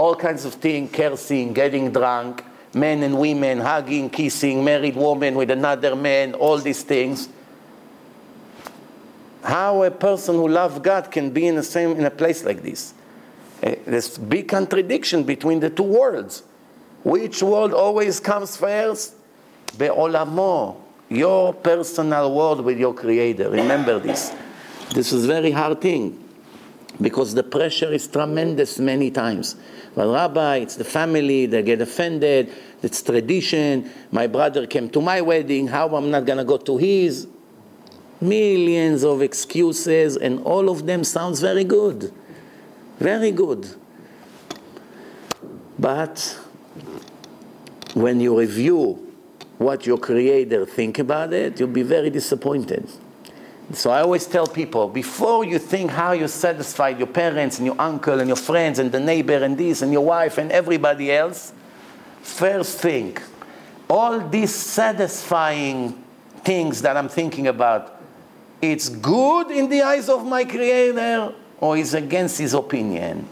all 0.00 0.16
kinds 0.16 0.46
of 0.46 0.54
things, 0.54 0.90
cursing, 0.90 1.52
getting 1.52 1.92
drunk, 1.92 2.42
men 2.72 3.02
and 3.02 3.18
women 3.18 3.60
hugging, 3.60 4.08
kissing, 4.08 4.64
married 4.64 4.96
woman 4.96 5.34
with 5.34 5.50
another 5.50 5.94
man, 5.94 6.32
all 6.32 6.56
these 6.56 6.82
things. 6.82 7.28
How 9.42 9.82
a 9.82 9.90
person 9.90 10.36
who 10.36 10.48
loves 10.48 10.78
God 10.78 11.10
can 11.10 11.30
be 11.30 11.46
in 11.46 11.56
the 11.56 11.62
same 11.62 11.90
in 11.92 12.06
a 12.06 12.10
place 12.10 12.44
like 12.44 12.62
this? 12.62 12.94
Eh, 13.62 13.76
There's 13.86 14.16
big 14.16 14.48
contradiction 14.48 15.22
between 15.24 15.60
the 15.60 15.68
two 15.68 15.82
worlds. 15.82 16.44
Which 17.04 17.42
world 17.42 17.74
always 17.74 18.20
comes 18.20 18.56
first? 18.56 19.14
Be'olamo, 19.76 20.76
your 21.10 21.52
personal 21.52 22.34
world 22.34 22.62
with 22.64 22.78
your 22.78 22.94
Creator. 22.94 23.50
Remember 23.50 23.98
this. 23.98 24.32
This 24.94 25.12
is 25.12 25.26
very 25.26 25.50
hard 25.50 25.82
thing 25.82 26.19
because 27.00 27.34
the 27.34 27.42
pressure 27.42 27.92
is 27.92 28.06
tremendous 28.06 28.78
many 28.78 29.10
times. 29.10 29.56
Well, 29.94 30.12
Rabbi, 30.12 30.56
it's 30.56 30.76
the 30.76 30.84
family, 30.84 31.46
they 31.46 31.62
get 31.62 31.80
offended, 31.80 32.52
it's 32.82 33.02
tradition. 33.02 33.90
My 34.12 34.26
brother 34.26 34.66
came 34.66 34.90
to 34.90 35.00
my 35.00 35.20
wedding, 35.20 35.68
how 35.68 35.94
I'm 35.96 36.10
not 36.10 36.26
gonna 36.26 36.44
go 36.44 36.58
to 36.58 36.76
his? 36.76 37.26
Millions 38.20 39.02
of 39.02 39.22
excuses, 39.22 40.16
and 40.16 40.44
all 40.44 40.68
of 40.68 40.86
them 40.86 41.04
sounds 41.04 41.40
very 41.40 41.64
good. 41.64 42.12
Very 42.98 43.30
good. 43.30 43.66
But 45.78 46.38
when 47.94 48.20
you 48.20 48.38
review 48.38 49.14
what 49.56 49.86
your 49.86 49.96
creator 49.96 50.66
think 50.66 50.98
about 50.98 51.32
it, 51.32 51.58
you'll 51.58 51.68
be 51.68 51.82
very 51.82 52.10
disappointed. 52.10 52.86
So 53.72 53.90
I 53.90 54.00
always 54.00 54.26
tell 54.26 54.46
people 54.46 54.88
before 54.88 55.44
you 55.44 55.58
think 55.58 55.92
how 55.92 56.12
you 56.12 56.26
satisfied 56.26 56.98
your 56.98 57.06
parents 57.06 57.58
and 57.58 57.66
your 57.66 57.80
uncle 57.80 58.18
and 58.18 58.28
your 58.28 58.36
friends 58.36 58.80
and 58.80 58.90
the 58.90 58.98
neighbor 58.98 59.36
and 59.36 59.56
this 59.56 59.82
and 59.82 59.92
your 59.92 60.04
wife 60.04 60.38
and 60.38 60.50
everybody 60.50 61.12
else, 61.12 61.52
first 62.22 62.78
think 62.78 63.22
all 63.88 64.20
these 64.28 64.54
satisfying 64.54 66.02
things 66.44 66.82
that 66.82 66.96
I'm 66.96 67.08
thinking 67.08 67.46
about, 67.46 68.00
it's 68.62 68.88
good 68.88 69.50
in 69.50 69.68
the 69.68 69.82
eyes 69.82 70.08
of 70.08 70.24
my 70.24 70.44
Creator 70.44 71.34
or 71.58 71.76
is 71.76 71.94
against 71.94 72.38
His 72.38 72.54
opinion. 72.54 73.28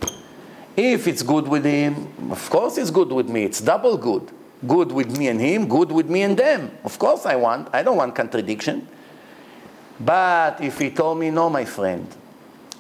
If 0.76 1.08
it's 1.08 1.22
good 1.22 1.48
with 1.48 1.64
Him, 1.64 2.08
of 2.30 2.48
course 2.50 2.78
it's 2.78 2.90
good 2.90 3.10
with 3.10 3.28
me. 3.28 3.44
It's 3.44 3.60
double 3.60 3.96
good. 3.96 4.30
Good 4.66 4.90
with 4.92 5.16
me 5.16 5.28
and 5.28 5.40
Him, 5.40 5.68
good 5.68 5.90
with 5.90 6.08
me 6.08 6.22
and 6.22 6.36
them. 6.36 6.70
Of 6.84 6.98
course 6.98 7.26
I 7.26 7.36
want. 7.36 7.68
I 7.72 7.82
don't 7.82 7.96
want 7.96 8.14
contradiction. 8.14 8.88
But 9.99 10.61
if 10.61 10.79
He 10.79 10.91
told 10.91 11.19
me, 11.19 11.29
no, 11.29 11.49
my 11.49 11.65
friend, 11.65 12.07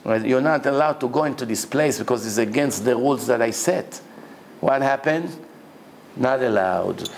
you're 0.05 0.41
not 0.41 0.65
allowed 0.65 0.99
to 0.99 1.07
go 1.07 1.23
into 1.23 1.45
this 1.45 1.65
place 1.65 1.99
because 1.99 2.25
it's 2.25 2.37
against 2.37 2.83
the 2.83 2.95
rules 2.95 3.27
that 3.27 3.41
I 3.41 3.51
set. 3.51 4.01
What 4.59 4.81
happened? 4.81 5.35
Not 6.17 6.41
allowed. 6.41 7.09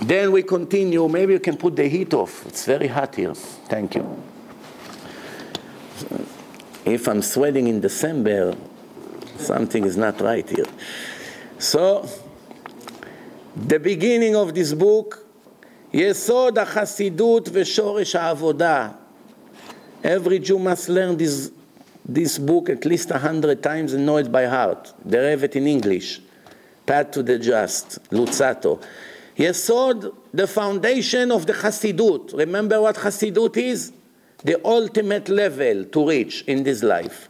Then 0.00 0.32
we 0.32 0.42
continue. 0.42 1.08
Maybe 1.08 1.32
you 1.32 1.40
can 1.40 1.56
put 1.56 1.76
the 1.76 1.88
heat 1.88 2.12
off. 2.12 2.44
It's 2.46 2.66
very 2.66 2.88
hot 2.88 3.14
here. 3.14 3.34
Thank 3.34 3.94
you. 3.94 4.22
If 6.84 7.08
I'm 7.08 7.22
sweating 7.22 7.68
in 7.68 7.80
December, 7.80 8.54
something 9.38 9.84
is 9.84 9.96
not 9.96 10.20
right 10.20 10.48
here. 10.48 10.66
So, 11.58 12.08
the 13.56 13.78
beginning 13.78 14.36
of 14.36 14.54
this 14.54 14.74
book, 14.74 15.22
יסוד 15.92 16.58
החסידות 16.58 17.48
ושורש 17.52 18.16
העבודה. 18.16 18.88
Every 20.02 20.38
Jew 20.38 20.58
must 20.58 20.88
learn 20.88 21.16
this, 21.16 21.50
this 22.04 22.38
book 22.38 22.68
at 22.68 22.84
least 22.84 23.10
a 23.10 23.18
hundred 23.18 23.62
times 23.62 23.92
and 23.92 24.06
know 24.06 24.18
it 24.18 24.30
by 24.30 24.46
heart. 24.46 24.92
They 25.04 25.30
have 25.30 25.44
it 25.44 25.56
in 25.56 25.66
English. 25.66 26.20
Path 26.84 27.10
to 27.12 27.22
the 27.22 27.38
Just, 27.38 27.98
Luzzatto. 28.10 28.82
Yesod, 29.36 30.14
the 30.32 30.46
foundation 30.46 31.30
of 31.30 31.46
the 31.46 31.52
Hasidut. 31.52 32.36
Remember 32.36 32.80
what 32.80 32.96
Hasidut 32.96 33.56
is? 33.56 33.92
The 34.44 34.64
ultimate 34.64 35.28
level 35.28 35.84
to 35.84 36.08
reach 36.08 36.42
in 36.46 36.62
this 36.62 36.82
life. 36.82 37.28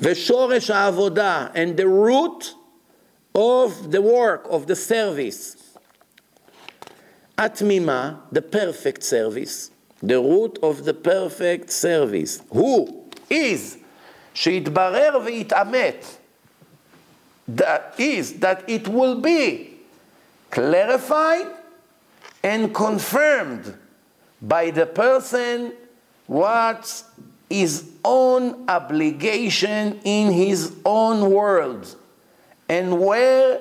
ושורש 0.00 0.70
העבודה, 0.70 1.50
and 1.54 1.76
the 1.76 1.86
root 1.86 2.54
of 3.34 3.90
the 3.90 4.02
work, 4.02 4.46
of 4.50 4.66
the 4.66 4.76
service. 4.76 5.56
Atmima, 7.36 8.20
the 8.32 8.42
perfect 8.42 9.02
service. 9.02 9.70
The 10.02 10.20
root 10.20 10.58
of 10.62 10.84
the 10.84 10.94
perfect 10.94 11.70
service. 11.70 12.42
Who 12.52 13.04
is 13.30 13.78
שיתברר 14.34 15.20
ויתעמת. 15.24 16.04
That 17.48 17.94
is, 17.98 18.34
that 18.40 18.64
it 18.68 18.88
will 18.88 19.20
be 19.20 19.74
clarified 20.50 21.46
and 22.42 22.74
confirmed 22.74 23.76
by 24.40 24.70
the 24.70 24.86
person 24.86 25.72
what 26.26 27.02
his 27.50 27.90
own 28.04 28.68
obligation 28.68 30.00
in 30.04 30.32
his 30.32 30.72
own 30.84 31.30
world 31.30 31.94
and 32.68 32.98
where 33.00 33.60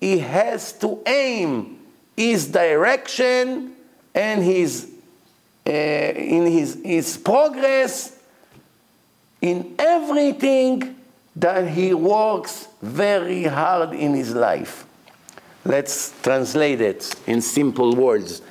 he 0.00 0.18
has 0.18 0.72
to 0.72 1.00
aim 1.06 1.78
his 2.16 2.46
direction 2.46 3.74
and 4.14 4.42
his 4.42 4.84
uh, 4.84 4.94
uh, 5.69 5.71
in 5.71 6.47
his, 6.47 6.81
his 6.83 7.15
progress 7.15 8.17
in 9.39 9.75
everything 9.77 10.95
that 11.35 11.67
he 11.67 11.93
works 11.93 12.69
very 12.81 13.43
hard 13.43 13.93
in 13.93 14.15
his 14.15 14.33
life. 14.33 14.87
Let's 15.63 16.19
translate 16.23 16.81
it 16.81 17.13
in 17.27 17.39
simple 17.39 17.95
words. 17.95 18.41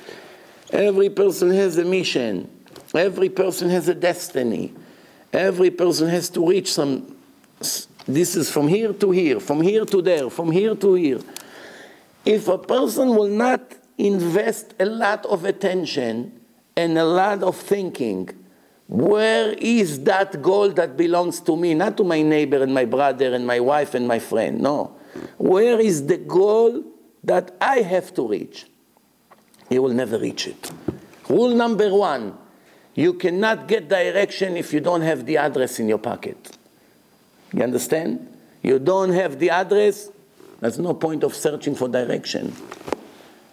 Every 0.71 1.09
person 1.09 1.51
has 1.51 1.77
a 1.77 1.83
mission. 1.83 2.49
Every 2.95 3.27
person 3.27 3.69
has 3.69 3.89
a 3.89 3.95
destiny. 3.95 4.73
Every 5.33 5.71
person 5.71 6.07
has 6.07 6.29
to 6.29 6.47
reach 6.47 6.71
some. 6.71 7.17
This 8.07 8.37
is 8.37 8.49
from 8.49 8.69
here 8.69 8.93
to 8.93 9.11
here, 9.11 9.41
from 9.41 9.59
here 9.59 9.83
to 9.83 10.01
there, 10.01 10.29
from 10.29 10.53
here 10.53 10.73
to 10.73 10.93
here. 10.93 11.19
If 12.23 12.47
a 12.47 12.57
person 12.57 13.09
will 13.09 13.27
not 13.27 13.73
invest 13.97 14.73
a 14.79 14.85
lot 14.85 15.25
of 15.25 15.43
attention 15.43 16.38
and 16.79 16.97
a 16.97 17.05
lot 17.05 17.43
of 17.43 17.55
thinking, 17.55 18.29
where 18.87 19.53
is 19.53 20.03
that 20.03 20.41
goal 20.41 20.69
that 20.71 20.97
belongs 20.97 21.39
to 21.41 21.55
me? 21.55 21.73
Not 21.73 21.97
to 21.97 22.03
my 22.03 22.21
neighbor 22.21 22.63
and 22.63 22.73
my 22.73 22.85
brother 22.85 23.33
and 23.33 23.45
my 23.45 23.59
wife 23.59 23.93
and 23.93 24.07
my 24.07 24.19
friend. 24.19 24.61
No. 24.61 24.95
Where 25.37 25.79
is 25.79 26.07
the 26.07 26.17
goal 26.17 26.83
that 27.23 27.55
I 27.61 27.79
have 27.79 28.13
to 28.15 28.27
reach? 28.27 28.65
You 29.69 29.83
will 29.83 29.93
never 29.93 30.17
reach 30.17 30.47
it. 30.47 30.71
Rule 31.27 31.55
number 31.55 31.93
one 31.93 32.37
you 32.95 33.13
cannot 33.13 33.67
get 33.67 33.87
direction 33.87 34.57
if 34.57 34.73
you 34.73 34.79
don't 34.81 35.01
have 35.01 35.25
the 35.25 35.37
address 35.37 35.79
in 35.79 35.87
your 35.87 35.99
pocket. 35.99 36.57
You 37.53 37.63
understand? 37.63 38.27
You 38.61 38.79
don't 38.79 39.11
have 39.11 39.39
the 39.39 39.51
address, 39.51 40.09
there's 40.59 40.79
no 40.79 40.93
point 40.93 41.23
of 41.23 41.33
searching 41.33 41.75
for 41.75 41.87
direction. 41.87 42.53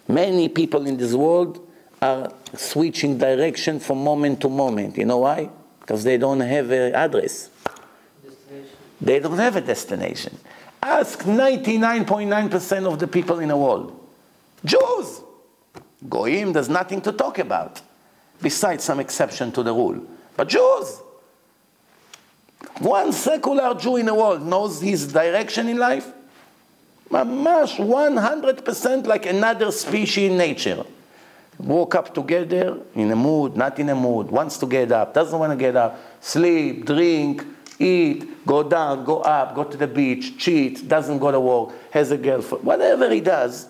Many 0.07 0.49
people 0.49 0.85
in 0.85 0.97
this 0.97 1.13
world 1.13 1.66
are 2.01 2.31
switching 2.55 3.17
direction 3.17 3.79
from 3.79 4.03
moment 4.03 4.41
to 4.41 4.49
moment. 4.49 4.97
You 4.97 5.05
know 5.05 5.19
why? 5.19 5.49
Because 5.79 6.03
they 6.03 6.17
don't 6.17 6.39
have 6.39 6.69
an 6.71 6.93
address. 6.93 7.49
They 8.99 9.19
don't 9.19 9.37
have 9.37 9.55
a 9.55 9.61
destination. 9.61 10.37
Ask 10.81 11.19
99.9% 11.19 12.91
of 12.91 12.99
the 12.99 13.07
people 13.07 13.39
in 13.39 13.49
the 13.49 13.57
world. 13.57 13.99
Jews! 14.63 15.21
Goyim, 16.07 16.53
there's 16.53 16.69
nothing 16.69 17.01
to 17.01 17.11
talk 17.11 17.39
about, 17.39 17.81
besides 18.41 18.83
some 18.83 18.99
exception 18.99 19.51
to 19.53 19.63
the 19.63 19.73
rule. 19.73 20.05
But 20.35 20.49
Jews! 20.49 21.01
One 22.79 23.11
secular 23.11 23.73
Jew 23.75 23.97
in 23.97 24.05
the 24.05 24.13
world 24.13 24.43
knows 24.43 24.81
his 24.81 25.11
direction 25.11 25.67
in 25.67 25.77
life. 25.77 26.11
Mamash, 27.09 27.77
100% 27.77 29.07
like 29.07 29.25
another 29.25 29.71
species 29.71 30.31
in 30.31 30.37
nature. 30.37 30.85
Woke 31.59 31.95
up 31.95 32.13
together, 32.13 32.79
in 32.93 33.11
a 33.11 33.15
mood, 33.15 33.55
not 33.55 33.79
in 33.79 33.89
a 33.89 33.95
mood, 33.95 34.29
wants 34.29 34.57
to 34.57 34.67
get 34.67 34.91
up, 34.91 35.13
doesn't 35.13 35.37
want 35.37 35.51
to 35.51 35.57
get 35.57 35.75
up, 35.75 35.99
sleep, 36.21 36.85
drink, 36.85 37.43
eat, 37.79 38.45
go 38.45 38.61
down, 38.63 39.03
go 39.03 39.21
up, 39.21 39.55
go 39.55 39.63
to 39.63 39.75
the 39.75 39.87
beach, 39.87 40.37
cheat, 40.37 40.87
doesn't 40.87 41.17
go 41.17 41.31
to 41.31 41.39
work, 41.39 41.69
has 41.91 42.11
a 42.11 42.17
girlfriend, 42.17 42.63
whatever 42.63 43.09
he 43.09 43.21
does, 43.21 43.67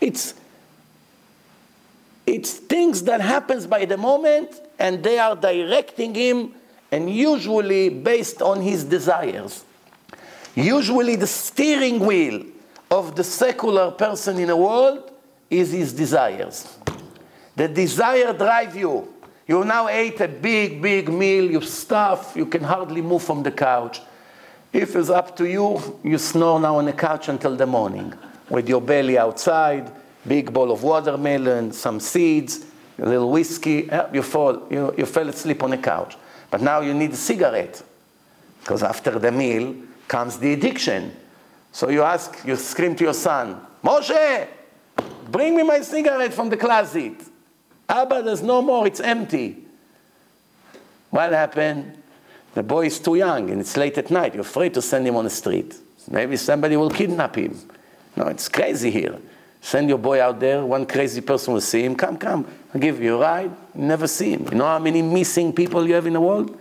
it's 0.00 0.34
it's 2.26 2.54
things 2.54 3.02
that 3.02 3.20
happens 3.20 3.66
by 3.66 3.84
the 3.84 3.98
moment 3.98 4.60
and 4.78 5.02
they 5.02 5.18
are 5.18 5.36
directing 5.36 6.14
him 6.14 6.54
and 6.90 7.10
usually 7.10 7.90
based 7.90 8.40
on 8.40 8.62
his 8.62 8.84
desires. 8.84 9.64
Usually 10.54 11.16
the 11.16 11.26
steering 11.26 12.00
wheel 12.00 12.44
of 12.90 13.16
the 13.16 13.24
secular 13.24 13.90
person 13.90 14.38
in 14.38 14.48
the 14.48 14.56
world 14.56 15.10
is 15.50 15.72
his 15.72 15.92
desires. 15.92 16.78
The 17.56 17.68
desire 17.68 18.32
drive 18.32 18.76
you. 18.76 19.12
You 19.46 19.64
now 19.64 19.88
ate 19.88 20.20
a 20.20 20.28
big, 20.28 20.80
big 20.80 21.08
meal, 21.08 21.50
you 21.50 21.60
stuff, 21.60 22.32
you 22.34 22.46
can 22.46 22.62
hardly 22.62 23.02
move 23.02 23.22
from 23.22 23.42
the 23.42 23.52
couch. 23.52 24.00
If 24.72 24.96
it's 24.96 25.10
up 25.10 25.36
to 25.36 25.48
you, 25.48 26.00
you 26.02 26.18
snore 26.18 26.58
now 26.58 26.78
on 26.78 26.86
the 26.86 26.92
couch 26.92 27.28
until 27.28 27.54
the 27.54 27.66
morning 27.66 28.12
with 28.48 28.68
your 28.68 28.80
belly 28.80 29.18
outside, 29.18 29.92
big 30.26 30.52
bowl 30.52 30.72
of 30.72 30.82
watermelon, 30.82 31.72
some 31.72 32.00
seeds, 32.00 32.64
a 32.98 33.06
little 33.06 33.30
whiskey, 33.30 33.88
you 34.12 34.22
fall, 34.22 34.66
you, 34.70 34.94
you 34.96 35.06
fell 35.06 35.28
asleep 35.28 35.62
on 35.62 35.70
the 35.70 35.78
couch. 35.78 36.16
But 36.50 36.62
now 36.62 36.80
you 36.80 36.94
need 36.94 37.12
a 37.12 37.16
cigarette 37.16 37.82
because 38.60 38.82
after 38.82 39.18
the 39.18 39.30
meal 39.30 39.74
comes 40.08 40.38
the 40.38 40.54
addiction. 40.54 41.14
So 41.70 41.90
you 41.90 42.02
ask, 42.02 42.44
you 42.46 42.56
scream 42.56 42.96
to 42.96 43.04
your 43.04 43.14
son, 43.14 43.60
Moshe, 43.82 44.48
bring 45.30 45.56
me 45.56 45.62
my 45.64 45.82
cigarette 45.82 46.32
from 46.32 46.48
the 46.48 46.56
closet. 46.56 47.20
Abba, 47.88 48.22
there's 48.22 48.42
no 48.42 48.62
more, 48.62 48.86
it's 48.86 49.00
empty. 49.00 49.64
What 51.10 51.32
happened? 51.32 51.96
The 52.54 52.62
boy 52.62 52.86
is 52.86 52.98
too 52.98 53.16
young 53.16 53.50
and 53.50 53.60
it's 53.60 53.76
late 53.76 53.98
at 53.98 54.10
night. 54.10 54.34
You're 54.34 54.42
afraid 54.42 54.74
to 54.74 54.82
send 54.82 55.06
him 55.06 55.16
on 55.16 55.24
the 55.24 55.30
street. 55.30 55.76
Maybe 56.10 56.36
somebody 56.36 56.76
will 56.76 56.90
kidnap 56.90 57.36
him. 57.36 57.58
No, 58.16 58.26
it's 58.26 58.48
crazy 58.48 58.90
here. 58.90 59.18
Send 59.60 59.88
your 59.88 59.98
boy 59.98 60.20
out 60.20 60.40
there, 60.40 60.64
one 60.64 60.86
crazy 60.86 61.20
person 61.20 61.54
will 61.54 61.60
see 61.60 61.84
him. 61.84 61.96
Come, 61.96 62.18
come, 62.18 62.46
I'll 62.74 62.80
give 62.80 63.02
you 63.02 63.16
a 63.16 63.18
ride. 63.18 63.50
Never 63.74 64.06
see 64.06 64.32
him. 64.32 64.46
You 64.50 64.58
know 64.58 64.66
how 64.66 64.78
many 64.78 65.02
missing 65.02 65.52
people 65.52 65.86
you 65.86 65.94
have 65.94 66.06
in 66.06 66.12
the 66.12 66.20
world? 66.20 66.58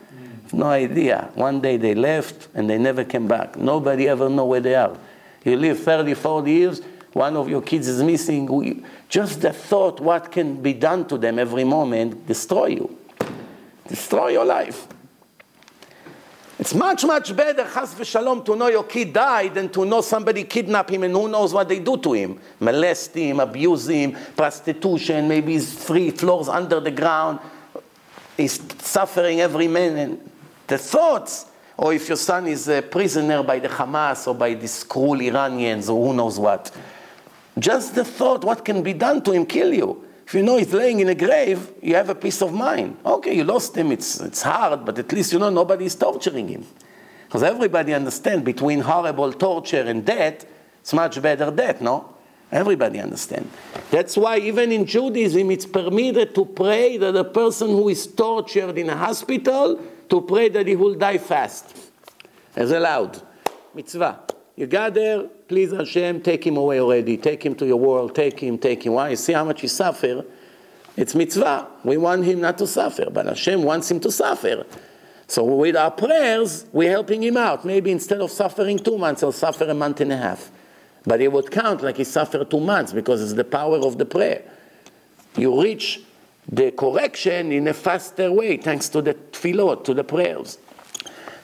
No 0.54 0.68
idea. 0.68 1.30
One 1.34 1.60
day 1.60 1.78
they 1.78 1.96
left 1.96 2.48
and 2.54 2.70
they 2.70 2.78
never 2.78 3.04
came 3.04 3.28
back. 3.28 3.58
Nobody 3.58 4.08
ever 4.08 4.30
know 4.30 4.46
where 4.46 4.62
they 4.62 4.76
are. 4.76 4.96
You 5.44 5.58
live 5.58 5.80
30, 5.80 6.14
40 6.14 6.52
years, 6.52 6.82
one 7.14 7.38
of 7.38 7.48
your 7.48 7.62
kids 7.62 7.88
is 7.88 8.02
missing. 8.04 8.84
Just 9.08 9.42
the 9.42 9.54
thought 9.54 10.00
what 10.00 10.32
can 10.32 10.62
be 10.62 10.74
done 10.74 11.08
to 11.08 11.18
them 11.18 11.40
every 11.40 11.64
moment 11.64 12.28
destroy 12.28 12.68
you. 12.68 12.98
Destroy 13.88 14.30
your 14.30 14.46
life. 14.46 14.88
It's 16.60 16.74
much, 16.74 17.04
much 17.04 17.36
better, 17.36 17.64
chas 17.64 17.94
v'shalom, 17.96 18.46
to 18.46 18.56
know 18.56 18.68
your 18.68 18.84
kid 18.84 19.12
died 19.12 19.56
than 19.56 19.70
to 19.70 19.86
know 19.86 20.02
somebody 20.02 20.44
kidnapped 20.44 20.92
him 20.92 21.04
and 21.04 21.14
who 21.14 21.28
knows 21.28 21.54
what 21.54 21.68
they 21.68 21.80
do 21.80 21.98
to 21.98 22.14
him. 22.14 22.40
Molest 22.60 23.14
him, 23.16 23.40
abuse 23.40 23.88
him, 23.88 24.16
prostitution, 24.36 25.28
maybe 25.28 25.54
he's 25.54 25.74
three 25.74 26.12
floors 26.12 26.48
under 26.48 26.80
the 26.80 26.92
ground. 26.92 27.40
is 28.38 28.62
suffering 28.80 29.42
every 29.42 29.68
minute. 29.68 30.20
The 30.68 30.78
thoughts, 30.78 31.48
or 31.76 31.94
if 31.94 32.08
your 32.08 32.18
son 32.18 32.48
is 32.48 32.68
a 32.70 32.82
prisoner 32.82 33.44
by 33.44 33.60
the 33.60 33.68
Hamas 33.68 34.28
or 34.28 34.36
by 34.36 34.54
these 34.54 34.84
cruel 34.84 35.20
Iranians 35.22 35.90
or 35.90 36.08
who 36.08 36.14
knows 36.14 36.40
what, 36.40 36.72
just 37.60 37.96
the 37.96 38.04
thought, 38.04 38.44
what 38.44 38.66
can 38.66 38.84
be 38.84 38.94
done 38.94 39.22
to 39.24 39.32
him, 39.32 39.46
kill 39.46 39.74
you. 39.74 40.06
If 40.26 40.34
you 40.34 40.42
know 40.42 40.58
he's 40.58 40.74
laying 40.74 41.00
in 41.00 41.10
a 41.10 41.16
grave, 41.16 41.72
you 41.82 41.96
have 41.96 42.10
a 42.10 42.16
peace 42.16 42.42
of 42.42 42.54
mind. 42.54 42.98
Okay, 43.06 43.36
you 43.36 43.44
lost 43.44 43.76
him, 43.76 43.92
it's, 43.92 44.20
it's 44.22 44.42
hard, 44.42 44.86
but 44.86 44.98
at 44.98 45.12
least 45.12 45.34
you 45.34 45.40
know 45.40 45.50
nobody 45.50 45.86
is 45.86 45.96
torturing 45.96 46.48
him. 46.48 46.66
Because 47.26 47.44
everybody 47.44 47.94
understands 47.94 48.46
between 48.46 48.80
horrible 48.80 49.34
torture 49.34 49.82
and 49.82 50.06
death, 50.06 50.46
it's 50.80 50.94
much 50.94 51.22
better 51.22 51.52
death, 51.52 51.82
no? 51.82 52.14
Everybody 52.52 53.00
understands. 53.00 53.50
That's 53.90 54.16
why 54.16 54.38
even 54.38 54.72
in 54.72 54.86
Judaism 54.86 55.50
it's 55.50 55.66
permitted 55.66 56.36
to 56.36 56.46
pray 56.46 56.98
that 56.98 57.16
a 57.16 57.24
person 57.24 57.70
who 57.70 57.90
is 57.90 58.06
tortured 58.06 58.78
in 58.78 58.90
a 58.90 58.96
hospital 58.96 59.82
to 60.10 60.22
pray 60.22 60.50
that 60.50 60.68
he 60.68 60.76
will 60.76 60.94
die 60.94 61.18
fast. 61.18 61.76
As 62.56 62.72
allowed. 62.72 63.20
Mitzvah. 63.74 64.20
You 64.56 64.68
got 64.68 64.94
there, 64.94 65.24
please 65.54 65.72
Hashem, 65.72 66.22
take 66.22 66.48
him 66.48 66.58
away 66.58 66.80
already. 66.80 67.16
Take 67.16 67.46
him 67.46 67.54
to 67.56 67.66
your 67.68 67.78
world. 67.78 68.16
Take 68.16 68.40
him, 68.40 68.58
take 68.58 68.84
him. 68.84 68.94
Why? 68.94 69.10
You 69.10 69.16
see 69.16 69.34
how 69.34 69.46
much 69.46 69.62
he 69.62 69.68
suffer? 69.68 70.26
It's 70.98 71.14
mitzvah. 71.14 71.68
We 71.84 71.98
want 71.98 72.26
him 72.26 72.42
not 72.42 72.58
to 72.58 72.66
suffer, 72.66 73.08
but 73.12 73.28
Hashem 73.28 73.62
wants 73.62 73.92
him 73.92 74.00
to 74.00 74.12
suffer. 74.12 74.66
So 75.28 75.44
with 75.44 75.76
our 75.76 75.92
prayers, 75.92 76.66
we're 76.72 76.90
helping 76.90 77.22
him 77.22 77.38
out. 77.38 77.66
Maybe 77.66 77.92
instead 77.92 78.20
of 78.20 78.32
suffering 78.32 78.80
two 78.80 78.98
months, 78.98 79.22
he'll 79.22 79.32
suffer 79.32 79.66
a 79.66 79.76
month 79.76 80.02
and 80.02 80.12
a 80.12 80.18
half. 80.18 80.50
But 81.06 81.22
it 81.22 81.32
would 81.32 81.52
count 81.52 81.84
like 81.84 81.98
he 81.98 82.04
suffered 82.04 82.50
two 82.50 82.60
months 82.60 82.92
because 82.92 83.22
it's 83.22 83.34
the 83.34 83.44
power 83.44 83.78
of 83.78 84.00
the 84.00 84.06
prayer. 84.06 84.42
You 85.38 85.62
reach 85.62 86.02
the 86.52 86.72
correction 86.72 87.52
in 87.52 87.68
a 87.68 87.76
faster 87.76 88.32
way 88.32 88.58
thanks 88.58 88.90
to 88.90 89.04
the 89.04 89.14
tefillot, 89.14 89.84
to 89.84 89.94
the 89.94 90.04
prayers. 90.04 90.58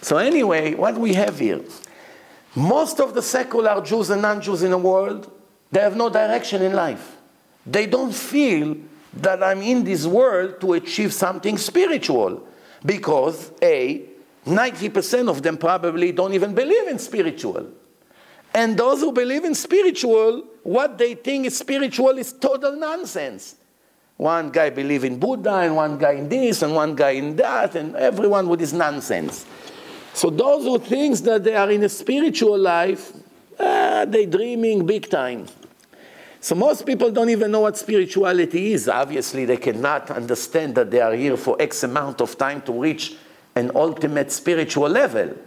So 0.02 0.18
anyway, 0.18 0.74
what 0.74 0.98
we 0.98 1.14
have 1.14 1.38
here, 1.38 1.62
most 2.56 3.00
of 3.00 3.14
the 3.14 3.22
secular 3.22 3.82
Jews 3.82 4.10
and 4.10 4.22
non-Jews 4.22 4.64
in 4.64 4.72
the 4.72 4.78
world, 4.78 5.32
they 5.72 5.80
have 5.80 5.96
no 5.96 6.10
direction 6.10 6.62
in 6.62 6.74
life. 6.74 7.18
They 7.66 7.86
don't 7.86 8.14
feel 8.14 8.76
that 9.14 9.44
I'm 9.44 9.62
in 9.62 9.84
this 9.84 10.06
world 10.06 10.60
to 10.62 10.74
achieve 10.74 11.14
something 11.14 11.58
spiritual 11.58 12.48
because 12.86 13.52
A, 13.62 14.04
90% 14.46 15.30
of 15.30 15.42
them 15.42 15.58
probably 15.58 16.12
don't 16.12 16.34
even 16.34 16.56
believe 16.56 16.88
in 16.88 16.98
spiritual. 17.00 17.68
And 18.54 18.78
those 18.78 19.02
who 19.02 19.12
believe 19.12 19.46
in 19.46 19.54
spiritual, 19.54 20.44
what 20.64 20.98
they 20.98 21.14
think 21.14 21.46
is 21.46 21.58
spiritual 21.58 22.18
is 22.18 22.34
total 22.34 22.76
nonsense. 22.76 23.56
One 24.18 24.50
guy 24.50 24.70
believe 24.70 25.04
in 25.04 25.20
Buddha, 25.20 25.60
and 25.60 25.76
one 25.76 25.98
guy 25.98 26.14
in 26.14 26.28
this, 26.28 26.62
and 26.62 26.76
one 26.76 26.96
guy 26.96 27.12
in 27.12 27.36
that, 27.38 27.76
and 27.76 27.96
everyone 27.96 28.50
with 28.50 28.60
his 28.60 28.74
nonsense. 28.74 29.46
So 30.20 30.30
those 30.30 30.66
who 30.66 30.80
think 30.80 31.18
that 31.20 31.46
they 31.46 31.56
are 31.56 31.72
in 31.72 31.82
a 31.82 31.88
spiritual 31.88 32.58
life, 32.58 33.14
uh, 33.58 34.04
they 34.04 34.26
dreaming 34.26 34.86
big 34.86 35.10
time. 35.10 35.46
So 36.42 36.56
most 36.56 36.86
people 36.86 37.10
don't 37.10 37.30
even 37.30 37.52
know 37.52 37.62
what 37.62 37.78
spirituality 37.78 38.74
is. 38.74 38.90
Obviously, 38.90 39.46
they 39.46 39.56
cannot 39.56 40.12
understand 40.12 40.76
that 40.76 40.92
they 40.92 41.00
are 41.00 41.14
here 41.14 41.38
for 41.38 41.56
X 41.58 41.84
amount 41.84 42.20
of 42.20 42.38
time 42.38 42.62
to 42.64 42.74
reach 42.74 43.16
an 43.56 43.72
ultimate 43.74 44.30
spiritual 44.34 44.90
level. 44.90 45.38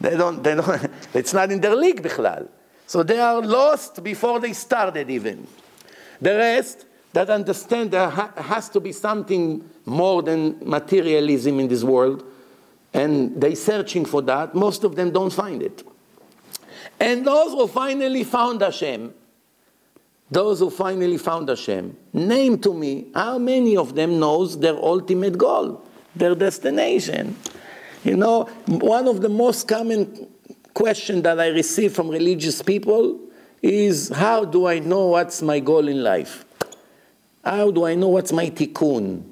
They 0.00 0.16
don't, 0.16 0.42
they 0.42 0.56
don't, 0.56 0.90
it's 1.14 1.32
not 1.32 1.52
in 1.52 1.60
their 1.60 1.76
league 1.76 2.02
bichlal. 2.02 2.48
So 2.88 3.04
they 3.04 3.20
are 3.20 3.40
lost 3.40 4.02
before 4.02 4.40
they 4.40 4.52
started 4.52 5.10
even. 5.10 5.46
The 6.20 6.36
rest 6.38 6.86
that 7.12 7.30
understand 7.30 7.92
there 7.92 8.10
ha- 8.10 8.32
has 8.36 8.68
to 8.70 8.80
be 8.80 8.90
something 8.90 9.62
more 9.84 10.24
than 10.24 10.58
materialism 10.68 11.60
in 11.60 11.68
this 11.68 11.84
world, 11.84 12.24
and 12.94 13.40
they 13.40 13.54
searching 13.54 14.04
for 14.04 14.22
that. 14.22 14.54
Most 14.54 14.84
of 14.84 14.96
them 14.96 15.10
don't 15.10 15.32
find 15.32 15.62
it. 15.62 15.82
And 17.00 17.26
those 17.26 17.52
who 17.52 17.66
finally 17.66 18.24
found 18.24 18.60
Hashem, 18.60 19.14
those 20.30 20.60
who 20.60 20.70
finally 20.70 21.18
found 21.18 21.48
Hashem, 21.48 21.96
name 22.12 22.58
to 22.60 22.72
me 22.74 23.06
how 23.14 23.38
many 23.38 23.76
of 23.76 23.94
them 23.94 24.18
knows 24.18 24.58
their 24.58 24.76
ultimate 24.76 25.36
goal, 25.36 25.84
their 26.14 26.34
destination. 26.34 27.36
You 28.04 28.16
know, 28.16 28.44
one 28.66 29.08
of 29.08 29.20
the 29.20 29.28
most 29.28 29.68
common 29.68 30.28
question 30.74 31.22
that 31.22 31.38
I 31.38 31.48
receive 31.48 31.92
from 31.92 32.08
religious 32.08 32.62
people 32.62 33.20
is 33.60 34.08
how 34.08 34.44
do 34.44 34.66
I 34.66 34.80
know 34.80 35.08
what's 35.08 35.42
my 35.42 35.60
goal 35.60 35.86
in 35.88 36.02
life? 36.02 36.44
How 37.44 37.70
do 37.70 37.84
I 37.84 37.94
know 37.94 38.08
what's 38.08 38.32
my 38.32 38.50
tikkun? 38.50 39.31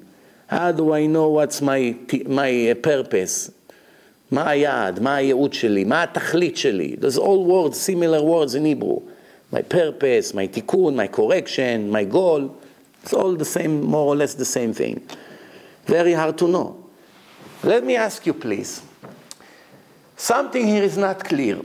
How 0.50 0.72
do 0.72 0.92
I 0.92 1.06
know 1.06 1.28
what's 1.28 1.60
my, 1.60 1.96
my 2.26 2.74
purpose? 2.82 3.50
מה 4.30 4.50
היעד? 4.50 5.00
מה 5.00 5.14
הייעוד 5.16 5.52
שלי? 5.52 5.84
מה 5.84 6.02
התכלית 6.02 6.56
שלי? 6.56 6.96
There's 7.00 7.18
all 7.18 7.44
words, 7.44 7.78
similar 7.80 8.22
words 8.22 8.54
in 8.54 8.64
Hebrew. 8.64 9.00
My 9.52 9.62
purpose, 9.62 10.34
my 10.34 10.48
tikkun, 10.48 10.94
my 10.94 11.06
correction, 11.06 11.90
my 11.90 12.04
goal. 12.04 12.56
It's 13.02 13.12
all 13.12 13.34
the 13.36 13.44
same, 13.44 13.84
more 13.84 14.06
or 14.06 14.16
less 14.16 14.34
the 14.34 14.44
same 14.44 14.72
thing. 14.72 15.00
Very 15.86 16.12
hard 16.12 16.36
to 16.38 16.48
know. 16.48 16.76
Let 17.62 17.84
me 17.84 17.94
ask 17.96 18.26
you, 18.26 18.34
please. 18.34 18.82
Something 20.16 20.66
here 20.66 20.82
is 20.82 20.98
not 20.98 21.22
clear. 21.22 21.60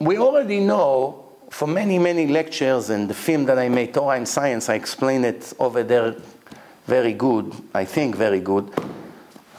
We 0.00 0.18
already 0.18 0.60
know 0.60 1.26
for 1.50 1.68
many, 1.68 1.98
many 1.98 2.26
lectures 2.26 2.90
and 2.90 3.08
the 3.08 3.14
film 3.14 3.44
that 3.46 3.58
I 3.58 3.68
made, 3.68 3.92
Torah 3.94 4.16
and 4.16 4.26
Science, 4.26 4.68
I 4.68 4.74
explain 4.74 5.24
it 5.24 5.52
over 5.58 5.82
there 5.82 6.16
very 6.85 7.13
good, 7.13 7.53
I 7.73 7.85
think 7.85 8.15
very 8.15 8.39
good. 8.39 8.71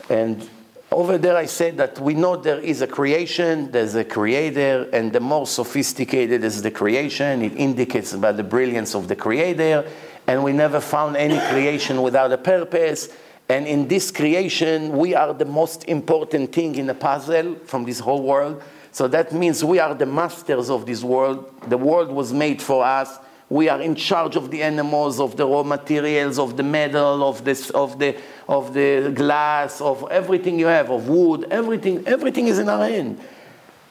And 0.08 0.48
over 0.92 1.18
there 1.18 1.36
I 1.36 1.46
said 1.46 1.76
that 1.78 1.98
we 1.98 2.14
know 2.14 2.36
there 2.36 2.60
is 2.60 2.80
a 2.80 2.86
creation, 2.86 3.70
there's 3.72 3.94
a 3.94 4.04
creator, 4.04 4.88
and 4.92 5.12
the 5.12 5.20
more 5.20 5.46
sophisticated 5.46 6.44
is 6.44 6.62
the 6.62 6.70
creation, 6.70 7.42
it 7.42 7.56
indicates 7.56 8.12
about 8.12 8.36
the 8.36 8.44
brilliance 8.44 8.94
of 8.94 9.08
the 9.08 9.16
creator, 9.16 9.84
and 10.26 10.42
we 10.42 10.52
never 10.52 10.80
found 10.80 11.16
any 11.16 11.38
creation 11.50 12.02
without 12.02 12.32
a 12.32 12.38
purpose. 12.38 13.08
And 13.48 13.66
in 13.66 13.86
this 13.86 14.10
creation, 14.10 14.96
we 14.96 15.14
are 15.14 15.32
the 15.32 15.44
most 15.44 15.84
important 15.84 16.52
thing 16.52 16.74
in 16.74 16.86
the 16.86 16.94
puzzle 16.94 17.56
from 17.64 17.84
this 17.84 18.00
whole 18.00 18.22
world. 18.22 18.62
So 18.90 19.06
that 19.08 19.32
means 19.32 19.62
we 19.62 19.78
are 19.78 19.94
the 19.94 20.06
masters 20.06 20.68
of 20.68 20.86
this 20.86 21.04
world. 21.04 21.52
The 21.68 21.78
world 21.78 22.10
was 22.10 22.32
made 22.32 22.60
for 22.60 22.84
us. 22.84 23.18
We 23.48 23.68
are 23.68 23.80
in 23.80 23.94
charge 23.94 24.34
of 24.34 24.50
the 24.50 24.62
animals, 24.62 25.20
of 25.20 25.36
the 25.36 25.46
raw 25.46 25.62
materials, 25.62 26.38
of 26.38 26.56
the 26.56 26.64
metal, 26.64 27.22
of, 27.22 27.44
this, 27.44 27.70
of, 27.70 27.98
the, 27.98 28.20
of 28.48 28.74
the 28.74 29.12
glass, 29.14 29.80
of 29.80 30.04
everything 30.10 30.58
you 30.58 30.66
have, 30.66 30.90
of 30.90 31.08
wood, 31.08 31.46
everything, 31.50 32.06
everything 32.08 32.48
is 32.48 32.58
in 32.58 32.68
our 32.68 32.88
hand. 32.88 33.20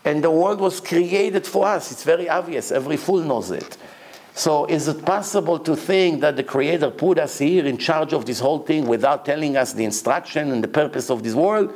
And 0.03 0.23
the 0.23 0.29
world 0.29 0.59
was 0.59 0.81
created 0.81 1.47
for 1.47 1.65
us. 1.65 1.91
It's 1.91 2.03
very 2.03 2.27
obvious. 2.27 2.71
Every 2.71 2.97
fool 2.97 3.21
knows 3.21 3.49
it. 3.49 3.77
So, 4.37 4.65
is 4.65 4.89
it 4.89 5.05
possible 5.05 5.57
to 5.59 5.77
think 5.77 6.19
that 6.19 6.35
the 6.35 6.43
Creator 6.43 6.91
put 6.91 7.17
us 7.17 7.39
here 7.39 7.65
in 7.65 7.77
charge 7.77 8.11
of 8.11 8.25
this 8.25 8.41
whole 8.41 8.59
thing 8.59 8.85
without 8.85 9.23
telling 9.23 9.55
us 9.55 9.71
the 9.71 9.85
instruction 9.85 10.51
and 10.51 10.61
the 10.61 10.67
purpose 10.67 11.09
of 11.09 11.23
this 11.23 11.33
world? 11.33 11.73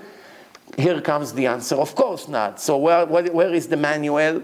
Here 0.78 1.00
comes 1.00 1.32
the 1.32 1.48
answer 1.48 1.76
of 1.76 1.96
course 1.96 2.28
not. 2.28 2.60
So, 2.60 2.78
where, 2.78 3.06
where, 3.06 3.32
where 3.32 3.54
is 3.54 3.68
the 3.68 3.78
manual? 3.78 4.44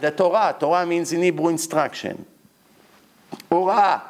The 0.00 0.10
Torah. 0.10 0.56
Torah 0.58 0.86
means 0.86 1.12
in 1.12 1.22
Hebrew 1.22 1.48
instruction. 1.48 2.24
Torah. 3.48 4.02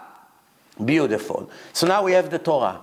Beautiful. 0.83 1.51
So 1.73 1.87
now 1.87 2.03
we 2.03 2.13
have 2.13 2.31
the 2.31 2.39
Torah. 2.39 2.81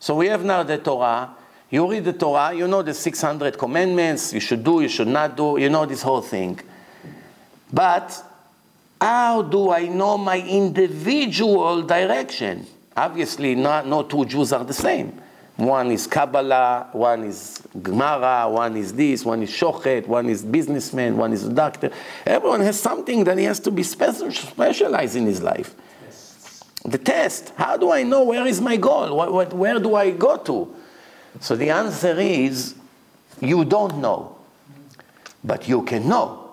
So 0.00 0.14
we 0.14 0.26
have 0.28 0.44
now 0.44 0.62
the 0.62 0.78
Torah. 0.78 1.30
You 1.70 1.90
read 1.90 2.04
the 2.04 2.14
Torah, 2.14 2.54
you 2.54 2.66
know 2.66 2.82
the 2.82 2.94
600 2.94 3.58
commandments, 3.58 4.32
you 4.32 4.40
should 4.40 4.64
do, 4.64 4.80
you 4.80 4.88
should 4.88 5.08
not 5.08 5.36
do, 5.36 5.58
you 5.58 5.68
know 5.68 5.84
this 5.84 6.00
whole 6.00 6.22
thing. 6.22 6.58
But 7.70 8.24
how 9.00 9.42
do 9.42 9.70
I 9.70 9.86
know 9.86 10.16
my 10.16 10.40
individual 10.40 11.82
direction? 11.82 12.66
Obviously, 12.96 13.54
not, 13.54 13.86
no 13.86 14.02
two 14.02 14.24
Jews 14.24 14.52
are 14.52 14.64
the 14.64 14.72
same. 14.72 15.20
One 15.58 15.90
is 15.90 16.06
Kabbalah, 16.06 16.88
one 16.92 17.24
is 17.24 17.60
Gemara, 17.82 18.48
one 18.48 18.76
is 18.76 18.92
this, 18.92 19.24
one 19.24 19.42
is 19.42 19.50
Shochet, 19.50 20.06
one 20.06 20.28
is 20.28 20.42
businessman, 20.44 21.16
one 21.16 21.32
is 21.32 21.44
doctor. 21.44 21.90
Everyone 22.24 22.60
has 22.60 22.80
something 22.80 23.24
that 23.24 23.36
he 23.36 23.44
has 23.44 23.60
to 23.60 23.70
be 23.70 23.82
special, 23.82 24.30
specialized 24.30 25.16
in 25.16 25.26
his 25.26 25.42
life. 25.42 25.74
The 26.84 26.98
test, 26.98 27.52
how 27.56 27.76
do 27.76 27.90
I 27.90 28.04
know 28.04 28.22
where 28.24 28.46
is 28.46 28.60
my 28.60 28.76
goal? 28.76 29.14
What, 29.16 29.32
what, 29.32 29.52
where 29.52 29.78
do 29.78 29.94
I 29.96 30.12
go 30.12 30.36
to? 30.36 30.74
So 31.40 31.56
the 31.56 31.70
answer 31.70 32.18
is 32.18 32.74
you 33.40 33.64
don't 33.64 33.98
know, 33.98 34.38
but 35.44 35.68
you 35.68 35.82
can 35.82 36.08
know 36.08 36.48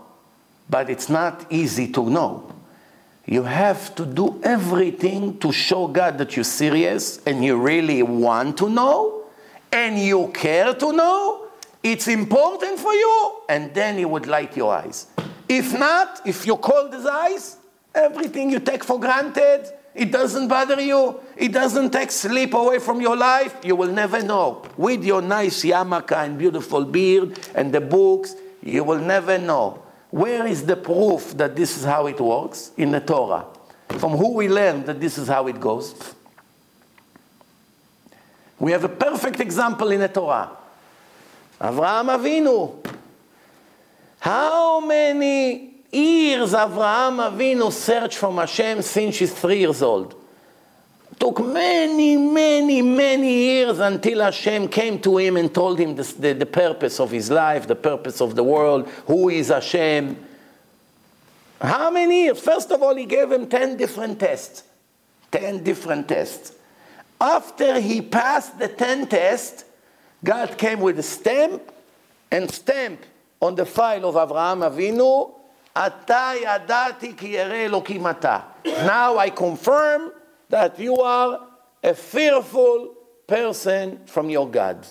but 0.70 0.90
it's 0.90 1.10
not 1.10 1.46
easy 1.50 1.92
to 1.92 2.10
know. 2.10 2.52
You 3.28 3.44
have 3.44 3.96
to 3.96 4.06
do 4.06 4.40
everything 4.44 5.40
to 5.40 5.52
show 5.52 5.88
God 5.88 6.18
that 6.20 6.36
you're 6.36 6.44
serious 6.44 7.20
and 7.26 7.44
you 7.44 7.58
really 7.58 8.04
want 8.04 8.58
to 8.60 8.70
know 8.70 9.24
and 9.72 10.00
you 10.00 10.28
care 10.34 10.74
to 10.74 10.94
know. 10.94 11.48
It's 11.84 12.08
important 12.08 12.80
for 12.80 12.94
you, 12.94 13.42
and 13.48 13.72
then 13.74 13.98
He 14.00 14.06
would 14.06 14.26
light 14.26 14.58
your 14.58 14.74
eyes. 14.74 15.06
If 15.48 15.78
not, 15.78 16.22
if 16.26 16.48
you 16.48 16.58
cold 16.58 16.94
as 16.96 17.06
ice, 17.06 17.58
everything 17.94 18.50
you 18.50 18.60
take 18.60 18.84
for 18.84 19.00
granted, 19.00 19.72
It 19.96 20.12
doesn't 20.12 20.50
bother 20.50 20.82
you. 20.82 21.22
It 21.38 21.54
doesn't 21.54 21.92
take 21.92 22.12
sleep 22.12 22.54
away 22.54 22.80
from 22.80 23.00
your 23.00 23.16
life. 23.16 23.56
You 23.64 23.78
will 23.78 23.92
never 23.92 24.22
know. 24.22 24.62
With 24.76 25.06
your 25.06 25.22
nice 25.22 25.64
yarmulke 25.64 26.12
and 26.12 26.38
beautiful 26.38 26.84
beard 26.84 27.40
and 27.56 27.74
the 27.74 27.80
books, 27.80 28.36
you 28.62 28.84
will 28.84 29.00
never 29.00 29.38
know. 29.38 29.82
Where 30.16 30.48
is 30.48 30.66
the 30.66 30.78
proof 30.78 31.36
that 31.36 31.58
this 31.58 31.76
is 31.78 31.84
how 31.84 32.08
it 32.08 32.22
works? 32.22 32.72
In 32.78 32.92
the 32.92 33.02
Torah. 33.02 33.48
From 34.00 34.14
who 34.14 34.36
we 34.36 34.48
learn 34.48 34.86
that 34.86 35.02
this 35.02 35.18
is 35.18 35.28
how 35.28 35.46
it 35.48 35.60
goes? 35.60 35.94
We 38.58 38.72
have 38.72 38.86
a 38.86 38.90
perfect 38.90 39.42
example 39.42 39.92
in 39.92 40.00
the 40.00 40.08
Torah. 40.08 40.52
Avraham 41.60 42.18
Avinu. 42.18 42.96
How 44.22 44.80
many 44.80 45.84
years 45.92 46.54
Avraham 46.54 47.18
Avinu 47.30 47.70
searched 47.70 48.18
from 48.18 48.38
Hashem 48.38 48.84
since 48.84 49.18
he's 49.18 49.34
three 49.34 49.60
years 49.60 49.82
old? 49.82 50.16
Took 51.20 51.46
many, 51.46 52.18
many, 52.18 52.82
many 52.82 53.34
years 53.34 53.80
until 53.80 54.22
Hashem 54.22 54.68
came 54.68 55.00
to 55.02 55.18
him 55.18 55.38
and 55.38 55.54
told 55.54 55.80
him 55.80 55.96
the, 55.96 56.34
the 56.34 56.46
purpose 56.46 57.00
of 57.00 57.12
his 57.12 57.32
life, 57.32 57.68
the 57.68 57.76
purpose 57.76 58.22
of 58.22 58.36
the 58.36 58.44
world, 58.44 58.88
who 59.08 59.30
is 59.30 59.48
Hashem. 59.48 60.18
How 61.62 61.90
many 61.90 62.26
years? 62.26 62.40
First 62.40 62.72
of 62.72 62.82
all, 62.84 62.96
he 62.96 63.06
gave 63.06 63.32
him 63.32 63.48
10 63.48 63.78
different 63.78 64.20
tests. 64.20 64.64
10 65.32 65.64
different 65.64 66.08
tests. 66.08 66.54
After 67.20 67.80
he 67.80 68.02
passed 68.02 68.60
the 68.60 68.68
10 68.68 69.08
tests, 69.08 69.66
God 70.24 70.58
came 70.58 70.82
with 70.82 71.00
a 71.00 71.04
stamp 71.04 71.72
and 72.32 72.52
stamp 72.52 73.06
on 73.42 73.56
the 73.56 73.66
file 73.66 74.06
of 74.06 74.16
Avraham 74.16 74.70
Avinu. 74.70 75.32
Now 78.86 79.18
I 79.18 79.30
confirm 79.30 80.12
that 80.50 80.80
you 80.80 80.98
are 80.98 81.48
a 81.84 81.94
fearful 81.94 82.96
person 83.28 84.00
from 84.06 84.30
your 84.30 84.50
God. 84.50 84.86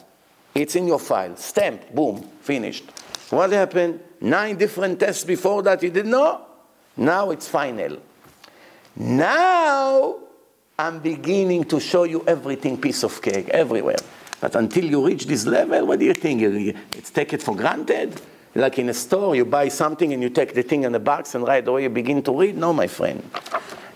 It's 0.55 0.77
in 0.77 0.87
your 0.87 1.01
file. 1.01 1.37
Stamp, 1.37 1.93
boom, 1.95 2.23
finished. 2.41 2.85
What 3.31 3.51
happened? 3.53 4.01
Nine 4.21 4.57
different 4.57 5.01
tests 5.01 5.25
before 5.25 5.63
that 5.63 5.83
you 5.83 5.91
didn't 5.91 6.11
know? 6.11 6.47
Now 6.97 7.31
it's 7.31 7.49
final. 7.49 7.99
Now 8.97 10.17
I'm 10.79 11.01
beginning 11.01 11.65
to 11.65 11.81
show 11.81 12.05
you 12.05 12.25
everything 12.27 12.81
piece 12.81 13.03
of 13.03 13.21
cake 13.21 13.49
everywhere. 13.49 13.97
But 14.41 14.55
until 14.57 14.85
you 14.85 15.05
reach 15.05 15.27
this 15.27 15.47
level, 15.47 15.87
what 15.87 15.99
do 15.99 16.05
you 16.05 16.15
think? 16.15 16.43
It's 16.93 17.11
take 17.11 17.33
it 17.33 17.43
for 17.43 17.57
granted? 17.57 18.21
Like 18.55 18.79
in 18.79 18.89
a 18.89 18.95
store, 18.95 19.35
you 19.35 19.45
buy 19.45 19.69
something 19.69 20.13
and 20.13 20.23
you 20.23 20.31
take 20.31 20.55
the 20.55 20.63
thing 20.63 20.85
in 20.85 20.93
the 20.93 21.01
box 21.01 21.35
and 21.35 21.47
right 21.47 21.67
away 21.67 21.85
you 21.85 21.89
begin 21.89 22.23
to 22.23 22.39
read? 22.39 22.57
No, 22.57 22.73
my 22.73 22.87
friend. 22.87 23.23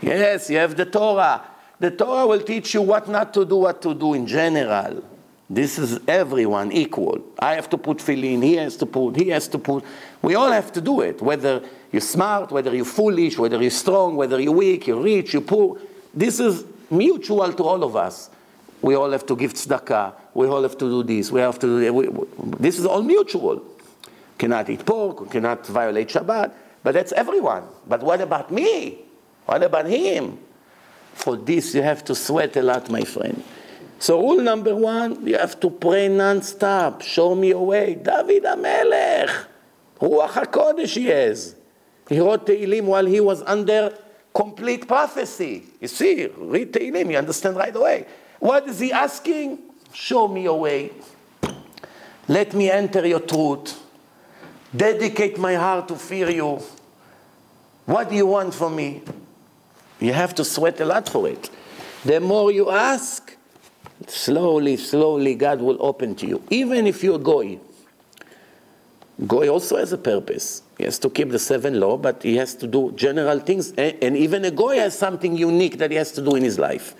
Yes, 0.01 0.51
you 0.51 0.59
have 0.59 0.77
the 0.77 0.85
Torah. 0.85 1.43
The 1.81 1.91
Torah 1.91 2.27
will 2.27 2.41
teach 2.41 2.75
you 2.75 2.83
what 2.83 3.09
not 3.09 3.33
to 3.35 3.45
do, 3.45 3.57
what 3.57 3.81
to 3.83 3.95
do 3.95 4.15
in 4.15 4.27
general. 4.27 5.03
This 5.51 5.79
is 5.79 5.99
everyone 6.07 6.73
equal. 6.73 7.25
I 7.39 7.55
have 7.55 7.71
to 7.71 7.79
put 7.79 8.07
in. 8.09 8.43
he 8.43 8.57
has 8.57 8.77
to 8.77 8.87
put, 8.87 9.17
he 9.17 9.29
has 9.31 9.49
to 9.49 9.59
put. 9.59 9.85
We 10.21 10.35
all 10.35 10.51
have 10.51 10.73
to 10.73 10.81
do 10.81 11.01
it, 11.01 11.23
whether 11.23 11.63
you're 11.91 12.03
smart, 12.03 12.51
whether 12.51 12.75
you're 12.75 12.85
foolish, 12.85 13.39
whether 13.39 13.61
you're 13.61 13.71
strong, 13.71 14.17
whether 14.17 14.39
you're 14.39 14.53
weak, 14.53 14.89
you're 14.89 15.01
rich, 15.01 15.33
you're 15.33 15.43
poor. 15.43 15.79
This 16.13 16.39
is 16.39 16.65
mutual 16.91 17.53
to 17.53 17.63
all 17.63 17.83
of 17.83 17.97
us. 17.97 18.29
We 18.83 18.95
all 18.95 19.11
have 19.11 19.25
to 19.27 19.37
give 19.37 19.55
tzedakah. 19.55 20.13
We 20.35 20.47
all 20.47 20.63
have 20.63 20.77
to 20.79 20.85
do 20.85 21.03
this. 21.03 21.33
We 21.33 21.41
have 21.41 21.59
to 21.61 21.67
do 21.67 22.29
this 22.59 22.79
is 22.79 22.85
all 22.85 23.03
mutual. 23.03 23.65
Cannot 24.37 24.69
eat 24.69 24.85
pork, 24.85 25.31
cannot 25.31 25.67
violate 25.67 26.09
Shabbat, 26.09 26.53
but 26.83 26.93
that's 26.93 27.13
everyone. 27.13 27.65
But 27.89 28.03
what 28.03 28.21
about 28.21 28.53
me? 28.53 29.08
What 29.49 29.63
about 29.63 29.87
him? 29.87 30.39
For 31.15 31.35
this, 31.35 31.75
you 31.75 31.81
have 31.81 32.05
to 32.05 32.15
sweat 32.15 32.55
a 32.57 32.63
lot, 32.63 32.91
my 32.91 33.01
friend. 33.01 33.43
So 33.99 34.21
rule 34.21 34.43
number 34.43 34.77
one, 34.77 35.27
you 35.27 35.39
have 35.39 35.59
to 35.61 35.71
pray 35.71 36.07
non-stop. 36.07 37.01
Show 37.01 37.35
me 37.35 37.53
a 37.53 37.59
way. 37.59 37.95
David 37.95 38.43
HaMelech, 38.43 39.47
Ruach 40.01 40.29
HaKodesh 40.33 40.95
he 40.95 41.07
has. 41.07 41.57
He 42.11 42.21
wrote 42.21 42.47
Tehillim 42.47 42.85
while 42.85 43.07
he 43.07 43.21
was 43.21 43.41
under 43.41 43.97
complete 44.35 44.87
prophecy. 44.87 45.65
You 45.81 45.89
see, 45.89 46.27
read 46.37 46.75
Tehillim, 46.75 47.11
you 47.11 47.17
understand 47.17 47.57
right 47.57 47.75
away. 47.75 48.05
What 48.41 48.69
is 48.69 48.79
he 48.79 48.93
asking? 48.93 49.61
Show 49.95 50.29
me 50.29 50.45
a 50.45 50.53
way. 50.53 50.91
Let 52.29 52.53
me 52.53 52.71
enter 52.71 53.07
your 53.07 53.21
truth. 53.21 53.83
Dedicate 54.77 55.39
my 55.39 55.55
heart 55.55 55.89
to 55.89 55.97
fear 55.97 56.29
you. 56.29 56.61
What 57.87 58.11
do 58.11 58.15
you 58.15 58.27
want 58.27 58.53
from 58.53 58.77
me? 58.77 59.03
You 60.01 60.13
have 60.13 60.35
to 60.37 60.45
sweat 60.45 60.81
a 60.81 60.85
lot 60.85 61.09
for 61.09 61.29
it. 61.29 61.51
The 62.05 62.21
more 62.21 62.53
you 62.53 62.71
ask, 62.71 63.37
slowly, 64.07 64.77
slowly, 64.77 65.35
God 65.35 65.61
will 65.61 65.77
open 65.81 66.15
to 66.17 66.27
you. 66.27 66.43
Even 66.51 66.87
if 66.87 67.03
you're 67.03 67.19
goy. 67.19 67.59
Goy 69.27 69.49
also 69.49 69.79
has 69.79 69.93
a 69.93 69.99
purpose. 69.99 70.63
He 70.79 70.85
has 70.85 70.99
to 71.01 71.11
keep 71.11 71.31
the 71.31 71.41
seven 71.41 71.81
law, 71.81 71.97
but 71.97 72.23
he 72.23 72.37
has 72.37 72.55
to 72.57 72.69
do 72.69 72.93
general 72.93 73.41
things. 73.41 73.73
And 73.73 74.17
even 74.17 74.45
a 74.45 74.53
goy 74.53 74.77
has 74.77 74.97
something 74.97 75.37
unique 75.37 75.79
that 75.79 75.91
he 75.91 75.97
has 75.97 76.13
to 76.13 76.23
do 76.23 76.37
in 76.37 76.45
his 76.45 76.59
life. 76.59 76.95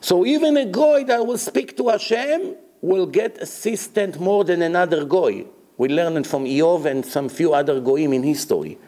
So 0.00 0.24
even 0.24 0.56
a 0.56 0.64
goy 0.64 1.04
that 1.04 1.26
will 1.26 1.38
speak 1.38 1.76
to 1.76 1.88
Hashem 1.88 2.56
will 2.80 3.06
get 3.06 3.38
assistant 3.38 4.18
more 4.18 4.44
than 4.44 4.62
another 4.62 5.04
goy. 5.04 5.46
We 5.76 5.88
learn 5.88 6.16
it 6.16 6.26
from 6.26 6.44
Eov 6.44 6.86
and 6.86 7.04
some 7.04 7.28
few 7.28 7.52
other 7.52 7.80
goyim 7.80 8.12
in 8.14 8.22
history. 8.22 8.78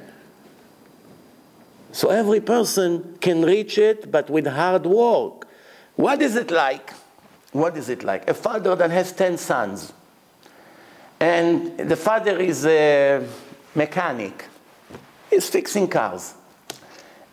So 1.96 2.10
every 2.10 2.40
person 2.42 3.16
can 3.22 3.40
reach 3.40 3.78
it, 3.78 4.10
but 4.10 4.28
with 4.28 4.46
hard 4.46 4.84
work. 4.84 5.48
What 5.94 6.20
is 6.20 6.36
it 6.36 6.50
like? 6.50 6.92
What 7.52 7.74
is 7.74 7.88
it 7.88 8.04
like? 8.04 8.28
A 8.28 8.34
father 8.34 8.76
that 8.76 8.90
has 8.90 9.12
10 9.12 9.38
sons, 9.38 9.94
and 11.18 11.78
the 11.78 11.96
father 11.96 12.38
is 12.38 12.66
a 12.66 13.26
mechanic, 13.74 14.44
he's 15.30 15.48
fixing 15.48 15.88
cars. 15.88 16.34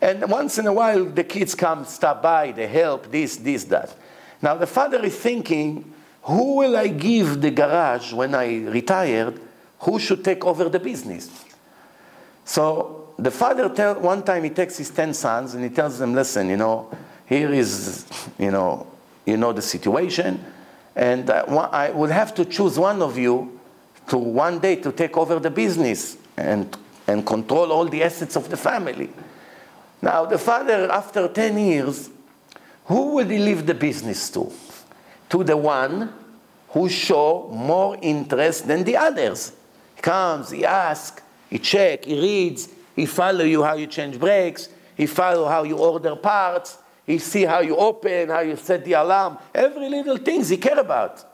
And 0.00 0.30
once 0.30 0.56
in 0.56 0.66
a 0.66 0.72
while, 0.72 1.04
the 1.04 1.24
kids 1.24 1.54
come, 1.54 1.84
stop 1.84 2.22
by, 2.22 2.52
they 2.52 2.66
help, 2.66 3.10
this, 3.10 3.36
this, 3.36 3.64
that. 3.64 3.94
Now, 4.40 4.54
the 4.54 4.66
father 4.66 5.04
is 5.04 5.14
thinking, 5.14 5.92
who 6.22 6.56
will 6.56 6.74
I 6.74 6.88
give 6.88 7.42
the 7.42 7.50
garage 7.50 8.14
when 8.14 8.34
I 8.34 8.64
retired? 8.64 9.38
Who 9.80 9.98
should 9.98 10.24
take 10.24 10.42
over 10.46 10.70
the 10.70 10.80
business? 10.80 11.44
So 12.46 13.03
the 13.18 13.30
father 13.30 13.68
tell, 13.68 14.00
one 14.00 14.22
time 14.22 14.44
he 14.44 14.50
takes 14.50 14.76
his 14.76 14.90
10 14.90 15.14
sons 15.14 15.54
and 15.54 15.62
he 15.62 15.70
tells 15.70 15.98
them, 15.98 16.14
listen, 16.14 16.48
you 16.48 16.56
know, 16.56 16.90
here 17.26 17.52
is, 17.52 18.06
you 18.38 18.50
know, 18.50 18.86
you 19.24 19.36
know 19.36 19.52
the 19.52 19.62
situation, 19.62 20.44
and 20.94 21.30
uh, 21.30 21.44
I 21.72 21.90
would 21.90 22.10
have 22.10 22.34
to 22.34 22.44
choose 22.44 22.78
one 22.78 23.02
of 23.02 23.16
you 23.16 23.58
to 24.08 24.18
one 24.18 24.58
day 24.58 24.76
to 24.76 24.92
take 24.92 25.16
over 25.16 25.38
the 25.38 25.50
business 25.50 26.16
and, 26.36 26.76
and 27.06 27.26
control 27.26 27.72
all 27.72 27.86
the 27.86 28.02
assets 28.02 28.36
of 28.36 28.50
the 28.50 28.56
family. 28.56 29.10
Now, 30.02 30.26
the 30.26 30.38
father, 30.38 30.90
after 30.92 31.28
10 31.28 31.58
years, 31.58 32.10
who 32.84 33.14
will 33.14 33.26
he 33.26 33.38
leave 33.38 33.66
the 33.66 33.74
business 33.74 34.28
to? 34.30 34.52
To 35.30 35.42
the 35.42 35.56
one 35.56 36.12
who 36.68 36.88
show 36.88 37.48
more 37.52 37.96
interest 38.02 38.66
than 38.66 38.84
the 38.84 38.96
others. 38.96 39.52
He 39.96 40.02
comes, 40.02 40.50
he 40.50 40.64
asks, 40.64 41.22
he 41.48 41.58
check, 41.58 42.04
he 42.04 42.20
reads, 42.20 42.68
he 42.94 43.06
follow 43.06 43.44
you 43.44 43.62
how 43.62 43.74
you 43.74 43.86
change 43.86 44.18
brakes. 44.18 44.68
He 44.96 45.06
follow 45.06 45.48
how 45.48 45.64
you 45.64 45.76
order 45.78 46.14
parts. 46.16 46.78
He 47.06 47.18
see 47.18 47.42
how 47.42 47.60
you 47.60 47.76
open, 47.76 48.28
how 48.28 48.40
you 48.40 48.56
set 48.56 48.84
the 48.84 48.94
alarm. 48.94 49.38
Every 49.54 49.88
little 49.88 50.16
things 50.16 50.48
he 50.48 50.56
care 50.56 50.78
about. 50.78 51.24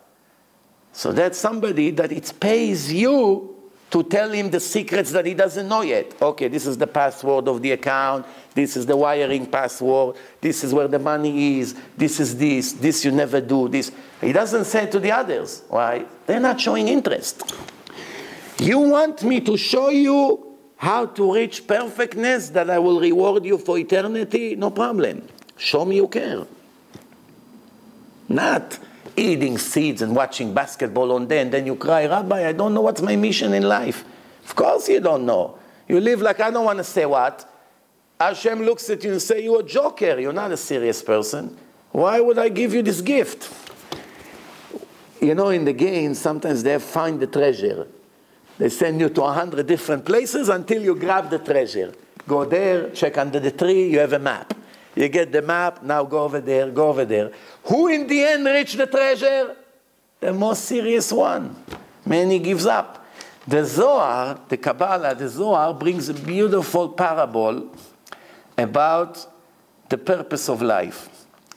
So 0.93 1.13
that's 1.13 1.39
somebody 1.39 1.91
that 1.93 2.11
it 2.11 2.33
pays 2.41 2.93
you 2.93 3.57
to 3.91 4.03
tell 4.05 4.31
him 4.31 4.51
the 4.51 4.61
secrets 4.61 5.11
that 5.13 5.27
he 5.27 5.35
doesn't 5.35 5.69
know 5.69 5.83
yet. 5.83 6.15
Okay, 6.21 6.49
this 6.49 6.67
is 6.67 6.79
the 6.79 6.87
password 6.87 7.49
of 7.49 7.61
the 7.61 7.73
account. 7.73 8.25
This 8.55 8.77
is 8.77 8.87
the 8.87 8.97
wiring 8.97 9.47
password. 9.47 10.17
This 10.41 10.65
is 10.65 10.73
where 10.73 10.89
the 10.89 10.99
money 10.99 11.59
is. 11.59 11.75
This 11.97 12.21
is 12.21 12.37
this. 12.37 12.73
This 12.73 13.05
you 13.05 13.11
never 13.11 13.41
do. 13.41 13.69
This. 13.69 13.93
He 14.21 14.33
doesn't 14.33 14.65
say 14.65 14.87
to 14.91 14.99
the 14.99 15.13
others. 15.13 15.63
Why? 15.69 16.07
They're 16.27 16.41
not 16.41 16.61
showing 16.61 16.89
interest. 16.89 17.43
You 18.59 18.79
want 18.79 19.23
me 19.23 19.41
to 19.41 19.57
show 19.57 19.91
you 19.91 20.50
how 20.81 21.05
to 21.05 21.35
reach 21.35 21.67
perfectness 21.67 22.49
that 22.49 22.71
I 22.71 22.79
will 22.79 23.01
reward 23.01 23.45
you 23.45 23.59
for 23.59 23.77
eternity? 23.77 24.57
No 24.57 24.71
problem. 24.71 25.23
Show 25.59 25.85
me 25.85 25.97
you 25.97 26.09
care. 26.09 26.47
Not 28.31 28.79
eating 29.15 29.59
seeds 29.59 30.01
and 30.01 30.17
watching 30.17 30.55
basketball 30.55 31.13
on 31.13 31.27
day 31.27 31.43
and 31.43 31.53
then 31.53 31.67
you 31.67 31.77
cry, 31.77 32.07
Rabbi, 32.07 32.49
I 32.49 32.53
don't 32.53 32.73
know 32.73 32.81
what's 32.81 33.03
my 33.03 33.15
mission 33.15 33.53
in 33.53 33.65
life. 33.65 34.07
Of 34.43 34.57
course 34.57 34.89
you 34.89 35.01
don't 35.01 35.27
know. 35.27 35.59
You 35.87 36.01
live 36.01 36.23
like 36.23 36.41
I 36.41 36.51
don't 36.51 36.65
want 36.65 36.79
to 36.79 36.85
say 36.85 37.05
what. 37.05 37.47
Hashem 38.19 38.63
looks 38.63 38.89
at 38.89 39.05
you 39.05 39.13
and 39.13 39.21
say, 39.21 39.45
you're 39.45 39.61
a 39.61 39.63
joker. 39.63 40.19
You're 40.19 40.33
not 40.33 40.51
a 40.51 40.57
serious 40.57 41.03
person. 41.03 41.59
Why 41.93 42.21
would 42.21 42.39
I 42.39 42.49
give 42.49 42.73
you 42.73 42.81
this 42.81 43.03
gift? 43.03 43.53
You 45.21 45.35
know, 45.35 45.51
in 45.51 45.67
the 45.67 45.75
game, 45.75 46.15
sometimes 46.15 46.63
they 46.63 46.79
find 46.79 47.21
the 47.21 47.27
treasure. 47.27 47.87
They 48.61 48.69
send 48.69 49.01
you 49.01 49.09
to 49.09 49.23
a 49.23 49.33
hundred 49.33 49.67
different 49.67 50.05
places 50.05 50.51
until 50.51 50.83
you 50.83 50.95
grab 50.95 51.31
the 51.31 51.39
treasure. 51.39 51.95
Go 52.29 52.45
there, 52.45 52.91
check 52.91 53.17
under 53.17 53.41
the 53.41 53.53
tree, 53.53 53.89
you 53.89 54.01
have 54.01 54.13
a 54.13 54.19
map. 54.19 54.53
You 54.95 55.09
get 55.09 55.33
the 55.33 55.41
map, 55.41 55.83
now 55.83 56.05
go 56.05 56.25
over 56.25 56.43
there, 56.43 56.71
go 56.71 56.89
over 56.89 57.07
there. 57.07 57.33
Who 57.65 57.89
in 57.89 58.07
the 58.07 58.23
end 58.23 58.45
reached 58.45 58.77
the 58.77 58.87
treasure? 58.87 59.57
The 60.21 60.35
most 60.35 60.67
serious 60.67 61.11
one. 61.11 61.57
Many 62.05 62.39
gives 62.39 62.67
up. 62.67 63.07
The 63.49 63.65
Zohar, 63.65 64.39
the 64.47 64.59
Kabbalah, 64.59 65.15
the 65.15 65.31
Zohar 65.31 65.73
brings 65.73 66.11
a 66.11 66.15
beautiful 66.15 66.91
parable 66.91 67.75
about 68.59 69.27
the 69.89 69.97
purpose 69.97 70.51
of 70.51 70.61
life. 70.61 71.09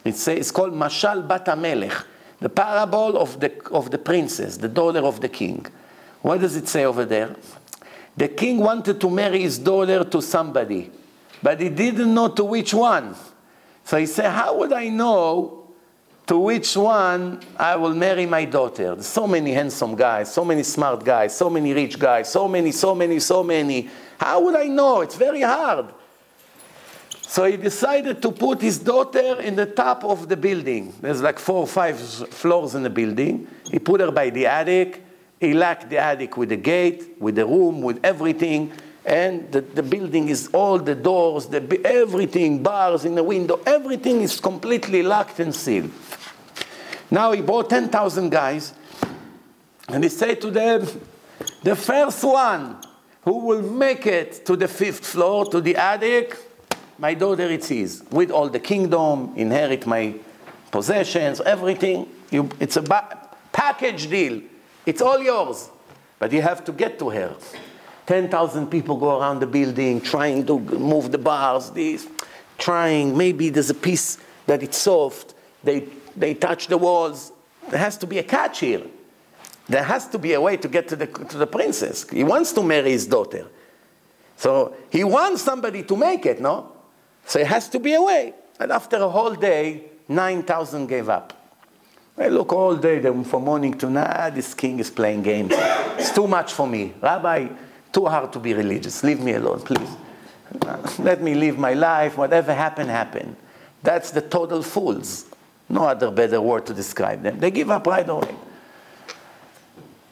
It's, 0.05 0.51
called 0.51 0.71
Mashal 0.71 1.27
Bat 1.27 1.47
HaMelech, 1.47 2.05
the 2.39 2.47
parable 2.47 3.17
of 3.17 3.41
the, 3.41 3.51
of 3.71 3.91
the 3.91 3.97
princess, 3.97 4.55
the 4.55 4.69
daughter 4.69 4.99
of 4.99 5.19
the 5.19 5.27
king. 5.27 5.65
What 6.23 6.39
does 6.39 6.55
it 6.55 6.69
say 6.69 6.85
over 6.85 7.03
there? 7.03 7.35
The 8.15 8.29
king 8.29 8.57
wanted 8.59 9.01
to 9.01 9.09
marry 9.09 9.41
his 9.41 9.59
daughter 9.59 10.05
to 10.05 10.21
somebody, 10.21 10.89
but 11.41 11.59
he 11.59 11.67
didn't 11.67 12.13
know 12.13 12.29
to 12.29 12.45
which 12.45 12.73
one. 12.73 13.13
So 13.83 13.97
he 13.97 14.05
said, 14.05 14.31
How 14.31 14.57
would 14.57 14.71
I 14.71 14.87
know 14.87 15.67
to 16.27 16.37
which 16.39 16.77
one 16.77 17.41
I 17.57 17.75
will 17.75 17.93
marry 17.93 18.25
my 18.25 18.45
daughter? 18.45 18.95
There's 18.95 19.05
so 19.05 19.27
many 19.27 19.51
handsome 19.51 19.95
guys, 19.95 20.33
so 20.33 20.45
many 20.45 20.63
smart 20.63 21.03
guys, 21.03 21.35
so 21.35 21.49
many 21.49 21.73
rich 21.73 21.99
guys, 21.99 22.31
so 22.31 22.47
many, 22.47 22.71
so 22.71 22.95
many, 22.95 23.19
so 23.19 23.43
many. 23.43 23.89
How 24.17 24.41
would 24.45 24.55
I 24.55 24.67
know? 24.67 25.01
It's 25.01 25.17
very 25.17 25.41
hard. 25.41 25.87
So 27.19 27.43
he 27.43 27.57
decided 27.57 28.21
to 28.21 28.31
put 28.31 28.61
his 28.61 28.79
daughter 28.79 29.41
in 29.41 29.57
the 29.57 29.65
top 29.65 30.05
of 30.05 30.29
the 30.29 30.37
building. 30.37 30.93
There's 31.01 31.21
like 31.21 31.37
four 31.37 31.57
or 31.57 31.67
five 31.67 31.99
floors 31.99 32.75
in 32.75 32.83
the 32.83 32.89
building. 32.89 33.45
He 33.69 33.79
put 33.79 33.99
her 33.99 34.11
by 34.11 34.29
the 34.29 34.45
attic. 34.45 35.03
He 35.43 35.53
locked 35.53 35.89
the 35.89 35.97
attic 35.97 36.37
with 36.37 36.47
the 36.47 36.55
gate, 36.55 37.17
with 37.19 37.35
the 37.35 37.45
room, 37.45 37.81
with 37.81 37.99
everything. 38.05 38.71
And 39.05 39.51
the, 39.51 39.59
the 39.59 39.83
building 39.83 40.29
is 40.29 40.47
all 40.53 40.79
the 40.79 40.95
doors, 40.95 41.47
the, 41.47 41.81
everything, 41.83 42.63
bars 42.63 43.03
in 43.03 43.15
the 43.15 43.23
window, 43.23 43.59
everything 43.65 44.21
is 44.21 44.39
completely 44.39 45.03
locked 45.03 45.41
and 45.41 45.53
sealed. 45.53 45.91
Now 47.11 47.33
he 47.33 47.41
brought 47.41 47.69
10,000 47.69 48.29
guys 48.29 48.73
and 49.89 50.01
he 50.01 50.09
said 50.09 50.39
to 50.39 50.49
them, 50.49 50.87
the 51.61 51.75
first 51.75 52.23
one 52.23 52.77
who 53.23 53.39
will 53.39 53.61
make 53.61 54.05
it 54.05 54.45
to 54.45 54.55
the 54.55 54.69
fifth 54.69 55.05
floor, 55.05 55.43
to 55.47 55.59
the 55.59 55.75
attic, 55.75 56.37
my 56.97 57.13
daughter 57.13 57.49
it 57.49 57.69
is, 57.69 58.01
with 58.11 58.31
all 58.31 58.47
the 58.47 58.61
kingdom, 58.61 59.33
inherit 59.35 59.85
my 59.85 60.15
possessions, 60.71 61.41
everything. 61.41 62.07
You, 62.31 62.47
it's 62.61 62.77
a 62.77 62.81
ba- 62.81 63.27
package 63.51 64.09
deal. 64.09 64.41
It's 64.85 65.01
all 65.01 65.19
yours. 65.19 65.69
But 66.19 66.31
you 66.31 66.41
have 66.41 66.63
to 66.65 66.71
get 66.71 66.99
to 66.99 67.09
her. 67.09 67.35
10,000 68.05 68.67
people 68.67 68.97
go 68.97 69.19
around 69.19 69.39
the 69.39 69.47
building 69.47 70.01
trying 70.01 70.45
to 70.45 70.59
move 70.59 71.11
the 71.11 71.17
bars, 71.17 71.69
this, 71.71 72.07
trying. 72.57 73.17
Maybe 73.17 73.49
there's 73.49 73.69
a 73.69 73.75
piece 73.75 74.17
that 74.45 74.61
it's 74.61 74.77
soft. 74.77 75.33
They, 75.63 75.87
they 76.15 76.33
touch 76.33 76.67
the 76.67 76.77
walls. 76.77 77.31
There 77.69 77.79
has 77.79 77.97
to 77.99 78.07
be 78.07 78.19
a 78.19 78.23
catch 78.23 78.59
here. 78.59 78.83
There 79.67 79.83
has 79.83 80.07
to 80.09 80.19
be 80.19 80.33
a 80.33 80.41
way 80.41 80.57
to 80.57 80.67
get 80.67 80.89
to 80.89 80.95
the, 80.95 81.07
to 81.07 81.37
the 81.37 81.47
princess. 81.47 82.09
He 82.09 82.23
wants 82.23 82.51
to 82.53 82.63
marry 82.63 82.91
his 82.91 83.07
daughter. 83.07 83.47
So 84.35 84.75
he 84.89 85.03
wants 85.05 85.41
somebody 85.41 85.83
to 85.83 85.95
make 85.95 86.25
it, 86.25 86.41
no? 86.41 86.71
So 87.25 87.39
it 87.39 87.47
has 87.47 87.69
to 87.69 87.79
be 87.79 87.93
a 87.93 88.01
way. 88.01 88.33
And 88.59 88.71
after 88.71 88.97
a 88.97 89.07
whole 89.07 89.35
day, 89.35 89.85
9,000 90.09 90.87
gave 90.87 91.07
up. 91.07 91.42
I 92.17 92.27
look 92.27 92.53
all 92.53 92.75
day 92.75 93.01
from 93.01 93.43
morning 93.43 93.73
to 93.79 93.89
night, 93.89 94.31
this 94.31 94.53
king 94.53 94.79
is 94.79 94.89
playing 94.89 95.23
games. 95.23 95.51
It's 95.97 96.11
too 96.11 96.27
much 96.27 96.53
for 96.53 96.67
me. 96.67 96.93
Rabbi, 97.01 97.47
too 97.91 98.05
hard 98.05 98.31
to 98.33 98.39
be 98.39 98.53
religious. 98.53 99.03
Leave 99.03 99.19
me 99.19 99.33
alone, 99.33 99.61
please. 99.61 99.89
Let 100.99 101.21
me 101.21 101.33
live 101.33 101.57
my 101.57 101.73
life. 101.73 102.17
Whatever 102.17 102.53
happened, 102.53 102.89
happened. 102.89 103.35
That's 103.81 104.11
the 104.11 104.21
total 104.21 104.61
fools. 104.61 105.25
No 105.69 105.85
other 105.85 106.11
better 106.11 106.39
word 106.39 106.65
to 106.67 106.73
describe 106.73 107.23
them. 107.23 107.39
They 107.39 107.49
give 107.49 107.71
up 107.71 107.87
right 107.87 108.07
away. 108.07 108.35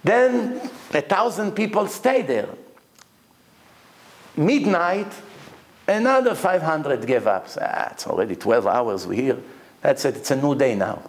Then 0.04 0.60
a 0.94 1.02
thousand 1.02 1.52
people 1.52 1.88
stay 1.88 2.24
there. 2.24 2.50
Midnight, 4.36 5.12
Another 5.92 6.36
500 6.36 7.06
gave 7.06 7.28
up. 7.28 7.48
Ah, 7.60 7.90
it's 7.92 8.08
already 8.08 8.36
12 8.36 8.66
hours 8.68 9.06
we're 9.08 9.22
here. 9.22 9.38
That's 9.82 10.06
it, 10.06 10.16
it's 10.16 10.32
a 10.32 10.36
new 10.36 10.56
day 10.56 10.76
now. 10.76 11.02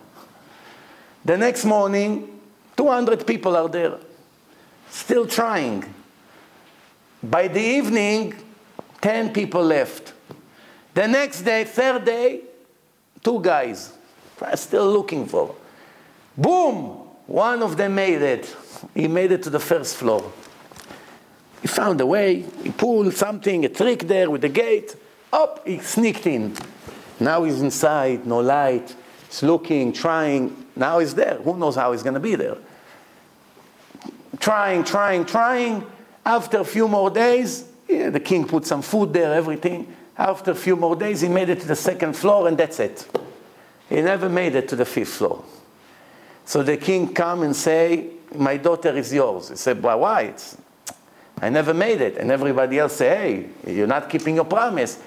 The 1.24 1.36
next 1.36 1.64
morning, 1.64 2.40
200 2.76 3.26
people 3.26 3.56
are 3.56 3.68
there, 3.68 3.98
still 4.90 5.26
trying. 5.26 5.84
By 7.22 7.48
the 7.48 7.60
evening, 7.60 8.34
10 9.00 9.32
people 9.32 9.62
left. 9.62 10.12
The 10.94 11.06
next 11.06 11.42
day, 11.42 11.64
third 11.64 12.04
day, 12.04 12.40
two 13.22 13.40
guys, 13.40 13.92
still 14.54 14.90
looking 14.90 15.26
for. 15.26 15.54
Boom! 16.36 16.98
One 17.26 17.62
of 17.62 17.76
them 17.76 17.94
made 17.94 18.20
it. 18.20 18.54
He 18.94 19.06
made 19.06 19.30
it 19.32 19.42
to 19.44 19.50
the 19.50 19.60
first 19.60 19.96
floor. 19.96 20.32
He 21.62 21.68
found 21.68 22.00
a 22.00 22.06
way, 22.06 22.44
he 22.62 22.70
pulled 22.70 23.14
something, 23.14 23.64
a 23.64 23.68
trick 23.68 24.00
there 24.00 24.28
with 24.28 24.40
the 24.40 24.48
gate. 24.48 24.96
Up, 25.32 25.66
he 25.66 25.78
sneaked 25.78 26.26
in. 26.26 26.56
Now 27.20 27.44
he's 27.44 27.60
inside, 27.60 28.26
no 28.26 28.40
light. 28.40 28.94
Looking, 29.40 29.92
trying. 29.92 30.66
Now 30.76 30.98
he's 30.98 31.14
there. 31.14 31.36
Who 31.36 31.56
knows 31.56 31.76
how 31.76 31.92
he's 31.92 32.02
going 32.02 32.14
to 32.14 32.20
be 32.20 32.34
there? 32.34 32.58
Trying, 34.40 34.84
trying, 34.84 35.24
trying. 35.24 35.86
After 36.26 36.58
a 36.58 36.64
few 36.64 36.88
more 36.88 37.08
days, 37.08 37.64
yeah, 37.88 38.10
the 38.10 38.20
king 38.20 38.46
put 38.46 38.66
some 38.66 38.82
food 38.82 39.12
there, 39.12 39.32
everything. 39.32 39.94
After 40.18 40.50
a 40.50 40.54
few 40.54 40.76
more 40.76 40.96
days, 40.96 41.20
he 41.20 41.28
made 41.28 41.48
it 41.48 41.60
to 41.60 41.66
the 41.66 41.76
second 41.76 42.14
floor, 42.14 42.48
and 42.48 42.58
that's 42.58 42.78
it. 42.80 43.08
He 43.88 44.00
never 44.02 44.28
made 44.28 44.54
it 44.54 44.68
to 44.68 44.76
the 44.76 44.84
fifth 44.84 45.14
floor. 45.14 45.44
So 46.44 46.62
the 46.62 46.76
king 46.76 47.14
come 47.14 47.42
and 47.42 47.54
say, 47.54 48.08
"My 48.34 48.56
daughter 48.56 48.90
is 48.96 49.12
yours." 49.12 49.48
He 49.48 49.56
said, 49.56 49.82
"Well, 49.82 50.00
why? 50.00 50.22
It's 50.22 50.56
I 51.42 51.48
never 51.48 51.74
made 51.74 52.00
it. 52.00 52.16
And 52.18 52.30
everybody 52.30 52.78
else 52.78 52.94
say, 52.94 53.48
hey, 53.64 53.72
you're 53.72 53.88
not 53.88 54.08
keeping 54.08 54.36
your 54.36 54.44
promise. 54.44 54.98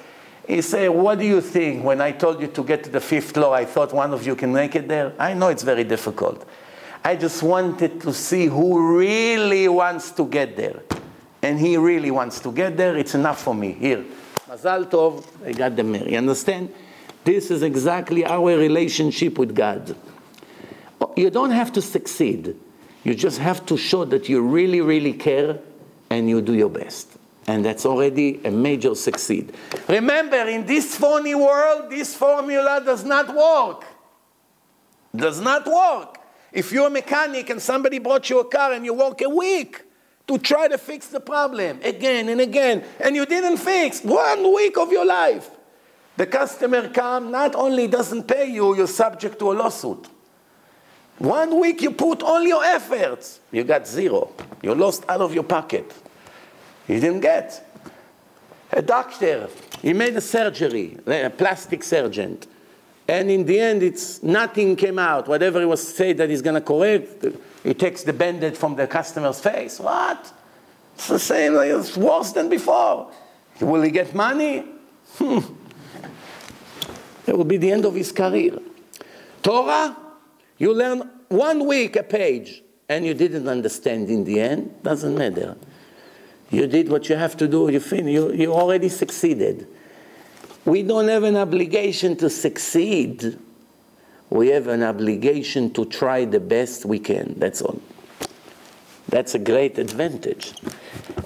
He 0.47 0.61
said, 0.61 0.89
what 0.89 1.19
do 1.19 1.25
you 1.25 1.41
think? 1.41 1.83
When 1.83 2.01
I 2.01 2.11
told 2.11 2.39
you 2.39 2.47
to 2.47 2.63
get 2.63 2.83
to 2.83 2.89
the 2.89 3.01
fifth 3.01 3.31
floor, 3.31 3.55
I 3.55 3.65
thought 3.65 3.93
one 3.93 4.13
of 4.13 4.25
you 4.25 4.35
can 4.35 4.53
make 4.53 4.75
it 4.75 4.87
there. 4.87 5.13
I 5.17 5.33
know 5.33 5.47
it's 5.47 5.63
very 5.63 5.83
difficult. 5.83 6.47
I 7.03 7.15
just 7.15 7.41
wanted 7.41 8.01
to 8.01 8.13
see 8.13 8.45
who 8.45 8.97
really 8.97 9.67
wants 9.67 10.11
to 10.11 10.25
get 10.27 10.55
there. 10.55 10.81
And 11.41 11.59
he 11.59 11.77
really 11.77 12.11
wants 12.11 12.39
to 12.41 12.51
get 12.51 12.77
there. 12.77 12.95
It's 12.97 13.15
enough 13.15 13.41
for 13.41 13.53
me. 13.53 13.73
Here. 13.73 14.03
Mazal 14.47 14.89
Tov, 14.89 15.25
I 15.45 15.51
got 15.51 15.75
the 15.75 15.83
mirror. 15.83 16.09
You 16.09 16.17
understand? 16.17 16.73
This 17.23 17.49
is 17.49 17.63
exactly 17.63 18.25
our 18.25 18.57
relationship 18.57 19.37
with 19.37 19.55
God. 19.55 19.95
You 21.15 21.29
don't 21.29 21.51
have 21.51 21.71
to 21.73 21.81
succeed. 21.81 22.55
You 23.03 23.15
just 23.15 23.39
have 23.39 23.65
to 23.67 23.77
show 23.77 24.05
that 24.05 24.29
you 24.29 24.41
really, 24.41 24.81
really 24.81 25.13
care 25.13 25.59
and 26.09 26.29
you 26.29 26.41
do 26.41 26.53
your 26.53 26.69
best. 26.69 27.14
And 27.47 27.63
that's 27.63 27.85
already 27.85 28.41
a 28.43 28.49
major 28.49 28.95
succeed. 28.95 29.53
Remember, 29.87 30.37
in 30.47 30.65
this 30.65 30.97
phony 30.97 31.35
world, 31.35 31.91
this 31.91 32.15
formula 32.15 32.81
does 32.83 33.03
not 33.03 33.35
work. 33.35 33.85
Does 35.15 35.39
not 35.39 35.65
work. 35.67 36.17
If 36.51 36.71
you're 36.71 36.87
a 36.87 36.89
mechanic 36.89 37.49
and 37.49 37.61
somebody 37.61 37.99
brought 37.99 38.29
you 38.29 38.39
a 38.39 38.45
car 38.45 38.73
and 38.73 38.83
you 38.83 38.93
work 38.93 39.21
a 39.21 39.29
week 39.29 39.83
to 40.27 40.37
try 40.39 40.67
to 40.67 40.77
fix 40.77 41.07
the 41.07 41.19
problem 41.19 41.79
again 41.83 42.29
and 42.29 42.41
again, 42.41 42.83
and 42.99 43.15
you 43.15 43.25
didn't 43.25 43.57
fix 43.57 44.01
one 44.01 44.55
week 44.55 44.77
of 44.77 44.91
your 44.91 45.05
life, 45.05 45.51
the 46.17 46.25
customer 46.25 46.89
come, 46.89 47.29
not 47.29 47.55
only 47.55 47.87
doesn't 47.87 48.23
pay 48.27 48.49
you, 48.49 48.75
you're 48.75 48.87
subject 48.87 49.37
to 49.39 49.51
a 49.51 49.53
lawsuit. 49.53 50.07
One 51.19 51.59
week 51.59 51.81
you 51.81 51.91
put 51.91 52.23
all 52.23 52.41
your 52.41 52.63
efforts, 52.63 53.39
you 53.51 53.63
got 53.63 53.87
zero. 53.87 54.31
You 54.61 54.73
lost 54.73 55.03
out 55.07 55.21
of 55.21 55.33
your 55.33 55.43
pocket. 55.43 55.93
You 56.87 56.99
didn't 56.99 57.21
get. 57.21 57.61
A 58.71 58.81
doctor, 58.81 59.49
he 59.81 59.93
made 59.93 60.15
a 60.15 60.21
surgery, 60.21 60.97
a 61.07 61.29
plastic 61.29 61.83
surgeon. 61.83 62.39
And 63.07 63.29
in 63.29 63.45
the 63.45 63.59
end, 63.59 63.83
it's 63.83 64.23
nothing 64.23 64.75
came 64.75 64.97
out. 64.97 65.27
Whatever 65.27 65.59
he 65.59 65.65
was 65.65 65.87
said 65.87 66.17
that 66.17 66.29
he's 66.29 66.41
going 66.41 66.55
to 66.55 66.61
correct, 66.61 67.25
he 67.63 67.73
takes 67.73 68.03
the 68.03 68.13
bandage 68.13 68.55
from 68.55 68.75
the 68.75 68.87
customer's 68.87 69.39
face. 69.39 69.79
What? 69.79 70.33
It's 70.95 71.07
the 71.07 71.19
same, 71.19 71.55
it's 71.55 71.95
worse 71.95 72.31
than 72.31 72.49
before. 72.49 73.11
Will 73.59 73.81
he 73.81 73.91
get 73.91 74.13
money? 74.15 74.65
Hmm. 75.17 75.39
It 77.27 77.37
will 77.37 77.45
be 77.45 77.57
the 77.57 77.71
end 77.71 77.85
of 77.85 77.95
his 77.95 78.11
career. 78.11 78.59
Torah, 79.41 79.95
you 80.57 80.73
learn 80.73 81.09
one 81.29 81.65
week 81.67 81.95
a 81.95 82.03
page 82.03 82.63
and 82.87 83.05
you 83.05 83.13
didn't 83.13 83.47
understand 83.47 84.09
in 84.09 84.23
the 84.23 84.39
end, 84.39 84.83
doesn't 84.83 85.15
matter. 85.15 85.55
You 86.49 86.67
did 86.67 86.89
what 86.89 87.09
you 87.09 87.15
have 87.15 87.35
to 87.37 87.47
do, 87.47 87.69
you, 87.69 87.79
fin- 87.79 88.07
you, 88.07 88.31
you 88.31 88.53
already 88.53 88.89
succeeded. 88.89 89.67
We 90.63 90.83
don't 90.83 91.07
have 91.07 91.23
an 91.23 91.35
obligation 91.35 92.15
to 92.17 92.29
succeed. 92.29 93.37
We 94.29 94.49
have 94.49 94.67
an 94.67 94.83
obligation 94.83 95.71
to 95.73 95.85
try 95.85 96.25
the 96.25 96.39
best 96.39 96.85
we 96.85 96.99
can. 96.99 97.35
That's 97.37 97.61
all. 97.61 97.81
That's 99.09 99.35
a 99.35 99.39
great 99.39 99.77
advantage. 99.77 100.53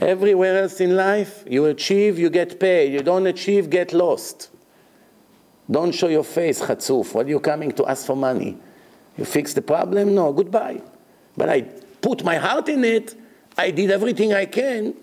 Everywhere 0.01 0.61
else 0.61 0.81
in 0.81 0.95
life, 0.95 1.43
you 1.47 1.65
achieve, 1.65 2.19
you 2.19 2.29
get 2.29 2.59
paid. 2.59 2.93
You 2.93 3.01
don't 3.01 3.25
achieve, 3.27 3.69
get 3.69 3.93
lost. 3.93 4.49
Don't 5.71 5.93
show 5.93 6.07
your 6.07 6.23
face, 6.23 6.61
Chatzuf. 6.61 7.13
What 7.13 7.27
are 7.27 7.29
you 7.29 7.39
coming 7.39 7.71
to 7.73 7.85
ask 7.85 8.05
for 8.05 8.15
money? 8.15 8.57
You 9.17 9.25
fix 9.25 9.53
the 9.53 9.61
problem? 9.61 10.15
No, 10.15 10.33
goodbye. 10.33 10.81
But 11.37 11.49
I 11.49 11.61
put 11.61 12.23
my 12.23 12.35
heart 12.35 12.69
in 12.69 12.83
it. 12.83 13.15
I 13.57 13.71
did 13.71 13.91
everything 13.91 14.33
I 14.33 14.45
can. 14.45 14.95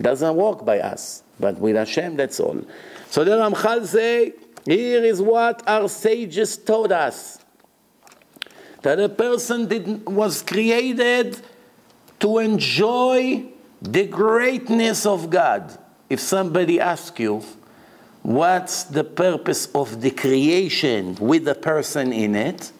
Doesn't 0.00 0.36
work 0.36 0.64
by 0.64 0.80
us, 0.80 1.22
but 1.40 1.58
with 1.58 1.76
Hashem, 1.76 2.16
that's 2.16 2.38
all. 2.38 2.60
So 3.10 3.24
the 3.24 3.32
Ramchal 3.32 3.86
say, 3.86 4.34
here 4.64 5.04
is 5.04 5.22
what 5.22 5.66
our 5.66 5.88
sages 5.88 6.56
taught 6.58 6.92
us. 6.92 7.38
That 8.82 9.00
a 9.00 9.08
person 9.08 9.66
did, 9.66 10.06
was 10.06 10.42
created 10.42 11.40
to 12.20 12.38
enjoy 12.38 13.46
the 13.80 14.06
greatness 14.06 15.06
of 15.06 15.30
God. 15.30 15.78
If 16.10 16.20
somebody 16.20 16.80
asks 16.80 17.18
you, 17.18 17.42
what's 18.22 18.84
the 18.84 19.04
purpose 19.04 19.66
of 19.74 20.00
the 20.00 20.10
creation 20.10 21.14
with 21.16 21.44
the 21.44 21.54
person 21.54 22.12
in 22.12 22.34
it? 22.34 22.72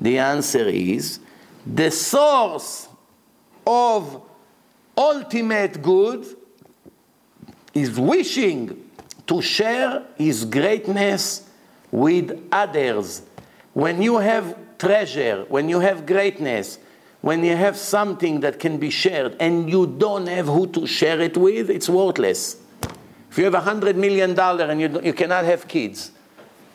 The 0.00 0.18
answer 0.18 0.68
is 0.68 1.20
the 1.66 1.90
source 1.90 2.88
of 3.66 4.22
ultimate 4.96 5.80
good 5.82 6.26
is 7.74 7.98
wishing 7.98 8.90
to 9.26 9.40
share 9.40 10.04
his 10.16 10.44
greatness 10.44 11.48
with 11.90 12.48
others. 12.50 13.22
When 13.72 14.02
you 14.02 14.18
have 14.18 14.56
treasure, 14.78 15.44
when 15.48 15.68
you 15.68 15.80
have 15.80 16.04
greatness, 16.06 16.78
when 17.20 17.44
you 17.44 17.56
have 17.56 17.76
something 17.76 18.40
that 18.40 18.58
can 18.58 18.78
be 18.78 18.90
shared 18.90 19.36
and 19.38 19.70
you 19.70 19.86
don't 19.86 20.26
have 20.26 20.46
who 20.46 20.66
to 20.68 20.86
share 20.86 21.20
it 21.20 21.36
with, 21.36 21.70
it's 21.70 21.88
worthless. 21.88 22.56
If 23.30 23.38
you 23.38 23.44
have 23.44 23.54
a 23.54 23.60
hundred 23.60 23.96
million 23.96 24.34
dollar 24.34 24.64
and 24.64 24.80
you, 24.80 25.00
you 25.02 25.12
cannot 25.12 25.44
have 25.44 25.68
kids, 25.68 26.10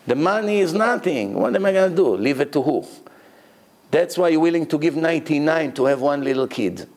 the 0.08 0.16
money 0.16 0.60
is 0.60 0.74
nothing. 0.74 1.34
What 1.34 1.56
am 1.56 1.66
I 1.66 1.74
going 1.74 1.92
to 1.92 1.96
do? 1.96 2.16
Leave 2.16 2.40
it 2.40 2.52
to 2.54 2.62
who? 2.62 2.88
That's 3.92 4.18
why 4.18 4.30
you're 4.30 4.40
willing 4.40 4.66
to 4.68 4.80
give 4.80 4.96
99 4.96 5.74
to 5.74 5.86
have 5.86 6.02
one 6.02 6.24
little 6.24 6.48
kid. 6.48 6.88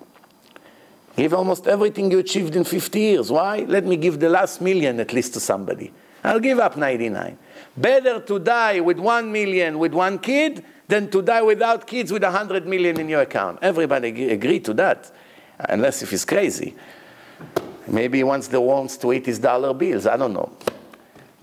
Give 1.17 1.35
almost 1.35 1.67
everything 1.67 2.11
you 2.11 2.19
achieved 2.19 2.57
in 2.57 2.65
50 2.65 3.01
years. 3.01 3.31
Why? 3.31 3.59
Let 3.67 3.85
me 3.85 3.97
give 3.97 4.21
the 4.21 4.29
last 4.29 4.61
million 4.61 5.01
at 5.01 5.13
least 5.13 5.35
to 5.35 5.41
somebody. 5.41 5.93
I'll 6.23 6.41
give 6.41 6.59
up 6.59 6.77
99. 6.77 7.39
Better 7.77 8.21
to 8.21 8.39
die 8.39 8.81
with 8.81 8.99
one 8.99 9.33
million 9.33 9.79
with 9.79 9.93
one 9.93 10.19
kid 10.19 10.65
than 10.89 11.11
to 11.11 11.23
die 11.23 11.43
without 11.43 11.87
kids 11.87 12.13
with 12.13 12.23
100 12.23 12.67
million 12.67 13.01
in 13.01 13.09
your 13.09 13.23
account. 13.23 13.59
Everybody 13.63 14.31
agree 14.31 14.61
to 14.61 14.75
that, 14.75 15.11
unless 15.59 16.03
if 16.03 16.11
he's 16.11 16.25
crazy. 16.25 16.75
Maybe 17.87 18.19
he 18.19 18.25
wants 18.25 18.49
the 18.49 18.61
wants 18.61 18.97
to 18.99 19.13
eat 19.13 19.27
his 19.27 19.39
dollar 19.39 19.73
bills. 19.73 20.07
I 20.07 20.17
don't 20.17 20.33
know. 20.33 20.53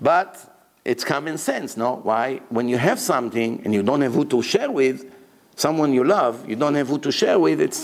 But 0.00 0.58
it's 0.84 1.04
common 1.04 1.38
sense, 1.38 1.76
no? 1.76 1.96
Why? 1.96 2.40
When 2.48 2.68
you 2.68 2.78
have 2.78 3.00
something 3.00 3.60
and 3.64 3.74
you 3.74 3.82
don't 3.82 4.00
have 4.00 4.14
who 4.14 4.24
to 4.26 4.42
share 4.42 4.70
with, 4.70 5.12
someone 5.56 5.92
you 5.92 6.04
love, 6.04 6.48
you 6.48 6.56
don't 6.56 6.74
have 6.74 6.88
who 6.88 6.98
to 7.00 7.12
share 7.12 7.38
with, 7.38 7.60
it 7.60 7.76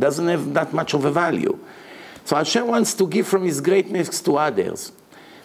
doesn't 0.00 0.28
have 0.28 0.54
that 0.54 0.72
much 0.72 0.94
of 0.94 1.04
a 1.04 1.10
value. 1.10 1.58
So 2.24 2.36
Hashem 2.36 2.66
wants 2.66 2.94
to 2.94 3.06
give 3.06 3.26
from 3.26 3.44
His 3.44 3.60
greatness 3.60 4.20
to 4.22 4.36
others. 4.36 4.92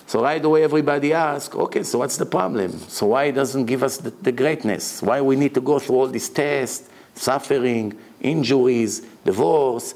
So 0.05 0.21
right 0.21 0.43
away 0.43 0.63
everybody 0.63 1.13
asks, 1.13 1.55
okay, 1.55 1.83
so 1.83 1.99
what's 1.99 2.17
the 2.17 2.25
problem? 2.25 2.77
So 2.89 3.07
why 3.07 3.31
doesn't 3.31 3.65
give 3.65 3.83
us 3.83 3.97
the, 3.97 4.09
the 4.09 4.31
greatness? 4.31 5.01
Why 5.01 5.21
we 5.21 5.35
need 5.35 5.53
to 5.53 5.61
go 5.61 5.79
through 5.79 5.95
all 5.95 6.07
these 6.07 6.29
tests, 6.29 6.89
suffering, 7.15 7.97
injuries, 8.19 9.01
divorce, 9.23 9.95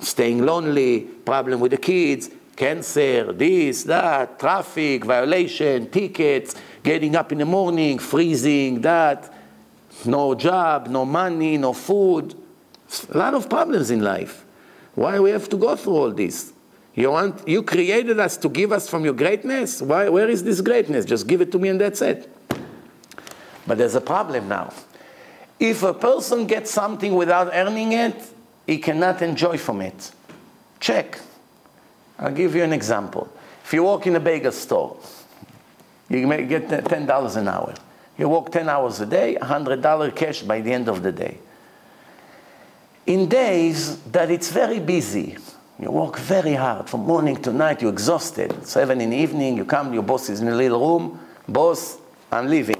staying 0.00 0.44
lonely, 0.44 1.00
problem 1.00 1.60
with 1.60 1.70
the 1.70 1.78
kids, 1.78 2.30
cancer, 2.54 3.32
this, 3.32 3.84
that, 3.84 4.38
traffic, 4.38 5.04
violation, 5.04 5.90
tickets, 5.90 6.54
getting 6.82 7.16
up 7.16 7.32
in 7.32 7.38
the 7.38 7.44
morning, 7.44 7.98
freezing, 7.98 8.80
that, 8.80 9.32
no 10.04 10.34
job, 10.34 10.88
no 10.88 11.04
money, 11.04 11.56
no 11.56 11.72
food. 11.72 12.34
A 13.12 13.18
lot 13.18 13.34
of 13.34 13.48
problems 13.48 13.90
in 13.90 14.00
life. 14.00 14.44
Why 14.94 15.18
we 15.20 15.30
have 15.30 15.48
to 15.50 15.56
go 15.56 15.76
through 15.76 15.94
all 15.94 16.10
this? 16.10 16.52
You 16.94 17.10
want 17.10 17.46
you 17.46 17.62
created 17.62 18.18
us 18.18 18.36
to 18.38 18.48
give 18.48 18.72
us 18.72 18.88
from 18.88 19.04
your 19.04 19.12
greatness? 19.12 19.82
Why 19.82 20.08
where 20.08 20.28
is 20.28 20.42
this 20.42 20.60
greatness? 20.60 21.04
Just 21.04 21.26
give 21.26 21.40
it 21.40 21.52
to 21.52 21.58
me 21.58 21.68
and 21.68 21.80
that's 21.80 22.00
it. 22.00 22.28
But 23.66 23.78
there's 23.78 23.94
a 23.94 24.00
problem 24.00 24.48
now. 24.48 24.72
If 25.58 25.82
a 25.82 25.92
person 25.92 26.46
gets 26.46 26.70
something 26.70 27.14
without 27.14 27.50
earning 27.52 27.92
it, 27.92 28.14
he 28.66 28.78
cannot 28.78 29.22
enjoy 29.22 29.58
from 29.58 29.80
it. 29.80 30.12
Check. 30.80 31.18
I'll 32.18 32.32
give 32.32 32.54
you 32.54 32.62
an 32.62 32.72
example. 32.72 33.28
If 33.64 33.72
you 33.72 33.82
walk 33.82 34.06
in 34.06 34.16
a 34.16 34.20
bagel 34.20 34.52
store, 34.52 34.96
you 36.08 36.26
may 36.26 36.46
get 36.46 36.68
$10 36.68 37.36
an 37.36 37.48
hour. 37.48 37.74
You 38.16 38.28
work 38.28 38.50
10 38.50 38.68
hours 38.68 39.00
a 39.00 39.06
day, 39.06 39.36
$100 39.40 40.14
cash 40.14 40.42
by 40.42 40.60
the 40.60 40.72
end 40.72 40.88
of 40.88 41.02
the 41.02 41.12
day. 41.12 41.38
In 43.06 43.28
days 43.28 43.98
that 44.10 44.30
it's 44.30 44.50
very 44.50 44.80
busy, 44.80 45.36
you 45.78 45.90
work 45.90 46.18
very 46.18 46.54
hard 46.54 46.88
from 46.88 47.00
morning 47.00 47.36
to 47.42 47.52
night, 47.52 47.80
you're 47.80 47.92
exhausted. 47.92 48.66
Seven 48.66 49.00
in 49.00 49.10
the 49.10 49.16
evening, 49.16 49.56
you 49.56 49.64
come, 49.64 49.94
your 49.94 50.02
boss 50.02 50.28
is 50.28 50.40
in 50.40 50.48
a 50.48 50.54
little 50.54 50.80
room. 50.80 51.20
Boss, 51.48 51.98
I'm 52.32 52.48
leaving. 52.48 52.76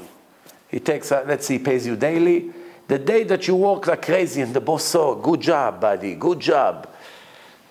He 0.68 0.80
takes, 0.80 1.12
a, 1.12 1.24
let's 1.26 1.46
see, 1.46 1.60
pays 1.60 1.86
you 1.86 1.94
daily. 1.94 2.50
The 2.88 2.98
day 2.98 3.22
that 3.24 3.46
you 3.46 3.54
work 3.54 3.86
like 3.86 4.02
crazy 4.02 4.40
and 4.40 4.52
the 4.52 4.60
boss 4.60 4.84
saw, 4.84 5.14
good 5.14 5.40
job, 5.40 5.80
buddy, 5.80 6.14
good 6.14 6.40
job. 6.40 6.88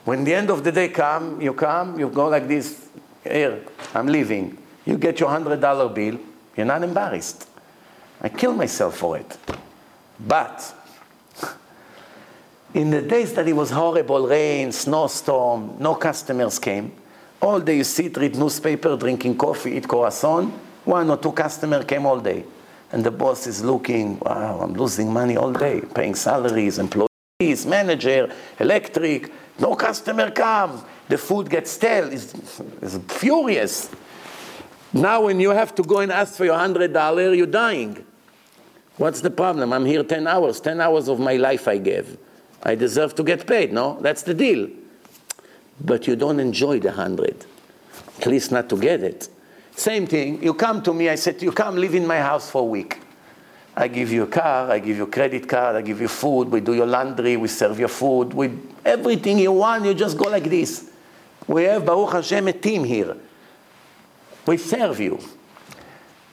When 0.05 0.23
the 0.23 0.33
end 0.33 0.49
of 0.49 0.63
the 0.63 0.71
day 0.71 0.89
come, 0.89 1.41
you 1.41 1.53
come, 1.53 1.99
you 1.99 2.09
go 2.09 2.27
like 2.27 2.47
this, 2.47 2.87
here, 3.23 3.63
I'm 3.93 4.07
leaving. 4.07 4.57
You 4.85 4.97
get 4.97 5.19
your 5.19 5.29
$100 5.29 5.95
bill, 5.95 6.19
you're 6.55 6.65
not 6.65 6.83
embarrassed. 6.83 7.49
I 8.21 8.29
kill 8.29 8.53
myself 8.53 8.97
for 8.97 9.17
it. 9.17 9.37
But 10.19 10.74
in 12.75 12.89
the 12.89 13.01
days 13.01 13.33
that 13.33 13.47
it 13.47 13.53
was 13.53 13.71
horrible, 13.71 14.27
rain, 14.27 14.69
snowstorm, 14.69 15.77
no 15.79 15.95
customers 15.95 16.59
came, 16.59 16.91
all 17.41 17.61
day 17.61 17.77
you 17.77 17.85
sit, 17.85 18.17
read 18.17 18.35
newspaper, 18.35 18.97
drinking 18.97 19.37
coffee, 19.37 19.77
eat 19.77 19.87
croissant, 19.87 20.53
one 20.83 21.09
or 21.09 21.15
two 21.15 21.31
customers 21.31 21.85
came 21.85 22.05
all 22.05 22.19
day. 22.19 22.43
And 22.91 23.01
the 23.01 23.11
boss 23.11 23.47
is 23.47 23.63
looking, 23.63 24.19
wow, 24.19 24.59
I'm 24.61 24.73
losing 24.73 25.11
money 25.11 25.37
all 25.37 25.53
day, 25.53 25.81
paying 25.93 26.15
salaries, 26.15 26.77
employees, 26.77 27.65
manager, 27.65 28.29
electric, 28.59 29.31
no 29.57 29.75
customer 29.75 30.29
come. 30.31 30.83
The 31.07 31.17
food 31.17 31.49
gets 31.49 31.71
stale, 31.71 32.09
he's, 32.09 32.33
he's 32.81 32.97
furious. 33.07 33.89
Now 34.91 35.21
when 35.23 35.39
you 35.39 35.51
have 35.51 35.73
to 35.75 35.83
go 35.83 35.99
and 35.99 36.11
ask 36.11 36.35
for 36.35 36.43
your 36.43 36.57
$100, 36.57 37.37
you're 37.37 37.47
dying. 37.47 38.05
What's 38.97 39.21
the 39.21 39.31
problem? 39.31 39.71
I'm 39.71 39.85
here 39.85 40.03
10 40.03 40.27
hours, 40.27 40.59
10 40.59 40.81
hours 40.81 41.07
of 41.07 41.21
my 41.21 41.37
life 41.37 41.69
I 41.69 41.77
gave. 41.77 42.17
I 42.65 42.73
deserve 42.75 43.13
to 43.15 43.23
get 43.23 43.45
paid, 43.45 43.71
no? 43.71 43.99
That's 44.01 44.23
the 44.23 44.33
deal. 44.33 44.67
But 45.79 46.07
you 46.07 46.15
don't 46.15 46.39
enjoy 46.39 46.79
the 46.79 46.89
100. 46.89 47.45
At 48.19 48.27
least 48.27 48.51
not 48.51 48.67
to 48.69 48.77
get 48.77 49.03
it. 49.03 49.29
Same 49.75 50.07
thing, 50.07 50.41
you 50.41 50.53
come 50.53 50.81
to 50.83 50.93
me, 50.93 51.09
I 51.09 51.15
said, 51.15 51.41
you 51.41 51.51
come 51.51 51.75
live 51.75 51.93
in 51.95 52.07
my 52.07 52.17
house 52.19 52.49
for 52.49 52.61
a 52.61 52.65
week. 52.65 52.99
I 53.75 53.89
give 53.89 54.11
you 54.11 54.23
a 54.23 54.27
car, 54.27 54.71
I 54.71 54.79
give 54.79 54.95
you 54.95 55.03
a 55.03 55.07
credit 55.07 55.49
card, 55.49 55.75
I 55.75 55.81
give 55.81 55.99
you 55.99 56.07
food, 56.07 56.49
we 56.49 56.61
do 56.61 56.73
your 56.73 56.85
laundry, 56.85 57.35
we 57.35 57.49
serve 57.49 57.77
your 57.77 57.89
food, 57.89 58.33
we, 58.33 58.51
everything 58.85 59.37
you 59.37 59.51
want, 59.51 59.83
you 59.83 59.93
just 59.93 60.17
go 60.17 60.29
like 60.29 60.45
this. 60.45 60.89
We 61.45 61.65
have, 61.65 61.85
Baruch 61.85 62.13
Hashem, 62.13 62.47
a 62.47 62.53
team 62.53 62.85
here. 62.85 63.17
We 64.47 64.57
serve 64.57 64.99
you. 65.01 65.19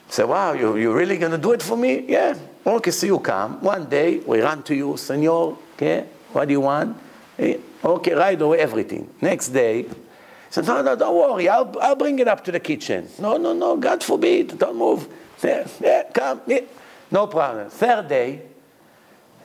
Say, 0.07 0.23
wow, 0.23 0.53
you, 0.53 0.77
you're 0.77 0.95
really 0.95 1.17
going 1.17 1.33
to 1.33 1.37
do 1.37 1.51
it 1.51 1.61
for 1.61 1.75
me? 1.75 2.05
Yeah. 2.07 2.37
Okay, 2.65 2.91
so 2.91 3.07
you 3.07 3.19
come. 3.19 3.61
One 3.61 3.89
day, 3.89 4.19
we 4.19 4.39
run 4.39 4.63
to 4.63 4.75
you, 4.75 4.95
Senor, 4.95 5.57
okay, 5.75 6.05
what 6.33 6.47
do 6.47 6.51
you 6.51 6.61
want? 6.61 6.97
Okay, 7.39 8.13
right 8.13 8.41
away, 8.41 8.59
everything. 8.59 9.09
Next 9.21 9.49
day, 9.49 9.85
so 10.49 10.61
no, 10.61 10.81
no, 10.81 10.95
don't 10.95 11.15
worry, 11.15 11.49
I'll, 11.49 11.75
I'll 11.81 11.95
bring 11.95 12.19
it 12.19 12.27
up 12.27 12.43
to 12.45 12.51
the 12.51 12.59
kitchen. 12.59 13.07
No, 13.19 13.37
no, 13.37 13.53
no, 13.53 13.77
God 13.77 14.03
forbid, 14.03 14.57
don't 14.57 14.77
move. 14.77 15.07
Yeah 15.43 16.03
come, 16.13 16.41
yeah. 16.47 16.61
no 17.11 17.27
problem. 17.27 17.69
Third 17.69 18.07
day, 18.07 18.41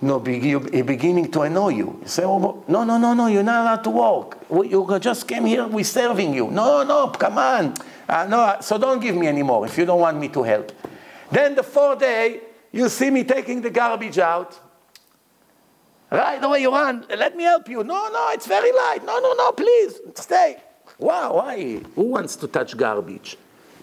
no, 0.01 0.25
you're 0.25 0.85
beginning 0.85 1.31
to 1.33 1.41
annoy 1.43 1.71
you. 1.71 1.99
You 2.03 2.09
say, 2.09 2.23
oh, 2.25 2.65
no, 2.69 2.85
no, 2.85 2.99
no, 2.99 3.15
no, 3.15 3.27
you're 3.27 3.43
not 3.43 3.63
allowed 3.63 3.85
to 3.85 3.91
walk. 3.91 4.47
You 4.51 4.99
just 5.01 5.27
came 5.27 5.45
here, 5.45 5.67
we're 5.67 5.85
serving 5.85 6.35
you. 6.35 6.49
No, 6.51 6.85
no, 6.85 7.09
come 7.09 7.39
on. 7.39 7.75
Uh, 8.09 8.27
no, 8.29 8.57
so 8.61 8.79
don't 8.79 9.01
give 9.01 9.17
me 9.17 9.27
anymore 9.27 9.67
if 9.67 9.77
you 9.77 9.85
don't 9.85 10.01
want 10.01 10.19
me 10.19 10.29
to 10.29 10.43
help. 10.43 10.73
Then 11.33 11.57
the 11.57 11.65
fourth 11.65 11.99
day, 11.99 12.41
you 12.71 12.89
see 12.89 13.11
me 13.11 13.25
taking 13.25 13.61
the 13.61 13.71
garbage 13.71 14.19
out. 14.19 14.59
Right 16.11 16.43
away 16.43 16.63
you 16.63 16.71
run, 16.73 17.05
let 17.11 17.37
me 17.37 17.45
help 17.45 17.69
you. 17.69 17.85
No, 17.85 18.09
no, 18.09 18.31
it's 18.33 18.47
very 18.47 18.73
light. 18.73 19.01
No, 19.05 19.19
no, 19.19 19.35
no, 19.35 19.53
please, 19.53 20.01
stay. 20.15 20.57
Wow, 20.99 21.37
why? 21.37 21.81
Who 21.95 22.03
wants 22.03 22.35
to 22.37 22.49
touch 22.49 22.77
garbage? 22.77 23.37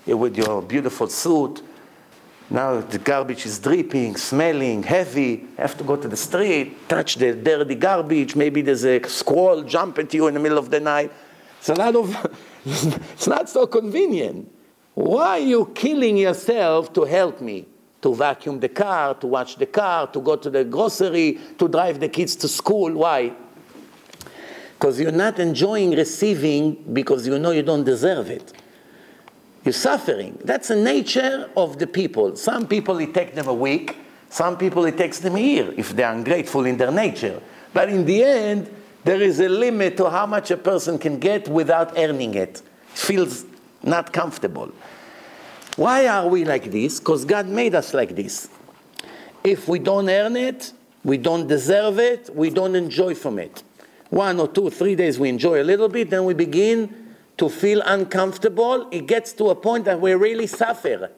You're 0.05 0.17
with 0.17 0.35
your 0.35 0.61
beautiful 0.61 1.07
suit. 1.07 1.61
Now 2.49 2.81
the 2.81 2.99
garbage 2.99 3.45
is 3.45 3.59
dripping, 3.59 4.17
smelling, 4.17 4.83
heavy. 4.83 5.47
Have 5.57 5.77
to 5.77 5.83
go 5.83 5.95
to 5.95 6.07
the 6.07 6.17
street, 6.17 6.89
touch 6.89 7.15
the 7.15 7.33
dirty 7.33 7.75
garbage. 7.75 8.35
Maybe 8.35 8.61
there's 8.61 8.85
a 8.85 9.01
squirrel 9.07 9.63
jump 9.63 9.97
at 9.99 10.13
you 10.13 10.27
in 10.27 10.33
the 10.33 10.39
middle 10.39 10.57
of 10.57 10.69
the 10.69 10.79
night. 10.79 11.11
It's 11.59 11.69
a 11.69 11.75
lot 11.75 11.95
of, 11.95 12.37
it's 12.65 13.27
not 13.27 13.49
so 13.49 13.65
convenient. 13.65 14.51
Why 14.93 15.27
are 15.27 15.39
you 15.39 15.71
killing 15.73 16.17
yourself 16.17 16.93
to 16.93 17.03
help 17.03 17.41
me? 17.41 17.65
To 18.01 18.13
vacuum 18.13 18.59
the 18.59 18.69
car, 18.69 19.15
to 19.15 19.27
wash 19.27 19.55
the 19.55 19.65
car, 19.65 20.07
to 20.07 20.19
go 20.19 20.35
to 20.35 20.49
the 20.49 20.63
grocery, 20.63 21.39
to 21.57 21.67
drive 21.67 21.99
the 21.99 22.09
kids 22.09 22.35
to 22.37 22.47
school. 22.47 22.93
Why? 22.93 23.33
Because 24.73 24.99
you're 24.99 25.11
not 25.11 25.39
enjoying 25.39 25.91
receiving 25.91 26.75
because 26.93 27.25
you 27.25 27.39
know 27.39 27.51
you 27.51 27.63
don't 27.63 27.83
deserve 27.83 28.29
it. 28.29 28.53
You're 29.63 29.73
suffering. 29.73 30.37
That's 30.43 30.67
the 30.67 30.75
nature 30.75 31.49
of 31.57 31.79
the 31.79 31.87
people. 31.87 32.35
Some 32.35 32.67
people, 32.67 32.99
it 32.99 33.13
takes 33.13 33.33
them 33.33 33.47
a 33.47 33.53
week. 33.53 33.97
Some 34.29 34.57
people, 34.57 34.85
it 34.85 34.97
takes 34.97 35.19
them 35.19 35.35
a 35.35 35.39
year 35.39 35.73
if 35.75 35.95
they're 35.95 36.11
ungrateful 36.11 36.65
in 36.65 36.77
their 36.77 36.91
nature. 36.91 37.41
But 37.73 37.89
in 37.89 38.05
the 38.05 38.23
end, 38.23 38.69
there 39.03 39.21
is 39.21 39.39
a 39.39 39.49
limit 39.49 39.97
to 39.97 40.09
how 40.09 40.25
much 40.25 40.51
a 40.51 40.57
person 40.57 40.99
can 40.99 41.19
get 41.19 41.47
without 41.47 41.97
earning 41.97 42.35
it. 42.35 42.61
Feels 42.89 43.45
not 43.81 44.13
comfortable. 44.13 44.71
Why 45.75 46.07
are 46.07 46.27
we 46.27 46.45
like 46.45 46.71
this? 46.71 46.99
Because 46.99 47.25
God 47.25 47.47
made 47.47 47.75
us 47.75 47.93
like 47.93 48.15
this. 48.15 48.47
If 49.43 49.67
we 49.67 49.79
don't 49.79 50.09
earn 50.09 50.37
it, 50.37 50.71
we 51.03 51.17
don't 51.17 51.47
deserve 51.47 51.99
it, 51.99 52.33
we 52.33 52.49
don't 52.49 52.75
enjoy 52.75 53.13
from 53.13 53.39
it. 53.39 53.61
One 54.09 54.39
or 54.39 54.47
two, 54.47 54.69
three 54.69 54.95
days 54.95 55.19
we 55.19 55.29
enjoy 55.29 55.61
a 55.61 55.63
little 55.63 55.89
bit, 55.89 56.09
then 56.09 56.23
we 56.25 56.33
begin 56.33 57.15
to 57.37 57.49
feel 57.49 57.81
uncomfortable. 57.81 58.87
It 58.91 59.05
gets 59.05 59.33
to 59.33 59.49
a 59.49 59.55
point 59.55 59.85
that 59.85 59.99
we 59.99 60.13
really 60.13 60.47
suffer. 60.47 61.11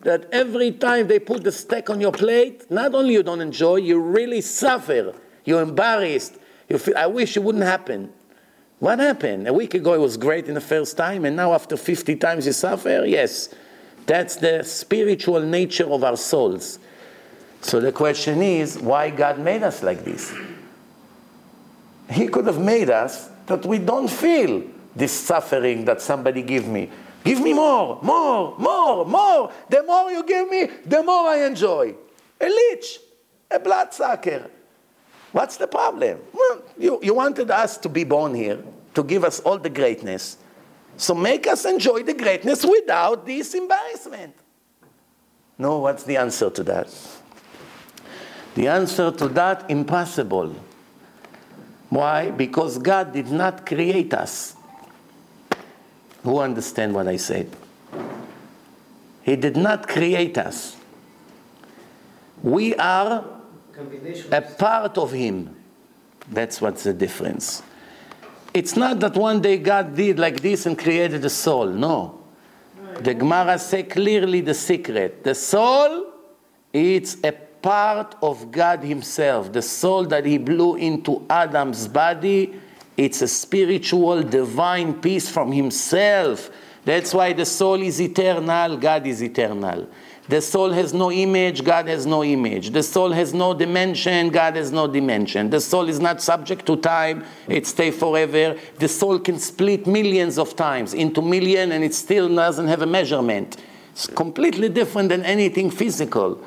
That 0.00 0.28
every 0.32 0.72
time 0.72 1.06
they 1.06 1.18
put 1.18 1.44
the 1.44 1.52
steak 1.52 1.88
on 1.90 2.00
your 2.00 2.12
plate, 2.12 2.70
not 2.70 2.94
only 2.94 3.12
you 3.12 3.22
don't 3.22 3.40
enjoy, 3.40 3.76
you 3.76 4.00
really 4.00 4.40
suffer. 4.40 5.14
You're 5.44 5.62
embarrassed. 5.62 6.36
You 6.68 6.78
feel, 6.78 6.96
I 6.96 7.06
wish 7.06 7.36
it 7.36 7.40
wouldn't 7.40 7.64
happen. 7.64 8.12
What 8.78 8.98
happened? 8.98 9.46
A 9.46 9.52
week 9.52 9.74
ago 9.74 9.92
it 9.92 10.00
was 10.00 10.16
great 10.16 10.48
in 10.48 10.54
the 10.54 10.60
first 10.60 10.96
time, 10.96 11.24
and 11.24 11.36
now 11.36 11.52
after 11.52 11.76
50 11.76 12.16
times 12.16 12.46
you 12.46 12.52
suffer? 12.52 13.04
Yes. 13.06 13.50
That's 14.06 14.36
the 14.36 14.62
spiritual 14.62 15.40
nature 15.40 15.88
of 15.90 16.02
our 16.04 16.16
souls. 16.16 16.78
So 17.60 17.80
the 17.80 17.92
question 17.92 18.42
is, 18.42 18.78
why 18.78 19.10
God 19.10 19.38
made 19.38 19.62
us 19.62 19.82
like 19.82 20.04
this? 20.04 20.32
He 22.10 22.26
could 22.28 22.46
have 22.46 22.60
made 22.60 22.90
us 22.90 23.28
that 23.46 23.64
we 23.64 23.78
don't 23.78 24.08
feel 24.08 24.62
this 24.96 25.12
suffering 25.12 25.84
that 25.84 26.00
somebody 26.00 26.42
give 26.42 26.66
me. 26.66 26.90
Give 27.22 27.40
me 27.40 27.52
more, 27.52 27.98
more, 28.02 28.56
more, 28.58 29.04
more. 29.04 29.52
The 29.68 29.82
more 29.82 30.10
you 30.10 30.24
give 30.24 30.48
me, 30.48 30.70
the 30.86 31.02
more 31.02 31.28
I 31.28 31.44
enjoy. 31.44 31.94
A 32.40 32.48
leech, 32.48 32.98
a 33.50 33.58
bloodsucker. 33.58 34.50
What's 35.32 35.56
the 35.58 35.66
problem? 35.66 36.18
Well, 36.32 36.62
you, 36.78 36.98
you 37.02 37.14
wanted 37.14 37.50
us 37.50 37.76
to 37.78 37.88
be 37.88 38.04
born 38.04 38.34
here, 38.34 38.58
to 38.94 39.02
give 39.04 39.22
us 39.22 39.40
all 39.40 39.58
the 39.58 39.70
greatness. 39.70 40.38
So 41.00 41.14
make 41.14 41.46
us 41.46 41.64
enjoy 41.64 42.02
the 42.02 42.12
greatness 42.12 42.62
without 42.62 43.24
this 43.24 43.54
embarrassment. 43.54 44.34
No, 45.56 45.78
what's 45.78 46.02
the 46.02 46.18
answer 46.18 46.50
to 46.50 46.62
that? 46.64 46.94
The 48.54 48.68
answer 48.68 49.10
to 49.10 49.28
that, 49.28 49.70
impossible. 49.70 50.54
Why? 51.88 52.30
Because 52.30 52.76
God 52.76 53.14
did 53.14 53.30
not 53.30 53.64
create 53.64 54.12
us. 54.12 54.54
Who 56.22 56.38
understand 56.38 56.94
what 56.94 57.08
I 57.08 57.16
said? 57.16 57.48
He 59.22 59.36
did 59.36 59.56
not 59.56 59.88
create 59.88 60.36
us. 60.36 60.76
We 62.42 62.74
are 62.74 63.24
a 64.30 64.42
part 64.42 64.98
of 64.98 65.12
him. 65.12 65.56
That's 66.30 66.60
what's 66.60 66.82
the 66.82 66.92
difference. 66.92 67.62
It's 68.52 68.76
not 68.76 69.00
that 69.00 69.14
one 69.14 69.40
day 69.40 69.58
God 69.58 69.94
did 69.94 70.18
like 70.18 70.40
this 70.40 70.66
and 70.66 70.78
created 70.78 71.24
a 71.24 71.30
soul. 71.30 71.66
No. 71.66 72.20
The 73.00 73.14
Gemara 73.14 73.58
say 73.58 73.84
clearly 73.84 74.40
the 74.40 74.54
secret. 74.54 75.22
The 75.22 75.34
soul, 75.34 76.12
it's 76.72 77.16
a 77.22 77.32
part 77.32 78.16
of 78.22 78.50
God 78.50 78.80
Himself. 78.80 79.52
The 79.52 79.62
soul 79.62 80.04
that 80.06 80.26
He 80.26 80.38
blew 80.38 80.76
into 80.76 81.24
Adam's 81.30 81.86
body, 81.86 82.54
it's 82.96 83.22
a 83.22 83.28
spiritual, 83.28 84.22
divine 84.22 85.00
piece 85.00 85.28
from 85.28 85.52
Himself. 85.52 86.50
That's 86.84 87.12
why 87.12 87.32
the 87.32 87.44
soul 87.44 87.82
is 87.82 88.00
eternal, 88.00 88.76
God 88.76 89.06
is 89.06 89.22
eternal. 89.22 89.88
The 90.28 90.40
soul 90.40 90.70
has 90.70 90.94
no 90.94 91.10
image, 91.10 91.64
God 91.64 91.88
has 91.88 92.06
no 92.06 92.22
image. 92.22 92.70
The 92.70 92.84
soul 92.84 93.10
has 93.10 93.34
no 93.34 93.52
dimension, 93.52 94.28
God 94.28 94.54
has 94.54 94.70
no 94.70 94.86
dimension. 94.86 95.50
The 95.50 95.60
soul 95.60 95.88
is 95.88 95.98
not 95.98 96.22
subject 96.22 96.66
to 96.66 96.76
time, 96.76 97.24
it 97.48 97.66
stays 97.66 97.96
forever. 97.96 98.56
The 98.78 98.86
soul 98.88 99.18
can 99.18 99.40
split 99.40 99.88
millions 99.88 100.38
of 100.38 100.54
times 100.54 100.94
into 100.94 101.20
million 101.20 101.72
and 101.72 101.82
it 101.82 101.94
still 101.94 102.32
doesn't 102.32 102.68
have 102.68 102.82
a 102.82 102.86
measurement. 102.86 103.56
It's 103.90 104.06
completely 104.06 104.68
different 104.68 105.08
than 105.08 105.24
anything 105.24 105.68
physical. 105.68 106.40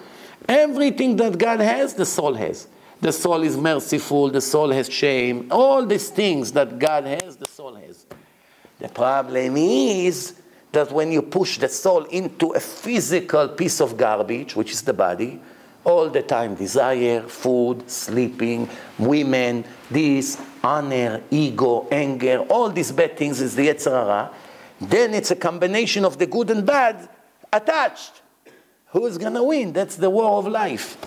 Everything 0.47 1.17
that 1.17 1.37
God 1.37 1.59
has, 1.59 1.93
the 1.93 2.05
soul 2.05 2.35
has. 2.35 2.67
The 3.01 3.11
soul 3.11 3.43
is 3.43 3.57
merciful, 3.57 4.29
the 4.29 4.39
soul 4.39 4.69
has 4.69 4.89
shame. 4.89 5.49
All 5.51 5.85
these 5.85 6.07
things 6.07 6.53
that 6.53 6.79
God 6.79 7.03
has, 7.03 7.35
the 7.35 7.49
soul 7.49 7.75
has. 7.75 8.05
The 8.83 8.89
problem 8.89 9.55
is 9.55 10.33
that 10.73 10.91
when 10.91 11.09
you 11.09 11.21
push 11.21 11.57
the 11.57 11.69
soul 11.69 12.03
into 12.03 12.49
a 12.49 12.59
physical 12.59 13.47
piece 13.47 13.79
of 13.79 13.95
garbage, 13.95 14.57
which 14.57 14.73
is 14.73 14.81
the 14.81 14.91
body, 14.91 15.39
all 15.85 16.09
the 16.09 16.21
time 16.21 16.55
desire, 16.55 17.21
food, 17.21 17.89
sleeping, 17.89 18.67
women, 18.99 19.63
this, 19.89 20.37
honor, 20.61 21.21
ego, 21.31 21.87
anger, 21.89 22.39
all 22.49 22.69
these 22.69 22.91
bad 22.91 23.15
things 23.15 23.39
is 23.39 23.55
the 23.55 23.69
Yetzer 23.69 23.91
Hara, 23.91 24.31
then 24.81 25.13
it's 25.13 25.31
a 25.31 25.37
combination 25.37 26.03
of 26.03 26.17
the 26.17 26.25
good 26.27 26.49
and 26.49 26.65
bad 26.65 27.07
attached. 27.53 28.21
Who's 28.87 29.17
gonna 29.17 29.45
win? 29.45 29.71
That's 29.71 29.95
the 29.95 30.09
war 30.09 30.39
of 30.39 30.47
life. 30.49 30.97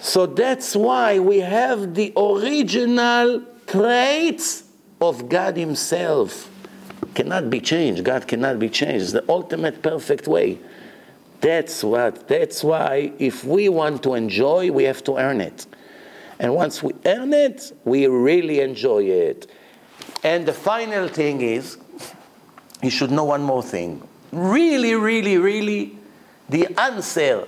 So 0.00 0.26
that's 0.26 0.76
why 0.76 1.18
we 1.18 1.40
have 1.40 1.92
the 1.96 2.12
original 2.16 3.42
traits 3.66 4.62
of 5.00 5.28
God 5.28 5.56
Himself 5.56 6.50
cannot 7.14 7.50
be 7.50 7.60
changed. 7.60 8.04
God 8.04 8.26
cannot 8.26 8.58
be 8.58 8.68
changed. 8.68 9.02
It's 9.02 9.12
the 9.12 9.24
ultimate 9.28 9.82
perfect 9.82 10.26
way. 10.26 10.58
That's 11.40 11.84
what. 11.84 12.28
That's 12.28 12.64
why 12.64 13.12
if 13.18 13.44
we 13.44 13.68
want 13.68 14.02
to 14.04 14.14
enjoy, 14.14 14.70
we 14.70 14.84
have 14.84 15.04
to 15.04 15.16
earn 15.16 15.40
it. 15.40 15.66
And 16.38 16.54
once 16.54 16.82
we 16.82 16.92
earn 17.04 17.32
it, 17.32 17.72
we 17.84 18.06
really 18.06 18.60
enjoy 18.60 19.04
it. 19.04 19.50
And 20.22 20.46
the 20.46 20.52
final 20.52 21.08
thing 21.08 21.40
is, 21.40 21.78
you 22.82 22.90
should 22.90 23.10
know 23.10 23.24
one 23.24 23.42
more 23.42 23.62
thing. 23.62 24.06
Really, 24.32 24.94
really, 24.94 25.38
really, 25.38 25.98
the 26.48 26.68
answer 26.78 27.46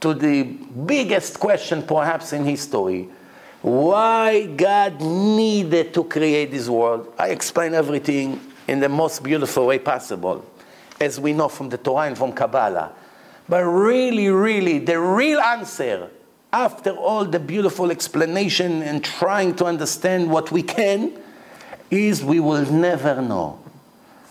to 0.00 0.14
the 0.14 0.42
biggest 0.42 1.40
question 1.40 1.82
perhaps 1.82 2.32
in 2.32 2.44
history 2.44 3.08
why 3.68 4.46
God 4.46 5.00
needed 5.00 5.92
to 5.94 6.04
create 6.04 6.50
this 6.50 6.68
world. 6.68 7.12
I 7.18 7.28
explain 7.28 7.74
everything 7.74 8.40
in 8.66 8.80
the 8.80 8.88
most 8.88 9.22
beautiful 9.22 9.66
way 9.66 9.78
possible, 9.78 10.44
as 11.00 11.20
we 11.20 11.34
know 11.34 11.48
from 11.48 11.68
the 11.68 11.76
Torah 11.76 12.06
and 12.06 12.16
from 12.16 12.32
Kabbalah. 12.32 12.92
But 13.48 13.64
really, 13.64 14.28
really, 14.28 14.78
the 14.78 14.98
real 14.98 15.38
answer, 15.40 16.10
after 16.52 16.92
all 16.92 17.24
the 17.26 17.38
beautiful 17.38 17.90
explanation 17.90 18.82
and 18.82 19.04
trying 19.04 19.54
to 19.56 19.66
understand 19.66 20.30
what 20.30 20.50
we 20.50 20.62
can, 20.62 21.12
is 21.90 22.24
we 22.24 22.40
will 22.40 22.70
never 22.70 23.20
know. 23.20 23.58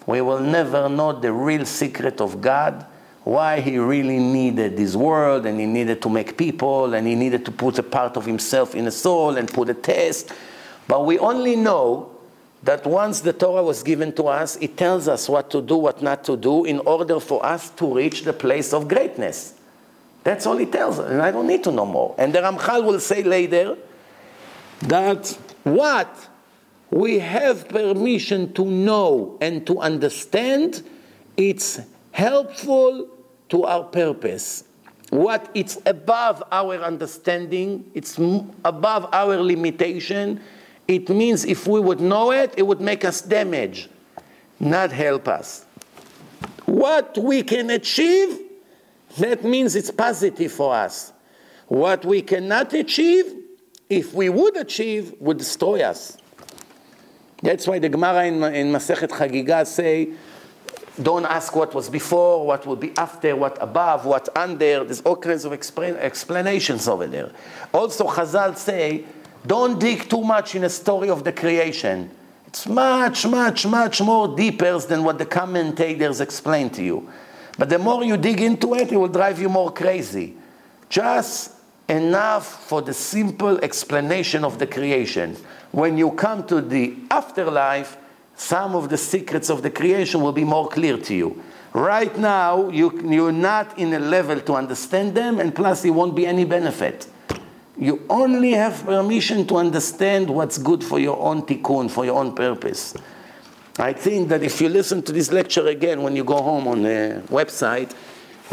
We 0.07 0.22
will 0.22 0.39
never 0.39 0.89
know 0.89 1.19
the 1.19 1.31
real 1.31 1.65
secret 1.65 2.22
of 2.22 2.41
God, 2.41 2.85
why 3.28 3.60
He 3.60 3.78
really 3.78 4.20
needed 4.20 4.78
this 4.78 4.95
world, 4.95 5.45
and 5.45 5.60
He 5.60 5.66
needed 5.66 6.02
to 6.04 6.10
make 6.10 6.38
people, 6.38 6.94
and 6.94 7.06
He 7.06 7.14
needed 7.14 7.44
to 7.45 7.52
put 7.52 7.78
a 7.78 7.84
part 7.84 8.16
of 8.16 8.26
Himself 8.26 8.74
in 8.74 8.88
a 8.88 8.91
soul 8.91 9.36
and 9.36 9.52
put 9.52 9.70
a 9.70 9.74
test. 9.74 10.32
But 10.88 11.06
we 11.06 11.20
only 11.20 11.58
know 11.58 12.16
that 12.64 12.88
once 12.88 13.20
the 13.20 13.34
Torah 13.34 13.64
was 13.64 13.84
given 13.84 14.14
to 14.14 14.24
us, 14.24 14.56
it 14.62 14.78
tells 14.78 15.10
us 15.10 15.28
what 15.28 15.52
to 15.52 15.62
do, 15.62 15.76
what 15.76 16.02
not 16.02 16.24
to 16.24 16.38
do, 16.38 16.64
in 16.64 16.80
order 16.80 17.20
for 17.20 17.45
us 17.45 17.70
to 17.72 17.94
reach 17.94 18.24
the 18.24 18.32
place 18.32 18.74
of 18.74 18.88
greatness. 18.88 19.54
That's 20.24 20.45
all 20.45 20.58
it 20.60 20.72
tells 20.72 20.98
us, 20.98 21.12
and 21.12 21.22
I 21.22 21.32
don't 21.32 21.48
need 21.48 21.66
to 21.66 21.72
know 21.72 21.86
more. 21.86 22.16
And 22.18 22.34
the 22.34 22.40
Ramchal 22.40 22.86
will 22.86 22.99
say 23.02 23.24
later 23.24 23.78
that 24.84 25.38
what 25.64 26.30
we 26.91 27.20
have 27.20 27.68
permission 27.68 28.54
to 28.54 28.64
know 28.64 29.38
and 29.41 29.68
to 29.68 29.80
understand, 29.80 30.82
it's 31.36 31.82
helpful 32.12 33.10
to 33.49 33.64
our 33.64 33.84
purpose. 33.84 34.64
What 35.10 35.49
it's 35.53 35.78
above 35.86 36.44
our 36.52 36.76
understanding, 36.84 37.90
it's 37.94 38.18
above 38.65 39.10
our 39.14 39.38
limitation, 39.38 40.41
it 40.88 41.10
means 41.10 41.45
if 41.45 41.68
we 41.68 41.80
would 41.80 41.99
know 41.99 42.32
it, 42.32 42.53
it 42.57 42.64
would 42.64 42.82
make 42.82 43.06
us 43.06 43.22
damage, 43.22 43.90
not 44.60 44.91
help 44.91 45.28
us. 45.28 45.65
What 46.65 47.18
we 47.18 47.44
can 47.44 47.69
achieve, 47.69 48.40
that 49.18 49.44
means 49.44 49.76
it's 49.76 49.91
positive 49.91 50.52
for 50.52 50.74
us. 50.76 51.14
What 51.68 52.06
we 52.06 52.22
cannot 52.22 52.74
achieve, 52.74 53.26
if 53.90 54.14
we 54.14 54.30
would 54.30 54.57
achieve, 54.57 55.14
would 55.19 55.38
destroy 55.38 55.82
us. 55.82 56.18
That's 57.41 57.68
why 57.68 57.80
the 57.80 57.90
Gemara 57.90 58.26
in, 58.26 58.44
in 58.44 58.72
Masechet 58.72 59.10
Chagiga 59.10 59.65
say, 59.65 60.10
don't 61.02 61.26
ask 61.26 61.56
what 61.56 61.74
was 61.74 61.90
before, 61.90 62.45
what 62.45 62.65
will 62.65 62.76
be 62.76 62.91
after, 62.98 63.36
what 63.36 63.61
above, 63.61 64.06
what 64.06 64.30
under. 64.36 64.84
There's 64.84 65.02
all 65.02 65.15
kinds 65.15 65.45
of 65.45 65.53
explain, 65.53 65.95
explanations 65.95 66.88
over 66.88 67.07
there. 67.07 67.32
Also, 67.74 68.07
Chazal 68.07 68.57
say, 68.57 69.06
don't 69.45 69.80
dig 69.80 70.10
too 70.10 70.24
much 70.24 70.56
in 70.56 70.64
a 70.64 70.69
story 70.69 71.10
of 71.10 71.24
the 71.24 71.32
creation. 71.32 72.10
It's 72.48 72.68
much, 72.68 73.28
much, 73.28 73.65
much 73.65 74.02
more 74.02 74.36
deeper 74.36 74.80
than 74.80 75.03
what 75.03 75.18
the 75.18 75.26
commentators 75.26 76.22
explain 76.22 76.69
to 76.72 76.84
you. 76.84 77.10
But 77.57 77.69
the 77.69 77.80
more 77.80 78.03
you 78.03 78.18
dig 78.18 78.41
into 78.41 78.74
it, 78.76 78.91
it 78.91 78.98
will 78.98 79.07
drive 79.07 79.40
you 79.40 79.49
more 79.49 79.72
crazy. 79.72 80.36
Just 80.90 81.52
enough 81.90 82.68
for 82.68 82.82
the 82.82 82.94
simple 82.94 83.57
explanation 83.60 84.44
of 84.44 84.60
the 84.60 84.68
creation. 84.68 85.36
When 85.72 85.98
you 85.98 86.11
come 86.11 86.45
to 86.48 86.61
the 86.61 86.95
afterlife, 87.11 87.98
some 88.38 88.76
of 88.76 88.89
the 88.89 88.97
secrets 88.97 89.49
of 89.49 89.64
the 89.64 89.69
creation 89.69 90.22
will 90.22 90.31
be 90.31 90.45
more 90.45 90.69
clear 90.69 90.97
to 90.97 91.14
you. 91.14 91.43
Right 91.73 92.15
now, 92.18 92.69
you, 92.69 93.01
you're 93.03 93.31
not 93.31 93.77
in 93.77 93.93
a 93.93 93.99
level 93.99 94.39
to 94.39 94.53
understand 94.53 95.15
them, 95.15 95.39
and 95.39 95.53
plus, 95.53 95.84
it 95.84 95.89
won't 95.89 96.15
be 96.15 96.26
any 96.26 96.45
benefit. 96.45 97.07
You 97.77 98.05
only 98.09 98.51
have 98.51 98.85
permission 98.85 99.45
to 99.47 99.57
understand 99.57 100.30
what's 100.30 100.57
good 100.57 100.84
for 100.84 100.99
your 100.99 101.19
own 101.19 101.43
tikkun, 101.43 101.91
for 101.91 102.05
your 102.05 102.19
own 102.19 102.34
purpose. 102.34 102.95
I 103.80 103.93
think 103.93 104.30
that 104.30 104.41
if 104.41 104.59
you 104.61 104.69
listen 104.69 105.03
to 105.03 105.11
this 105.11 105.31
lecture 105.31 105.68
again 105.68 106.01
when 106.01 106.15
you 106.15 106.23
go 106.23 106.41
home 106.41 106.68
on 106.68 106.81
the 106.81 107.22
website, 107.27 107.93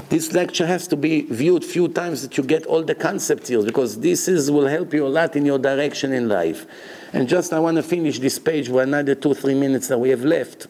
this 0.08 0.32
lecture 0.32 0.66
has 0.66 0.88
to 0.88 0.96
be 0.96 1.22
viewed 1.22 1.64
few 1.64 1.88
times 1.88 2.22
that 2.22 2.36
you 2.36 2.42
get 2.42 2.66
all 2.66 2.82
the 2.82 2.94
concepts 2.94 3.48
here 3.48 3.62
because 3.62 4.00
this 4.00 4.26
is 4.28 4.50
will 4.50 4.66
help 4.66 4.92
you 4.92 5.06
a 5.06 5.08
lot 5.08 5.36
in 5.36 5.46
your 5.46 5.58
direction 5.58 6.12
in 6.12 6.28
life. 6.28 6.66
And 7.12 7.28
just 7.28 7.52
I 7.52 7.60
want 7.60 7.76
to 7.76 7.82
finish 7.82 8.18
this 8.18 8.38
page 8.38 8.68
with 8.68 8.82
another 8.82 9.14
two, 9.14 9.34
three 9.34 9.54
minutes 9.54 9.88
that 9.88 9.98
we 9.98 10.10
have 10.10 10.24
left. 10.24 10.66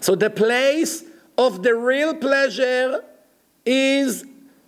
So 0.00 0.14
the 0.14 0.30
place 0.30 1.04
of 1.38 1.62
the 1.62 1.74
real 1.74 2.14
pleasure 2.14 3.02
is 3.64 4.24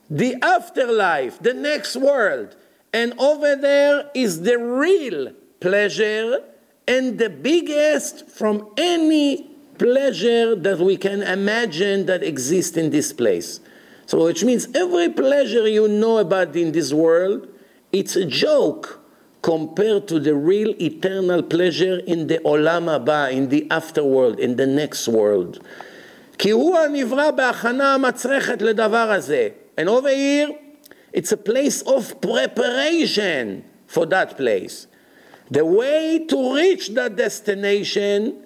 the 0.08 0.36
afterlife, 0.42 1.38
the 1.40 1.54
next 1.54 1.96
world. 1.96 2.56
And 2.92 3.14
over 3.18 3.56
there 3.56 4.10
is 4.14 4.42
the 4.42 4.58
real 4.58 5.32
pleasure 5.60 6.40
and 6.86 7.18
the 7.18 7.30
biggest 7.30 8.28
from 8.28 8.72
any 8.76 9.51
pleasure 9.77 10.55
that 10.55 10.79
we 10.79 10.97
can 10.97 11.21
imagine 11.21 12.05
that 12.07 12.23
exists 12.23 12.77
in 12.77 12.89
this 12.89 13.13
place. 13.13 13.59
So, 14.05 14.23
which 14.23 14.43
means 14.43 14.67
every 14.73 15.09
pleasure 15.09 15.67
you 15.67 15.87
know 15.87 16.17
about 16.17 16.55
in 16.55 16.71
this 16.71 16.93
world, 16.93 17.47
it's 17.91 18.15
a 18.15 18.25
joke 18.25 19.01
compared 19.41 20.07
to 20.07 20.19
the 20.19 20.33
real 20.35 20.73
eternal 20.81 21.43
pleasure 21.43 21.99
in 21.99 22.27
the 22.27 22.39
olam 22.39 22.85
haba, 22.85 23.31
in 23.31 23.49
the 23.49 23.67
afterworld, 23.69 24.39
in 24.39 24.55
the 24.55 24.65
next 24.65 25.07
world. 25.07 25.59
כי 26.37 26.49
הוא 26.49 26.77
הנברא 26.77 27.31
בהכנה 27.31 27.93
המצרכת 27.93 28.61
לדבר 28.61 29.11
הזה. 29.11 29.49
And 29.77 29.89
over 29.89 30.09
here, 30.09 30.49
it's 31.13 31.31
a 31.31 31.37
place 31.37 31.81
of 31.81 32.21
preparation 32.21 33.63
for 33.87 34.05
that 34.05 34.37
place. 34.37 34.87
The 35.49 35.65
way 35.65 36.25
to 36.27 36.55
reach 36.55 36.89
that 36.89 37.15
destination 37.15 38.40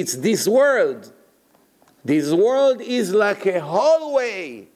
it's 0.00 0.16
this 0.16 0.48
world. 0.48 1.12
This 2.04 2.32
world 2.32 2.80
is 2.80 3.12
like 3.14 3.46
a 3.46 3.60
hallway 3.60 4.66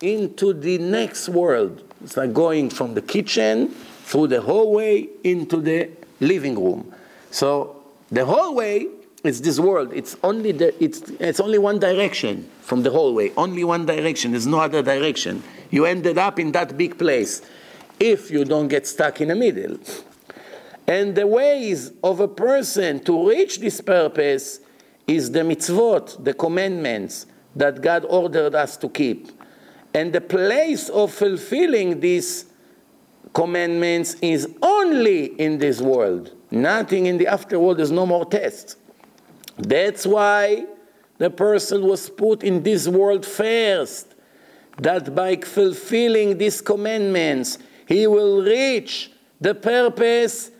into 0.00 0.52
the 0.52 0.78
next 0.78 1.28
world. 1.28 1.82
It's 2.02 2.16
like 2.16 2.32
going 2.32 2.70
from 2.70 2.94
the 2.94 3.02
kitchen 3.02 3.68
through 4.04 4.28
the 4.28 4.40
hallway 4.40 5.08
into 5.24 5.60
the 5.60 5.90
living 6.20 6.62
room. 6.62 6.94
So 7.30 7.82
the 8.10 8.24
hallway 8.24 8.86
is 9.24 9.42
this 9.42 9.58
world. 9.58 9.92
It's 9.92 10.16
only 10.22 10.52
the, 10.52 10.82
it's, 10.82 11.00
it's 11.18 11.40
only 11.40 11.58
one 11.58 11.78
direction 11.78 12.48
from 12.60 12.82
the 12.82 12.90
hallway. 12.90 13.32
Only 13.36 13.64
one 13.64 13.86
direction. 13.86 14.32
There's 14.32 14.46
no 14.46 14.60
other 14.60 14.82
direction. 14.82 15.42
You 15.70 15.86
ended 15.86 16.18
up 16.18 16.38
in 16.38 16.52
that 16.52 16.76
big 16.76 16.98
place 16.98 17.42
if 17.98 18.30
you 18.30 18.44
don't 18.44 18.68
get 18.68 18.86
stuck 18.86 19.20
in 19.20 19.28
the 19.28 19.34
middle. 19.34 19.78
And 20.86 21.14
the 21.14 21.26
ways 21.26 21.92
of 22.02 22.20
a 22.20 22.28
person 22.28 23.00
to 23.04 23.28
reach 23.28 23.58
this 23.58 23.80
purpose 23.80 24.60
is 25.06 25.30
the 25.30 25.40
mitzvot, 25.40 26.22
the 26.22 26.34
commandments 26.34 27.26
that 27.56 27.80
God 27.80 28.04
ordered 28.08 28.54
us 28.54 28.76
to 28.78 28.88
keep. 28.88 29.28
And 29.94 30.12
the 30.12 30.20
place 30.20 30.88
of 30.88 31.12
fulfilling 31.12 32.00
these 32.00 32.46
commandments 33.32 34.14
is 34.20 34.48
only 34.62 35.26
in 35.40 35.58
this 35.58 35.80
world. 35.80 36.32
Nothing 36.50 37.06
in 37.06 37.18
the 37.18 37.26
afterworld, 37.26 37.76
there's 37.76 37.90
no 37.90 38.06
more 38.06 38.24
test. 38.24 38.76
That's 39.56 40.06
why 40.06 40.66
the 41.18 41.30
person 41.30 41.82
was 41.86 42.10
put 42.10 42.42
in 42.42 42.62
this 42.62 42.88
world 42.88 43.24
first, 43.24 44.14
that 44.78 45.14
by 45.14 45.36
fulfilling 45.36 46.38
these 46.38 46.60
commandments, 46.60 47.58
he 47.86 48.06
will 48.06 48.42
reach 48.42 49.12
the 49.40 49.54
purpose 49.54 50.50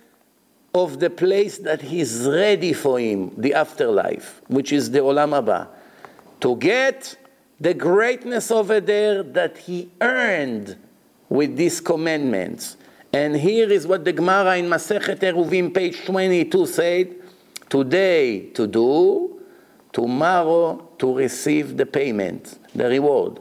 of 0.75 0.99
the 0.99 1.09
place 1.09 1.59
that 1.59 1.85
is 1.85 2.27
ready 2.27 2.73
for 2.73 2.99
him, 2.99 3.33
the 3.37 3.55
afterlife, 3.55 4.43
which 4.49 4.73
is 4.73 4.91
the 4.91 4.99
Olam 4.99 5.31
Haba, 5.31 5.69
to 6.41 6.57
get 6.57 7.17
the 7.61 7.73
greatness 7.73 8.51
over 8.51 8.81
there 8.81 9.23
that 9.23 9.57
he 9.57 9.89
earned 10.01 10.77
with 11.29 11.57
these 11.57 11.81
commandments. 11.81 12.77
And 13.13 13.37
here 13.37 13.71
is 13.71 13.87
what 13.87 14.05
the 14.05 14.13
Gemara 14.13 14.57
in 14.57 14.67
Masechet 14.67 15.21
Eruvin, 15.21 15.73
page 15.73 16.05
22, 16.05 16.67
said 16.67 17.15
today 17.69 18.49
to 18.51 18.67
do, 18.67 19.41
tomorrow 19.93 20.89
to 20.99 21.15
receive 21.15 21.77
the 21.77 21.87
payment, 21.87 22.59
the 22.75 22.89
reward. 22.89 23.39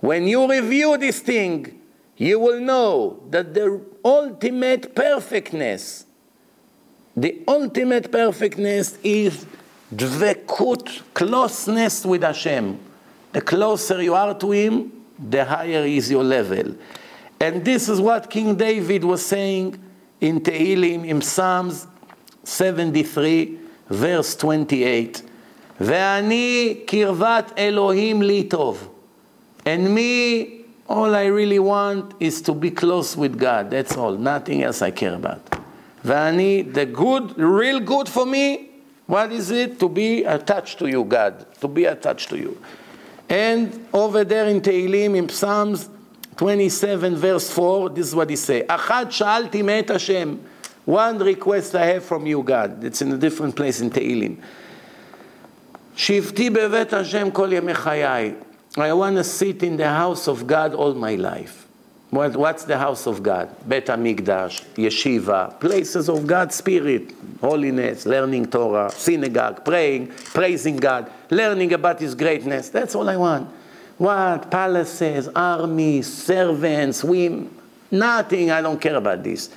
When 0.00 0.28
you 0.28 0.46
review 0.50 0.98
this 0.98 1.20
thing, 1.20 1.80
you 2.18 2.38
will 2.38 2.60
know 2.60 3.22
that 3.30 3.54
the 3.54 3.80
ultimate 4.04 4.94
perfectness 4.94 6.03
the 7.15 7.41
ultimate 7.47 8.11
perfectness 8.11 8.97
is 9.03 9.45
dvekut, 9.93 11.01
closeness 11.13 12.05
with 12.05 12.23
Hashem. 12.23 12.79
The 13.31 13.41
closer 13.41 14.01
you 14.01 14.15
are 14.15 14.33
to 14.39 14.51
Him, 14.51 14.91
the 15.17 15.43
higher 15.45 15.85
is 15.85 16.09
your 16.09 16.23
level. 16.23 16.75
And 17.39 17.63
this 17.63 17.89
is 17.89 17.99
what 17.99 18.29
King 18.29 18.55
David 18.55 19.03
was 19.03 19.25
saying 19.25 19.81
in 20.21 20.41
Tehillim, 20.41 21.05
in 21.05 21.21
Psalms 21.21 21.87
73, 22.43 23.59
verse 23.89 24.35
28. 24.35 25.23
ואני 25.81 26.75
קרבת 26.85 27.51
אלוהים 27.57 28.21
לי 28.21 28.43
טוב. 28.43 28.89
And 29.65 29.93
me, 29.95 30.65
all 30.89 31.15
I 31.15 31.25
really 31.27 31.59
want 31.59 32.13
is 32.19 32.41
to 32.41 32.53
be 32.53 32.71
close 32.71 33.15
with 33.15 33.37
God. 33.37 33.69
That's 33.69 33.95
all. 33.95 34.13
Nothing 34.13 34.63
else 34.63 34.81
I 34.81 34.91
care 34.91 35.13
about. 35.13 35.52
Vani, 36.04 36.72
the 36.72 36.84
good, 36.84 37.38
real 37.38 37.80
good 37.80 38.08
for 38.08 38.26
me, 38.26 38.70
what 39.06 39.32
is 39.32 39.50
it? 39.50 39.80
To 39.80 39.88
be 39.88 40.24
attached 40.24 40.78
to 40.78 40.86
you, 40.86 41.04
God, 41.04 41.46
to 41.60 41.68
be 41.68 41.84
attached 41.86 42.28
to 42.30 42.38
you. 42.38 42.60
And 43.28 43.86
over 43.92 44.22
there 44.24 44.46
in 44.46 44.60
Tehillim, 44.60 45.16
in 45.16 45.28
Psalms 45.28 45.88
27, 46.36 47.16
verse 47.16 47.50
4, 47.50 47.90
this 47.90 48.08
is 48.08 48.14
what 48.14 48.28
he 48.28 48.36
say. 48.36 48.64
Achad 48.64 49.64
met 49.64 49.88
Hashem. 49.88 50.44
One 50.84 51.18
request 51.18 51.74
I 51.74 51.86
have 51.86 52.04
from 52.04 52.26
you, 52.26 52.42
God. 52.42 52.84
It's 52.84 53.00
in 53.00 53.10
a 53.12 53.16
different 53.16 53.56
place 53.56 53.80
in 53.80 53.90
Tehillim. 53.90 54.42
Shivti 55.96 56.50
bevet 56.50 56.90
Hashem 56.90 57.30
kol 57.30 57.48
yemei 57.48 58.36
I 58.76 58.92
want 58.92 59.16
to 59.16 59.24
sit 59.24 59.62
in 59.62 59.76
the 59.76 59.88
house 59.88 60.26
of 60.26 60.46
God 60.46 60.74
all 60.74 60.92
my 60.94 61.14
life. 61.14 61.63
What, 62.14 62.36
what's 62.36 62.62
the 62.62 62.78
house 62.78 63.08
of 63.08 63.24
God? 63.24 63.50
Bet 63.68 63.86
HaMikdash, 63.86 64.62
yeshiva, 64.76 65.58
places 65.58 66.08
of 66.08 66.28
God's 66.28 66.54
Spirit, 66.54 67.12
holiness, 67.40 68.06
learning 68.06 68.46
Torah, 68.52 68.88
synagogue, 68.92 69.64
praying, 69.64 70.12
praising 70.32 70.76
God, 70.76 71.10
learning 71.30 71.72
about 71.72 71.98
His 71.98 72.14
greatness. 72.14 72.68
That's 72.68 72.94
all 72.94 73.08
I 73.08 73.16
want. 73.16 73.48
What? 73.98 74.48
Palaces, 74.48 75.26
armies, 75.34 76.06
servants, 76.06 77.02
women. 77.02 77.52
Nothing, 77.90 78.52
I 78.52 78.62
don't 78.62 78.80
care 78.80 78.94
about 78.94 79.24
this. 79.24 79.50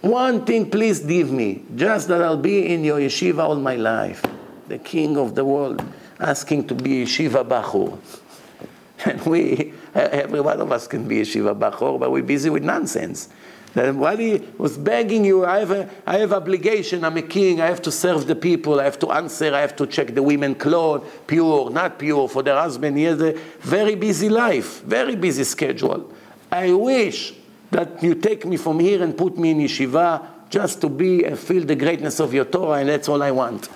One 0.00 0.44
thing, 0.44 0.72
please 0.72 0.98
give 0.98 1.30
me, 1.30 1.62
just 1.76 2.08
that 2.08 2.20
I'll 2.20 2.36
be 2.36 2.66
in 2.66 2.82
your 2.82 2.98
yeshiva 2.98 3.44
all 3.44 3.54
my 3.54 3.76
life. 3.76 4.24
The 4.66 4.78
king 4.78 5.16
of 5.16 5.36
the 5.36 5.44
world 5.44 5.84
asking 6.18 6.66
to 6.66 6.74
be 6.74 7.04
yeshiva 7.04 7.46
bachur. 7.46 7.96
And 9.04 9.20
we, 9.22 9.72
Every 9.94 10.40
one 10.40 10.60
of 10.60 10.72
us 10.72 10.86
can 10.86 11.06
be 11.06 11.20
a 11.20 11.24
yeshiva 11.24 11.58
bachur, 11.58 11.98
but 12.00 12.10
we're 12.10 12.22
busy 12.22 12.48
with 12.50 12.62
nonsense. 12.62 13.28
Then 13.74 13.98
while 13.98 14.16
he 14.16 14.38
was 14.58 14.76
begging 14.76 15.24
you, 15.24 15.46
I 15.46 15.60
have, 15.60 15.70
a, 15.70 15.90
I 16.06 16.18
have 16.18 16.32
obligation, 16.32 17.04
I'm 17.04 17.16
a 17.16 17.22
king, 17.22 17.60
I 17.60 17.66
have 17.66 17.80
to 17.82 17.92
serve 17.92 18.26
the 18.26 18.34
people, 18.34 18.80
I 18.80 18.84
have 18.84 18.98
to 18.98 19.10
answer, 19.10 19.54
I 19.54 19.60
have 19.60 19.76
to 19.76 19.86
check 19.86 20.14
the 20.14 20.22
women 20.22 20.54
cloth 20.54 21.26
pure, 21.26 21.70
not 21.70 21.98
pure, 21.98 22.28
for 22.28 22.42
their 22.42 22.56
husband. 22.56 22.98
He 22.98 23.04
has 23.04 23.20
a 23.22 23.32
very 23.60 23.94
busy 23.94 24.28
life, 24.28 24.82
very 24.82 25.16
busy 25.16 25.44
schedule. 25.44 26.12
I 26.50 26.72
wish 26.72 27.32
that 27.70 28.02
you 28.02 28.14
take 28.14 28.44
me 28.44 28.58
from 28.58 28.78
here 28.78 29.02
and 29.02 29.16
put 29.16 29.38
me 29.38 29.50
in 29.50 29.58
yeshiva 29.58 30.26
just 30.50 30.82
to 30.82 30.90
be 30.90 31.24
and 31.24 31.38
feel 31.38 31.64
the 31.64 31.76
greatness 31.76 32.20
of 32.20 32.34
your 32.34 32.44
Torah, 32.44 32.80
and 32.80 32.90
that's 32.90 33.08
all 33.08 33.22
I 33.22 33.30
want. 33.30 33.70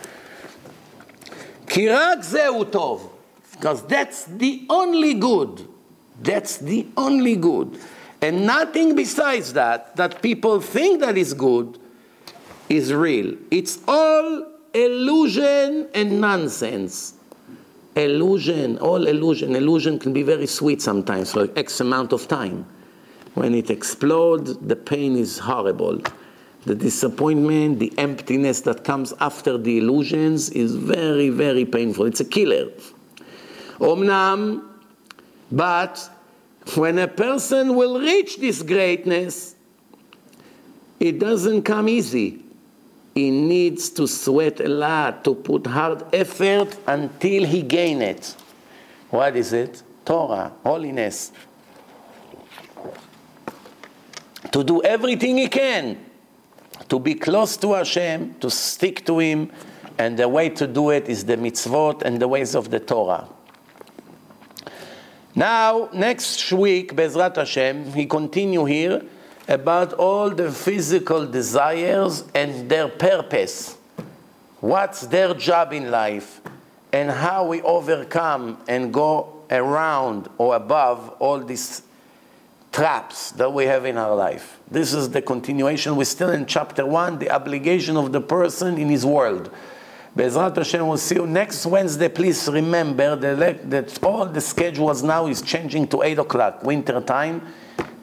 Kirak 1.67 2.23
רק 2.35 3.11
because 3.53 3.83
that's 3.87 4.25
the 4.25 4.67
only 4.69 5.15
good 5.15 5.67
that's 6.23 6.59
the 6.59 6.87
only 6.97 7.37
good. 7.37 7.79
And 8.23 8.47
nothing 8.47 8.95
besides 8.97 9.53
that, 9.53 9.97
that 9.97 10.23
people 10.23 10.61
think 10.61 11.01
that 11.01 11.17
is 11.17 11.35
good, 11.35 11.79
is 12.69 12.93
real. 12.93 13.37
It's 13.51 13.79
all 13.87 14.47
illusion 14.75 15.89
and 15.95 16.21
nonsense. 16.21 17.15
Illusion, 17.95 18.79
all 18.79 19.07
illusion. 19.07 19.55
Illusion 19.55 19.99
can 19.99 20.13
be 20.13 20.23
very 20.23 20.47
sweet 20.47 20.83
sometimes 20.83 21.33
for 21.33 21.49
X 21.57 21.81
amount 21.81 22.13
of 22.13 22.29
time. 22.29 22.67
When 23.35 23.55
it 23.55 23.71
explodes, 23.71 24.57
the 24.59 24.77
pain 24.77 25.17
is 25.17 25.39
horrible. 25.39 26.01
The 26.65 26.75
disappointment, 26.75 27.79
the 27.79 27.97
emptiness 27.97 28.63
that 28.63 28.83
comes 28.83 29.15
after 29.21 29.57
the 29.57 29.79
illusions 29.79 30.51
is 30.51 30.75
very, 30.75 31.29
very 31.29 31.65
painful. 31.65 32.07
It's 32.07 32.21
a 32.21 32.25
killer. 32.25 32.71
Omnam, 33.79 34.63
but 35.51 36.11
when 36.75 36.99
a 36.99 37.09
person 37.09 37.75
will 37.75 38.01
reach 38.01 38.39
this 38.39 38.63
greatness, 38.63 39.55
it 40.99 41.19
doesn't 41.19 41.63
come 41.63 41.89
easy. 41.89 42.43
He 43.15 43.31
needs 43.31 43.89
to 43.91 44.07
sweat 44.07 44.61
a 44.61 44.69
lot, 44.69 45.25
to 45.25 45.35
put 45.35 45.67
hard 45.67 46.05
effort 46.15 46.77
until 46.87 47.45
he 47.45 47.63
gain 47.63 48.03
it. 48.03 48.35
What 49.11 49.37
is 49.37 49.53
it? 49.53 49.83
Torah, 50.05 50.53
holiness. 50.63 51.33
To 54.53 54.63
do 54.63 54.83
everything 54.83 55.39
he 55.39 55.49
can 55.49 55.99
to 56.89 56.99
be 56.99 57.15
close 57.15 57.57
to 57.59 57.75
Hashem, 57.75 58.35
to 58.41 58.51
stick 58.51 59.05
to 59.07 59.19
Him, 59.19 59.51
and 59.99 60.19
the 60.19 60.29
way 60.29 60.49
to 60.51 60.67
do 60.67 60.91
it 60.91 61.09
is 61.09 61.25
the 61.25 61.37
mitzvot 61.37 62.03
and 62.03 62.21
the 62.21 62.29
ways 62.29 62.55
of 62.55 62.71
the 62.71 62.81
Torah. 62.81 63.29
Now, 65.39 65.91
next 65.93 66.51
week, 66.51 66.95
Bezrat 66.95 67.37
Hashem, 67.37 67.93
we 67.93 68.07
continue 68.07 68.65
here 68.65 69.03
about 69.47 69.93
all 69.93 70.31
the 70.31 70.51
physical 70.51 71.27
desires 71.27 72.25
and 72.35 72.71
their 72.71 72.89
purpose. 72.89 73.77
What's 74.61 75.03
their 75.03 75.35
job 75.35 75.75
in 75.75 75.91
life, 75.91 76.41
and 76.91 77.11
how 77.11 77.47
we 77.47 77.61
overcome 77.61 78.57
and 78.67 78.95
go 78.95 79.45
around 79.51 80.31
or 80.39 80.57
above 80.57 81.11
all 81.19 81.39
these 81.41 81.83
traps 82.73 83.33
that 83.33 83.53
we 83.53 83.67
have 83.67 83.85
in 83.85 83.99
our 83.99 84.17
life. 84.17 84.59
This 84.71 84.95
is 84.95 85.11
the 85.11 85.21
continuation. 85.21 85.97
We're 85.97 86.05
still 86.05 86.31
in 86.31 86.47
chapter 86.47 86.87
one, 86.87 87.19
the 87.19 87.31
obligation 87.31 87.97
of 87.99 88.13
the 88.13 88.23
person 88.23 88.79
in 88.79 88.89
his 88.89 89.05
world. 89.05 89.51
Bezrat 90.17 90.57
Hashem, 90.57 90.87
we'll 90.87 90.97
see 90.97 91.17
you 91.17 91.27
next 91.27 91.67
Wednesday. 91.67 92.09
Please 92.09 92.49
remember 92.49 93.17
that, 93.17 93.69
that 93.69 94.03
all 94.03 94.25
the 94.25 94.41
schedules 94.41 95.03
now 95.03 95.27
is 95.27 95.43
changing 95.43 95.87
to 95.89 96.03
8 96.03 96.19
o'clock, 96.21 96.65
winter 96.65 97.03
time. 97.03 97.43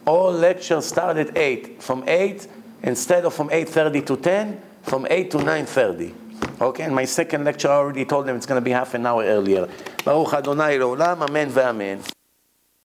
All 0.05 0.31
lectures 0.31 0.85
start 0.85 1.17
at 1.17 1.35
8. 1.35 1.81
From 1.81 2.03
8, 2.07 2.47
instead 2.83 3.25
of 3.25 3.33
from 3.33 3.49
8.30 3.49 4.05
to 4.05 4.17
10, 4.17 4.61
from 4.83 5.07
8 5.09 5.31
to 5.31 5.37
9.30. 5.39 6.61
Okay, 6.61 6.83
and 6.83 6.93
my 6.93 7.05
second 7.05 7.45
lecture, 7.45 7.69
I 7.69 7.77
already 7.77 8.05
told 8.05 8.27
them 8.27 8.35
it's 8.35 8.45
going 8.45 8.61
to 8.61 8.63
be 8.63 8.69
half 8.69 8.93
an 8.93 9.07
hour 9.07 9.23
earlier. 9.23 9.67
Baruch 10.05 10.33
Adonai 10.35 10.79
Amen 10.79 11.49
ve'amen. 11.49 12.12